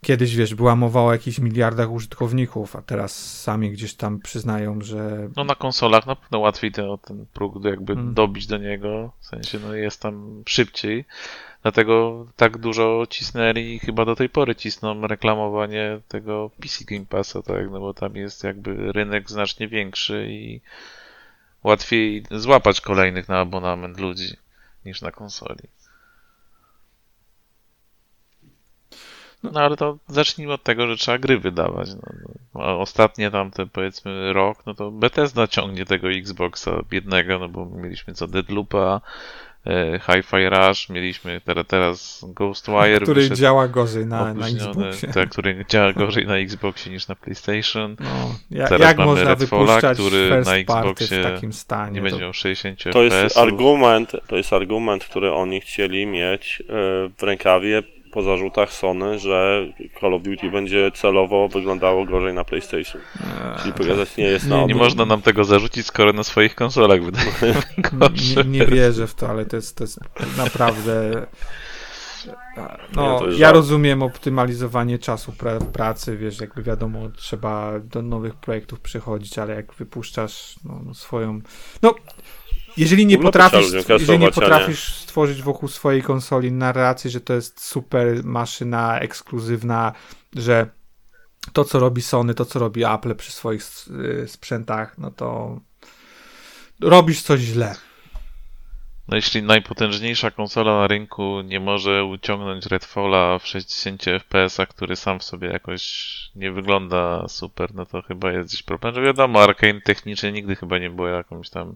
Kiedyś, 0.05 0.35
wiesz, 0.35 0.55
była 0.55 0.75
mowa 0.75 1.01
o 1.01 1.11
jakichś 1.11 1.39
miliardach 1.39 1.91
użytkowników, 1.91 2.75
a 2.75 2.81
teraz 2.81 3.41
sami 3.41 3.71
gdzieś 3.71 3.93
tam 3.93 4.19
przyznają, 4.19 4.81
że 4.81 5.29
No 5.35 5.43
na 5.43 5.55
konsolach 5.55 6.05
na 6.05 6.15
pewno 6.15 6.39
łatwiej 6.39 6.71
ten, 6.71 6.85
ten 6.97 7.25
próg 7.33 7.65
jakby 7.65 7.93
Mm. 7.93 8.13
dobić 8.13 8.47
do 8.47 8.57
niego, 8.57 9.11
w 9.19 9.25
sensie 9.25 9.59
no 9.59 9.75
jest 9.75 10.01
tam 10.01 10.43
szybciej, 10.45 11.05
dlatego 11.61 12.25
tak 12.35 12.57
dużo 12.57 13.03
cisnęli 13.09 13.73
i 13.75 13.79
chyba 13.79 14.05
do 14.05 14.15
tej 14.15 14.29
pory 14.29 14.55
cisną 14.55 15.07
reklamowanie 15.07 15.99
tego 16.07 16.51
PC 16.61 16.85
Game 16.85 17.05
Passa, 17.05 17.41
tak, 17.41 17.71
no 17.71 17.79
bo 17.79 17.93
tam 17.93 18.15
jest 18.15 18.43
jakby 18.43 18.91
rynek 18.91 19.29
znacznie 19.29 19.67
większy 19.67 20.27
i 20.29 20.61
łatwiej 21.63 22.23
złapać 22.31 22.81
kolejnych 22.81 23.29
na 23.29 23.39
abonament 23.39 23.99
ludzi 23.99 24.33
niż 24.85 25.01
na 25.01 25.11
konsoli. 25.11 25.63
No 29.43 29.59
ale 29.59 29.77
to 29.77 29.97
zacznijmy 30.07 30.53
od 30.53 30.63
tego, 30.63 30.87
że 30.87 30.97
trzeba 30.97 31.17
gry 31.17 31.39
wydawać. 31.39 31.89
No, 31.89 32.01
no. 32.53 32.61
A 32.61 32.75
ostatnie 32.75 33.31
tamte 33.31 33.65
powiedzmy 33.65 34.33
rok, 34.33 34.65
no 34.65 34.73
to 34.73 34.91
Bethesda 34.91 35.47
ciągnie 35.47 35.85
tego 35.85 36.11
Xboxa 36.11 36.71
biednego, 36.89 37.39
no 37.39 37.49
bo 37.49 37.65
mieliśmy 37.65 38.13
co 38.13 38.27
Deadloopa, 38.27 39.01
e, 39.67 39.99
Hi-Fi 39.99 40.49
Rush, 40.49 40.89
mieliśmy 40.89 41.41
teraz, 41.45 41.67
teraz 41.67 42.25
Ghostwire, 42.27 43.01
który 43.01 43.21
wyszedł 43.21 43.41
działa 43.41 43.67
gorzej 43.67 44.05
na, 44.05 44.33
na 44.33 44.47
Xboxie. 44.47 45.13
tak, 45.13 45.29
który 45.29 45.65
działa 45.69 45.93
gorzej 45.93 46.27
na 46.27 46.37
Xboxie 46.37 46.91
niż 46.91 47.07
na 47.07 47.15
PlayStation. 47.15 47.95
No, 47.99 48.35
ja, 48.51 48.67
Teraz 48.67 48.87
jak 48.87 48.97
mamy 48.97 49.09
można 49.09 49.29
Redfalla, 49.29 49.93
który 49.93 50.43
na 50.45 50.55
Xboxie 50.55 51.19
w 51.19 51.23
takim 51.23 51.53
stanie? 51.53 51.91
Nie 51.91 51.99
to- 51.99 52.03
będzie 52.03 52.21
miał 52.21 52.33
60 52.33 52.93
To 52.93 53.03
jest 53.03 53.37
argument, 53.37 54.11
to 54.27 54.37
jest 54.37 54.53
argument, 54.53 55.05
który 55.05 55.33
oni 55.33 55.61
chcieli 55.61 56.05
mieć 56.05 56.63
e, 56.69 56.73
w 57.17 57.23
rękawie 57.23 57.83
po 58.11 58.21
zarzutach 58.21 58.73
Sony, 58.73 59.19
że 59.19 59.67
Call 59.99 60.13
of 60.13 60.21
Duty 60.21 60.51
będzie 60.51 60.91
celowo 60.91 61.47
wyglądało 61.47 62.05
gorzej 62.05 62.33
na 62.33 62.43
PlayStation. 62.43 63.01
Czyli 63.61 63.73
pokazać 63.73 64.17
nie 64.17 64.23
jest 64.23 64.47
na 64.47 64.65
Nie, 64.65 64.75
można 64.75 65.05
nam 65.05 65.21
tego 65.21 65.43
zarzucić, 65.43 65.85
skoro 65.85 66.13
na 66.13 66.23
swoich 66.23 66.55
konsolach 66.55 67.03
wydaje 67.03 67.31
nie, 68.35 68.43
nie 68.59 68.65
wierzę 68.65 69.07
w 69.07 69.15
to, 69.15 69.29
ale 69.29 69.45
to 69.45 69.55
jest, 69.55 69.77
to 69.77 69.83
jest 69.83 69.99
naprawdę. 70.37 71.25
No, 72.95 73.19
Nie, 73.19 73.25
jest 73.27 73.39
ja 73.39 73.47
żart. 73.47 73.55
rozumiem 73.55 74.03
optymalizowanie 74.03 74.99
czasu 74.99 75.31
pra- 75.31 75.65
pracy, 75.65 76.17
wiesz, 76.17 76.41
jakby 76.41 76.63
wiadomo, 76.63 77.09
trzeba 77.15 77.79
do 77.79 78.01
nowych 78.01 78.35
projektów 78.35 78.79
przychodzić, 78.79 79.39
ale 79.39 79.55
jak 79.55 79.73
wypuszczasz 79.73 80.55
no, 80.65 80.81
no, 80.85 80.93
swoją. 80.93 81.41
No, 81.81 81.95
jeżeli 82.77 83.05
nie 83.05 83.17
potrafisz, 83.17 83.71
jeżeli 83.89 84.19
nie. 84.19 84.31
potrafisz 84.31 84.95
stworzyć 84.95 85.41
wokół 85.41 85.69
swojej 85.69 86.01
konsoli 86.01 86.51
narracji, 86.51 87.09
że 87.09 87.21
to 87.21 87.33
jest 87.33 87.65
super 87.65 88.23
maszyna 88.23 88.99
ekskluzywna, 88.99 89.93
że 90.35 90.69
to, 91.53 91.65
co 91.65 91.79
robi 91.79 92.01
Sony, 92.01 92.33
to, 92.33 92.45
co 92.45 92.59
robi 92.59 92.83
Apple 92.83 93.15
przy 93.15 93.31
swoich 93.31 93.63
y, 94.23 94.27
sprzętach, 94.27 94.97
no 94.97 95.11
to 95.11 95.59
robisz 96.81 97.21
coś 97.21 97.39
źle. 97.39 97.75
No 99.07 99.15
jeśli 99.15 99.43
najpotężniejsza 99.43 100.31
konsola 100.31 100.77
na 100.79 100.87
rynku 100.87 101.41
nie 101.41 101.59
może 101.59 102.05
uciągnąć 102.05 102.65
Redfalla 102.65 103.39
w 103.39 103.47
60 103.47 104.03
fps, 104.03 104.59
a 104.59 104.65
który 104.65 104.95
sam 104.95 105.19
w 105.19 105.23
sobie 105.23 105.47
jakoś 105.47 106.11
nie 106.35 106.51
wygląda 106.51 107.27
super, 107.27 107.75
no 107.75 107.85
to 107.85 108.01
chyba 108.01 108.31
jest 108.31 108.49
gdzieś 108.49 108.63
problem. 108.63 108.95
Że 108.95 109.01
wiadomo, 109.01 109.43
Arkane 109.43 109.81
technicznie 109.81 110.31
nigdy 110.31 110.55
chyba 110.55 110.77
nie 110.77 110.89
było 110.89 111.07
jakimś 111.07 111.49
tam 111.49 111.75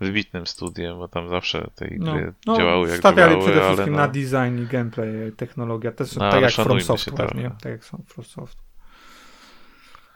wybitnym 0.00 0.46
studiem, 0.46 0.98
bo 0.98 1.08
tam 1.08 1.28
zawsze 1.28 1.70
te 1.74 1.88
No, 1.98 2.12
gry 2.12 2.32
no, 2.46 2.56
działały 2.56 2.88
jak 2.88 2.98
stawiali 2.98 3.32
działały, 3.32 3.50
przede 3.50 3.66
wszystkim 3.66 3.92
no, 3.92 3.98
na 3.98 4.08
design 4.08 4.62
i 4.62 4.66
gameplay, 4.66 5.32
technologia, 5.36 5.92
też 5.92 6.16
No, 6.16 6.30
tak 6.30 6.42
jak 6.42 6.52
From 6.52 6.64
szanujmy 6.64 6.80
się 6.80 6.86
Software, 6.86 7.16
trochę. 7.16 7.34
nie? 7.42 7.50
Tak 7.50 7.72
jak 7.72 7.84
są 7.84 8.02
From 8.06 8.24
Software. 8.24 8.64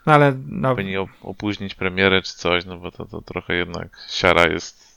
No 0.06 0.12
ale 0.12 0.34
no, 0.48 0.70
Powinni 0.74 0.96
op- 0.98 1.08
opóźnić 1.22 1.74
premierę 1.74 2.22
czy 2.22 2.32
coś, 2.36 2.64
no 2.64 2.76
bo 2.76 2.90
to, 2.90 3.04
to 3.06 3.22
trochę 3.22 3.54
jednak 3.54 4.06
siara 4.10 4.46
jest 4.46 4.91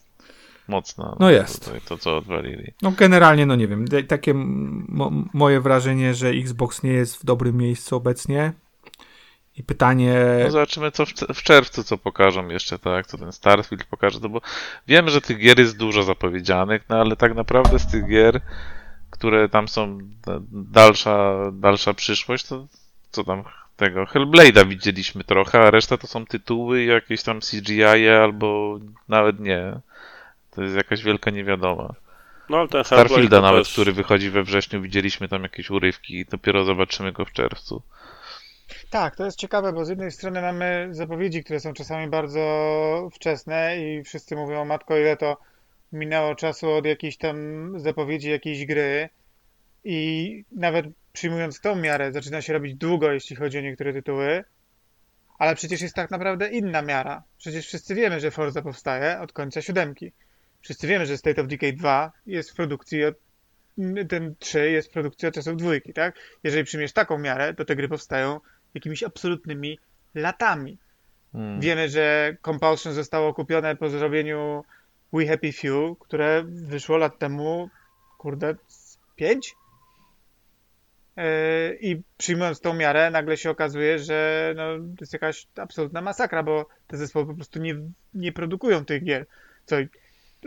mocna. 0.67 1.15
No 1.19 1.31
jest. 1.31 1.65
To, 1.65 1.71
to 1.89 1.97
co 1.97 2.17
odwalili. 2.17 2.73
no 2.81 2.91
generalnie, 2.91 3.45
no 3.45 3.55
nie 3.55 3.67
wiem, 3.67 3.85
takie 4.07 4.33
mo- 4.33 5.11
moje 5.33 5.61
wrażenie, 5.61 6.13
że 6.13 6.29
Xbox 6.29 6.83
nie 6.83 6.91
jest 6.93 7.17
w 7.21 7.25
dobrym 7.25 7.57
miejscu 7.57 7.95
obecnie. 7.95 8.53
I 9.57 9.63
pytanie, 9.63 10.15
No 10.43 10.51
zobaczymy 10.51 10.91
co 10.91 11.05
w, 11.05 11.13
cze- 11.13 11.33
w 11.33 11.43
czerwcu 11.43 11.83
co 11.83 11.97
pokażą 11.97 12.47
jeszcze, 12.47 12.79
tak, 12.79 13.07
co 13.07 13.17
ten 13.17 13.31
Starfield 13.31 13.83
pokaże, 13.83 14.19
no 14.21 14.29
bo 14.29 14.41
wiem, 14.87 15.09
że 15.09 15.21
tych 15.21 15.37
gier 15.39 15.59
jest 15.59 15.77
dużo 15.77 16.03
zapowiedzianych, 16.03 16.81
no 16.89 16.97
ale 16.97 17.15
tak 17.15 17.35
naprawdę 17.35 17.79
z 17.79 17.87
tych 17.91 18.07
gier, 18.07 18.41
które 19.09 19.49
tam 19.49 19.67
są 19.67 19.97
da- 20.25 20.39
dalsza, 20.51 21.35
dalsza 21.53 21.93
przyszłość, 21.93 22.45
to 22.45 22.67
co 23.11 23.23
tam 23.23 23.43
tego 23.75 24.05
Hellblade'a 24.05 24.67
widzieliśmy 24.67 25.23
trochę, 25.23 25.59
a 25.61 25.71
reszta 25.71 25.97
to 25.97 26.07
są 26.07 26.25
tytuły 26.25 26.83
jakieś 26.83 27.23
tam 27.23 27.39
CGI 27.39 27.81
-e, 27.81 28.23
albo 28.23 28.79
nawet 29.09 29.39
nie. 29.39 29.79
To 30.55 30.63
jest 30.63 30.75
jakaś 30.75 31.03
wielka 31.03 31.31
niewiadoma. 31.31 31.93
No 32.49 32.57
ale 32.57 32.67
ten 32.67 32.83
Starfielda 32.83 33.41
nawet, 33.41 33.63
też- 33.63 33.73
który 33.73 33.93
wychodzi 33.93 34.29
we 34.29 34.43
wrześniu, 34.43 34.81
widzieliśmy 34.81 35.27
tam 35.27 35.43
jakieś 35.43 35.69
urywki 35.69 36.19
i 36.19 36.25
dopiero 36.25 36.65
zobaczymy 36.65 37.11
go 37.11 37.25
w 37.25 37.31
czerwcu. 37.31 37.81
Tak, 38.89 39.15
to 39.15 39.25
jest 39.25 39.37
ciekawe, 39.37 39.73
bo 39.73 39.85
z 39.85 39.89
jednej 39.89 40.11
strony 40.11 40.41
mamy 40.41 40.87
zapowiedzi, 40.91 41.43
które 41.43 41.59
są 41.59 41.73
czasami 41.73 42.07
bardzo 42.07 43.09
wczesne 43.13 43.77
i 43.79 44.03
wszyscy 44.03 44.35
mówią, 44.35 44.65
matko, 44.65 44.97
ile 44.97 45.17
to 45.17 45.37
minęło 45.91 46.35
czasu 46.35 46.71
od 46.71 46.85
jakiejś 46.85 47.17
tam 47.17 47.35
zapowiedzi 47.79 48.29
jakiejś 48.29 48.65
gry 48.65 49.09
i 49.83 50.43
nawet 50.51 50.85
przyjmując 51.13 51.61
tą 51.61 51.75
miarę 51.75 52.11
zaczyna 52.11 52.41
się 52.41 52.53
robić 52.53 52.75
długo, 52.75 53.11
jeśli 53.11 53.35
chodzi 53.35 53.57
o 53.57 53.61
niektóre 53.61 53.93
tytuły, 53.93 54.43
ale 55.39 55.55
przecież 55.55 55.81
jest 55.81 55.95
tak 55.95 56.11
naprawdę 56.11 56.49
inna 56.49 56.81
miara. 56.81 57.23
Przecież 57.37 57.67
wszyscy 57.67 57.95
wiemy, 57.95 58.19
że 58.19 58.31
Forza 58.31 58.61
powstaje 58.61 59.19
od 59.19 59.33
końca 59.33 59.61
siódemki. 59.61 60.11
Wszyscy 60.65 60.87
wiemy, 60.87 61.05
że 61.05 61.17
State 61.17 61.41
of 61.41 61.47
Decay 61.47 61.73
2 61.73 62.11
jest 62.25 62.51
w 62.51 62.55
produkcji 62.55 63.05
od 63.05 63.15
ten 64.09 64.35
3 64.39 64.71
jest 64.71 64.87
w 64.87 64.91
produkcji 64.91 65.27
od 65.27 65.33
czasów 65.33 65.57
dwójki, 65.57 65.93
tak? 65.93 66.15
Jeżeli 66.43 66.63
przyjmiesz 66.63 66.93
taką 66.93 67.17
miarę, 67.17 67.53
to 67.53 67.65
te 67.65 67.75
gry 67.75 67.89
powstają 67.89 68.39
jakimiś 68.73 69.03
absolutnymi 69.03 69.79
latami. 70.15 70.77
Hmm. 71.31 71.59
Wiemy, 71.59 71.89
że 71.89 72.37
Compulsion 72.45 72.93
zostało 72.93 73.33
kupione 73.33 73.75
po 73.75 73.89
zrobieniu 73.89 74.63
We 75.13 75.25
Happy 75.25 75.51
Few, 75.51 75.99
które 75.99 76.43
wyszło 76.47 76.97
lat 76.97 77.19
temu, 77.19 77.69
kurde, 78.17 78.55
z 78.67 78.97
pięć? 79.15 79.55
Yy, 81.17 81.23
I 81.81 82.01
przyjmując 82.17 82.59
tą 82.59 82.73
miarę, 82.73 83.11
nagle 83.11 83.37
się 83.37 83.49
okazuje, 83.49 83.99
że 83.99 84.53
no, 84.57 84.77
to 84.77 85.01
jest 85.01 85.13
jakaś 85.13 85.47
absolutna 85.55 86.01
masakra, 86.01 86.43
bo 86.43 86.67
te 86.87 86.97
zespoły 86.97 87.25
po 87.25 87.33
prostu 87.33 87.59
nie, 87.59 87.75
nie 88.13 88.31
produkują 88.31 88.85
tych 88.85 89.03
gier. 89.03 89.25
Co 89.65 89.75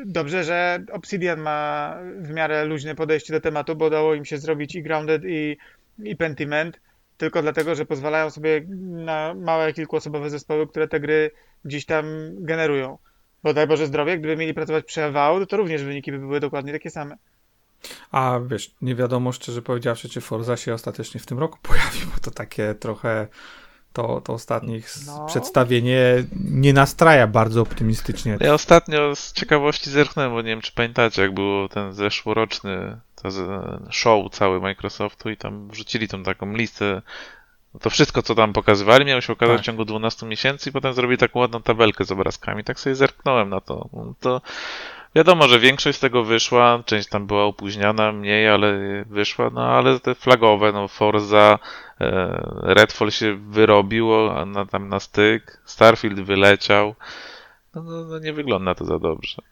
dobrze, 0.06 0.44
że 0.44 0.84
Obsidian 0.92 1.40
ma 1.40 1.96
w 2.20 2.30
miarę 2.30 2.64
luźne 2.64 2.94
podejście 2.94 3.32
do 3.32 3.40
tematu, 3.40 3.76
bo 3.76 3.86
udało 3.86 4.14
im 4.14 4.24
się 4.24 4.38
zrobić 4.38 4.74
i 4.74 4.82
Grounded, 4.82 5.22
i, 5.24 5.56
i 6.04 6.16
Pentiment, 6.16 6.80
tylko 7.16 7.42
dlatego, 7.42 7.74
że 7.74 7.86
pozwalają 7.86 8.30
sobie 8.30 8.66
na 8.80 9.34
małe, 9.34 9.72
kilkuosobowe 9.72 10.30
zespoły, 10.30 10.66
które 10.66 10.88
te 10.88 11.00
gry 11.00 11.30
gdzieś 11.64 11.86
tam 11.86 12.04
generują. 12.40 12.98
Bo 13.42 13.54
daj 13.54 13.66
Boże 13.66 13.86
zdrowie, 13.86 14.18
gdyby 14.18 14.36
mieli 14.36 14.54
pracować 14.54 14.84
przy 14.84 15.04
Avowed, 15.04 15.50
to 15.50 15.56
również 15.56 15.84
wyniki 15.84 16.12
by 16.12 16.18
były 16.18 16.40
dokładnie 16.40 16.72
takie 16.72 16.90
same. 16.90 17.16
a 18.10 18.40
wiesz, 18.46 18.74
nie 18.82 18.94
wiadomo 18.94 19.32
szczerze 19.32 19.62
powiedziawszy, 19.62 20.08
czy 20.08 20.20
Forza 20.20 20.56
się 20.56 20.74
ostatecznie 20.74 21.20
w 21.20 21.26
tym 21.26 21.38
roku 21.38 21.58
pojawi, 21.62 21.98
bo 22.14 22.20
to 22.20 22.30
takie 22.30 22.74
trochę 22.74 23.28
to, 23.98 24.20
to 24.20 24.32
ostatnie 24.32 24.80
No. 25.06 25.26
przedstawienie 25.26 26.00
nie 26.50 26.72
nastraja 26.72 27.26
bardzo 27.26 27.62
optymistycznie. 27.62 28.36
Ja 28.40 28.54
ostatnio 28.54 29.16
z 29.16 29.32
ciekawości 29.32 29.90
zerknąłem, 29.90 30.32
bo 30.32 30.42
nie 30.42 30.48
wiem, 30.48 30.60
czy 30.60 30.72
pamiętacie, 30.72 31.22
jak 31.22 31.34
był 31.34 31.68
ten 31.68 31.92
zeszłoroczny 31.92 32.96
show 33.90 34.30
cały 34.32 34.60
Microsoftu 34.60 35.30
i 35.30 35.36
tam 35.36 35.68
wrzucili 35.68 36.08
tą 36.08 36.22
taką 36.22 36.52
listę. 36.54 37.02
To 37.80 37.90
wszystko, 37.90 38.22
co 38.22 38.34
tam 38.34 38.52
pokazywali, 38.52 39.04
miało 39.04 39.20
się 39.20 39.32
okazać 39.32 39.56
Tak. 39.56 39.62
w 39.62 39.66
ciągu 39.66 39.84
12 39.84 40.26
miesięcy 40.26 40.70
i 40.70 40.72
potem 40.72 40.92
zrobili 40.92 41.18
taką 41.18 41.38
ładną 41.40 41.62
tabelkę 41.62 42.04
z 42.04 42.12
obrazkami. 42.12 42.64
Tak 42.64 42.80
sobie 42.80 42.94
zerknąłem 42.94 43.48
na 43.48 43.60
to. 43.60 43.88
No 43.92 44.14
To 44.20 44.40
wiadomo, 45.14 45.48
że 45.48 45.58
większość 45.58 45.98
z 45.98 46.00
tego 46.00 46.24
wyszła, 46.24 46.82
część 46.86 47.08
tam 47.08 47.26
była 47.26 47.44
opóźniana, 47.44 48.12
mniej, 48.12 48.48
ale 48.48 48.78
wyszła, 49.06 49.50
no 49.50 49.60
ale 49.62 50.00
te 50.00 50.14
flagowe, 50.14 50.72
no 50.72 50.88
Forza, 50.88 51.58
Redfall 52.62 53.10
się 53.10 53.34
wyrobiło 53.50 54.40
a 54.40 54.44
na, 54.44 54.66
tam 54.66 54.88
na 54.88 55.00
styk, 55.00 55.62
Starfield 55.64 56.20
wyleciał. 56.20 56.94
No, 57.74 57.82
no, 57.82 58.04
no 58.04 58.18
nie 58.18 58.32
wygląda 58.32 58.74
to 58.74 58.84
za 58.84 58.98
dobrze. 58.98 59.42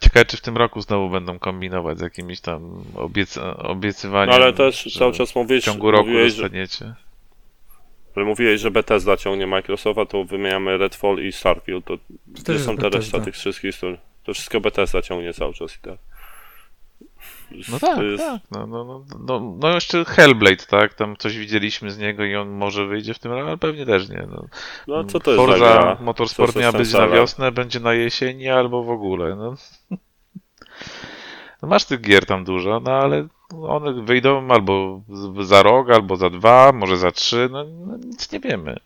Ciekawe, 0.00 0.24
czy 0.24 0.36
w 0.36 0.40
tym 0.40 0.56
roku 0.56 0.80
znowu 0.80 1.10
będą 1.10 1.38
kombinować 1.38 1.98
z 1.98 2.02
jakimiś 2.02 2.40
tam 2.40 2.84
obiec 2.96 3.38
obiecywaniem. 3.58 4.28
No 4.38 4.44
ale 4.44 4.52
też 4.52 4.94
cały 4.98 5.12
czas 5.12 5.32
W 5.32 5.36
mówiłeś, 5.36 5.64
ciągu 5.64 5.90
roku 5.90 6.08
mówiłeś, 6.08 6.34
dostaniecie. 6.34 6.94
że 8.16 8.24
mówiłeś, 8.24 8.60
że 8.60 8.70
Bethesda 8.70 9.16
ciągnie 9.16 9.46
Microsofta, 9.46 10.06
to 10.06 10.24
wymieniamy 10.24 10.78
Redfall 10.78 11.18
i 11.18 11.32
Starfield. 11.32 11.84
To 11.84 11.96
też 11.96 12.56
gdzie 12.56 12.58
są 12.58 12.76
te 12.76 12.82
reszta 12.82 12.98
Bethesda. 12.98 13.20
tych 13.20 13.34
wszystkich 13.34 13.70
historii? 13.70 13.98
To 14.24 14.34
wszystko 14.34 14.60
Bethesda 14.60 15.02
ciągnie 15.02 15.32
cały 15.32 15.54
czas 15.54 15.76
i 15.76 15.80
tak. 15.80 15.98
No 17.68 17.78
To 17.78 17.86
tak, 17.86 18.02
jest- 18.04 18.24
tak. 18.24 18.40
No, 18.50 18.66
no, 18.66 18.84
no, 18.84 19.04
no, 19.26 19.56
no 19.60 19.74
jeszcze 19.74 20.04
Hellblade, 20.04 20.66
tak? 20.66 20.94
Tam 20.94 21.16
coś 21.16 21.38
widzieliśmy 21.38 21.90
z 21.90 21.98
niego 21.98 22.24
i 22.24 22.34
on 22.36 22.50
może 22.50 22.86
wyjdzie 22.86 23.14
w 23.14 23.18
tym 23.18 23.32
roku, 23.32 23.46
ale 23.48 23.58
pewnie 23.58 23.86
też 23.86 24.08
nie. 24.08 24.26
No. 24.30 24.46
No 24.86 25.04
co 25.04 25.20
to 25.20 25.30
jest 25.30 25.42
za 25.42 25.52
Forza? 25.52 25.96
Motorsport 26.00 26.56
miała 26.56 26.72
być 26.72 26.92
na 26.92 27.08
wiosnę, 27.08 27.52
będzie 27.52 27.80
na 27.80 27.94
jesieni 27.94 28.48
albo 28.48 28.82
w 28.84 28.90
ogóle. 28.90 29.36
No. 29.36 29.54
No 31.62 31.68
masz 31.68 31.84
tych 31.84 32.00
gier 32.00 32.26
tam 32.26 32.44
dużo, 32.44 32.80
no 32.80 32.90
ale 32.92 33.26
one 33.62 34.04
wyjdą 34.04 34.48
albo 34.50 35.02
za 35.40 35.62
rok, 35.62 35.90
albo 35.90 36.16
za 36.16 36.30
dwa, 36.30 36.72
może 36.72 36.96
za 36.96 37.12
trzy, 37.12 37.48
no, 37.52 37.64
no 37.64 37.96
nic 37.96 38.32
nie 38.32 38.40
wiemy. 38.40 38.76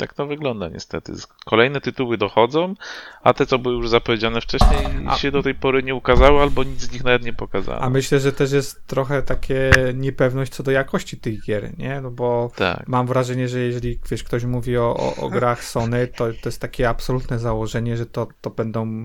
Tak 0.00 0.14
to 0.14 0.26
wygląda 0.26 0.68
niestety. 0.68 1.12
Kolejne 1.44 1.80
tytuły 1.80 2.18
dochodzą, 2.18 2.74
a 3.22 3.34
te, 3.34 3.46
co 3.46 3.58
były 3.58 3.74
już 3.74 3.88
zapowiedziane 3.88 4.40
wcześniej, 4.40 4.86
A- 5.08 5.16
się 5.16 5.30
do 5.30 5.42
tej 5.42 5.54
pory 5.54 5.82
nie 5.82 5.94
ukazały, 5.94 6.40
albo 6.40 6.64
nic 6.64 6.80
z 6.80 6.92
nich 6.92 7.04
nawet 7.04 7.22
nie 7.24 7.32
pokazało. 7.32 7.80
A 7.80 7.90
myślę, 7.90 8.20
że 8.20 8.32
też 8.32 8.52
jest 8.52 8.86
trochę 8.86 9.22
takie 9.22 9.70
niepewność 9.94 10.52
co 10.52 10.62
do 10.62 10.70
jakości 10.70 11.16
tych 11.16 11.42
gier, 11.46 11.78
nie? 11.78 12.00
No 12.00 12.10
bo 12.10 12.50
Tak. 12.56 12.88
mam 12.88 13.06
wrażenie, 13.06 13.48
że 13.48 13.58
jeżeli 13.58 13.98
wiesz, 14.10 14.24
ktoś 14.24 14.44
mówi 14.44 14.76
o, 14.76 14.96
o, 14.96 15.16
o 15.16 15.28
grach 15.30 15.64
Sony, 15.64 16.06
to, 16.06 16.24
to 16.24 16.48
jest 16.48 16.60
takie 16.60 16.88
absolutne 16.88 17.38
założenie, 17.38 17.96
że 17.96 18.06
to, 18.06 18.28
to 18.40 18.50
będą 18.50 19.04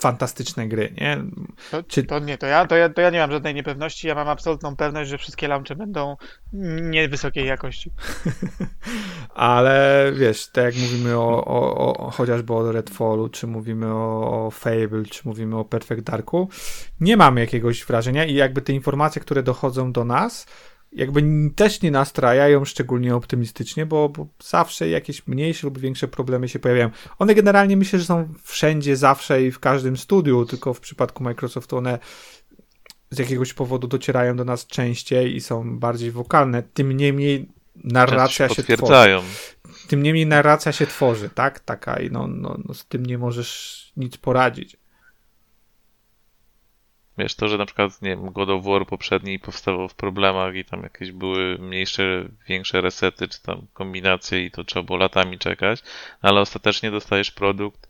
fantastyczne 0.00 0.68
gry, 0.68 0.94
nie? 1.00 1.18
To, 1.70 1.82
Czy- 1.82 2.04
to 2.04 2.18
nie, 2.18 2.38
to 2.38 2.46
ja, 2.46 2.66
to, 2.66 2.76
ja, 2.76 2.88
to 2.88 3.00
ja 3.00 3.10
nie 3.10 3.18
mam 3.18 3.30
żadnej 3.30 3.54
niepewności, 3.54 4.08
ja 4.08 4.14
mam 4.14 4.28
absolutną 4.28 4.76
pewność, 4.76 5.10
że 5.10 5.18
wszystkie 5.18 5.48
launche 5.48 5.76
będą 5.76 6.16
niewysokiej 6.82 7.46
jakości. 7.46 7.90
Ale 9.34 10.12
wiesz, 10.14 10.46
tak 10.46 10.64
jak 10.64 10.74
mówimy 10.76 11.18
o, 11.18 11.44
o, 11.44 11.96
o 11.96 12.10
chociażby 12.10 12.54
o 12.54 12.72
Redfallu, 12.72 13.28
czy 13.28 13.46
mówimy 13.46 13.86
o, 13.94 14.46
o 14.46 14.50
Fable, 14.50 15.04
czy 15.10 15.22
mówimy 15.24 15.58
o 15.58 15.64
Perfect 15.64 16.02
Darku, 16.02 16.48
nie 17.00 17.16
mamy 17.16 17.40
jakiegoś 17.40 17.84
wrażenia 17.84 18.24
i 18.24 18.34
jakby 18.34 18.62
te 18.62 18.72
informacje, 18.72 19.22
które 19.22 19.42
dochodzą 19.42 19.92
do 19.92 20.04
nas, 20.04 20.46
jakby 20.92 21.50
też 21.56 21.82
nie 21.82 21.90
nastrajają 21.90 22.64
szczególnie 22.64 23.16
optymistycznie, 23.16 23.86
bo, 23.86 24.08
bo 24.08 24.26
zawsze 24.44 24.88
jakieś 24.88 25.26
mniejsze 25.26 25.66
lub 25.66 25.78
większe 25.78 26.08
problemy 26.08 26.48
się 26.48 26.58
pojawiają. 26.58 26.90
One 27.18 27.34
generalnie 27.34 27.76
myślę, 27.76 27.98
że 27.98 28.04
są 28.04 28.34
wszędzie, 28.42 28.96
zawsze 28.96 29.42
i 29.42 29.50
w 29.50 29.58
każdym 29.58 29.96
studiu, 29.96 30.46
tylko 30.46 30.74
w 30.74 30.80
przypadku 30.80 31.24
Microsoftu 31.24 31.76
one 31.76 31.98
z 33.10 33.18
jakiegoś 33.18 33.54
powodu 33.54 33.88
docierają 33.88 34.36
do 34.36 34.44
nas 34.44 34.66
częściej 34.66 35.36
i 35.36 35.40
są 35.40 35.78
bardziej 35.78 36.10
wokalne. 36.10 36.62
Tym 36.62 36.92
niemniej 36.92 37.48
narracja 37.84 38.48
się 38.48 38.54
tworzy 38.54 38.76
potwierdzają. 38.76 39.22
tym 39.88 40.02
niemniej 40.02 40.26
narracja 40.26 40.72
się 40.72 40.86
tworzy, 40.86 41.30
tak? 41.34 41.60
Taka 41.60 42.00
i 42.00 42.10
no, 42.10 42.26
no, 42.26 42.58
no 42.64 42.74
z 42.74 42.86
tym 42.86 43.06
nie 43.06 43.18
możesz 43.18 43.92
nic 43.96 44.16
poradzić. 44.16 44.76
Wiesz, 47.18 47.34
to, 47.34 47.48
że 47.48 47.58
na 47.58 47.66
przykład, 47.66 48.02
nie 48.02 48.10
wiem, 48.10 48.32
God 48.32 48.48
of 48.48 48.64
War 48.64 48.86
poprzedni 48.86 49.38
powstawał 49.38 49.88
w 49.88 49.94
problemach 49.94 50.54
i 50.54 50.64
tam 50.64 50.82
jakieś 50.82 51.12
były 51.12 51.58
mniejsze, 51.58 52.28
większe 52.48 52.80
resety, 52.80 53.28
czy 53.28 53.42
tam 53.42 53.66
kombinacje 53.72 54.44
i 54.44 54.50
to 54.50 54.64
trzeba 54.64 54.82
było 54.82 54.98
latami 54.98 55.38
czekać, 55.38 55.82
no 56.22 56.28
ale 56.28 56.40
ostatecznie 56.40 56.90
dostajesz 56.90 57.30
produkt 57.30 57.88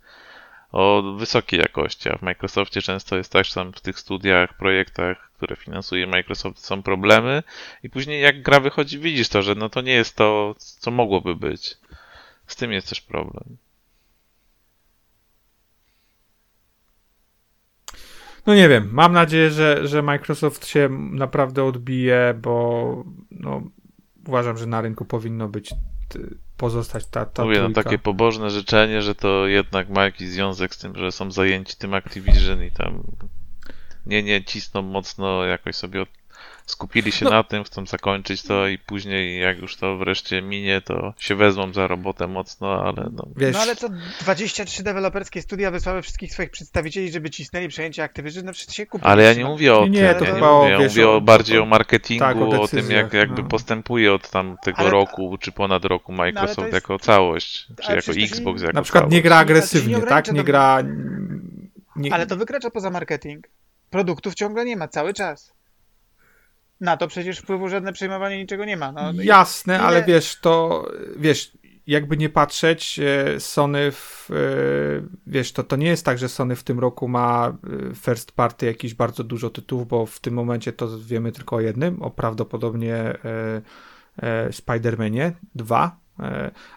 o 0.72 1.02
wysokiej 1.18 1.60
jakości, 1.60 2.08
a 2.08 2.16
w 2.16 2.22
Microsoftie 2.22 2.82
często 2.82 3.16
jest 3.16 3.32
tak, 3.32 3.44
że 3.44 3.54
tam 3.54 3.72
w 3.72 3.80
tych 3.80 3.98
studiach, 3.98 4.56
projektach, 4.56 5.30
które 5.36 5.56
finansuje 5.56 6.06
Microsoft 6.06 6.64
są 6.64 6.82
problemy 6.82 7.42
i 7.82 7.90
później 7.90 8.22
jak 8.22 8.42
gra 8.42 8.60
wychodzi 8.60 8.98
widzisz 8.98 9.28
to, 9.28 9.42
że 9.42 9.54
no 9.54 9.68
to 9.68 9.80
nie 9.80 9.92
jest 9.92 10.16
to, 10.16 10.54
co 10.58 10.90
mogłoby 10.90 11.36
być. 11.36 11.76
Z 12.46 12.56
tym 12.56 12.72
jest 12.72 12.88
też 12.88 13.00
problem. 13.00 13.56
No 18.48 18.54
nie 18.54 18.68
wiem, 18.68 18.88
mam 18.92 19.12
nadzieję, 19.12 19.50
że, 19.50 19.88
że 19.88 20.02
Microsoft 20.02 20.66
się 20.66 20.88
naprawdę 21.12 21.64
odbije, 21.64 22.34
bo 22.42 23.04
no, 23.30 23.62
uważam, 24.26 24.58
że 24.58 24.66
na 24.66 24.80
rynku 24.80 25.04
powinno 25.04 25.48
być 25.48 25.74
pozostać 26.56 27.06
ta, 27.06 27.26
ta 27.26 27.44
Mówię, 27.44 27.60
no 27.62 27.70
takie 27.70 27.98
pobożne 27.98 28.50
życzenie, 28.50 29.02
że 29.02 29.14
to 29.14 29.46
jednak 29.46 29.88
ma 29.88 30.04
jakiś 30.04 30.28
związek 30.28 30.74
z 30.74 30.78
tym, 30.78 30.96
że 30.96 31.12
są 31.12 31.30
zajęci 31.30 31.76
tym 31.76 31.94
Activision 31.94 32.64
i 32.64 32.70
tam 32.70 33.02
nie, 34.06 34.22
nie 34.22 34.44
cisną 34.44 34.82
mocno, 34.82 35.44
jakoś 35.44 35.76
sobie 35.76 36.02
od... 36.02 36.08
skupili 36.70 37.12
się 37.12 37.24
No. 37.24 37.30
na 37.30 37.44
tym, 37.44 37.64
chcą 37.64 37.86
zakończyć 37.86 38.42
to 38.42 38.68
i 38.68 38.78
później 38.78 39.40
jak 39.40 39.58
już 39.58 39.76
to 39.76 39.96
wreszcie 39.96 40.42
minie, 40.42 40.80
to 40.80 41.14
się 41.18 41.34
wezmą 41.34 41.72
za 41.72 41.86
robotę 41.86 42.26
mocno, 42.26 42.82
ale 42.84 43.08
no 43.12 43.26
Wiesz, 43.36 43.52
No 43.54 43.60
ale 43.60 43.76
co 43.76 43.88
23 44.20 44.82
deweloperskie 44.82 45.42
studia 45.42 45.70
wysłały 45.70 46.02
wszystkich 46.02 46.32
swoich 46.32 46.50
przedstawicieli, 46.50 47.12
żeby 47.12 47.30
cisnęli 47.30 47.68
przejęcie 47.68 48.02
Activision, 48.04 48.44
no 48.44 48.52
przecież 48.52 48.76
się 48.76 48.86
kupi. 48.86 49.04
Ale 49.04 49.22
ja 49.22 49.32
nie 49.34 49.44
mówię 49.44 49.74
o 49.74 49.78
Nie, 49.80 49.84
tym, 49.84 49.92
nie, 49.92 50.00
ja 50.00 50.14
to 50.14 50.24
nie 50.24 50.32
chyba 50.32 50.50
o, 50.50 50.58
mówię, 50.58 50.70
ja 50.72 50.78
wiesz, 50.78 50.88
mówię 50.92 51.08
o- 51.08 51.20
bardziej 51.20 51.58
o- 51.58 51.66
marketingu, 51.66 52.24
tak, 52.24 52.36
o 52.36 52.62
o, 52.62 52.68
tym 52.68 52.90
jak 52.90 53.12
jakby 53.12 53.42
no. 53.42 53.48
postępuje 53.48 54.12
od 54.12 54.30
tamtego 54.30 54.78
Ale- 54.78 54.90
roku, 54.90 55.38
czy 55.40 55.52
ponad 55.52 55.84
roku 55.84 56.12
Microsoft 56.12 56.58
jest- 56.58 56.72
jako 56.72 56.98
całość, 56.98 57.66
czy 57.82 57.92
jako 57.92 58.12
to 58.12 58.20
Xbox 58.20 58.62
jako 58.62 58.72
na 58.74 58.82
przykład 58.82 59.02
całość. 59.02 59.14
nie 59.14 59.22
gra 59.22 59.36
agresywnie, 59.36 59.94
nie 59.96 60.02
tak? 60.02 60.32
Nie 60.32 60.40
to- 60.40 60.44
gra... 60.44 60.82
Nie, 61.96 62.14
Ale 62.14 62.26
to 62.26 62.36
wykracza 62.36 62.70
poza 62.70 62.90
marketing. 62.90 63.48
Produktów 63.90 64.34
ciągle 64.34 64.64
nie 64.64 64.76
ma, 64.76 64.88
cały 64.88 65.14
czas. 65.14 65.52
Na 66.80 66.96
to 66.96 67.08
przecież 67.08 67.38
wpływu 67.38 67.68
żadne 67.68 67.92
przejmowanie 67.92 68.38
niczego 68.38 68.64
nie 68.64 68.76
ma. 68.76 68.92
No, 68.92 69.12
Jasne, 69.22 69.74
ile- 69.74 69.82
ale 69.84 70.04
wiesz, 70.04 70.36
to 70.40 70.84
wiesz, 71.16 71.52
jakby 71.86 72.16
nie 72.16 72.28
patrzeć, 72.28 72.98
e, 72.98 73.40
Sony 73.40 73.92
w, 73.92 74.28
e, 74.30 74.34
wiesz, 75.26 75.52
to, 75.52 75.62
to 75.62 75.76
nie 75.76 75.86
jest 75.86 76.04
tak, 76.04 76.18
że 76.18 76.28
Sony 76.28 76.56
w 76.56 76.62
tym 76.64 76.78
roku 76.78 77.08
ma 77.08 77.48
e, 77.90 77.94
first 77.94 78.32
party 78.32 78.66
jakiś 78.66 78.94
bardzo 78.94 79.24
dużo 79.24 79.50
tytułów, 79.50 79.88
bo 79.88 80.06
w 80.06 80.20
tym 80.20 80.34
momencie 80.34 80.72
to 80.72 80.98
wiemy 80.98 81.32
tylko 81.32 81.56
o 81.56 81.60
jednym, 81.60 82.02
o 82.02 82.10
prawdopodobnie 82.10 82.94
e, 82.94 83.16
e, 84.22 84.48
Spider-Manie 84.50 85.30
2, 85.54 85.86
e, 85.86 86.07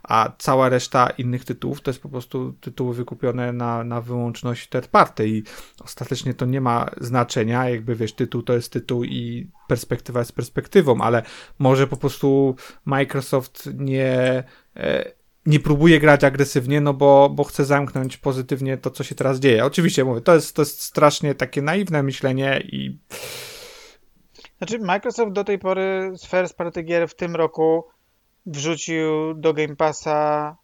a 0.03 0.31
cała 0.37 0.69
reszta 0.69 1.09
innych 1.09 1.45
tytułów 1.45 1.81
to 1.81 1.91
jest 1.91 2.01
po 2.01 2.09
prostu 2.09 2.53
tytuły 2.53 2.93
wykupione 2.93 3.53
na, 3.53 3.83
na 3.83 4.01
wyłączność 4.01 4.69
third 4.69 4.87
party 4.87 5.29
i 5.29 5.43
ostatecznie 5.83 6.33
to 6.33 6.45
nie 6.45 6.61
ma 6.61 6.89
znaczenia, 7.01 7.69
jakby 7.69 7.95
wiesz, 7.95 8.13
tytuł 8.13 8.41
to 8.41 8.53
jest 8.53 8.73
tytuł 8.73 9.03
i 9.03 9.47
perspektywa 9.67 10.19
jest 10.19 10.35
perspektywą, 10.35 11.01
ale 11.01 11.23
może 11.59 11.87
po 11.87 11.97
prostu 11.97 12.55
Microsoft 12.85 13.69
nie, 13.73 14.43
e, 14.75 15.11
nie 15.45 15.59
próbuje 15.59 15.99
grać 15.99 16.23
agresywnie, 16.23 16.81
no 16.81 16.93
bo, 16.93 17.29
bo 17.29 17.43
chce 17.43 17.65
zamknąć 17.65 18.17
pozytywnie 18.17 18.77
to, 18.77 18.91
co 18.91 19.03
się 19.03 19.15
teraz 19.15 19.39
dzieje. 19.39 19.65
Oczywiście 19.65 20.05
mówię, 20.05 20.21
to 20.21 20.35
jest, 20.35 20.55
to 20.55 20.61
jest 20.61 20.81
strasznie 20.81 21.35
takie 21.35 21.61
naiwne 21.61 22.03
myślenie 22.03 22.61
i 22.63 22.99
Znaczy, 24.57 24.79
Microsoft 24.79 25.31
do 25.31 25.43
tej 25.43 25.59
pory 25.59 26.11
z 26.15 26.25
first 26.25 26.57
party 26.57 26.83
gier 26.83 27.07
w 27.07 27.15
tym 27.15 27.35
roku 27.35 27.83
wrzucił 28.45 29.33
do 29.33 29.53
Game 29.53 29.75
Passa 29.75 30.57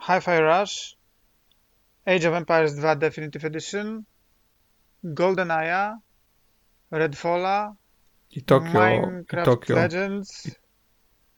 Hi-Fi 0.00 0.38
Rush, 0.40 0.96
Age 2.04 2.28
of 2.28 2.34
Empires 2.34 2.74
2 2.74 2.96
Definitive 2.96 3.44
Edition, 3.44 4.02
GoldenEye, 5.04 5.98
Redfalla, 6.90 7.74
i 8.30 8.42
Tokio, 8.42 8.88
i 8.88 9.00
Minecraft 9.00 9.44
Tokio. 9.44 9.76
Legends. 9.76 10.50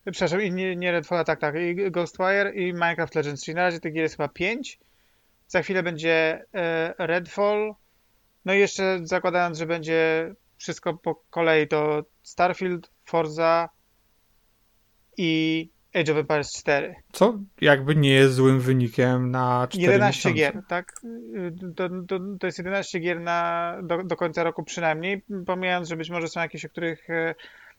Przepraszam, 0.05 0.43
i 0.43 0.53
nie, 0.53 0.77
nie 0.77 0.93
Redfalla, 0.93 1.25
tak, 1.25 1.41
tak. 1.41 1.55
I 1.55 1.91
Ghostwire 1.91 2.55
i 2.55 2.73
Minecraft 2.73 3.15
Legends. 3.15 3.45
Czyli 3.45 3.55
na 3.55 3.63
razie 3.63 3.81
tych 3.81 3.93
gier 3.93 4.03
jest 4.03 4.17
chyba 4.17 4.29
5. 4.29 4.79
Za 5.47 5.63
chwilę 5.63 5.83
będzie 5.83 6.45
e, 6.55 6.95
Redfall. 6.99 7.75
No 8.45 8.55
i 8.55 8.59
jeszcze 8.59 8.99
zakładając, 9.03 9.59
że 9.59 9.67
będzie 9.67 10.35
wszystko 10.57 10.95
po 10.95 11.15
kolei, 11.15 11.69
to 11.69 12.05
Starfield, 12.23 12.91
Forza 13.05 13.69
i 15.17 15.71
Age 15.95 16.13
of 16.13 16.19
Empires 16.19 16.53
4. 16.53 16.95
Co 17.13 17.39
jakby 17.61 17.97
nie 17.97 18.11
jest 18.11 18.35
złym 18.35 18.61
wynikiem 18.61 19.31
na 19.31 19.67
4 19.71 19.85
11 19.85 20.29
miesiące. 20.31 20.53
gier, 20.53 20.63
tak? 20.69 20.93
To, 21.77 21.89
to, 22.09 22.19
to 22.41 22.47
jest 22.47 22.59
11 22.59 23.01
gier 23.01 23.21
na, 23.21 23.73
do, 23.83 24.05
do 24.05 24.17
końca 24.17 24.45
roku 24.45 24.63
przynajmniej, 24.65 25.23
pomijając, 25.47 25.89
że 25.89 25.97
być 25.97 26.11
może 26.11 26.29
są 26.29 26.41
jakieś, 26.41 26.65
o 26.65 26.69
których 26.69 27.11
e, 27.11 27.35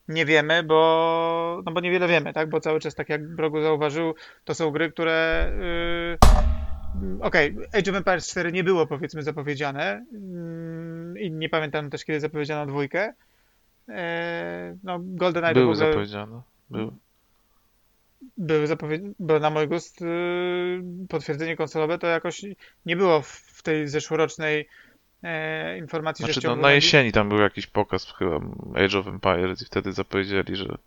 nie 0.08 0.26
wiemy, 0.26 0.64
bo, 0.64 1.62
no 1.66 1.72
bo 1.72 1.80
niewiele 1.80 2.08
wiemy, 2.08 2.34
tak? 2.34 2.50
Bo 2.50 2.60
cały 2.60 2.80
czas, 2.80 2.96
tak 2.96 3.10
jak 3.10 3.36
Brogu 3.36 3.62
zauważył, 3.62 4.16
to 4.44 4.56
są 4.56 4.72
gry, 4.72 4.92
które... 4.92 5.52
y, 6.22 6.46
Okej, 7.22 7.58
Age 7.74 7.92
of 7.92 7.98
Empires 7.98 8.28
4 8.28 8.52
nie 8.52 8.64
było 8.64 8.88
powiedzmy 8.88 9.24
zapowiedziane 9.24 10.06
mm, 10.14 11.18
i 11.18 11.32
nie 11.32 11.50
pamiętam 11.50 11.90
też 11.90 12.06
kiedy 12.06 12.20
zapowiedziano 12.20 12.66
dwójkę. 12.66 13.14
E, 13.90 14.78
No 14.84 15.00
GoldenEye 15.02 15.54
Były 15.54 15.72
ogóle 15.72 15.88
zapowiedziane. 15.88 16.42
Były. 16.70 16.92
Były 18.38 18.68
zapowiedzi, 18.68 19.06
bo 19.20 19.40
na 19.40 19.50
mój 19.50 19.68
gust 19.68 20.02
y, 20.02 20.06
potwierdzenie 21.10 21.56
konsolowe 21.56 21.98
to 21.98 22.08
jakoś 22.08 22.46
nie 22.86 22.96
było 22.96 23.22
w, 23.22 23.28
w 23.28 23.64
tej 23.64 23.88
zeszłorocznej 23.88 24.68
e, 25.24 25.78
informacji, 25.78 26.26
Znaczy, 26.26 26.48
no, 26.48 26.56
na 26.56 26.72
jesieni 26.72 27.12
tam 27.12 27.30
był 27.30 27.38
jakiś 27.38 27.68
pokaz 27.68 28.14
chyba 28.14 28.36
Age 28.76 29.00
of 29.00 29.08
Empires 29.08 29.62
i 29.62 29.66
wtedy 29.66 29.92
zapowiedzieli, 29.92 30.56
że 30.56 30.78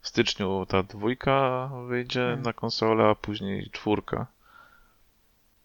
w 0.00 0.08
styczniu 0.08 0.66
ta 0.68 0.82
dwójka 0.82 1.70
wyjdzie 1.88 2.20
Hmm. 2.20 2.42
na 2.42 2.52
konsolę, 2.52 3.04
a 3.04 3.14
później 3.14 3.70
czwórka. 3.72 4.26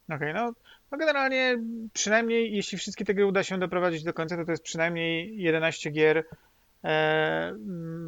Okej, 0.09 0.33
no, 0.33 0.53
no 0.91 0.97
generalnie 0.97 1.59
przynajmniej 1.93 2.55
jeśli 2.55 2.77
wszystkie 2.77 3.05
te 3.05 3.13
gry 3.13 3.25
uda 3.25 3.43
się 3.43 3.59
doprowadzić 3.59 4.03
do 4.03 4.13
końca, 4.13 4.37
to 4.37 4.45
to 4.45 4.51
jest 4.51 4.63
przynajmniej 4.63 5.37
11 5.37 5.91
gier 5.91 6.23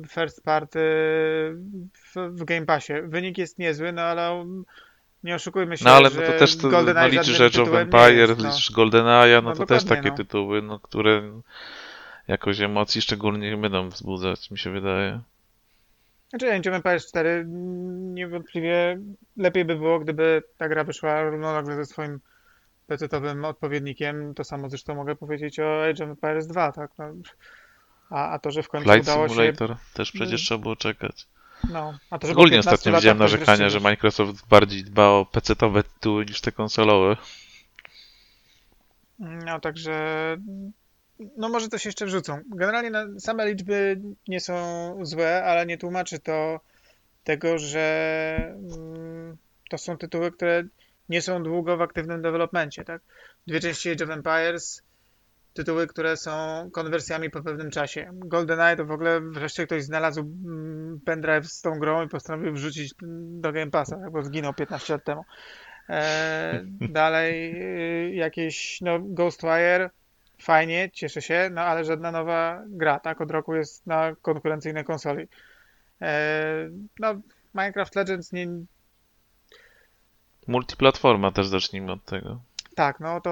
first 0.10 0.44
party 0.44 0.80
w, 2.14 2.44
Game 2.44 2.66
Passie. 2.66 2.94
Wynik 3.04 3.38
jest 3.38 3.60
niezły, 3.60 3.92
no 3.92 4.02
ale 4.02 4.46
nie 5.24 5.36
oszukujmy 5.36 5.78
się, 5.78 5.86
No 5.86 5.92
ale 5.92 6.10
że 6.10 6.22
no 6.22 6.28
to 6.28 6.40
też 6.40 6.58
to, 6.58 6.70
no, 6.70 7.08
liczysz 7.08 7.42
Age 7.42 7.62
of 7.62 7.74
Empires, 7.74 8.30
jest, 8.30 8.42
no. 8.42 8.50
liczysz 8.50 8.72
GoldenEye, 8.72 9.42
no, 9.42 9.50
No 9.50 9.56
to 9.56 9.66
też 9.66 9.84
takie 9.84 10.10
no. 10.10 10.16
tytuły, 10.16 10.62
no, 10.62 10.80
które 10.80 11.42
jakoś 12.28 12.62
emocji 12.62 13.02
szczególnie 13.02 13.52
nie 13.52 13.58
będą 13.58 13.90
wzbudzać, 13.90 14.52
mi 14.52 14.58
się 14.58 14.72
wydaje. 14.72 15.22
Znaczy, 16.30 16.54
Age 16.54 16.70
of 16.70 16.76
Empires 16.76 17.08
4 17.08 17.30
mm, 17.30 18.16
niewątpliwie 18.16 19.00
lepiej 19.38 19.66
by 19.66 19.76
było, 19.76 20.00
gdyby 20.00 20.44
ta 20.58 20.70
gra 20.70 20.84
wyszła 20.84 21.24
równolegle 21.24 21.76
ze 21.76 21.86
swoim 21.86 22.20
PC-owym 22.88 23.46
odpowiednikiem. 23.46 24.34
To 24.34 24.44
samo 24.44 24.70
zresztą 24.70 24.96
mogę 24.96 25.16
powiedzieć 25.16 25.60
o 25.60 25.86
Age 25.86 26.04
of 26.04 26.10
Empires 26.10 26.48
2, 26.48 26.72
tak? 26.72 26.92
No, 26.98 27.14
a, 28.12 28.30
a 28.32 28.40
to, 28.40 28.52
że 28.52 28.64
w 28.64 28.70
końcu 28.70 28.90
Flight 28.90 29.08
udało 29.08 29.28
się. 29.28 29.34
Simulator 29.34 29.76
też 29.94 30.12
przecież 30.12 30.28
Mm. 30.34 30.38
trzeba 30.46 30.62
było 30.62 30.76
czekać. 30.76 31.28
No, 31.70 32.00
a 32.10 32.20
to, 32.20 32.28
że 32.28 32.34
Ogólnie 32.34 32.52
15 32.52 32.72
ostatnio 32.72 32.98
widziałem 32.98 33.18
narzekania, 33.18 33.58
wreszcie 33.58 33.70
że 33.70 33.80
Microsoft 33.80 34.48
bardziej 34.48 34.84
dba 34.84 35.08
o 35.08 35.26
PC-owe 35.26 35.84
tytuły 35.84 36.26
niż 36.26 36.42
te 36.42 36.52
konsolowe. 36.52 37.18
No, 39.20 39.60
także. 39.60 40.38
No, 41.38 41.50
może 41.50 41.68
coś 41.68 41.86
jeszcze 41.86 42.06
wrzucą. 42.06 42.42
Generalnie 42.56 42.92
same 43.20 43.48
liczby 43.48 44.02
nie 44.28 44.40
są 44.40 44.56
złe, 45.02 45.44
ale 45.44 45.66
nie 45.66 45.78
tłumaczy 45.78 46.20
to 46.20 46.60
tego, 47.24 47.58
że 47.58 48.36
mm, 48.38 49.38
to 49.70 49.78
są 49.78 49.98
tytuły, 49.98 50.32
które 50.32 50.64
nie 51.10 51.22
są 51.22 51.44
długo 51.44 51.78
w 51.78 51.82
aktywnym 51.82 52.22
developmencie, 52.22 52.84
tak? 52.84 53.02
Dwie 53.48 53.60
części 53.60 53.90
Age 53.92 54.06
of 54.06 54.12
Empires, 54.12 54.84
tytuły, 55.54 55.88
które 55.88 56.18
są 56.18 56.32
konwersjami 56.72 57.30
po 57.30 57.44
pewnym 57.44 57.72
czasie. 57.72 58.10
GoldenEye 58.14 58.76
to 58.76 58.86
w 58.86 58.92
ogóle 58.92 59.22
wreszcie 59.22 59.66
ktoś 59.66 59.84
znalazł 59.84 60.22
mm, 60.22 61.00
pendrive 61.06 61.48
z 61.48 61.62
tą 61.62 61.80
grą 61.80 62.06
i 62.06 62.10
postanowił 62.10 62.54
wrzucić 62.54 62.94
do 63.42 63.52
Game 63.52 63.72
Passa, 63.72 63.98
bo 64.12 64.24
zginął 64.24 64.54
15 64.54 64.94
lat 64.94 65.04
temu. 65.04 65.26
E, 65.90 66.64
dalej 66.90 67.54
y, 68.10 68.16
jakieś, 68.16 68.82
no 68.82 69.00
Ghostwire, 69.00 69.90
fajnie, 70.40 70.90
cieszę 70.94 71.22
się, 71.22 71.50
no 71.54 71.62
ale 71.62 71.86
żadna 71.86 72.12
nowa 72.12 72.64
gra, 72.68 73.00
tak? 73.00 73.22
Od 73.22 73.32
roku 73.32 73.56
jest 73.56 73.88
na 73.88 74.16
konkurencyjnej 74.22 74.84
konsoli. 74.84 75.28
E, 76.02 76.70
no, 77.00 77.22
Minecraft 77.54 77.96
Legends 77.96 78.32
nie, 78.32 78.48
Multiplatforma 80.48 81.32
też 81.32 81.48
zacznijmy 81.48 81.92
od 81.92 82.06
tego. 82.06 82.40
Tak, 82.76 83.00
no 83.00 83.22
to, 83.22 83.32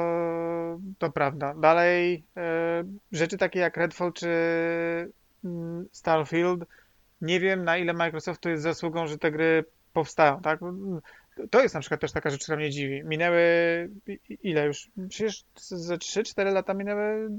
to 0.98 1.12
prawda. 1.12 1.54
Dalej 1.54 2.24
e, 2.38 2.84
rzeczy 3.12 3.38
takie 3.38 3.60
jak 3.60 3.78
Redfall 3.78 4.14
czy 4.14 4.28
mm, 5.46 5.88
Starfield, 5.92 6.66
nie 7.22 7.40
wiem 7.40 7.64
na 7.64 7.78
ile 7.78 7.94
Microsoftu 7.94 8.50
jest 8.50 8.64
zasługą, 8.64 9.08
że 9.08 9.18
te 9.18 9.32
gry 9.32 9.66
powstają, 9.94 10.42
tak? 10.42 10.60
To 11.50 11.62
jest 11.62 11.76
na 11.76 11.82
przykład 11.82 12.02
też 12.02 12.12
taka 12.12 12.30
rzecz, 12.30 12.44
która 12.44 12.58
mnie 12.58 12.70
dziwi. 12.70 13.04
Minęły 13.04 13.42
ile 14.44 14.66
już? 14.66 14.90
Przecież 15.10 15.44
ze 15.56 15.96
3-4 15.98 16.54
lata 16.54 16.74
minęły, 16.74 17.30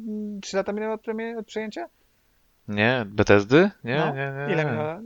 3 0.43 0.57
lata 0.57 0.73
minęły 0.73 0.93
od, 0.95 1.03
premie- 1.03 1.39
od 1.39 1.47
przejęcia? 1.47 1.87
Nie? 2.69 3.05
Bethesdy? 3.07 3.71
Nie, 3.85 3.97
No, 3.97 4.15
nie, 4.15 4.33
nie. 4.47 4.53
Ile 4.55 4.65
minęło? 4.65 5.01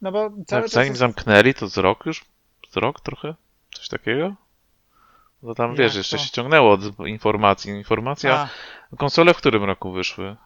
No 0.00 0.12
bo 0.12 0.30
cały 0.30 0.44
Tak, 0.46 0.62
czas 0.62 0.70
zanim 0.72 0.88
jest... 0.88 0.98
zamknęli, 1.00 1.54
to 1.54 1.68
z 1.68 1.76
rok 1.78 2.06
już? 2.06 2.24
Z 2.70 2.76
rok 2.76 3.00
trochę? 3.00 3.34
Coś 3.74 3.88
takiego? 3.88 4.34
No 5.42 5.54
tam 5.54 5.74
wiesz, 5.76 5.92
Jak 5.94 5.94
jeszcze 5.96 6.16
to? 6.16 6.22
się 6.22 6.30
ciągnęło 6.30 6.72
od 6.72 6.80
informacji. 7.06 7.72
Informacja. 7.72 8.48
A, 8.92 8.96
Konsole 8.96 9.34
w 9.34 9.36
którym 9.36 9.64
roku 9.64 9.92
wyszły? 9.92 10.36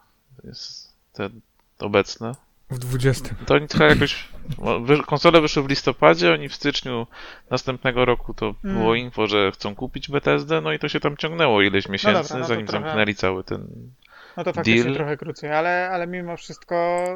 Jest 0.45 0.95
te 1.13 1.31
obecne. 1.79 2.33
W 2.71 2.79
20. 2.79 3.35
To 3.47 3.55
oni 3.55 3.69
trochę 3.69 3.87
jakoś. 3.87 4.29
no, 4.59 4.81
Konsole 5.07 5.41
wyszły 5.41 5.63
w 5.63 5.69
listopadzie, 5.69 6.33
oni 6.33 6.49
w 6.49 6.55
styczniu 6.55 7.07
następnego 7.51 8.05
roku 8.05 8.35
to 8.35 8.55
Mm. 8.65 8.77
było 8.77 8.95
info, 8.95 9.27
że 9.27 9.53
chcą 9.53 9.75
kupić 9.75 10.09
BTSD, 10.11 10.61
no 10.61 10.73
i 10.73 10.79
to 10.79 10.89
się 10.89 11.01
tam 11.01 11.17
ciągnęło 11.17 11.63
ileś 11.63 11.89
miesięcy, 11.89 12.23
dobra, 12.23 12.37
no 12.37 12.43
to 12.43 12.49
zanim 12.49 12.67
trochę- 12.67 12.85
zamknęli 12.87 13.15
cały 13.15 13.45
ten. 13.45 13.69
No 14.37 14.45
to 14.45 14.53
faktycznie 14.53 14.83
Deal. 14.85 14.95
trochę 14.95 15.17
krócej, 15.17 15.53
ale, 15.53 15.91
ale 15.93 16.07
mimo 16.07 16.37
wszystko 16.37 16.75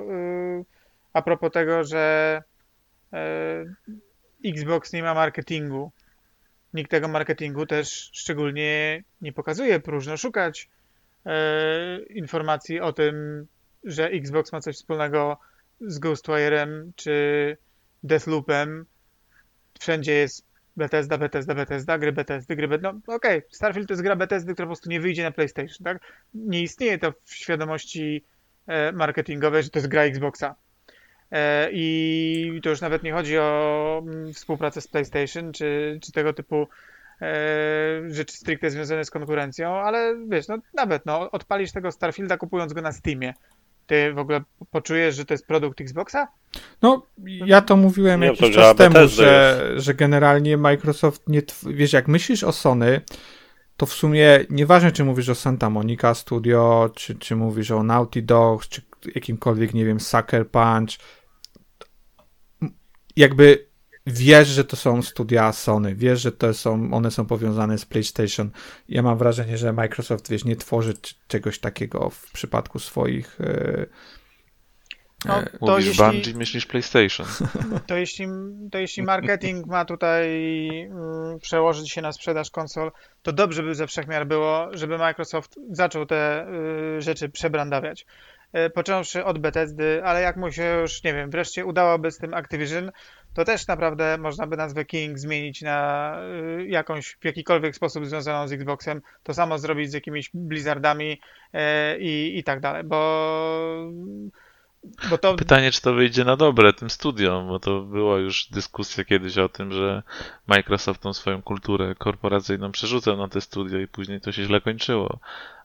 yy, 0.08 0.64
a 1.12 1.22
propos 1.22 1.52
tego, 1.52 1.84
że 1.84 2.42
yy, 3.12 4.50
Xbox 4.52 4.92
nie 4.92 5.02
ma 5.02 5.14
marketingu, 5.14 5.92
nikt 6.74 6.90
tego 6.90 7.08
marketingu 7.08 7.66
też 7.66 8.10
szczególnie 8.12 9.02
nie 9.20 9.32
pokazuje. 9.32 9.80
Próżno 9.80 10.16
szukać 10.16 10.70
yy, 11.24 11.32
informacji 12.10 12.80
o 12.80 12.92
tym, 12.92 13.46
że 13.84 14.08
Xbox 14.08 14.52
ma 14.52 14.60
coś 14.60 14.76
wspólnego 14.76 15.38
z 15.80 15.98
Ghostwirem 15.98 16.92
czy 16.96 17.56
Deathloopem. 18.02 18.86
Wszędzie 19.80 20.12
jest 20.12 20.48
Bethesda, 20.76 21.18
Bethesda, 21.18 21.54
Bethesda, 21.54 21.98
gry 21.98 22.12
Bethesdy, 22.12 22.56
gry 22.56 22.68
Bethesda. 22.68 23.00
No 23.08 23.14
okej, 23.14 23.42
Starfield 23.50 23.88
to 23.88 23.92
jest 23.92 24.02
gra 24.02 24.16
Bethesdy, 24.16 24.52
która 24.52 24.66
po 24.66 24.68
prostu 24.68 24.90
nie 24.90 25.00
wyjdzie 25.00 25.22
na 25.22 25.30
PlayStation, 25.30 25.84
tak? 25.84 25.98
Nie 26.34 26.62
istnieje 26.62 26.98
to 26.98 27.12
w 27.24 27.34
świadomości 27.34 28.24
e, 28.66 28.92
marketingowej, 28.92 29.62
że 29.62 29.70
to 29.70 29.78
jest 29.78 29.88
gra 29.88 30.02
Xboxa. 30.02 30.54
E, 31.32 31.68
I 31.72 32.60
to 32.62 32.70
już 32.70 32.80
nawet 32.80 33.02
nie 33.02 33.12
chodzi 33.12 33.38
o 33.38 34.02
mm, 34.06 34.32
współpracę 34.34 34.80
z 34.80 34.88
PlayStation, 34.88 35.52
czy, 35.52 35.98
czy 36.02 36.12
tego 36.12 36.32
typu 36.32 36.68
e, 37.22 37.26
rzeczy 38.08 38.36
stricte 38.36 38.70
związane 38.70 39.04
z 39.04 39.10
konkurencją, 39.10 39.74
ale 39.74 40.16
wiesz, 40.28 40.48
no 40.48 40.58
nawet, 40.74 41.06
no, 41.06 41.30
odpalisz 41.30 41.72
tego 41.72 41.92
Starfielda 41.92 42.36
kupując 42.36 42.72
go 42.72 42.82
na 42.82 42.92
Steamie. 42.92 43.34
Ty 43.86 44.12
w 44.12 44.18
ogóle 44.18 44.40
poczujesz, 44.70 45.16
że 45.16 45.24
to 45.24 45.34
jest 45.34 45.46
produkt 45.46 45.80
Xboxa? 45.80 46.28
No, 46.82 47.06
ja 47.24 47.60
to 47.62 47.76
mówiłem 47.76 48.20
Nie, 48.20 48.26
jakiś 48.26 48.54
czas 48.54 48.76
temu, 48.76 49.08
że, 49.08 49.62
że 49.76 49.94
generalnie 49.94 50.56
Microsoft 50.56 51.28
nie. 51.28 51.42
tw- 51.42 51.72
Wiesz, 51.72 51.92
jak 51.92 52.08
myślisz 52.08 52.44
o 52.44 52.52
Sony, 52.52 53.00
to 53.76 53.86
w 53.86 53.92
sumie 53.92 54.40
nieważne, 54.50 54.92
czy 54.92 55.04
mówisz 55.04 55.28
o 55.28 55.34
Santa 55.34 55.70
Monica 55.70 56.14
Studio, 56.14 56.90
czy, 56.94 57.14
czy 57.14 57.36
mówisz 57.36 57.70
o 57.70 57.82
Naughty 57.82 58.22
Dogs, 58.22 58.68
czy 58.68 58.82
jakimkolwiek, 59.14 59.74
nie 59.74 59.84
wiem, 59.84 60.00
Sucker 60.00 60.48
Punch. 60.48 60.98
Jakby 63.18 63.66
wiesz, 64.06 64.48
że 64.48 64.64
to 64.64 64.76
są 64.76 65.02
studia 65.02 65.52
Sony, 65.52 65.94
wiesz, 65.94 66.20
że 66.20 66.32
to 66.32 66.54
są, 66.54 66.92
one 66.92 67.10
są 67.10 67.26
powiązane 67.26 67.78
z 67.78 67.84
PlayStation. 67.84 68.50
Ja 68.88 69.02
mam 69.02 69.18
wrażenie, 69.18 69.58
że 69.58 69.72
Microsoft, 69.72 70.30
wiesz, 70.30 70.44
nie 70.44 70.56
tworzy 70.56 70.94
czegoś 71.28 71.58
takiego 71.58 72.10
w 72.10 72.32
przypadku 72.32 72.78
swoich. 72.78 73.40
e, 73.40 73.86
No, 75.24 75.38
e, 75.42 75.46
to 75.46 75.58
Mówisz 75.60 75.86
jeśli- 75.86 76.04
Bungie, 76.04 76.34
myślisz 76.34 76.66
PlayStation. 76.66 77.26
To 77.86 77.96
jeśli, 77.96 78.26
to 78.72 78.78
jeśli 78.78 79.02
marketing 79.02 79.66
ma 79.66 79.84
tutaj 79.84 80.28
mm, 80.90 81.38
przełożyć 81.40 81.90
się 81.90 82.02
na 82.02 82.12
sprzedaż 82.12 82.50
konsol, 82.50 82.92
to 83.22 83.32
dobrze 83.32 83.62
by 83.62 83.74
ze 83.74 83.86
wszechmiar 83.86 84.26
było, 84.26 84.68
żeby 84.72 84.98
Microsoft 84.98 85.54
zaczął 85.70 86.06
te 86.06 86.46
y, 86.98 87.02
rzeczy 87.02 87.28
przebrandawiać. 87.28 88.06
Y, 88.56 88.70
Począwszy 88.70 89.24
od 89.24 89.38
Bethesdy, 89.38 90.04
ale 90.04 90.22
jak 90.22 90.36
mu 90.36 90.52
się 90.52 90.78
już, 90.82 91.04
nie 91.04 91.14
wiem, 91.14 91.30
wreszcie 91.30 91.66
udałoby 91.66 92.10
z 92.10 92.18
tym 92.18 92.34
Activision, 92.34 92.90
to 93.34 93.44
też 93.44 93.66
naprawdę 93.66 94.18
można 94.18 94.46
by 94.46 94.56
nazwę 94.56 94.84
King 94.84 95.18
zmienić 95.18 95.62
na 95.62 96.18
y, 96.58 96.66
jakąś, 96.68 97.16
w 97.20 97.24
jakikolwiek 97.24 97.76
sposób 97.76 98.06
związaną 98.06 98.48
z 98.48 98.52
Xboxem. 98.52 99.02
To 99.22 99.34
samo 99.34 99.58
zrobić 99.58 99.90
z 99.90 99.94
jakimiś 99.94 100.30
Blizzardami 100.34 101.12
y, 101.12 101.58
i, 102.00 102.38
i 102.38 102.44
tak 102.44 102.60
dalej, 102.60 102.84
bo 102.84 103.92
to 105.20 105.34
Pytanie, 105.34 105.70
czy 105.70 105.80
to 105.80 105.94
wyjdzie 105.94 106.24
na 106.24 106.36
dobre 106.36 106.72
tym 106.72 106.90
studiom, 106.90 107.48
bo 107.48 107.58
to 107.58 107.80
była 107.80 108.18
już 108.18 108.48
dyskusja 108.50 109.04
kiedyś 109.04 109.38
o 109.38 109.48
tym, 109.48 109.72
że 109.72 110.02
Microsoft 110.46 111.02
tą 111.02 111.12
swoją 111.12 111.42
kulturę 111.42 111.94
korporacyjną 111.94 112.72
przerzucał 112.72 113.16
na 113.16 113.28
te 113.28 113.40
studio 113.40 113.78
i 113.78 113.88
później 113.88 114.20
to 114.20 114.32
się 114.32 114.44
źle 114.44 114.60
kończyło. 114.60 115.18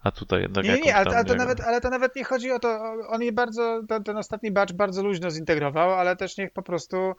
A 0.03 0.11
tutaj 0.11 0.41
jednak 0.41 0.65
Nie, 0.65 0.79
nie, 0.79 0.95
ale, 0.95 1.05
tam, 1.05 1.13
ale, 1.15 1.25
to 1.25 1.35
nawet, 1.35 1.61
ale 1.61 1.81
to 1.81 1.89
nawet 1.89 2.15
nie 2.15 2.23
chodzi 2.23 2.51
o 2.51 2.59
to. 2.59 2.79
On 3.09 3.21
je 3.21 3.31
bardzo, 3.31 3.81
ten, 3.89 4.03
ten 4.03 4.17
ostatni 4.17 4.51
batch 4.51 4.73
bardzo 4.73 5.03
luźno 5.03 5.31
zintegrował, 5.31 5.93
ale 5.93 6.15
też 6.15 6.37
niech 6.37 6.51
po 6.51 6.61
prostu 6.61 7.13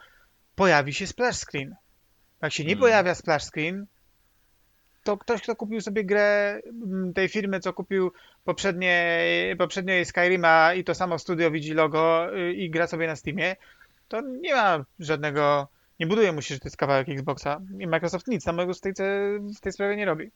pojawi 0.55 0.95
się 0.95 1.07
splash 1.07 1.37
screen. 1.37 1.75
Jak 2.43 2.53
się 2.53 2.65
nie 2.65 2.71
Hmm. 2.71 2.81
pojawia 2.81 3.15
splash 3.15 3.45
screen, 3.45 3.87
to 5.05 5.17
ktoś, 5.17 5.43
kto 5.43 5.57
kupił 5.57 5.81
sobie 5.81 6.05
grę 6.05 6.61
mm, 6.67 7.13
tej 7.15 7.29
firmy, 7.29 7.61
co 7.61 7.73
kupił 7.73 8.13
poprzednie, 8.45 9.17
poprzednio 9.59 9.95
jej 9.95 10.05
Skyrima 10.05 10.75
i 10.75 10.85
to 10.85 10.95
samo 10.95 11.19
studio 11.19 11.51
widzi 11.51 11.75
logo 11.75 12.37
y, 12.37 12.53
i 12.53 12.71
gra 12.71 12.87
sobie 12.87 13.07
na 13.07 13.17
Steamie, 13.17 13.57
to 14.09 14.21
nie 14.21 14.55
ma 14.55 14.85
żadnego, 14.99 15.69
nie 16.01 16.07
buduje 16.07 16.33
mu 16.33 16.43
się, 16.43 16.55
że 16.55 16.61
to 16.61 16.67
jest 16.67 16.77
kawałek 16.77 17.09
Xboxa. 17.09 17.61
I 17.79 17.87
Microsoft 17.87 18.29
nic 18.29 18.45
samego 18.45 18.75
w 18.75 18.81
tej, 18.81 18.93
w 19.57 19.61
tej 19.61 19.73
sprawie 19.73 19.97
nie 19.97 20.05
robi. 20.05 20.31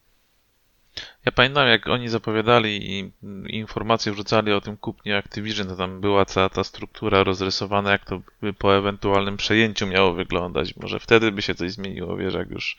Ja 1.26 1.32
pamiętam, 1.32 1.68
jak 1.68 1.88
oni 1.88 2.08
zapowiadali 2.08 2.90
i 2.92 3.12
informacje 3.48 4.12
wrzucali 4.12 4.52
o 4.52 4.60
tym 4.60 4.76
kupnie 4.76 5.16
Activision, 5.16 5.68
to 5.68 5.76
tam 5.76 6.00
była 6.00 6.24
cała 6.24 6.48
ta 6.48 6.64
struktura 6.64 7.24
rozrysowana, 7.24 7.92
jak 7.92 8.04
to 8.04 8.20
by 8.42 8.52
po 8.52 8.76
ewentualnym 8.76 9.36
przejęciu 9.36 9.86
miało 9.86 10.12
wyglądać. 10.12 10.76
Może 10.76 11.00
wtedy 11.00 11.32
by 11.32 11.42
się 11.42 11.54
coś 11.54 11.72
zmieniło, 11.72 12.16
wiesz, 12.16 12.34
jak 12.34 12.50
już 12.50 12.76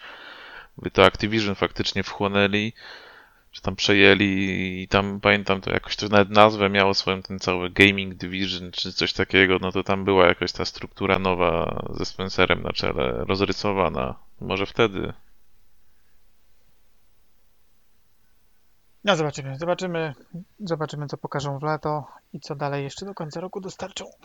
by 0.82 0.92
to 0.92 1.06
Activision 1.06 1.56
faktycznie 1.56 2.04
wchłonęli, 2.04 2.74
czy 3.52 3.62
tam 3.62 3.76
przejęli 3.76 4.26
i 4.84 4.88
tam 4.88 5.20
pamiętam 5.20 5.62
to 5.62 5.72
jakoś 5.72 5.96
to 5.96 6.08
nawet 6.08 6.30
nazwę 6.30 6.70
miało 6.70 6.94
swoją 6.94 7.22
ten 7.22 7.40
cały 7.40 7.70
Gaming 7.70 8.16
Division, 8.16 8.72
czy 8.72 8.94
coś 8.94 9.14
takiego, 9.14 9.58
no 9.62 9.72
to 9.72 9.84
tam 9.84 10.06
była 10.06 10.28
jakaś 10.28 10.52
ta 10.52 10.66
struktura 10.66 11.20
nowa 11.20 11.86
ze 11.94 12.06
Spencerem 12.06 12.64
na 12.64 12.74
czele 12.74 13.26
rozrysowana. 13.26 14.16
Może 14.42 14.66
wtedy 14.66 15.14
No 19.04 19.16
zobaczymy, 19.16 19.58
zobaczymy, 19.58 20.14
zobaczymy 20.60 21.08
co 21.08 21.18
pokażą 21.18 21.60
w 21.60 21.64
lato 21.64 22.08
i 22.34 22.40
co 22.40 22.56
dalej 22.56 22.84
jeszcze 22.84 23.06
do 23.06 23.14
końca 23.14 23.42
roku 23.42 23.62
dostarczą. 23.62 24.06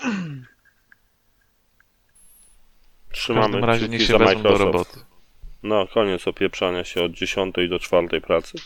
w 3.09 3.12
Trzymamy 3.12 3.44
każdym 3.44 3.64
razie 3.64 3.89
niech 3.89 4.02
się 4.02 4.18
wezmą 4.18 4.43
do 4.43 4.59
roboty. 4.59 5.01
No, 5.65 5.86
koniec 5.86 6.28
opieprzania 6.28 6.85
się 6.85 7.03
od 7.03 7.12
10 7.12 7.55
do 7.69 7.78
4 7.78 8.20
pracy. 8.20 8.59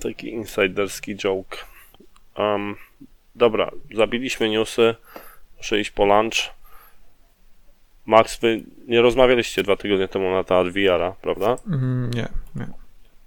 Taki 0.00 0.28
insiderski 0.28 1.16
joke. 1.16 1.58
Um, 2.36 2.76
dobra, 3.34 3.70
zabiliśmy 3.94 4.50
newsy. 4.50 4.94
Muszę 5.56 5.80
iść 5.80 5.90
po 5.90 6.04
lunch. 6.04 6.34
Max, 8.06 8.38
wy 8.40 8.62
nie 8.86 9.02
rozmawialiście 9.02 9.62
dwa 9.62 9.76
tygodnie 9.76 10.08
temu 10.08 10.30
na 10.30 10.44
temat 10.44 10.68
VR-a, 10.68 11.12
prawda? 11.12 11.56
mm, 11.66 12.10
nie, 12.14 12.28
nie. 12.54 12.81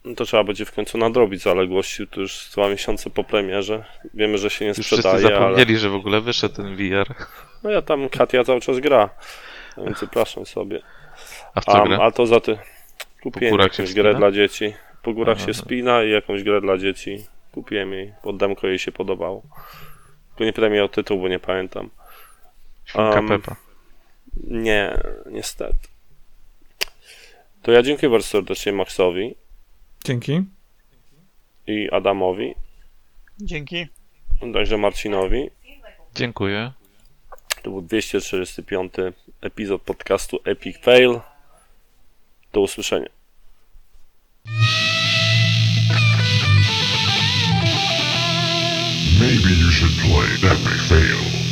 No 0.05 0.15
to 0.15 0.25
trzeba 0.25 0.43
będzie 0.43 0.65
w 0.65 0.71
końcu 0.71 0.97
nadrobić 0.97 1.41
zaległości. 1.41 2.07
To 2.07 2.21
już 2.21 2.49
dwa 2.51 2.69
miesiące 2.69 3.09
po 3.09 3.23
premierze. 3.23 3.85
Wiemy, 4.13 4.37
że 4.37 4.49
się 4.49 4.65
nie 4.65 4.69
Już 4.69 4.77
wszyscy 4.77 4.95
sprzedaje, 4.95 5.25
ale... 5.25 5.35
zapomnieli, 5.35 5.77
że 5.77 5.89
w 5.89 5.95
ogóle 5.95 6.21
wyszedł 6.21 6.55
ten 6.55 6.75
VR. 6.75 7.15
No 7.63 7.69
ja 7.69 7.81
tam, 7.81 8.09
Katia 8.09 8.43
cały 8.43 8.61
czas 8.61 8.79
gra. 8.79 9.09
Więc 9.77 9.99
zapraszam 9.99 10.45
sobie. 10.45 10.81
A 11.53 11.61
w 11.61 11.65
co 11.65 12.03
a 12.03 12.11
to 12.11 12.25
za 12.25 12.39
ty. 12.39 12.57
Kupiłem 13.23 13.59
jakąś 13.59 13.93
grę 13.93 14.15
dla 14.15 14.31
dzieci. 14.31 14.73
Po 15.01 15.13
górach 15.13 15.37
Aha. 15.37 15.45
się 15.45 15.53
spina 15.53 16.03
i 16.03 16.09
jakąś 16.09 16.43
grę 16.43 16.61
dla 16.61 16.77
dzieci. 16.77 17.25
Kupiłem 17.51 17.93
jej. 17.93 18.13
Pod 18.23 18.37
demko 18.37 18.67
jej 18.67 18.79
się 18.79 18.91
podobało. 18.91 19.43
Tylko 20.29 20.43
nie 20.43 20.53
pytaj 20.53 20.69
mnie 20.69 20.83
o 20.83 20.87
tytuł, 20.87 21.21
bo 21.21 21.27
nie 21.27 21.39
pamiętam. 21.39 21.89
Świnka 22.85 23.15
um, 23.15 23.27
Pepa. 23.27 23.55
Nie, 24.43 24.97
niestety. 25.25 25.87
To 27.61 27.71
ja 27.71 27.81
dziękuję 27.81 28.09
bardzo 28.09 28.27
serdecznie 28.27 28.71
Maxowi 28.71 29.35
Dzięki. 30.05 30.41
i 31.67 31.89
Adamowi, 31.91 32.55
Dzięki. 33.39 33.87
także 34.53 34.77
Marcinowi. 34.77 35.49
Dziękuję. 36.15 36.71
To 37.63 37.69
był 37.71 37.81
245 37.81 38.93
epizod 39.41 39.81
podcastu 39.81 40.39
Epic 40.45 40.77
Fail. 40.77 41.19
Do 42.53 42.61
usłyszenia. 42.61 43.09
Maybe 49.19 49.49
you 49.61 49.71
should 49.71 49.95
play 50.01 50.51
Epic 50.51 50.81
Fail. 50.89 51.44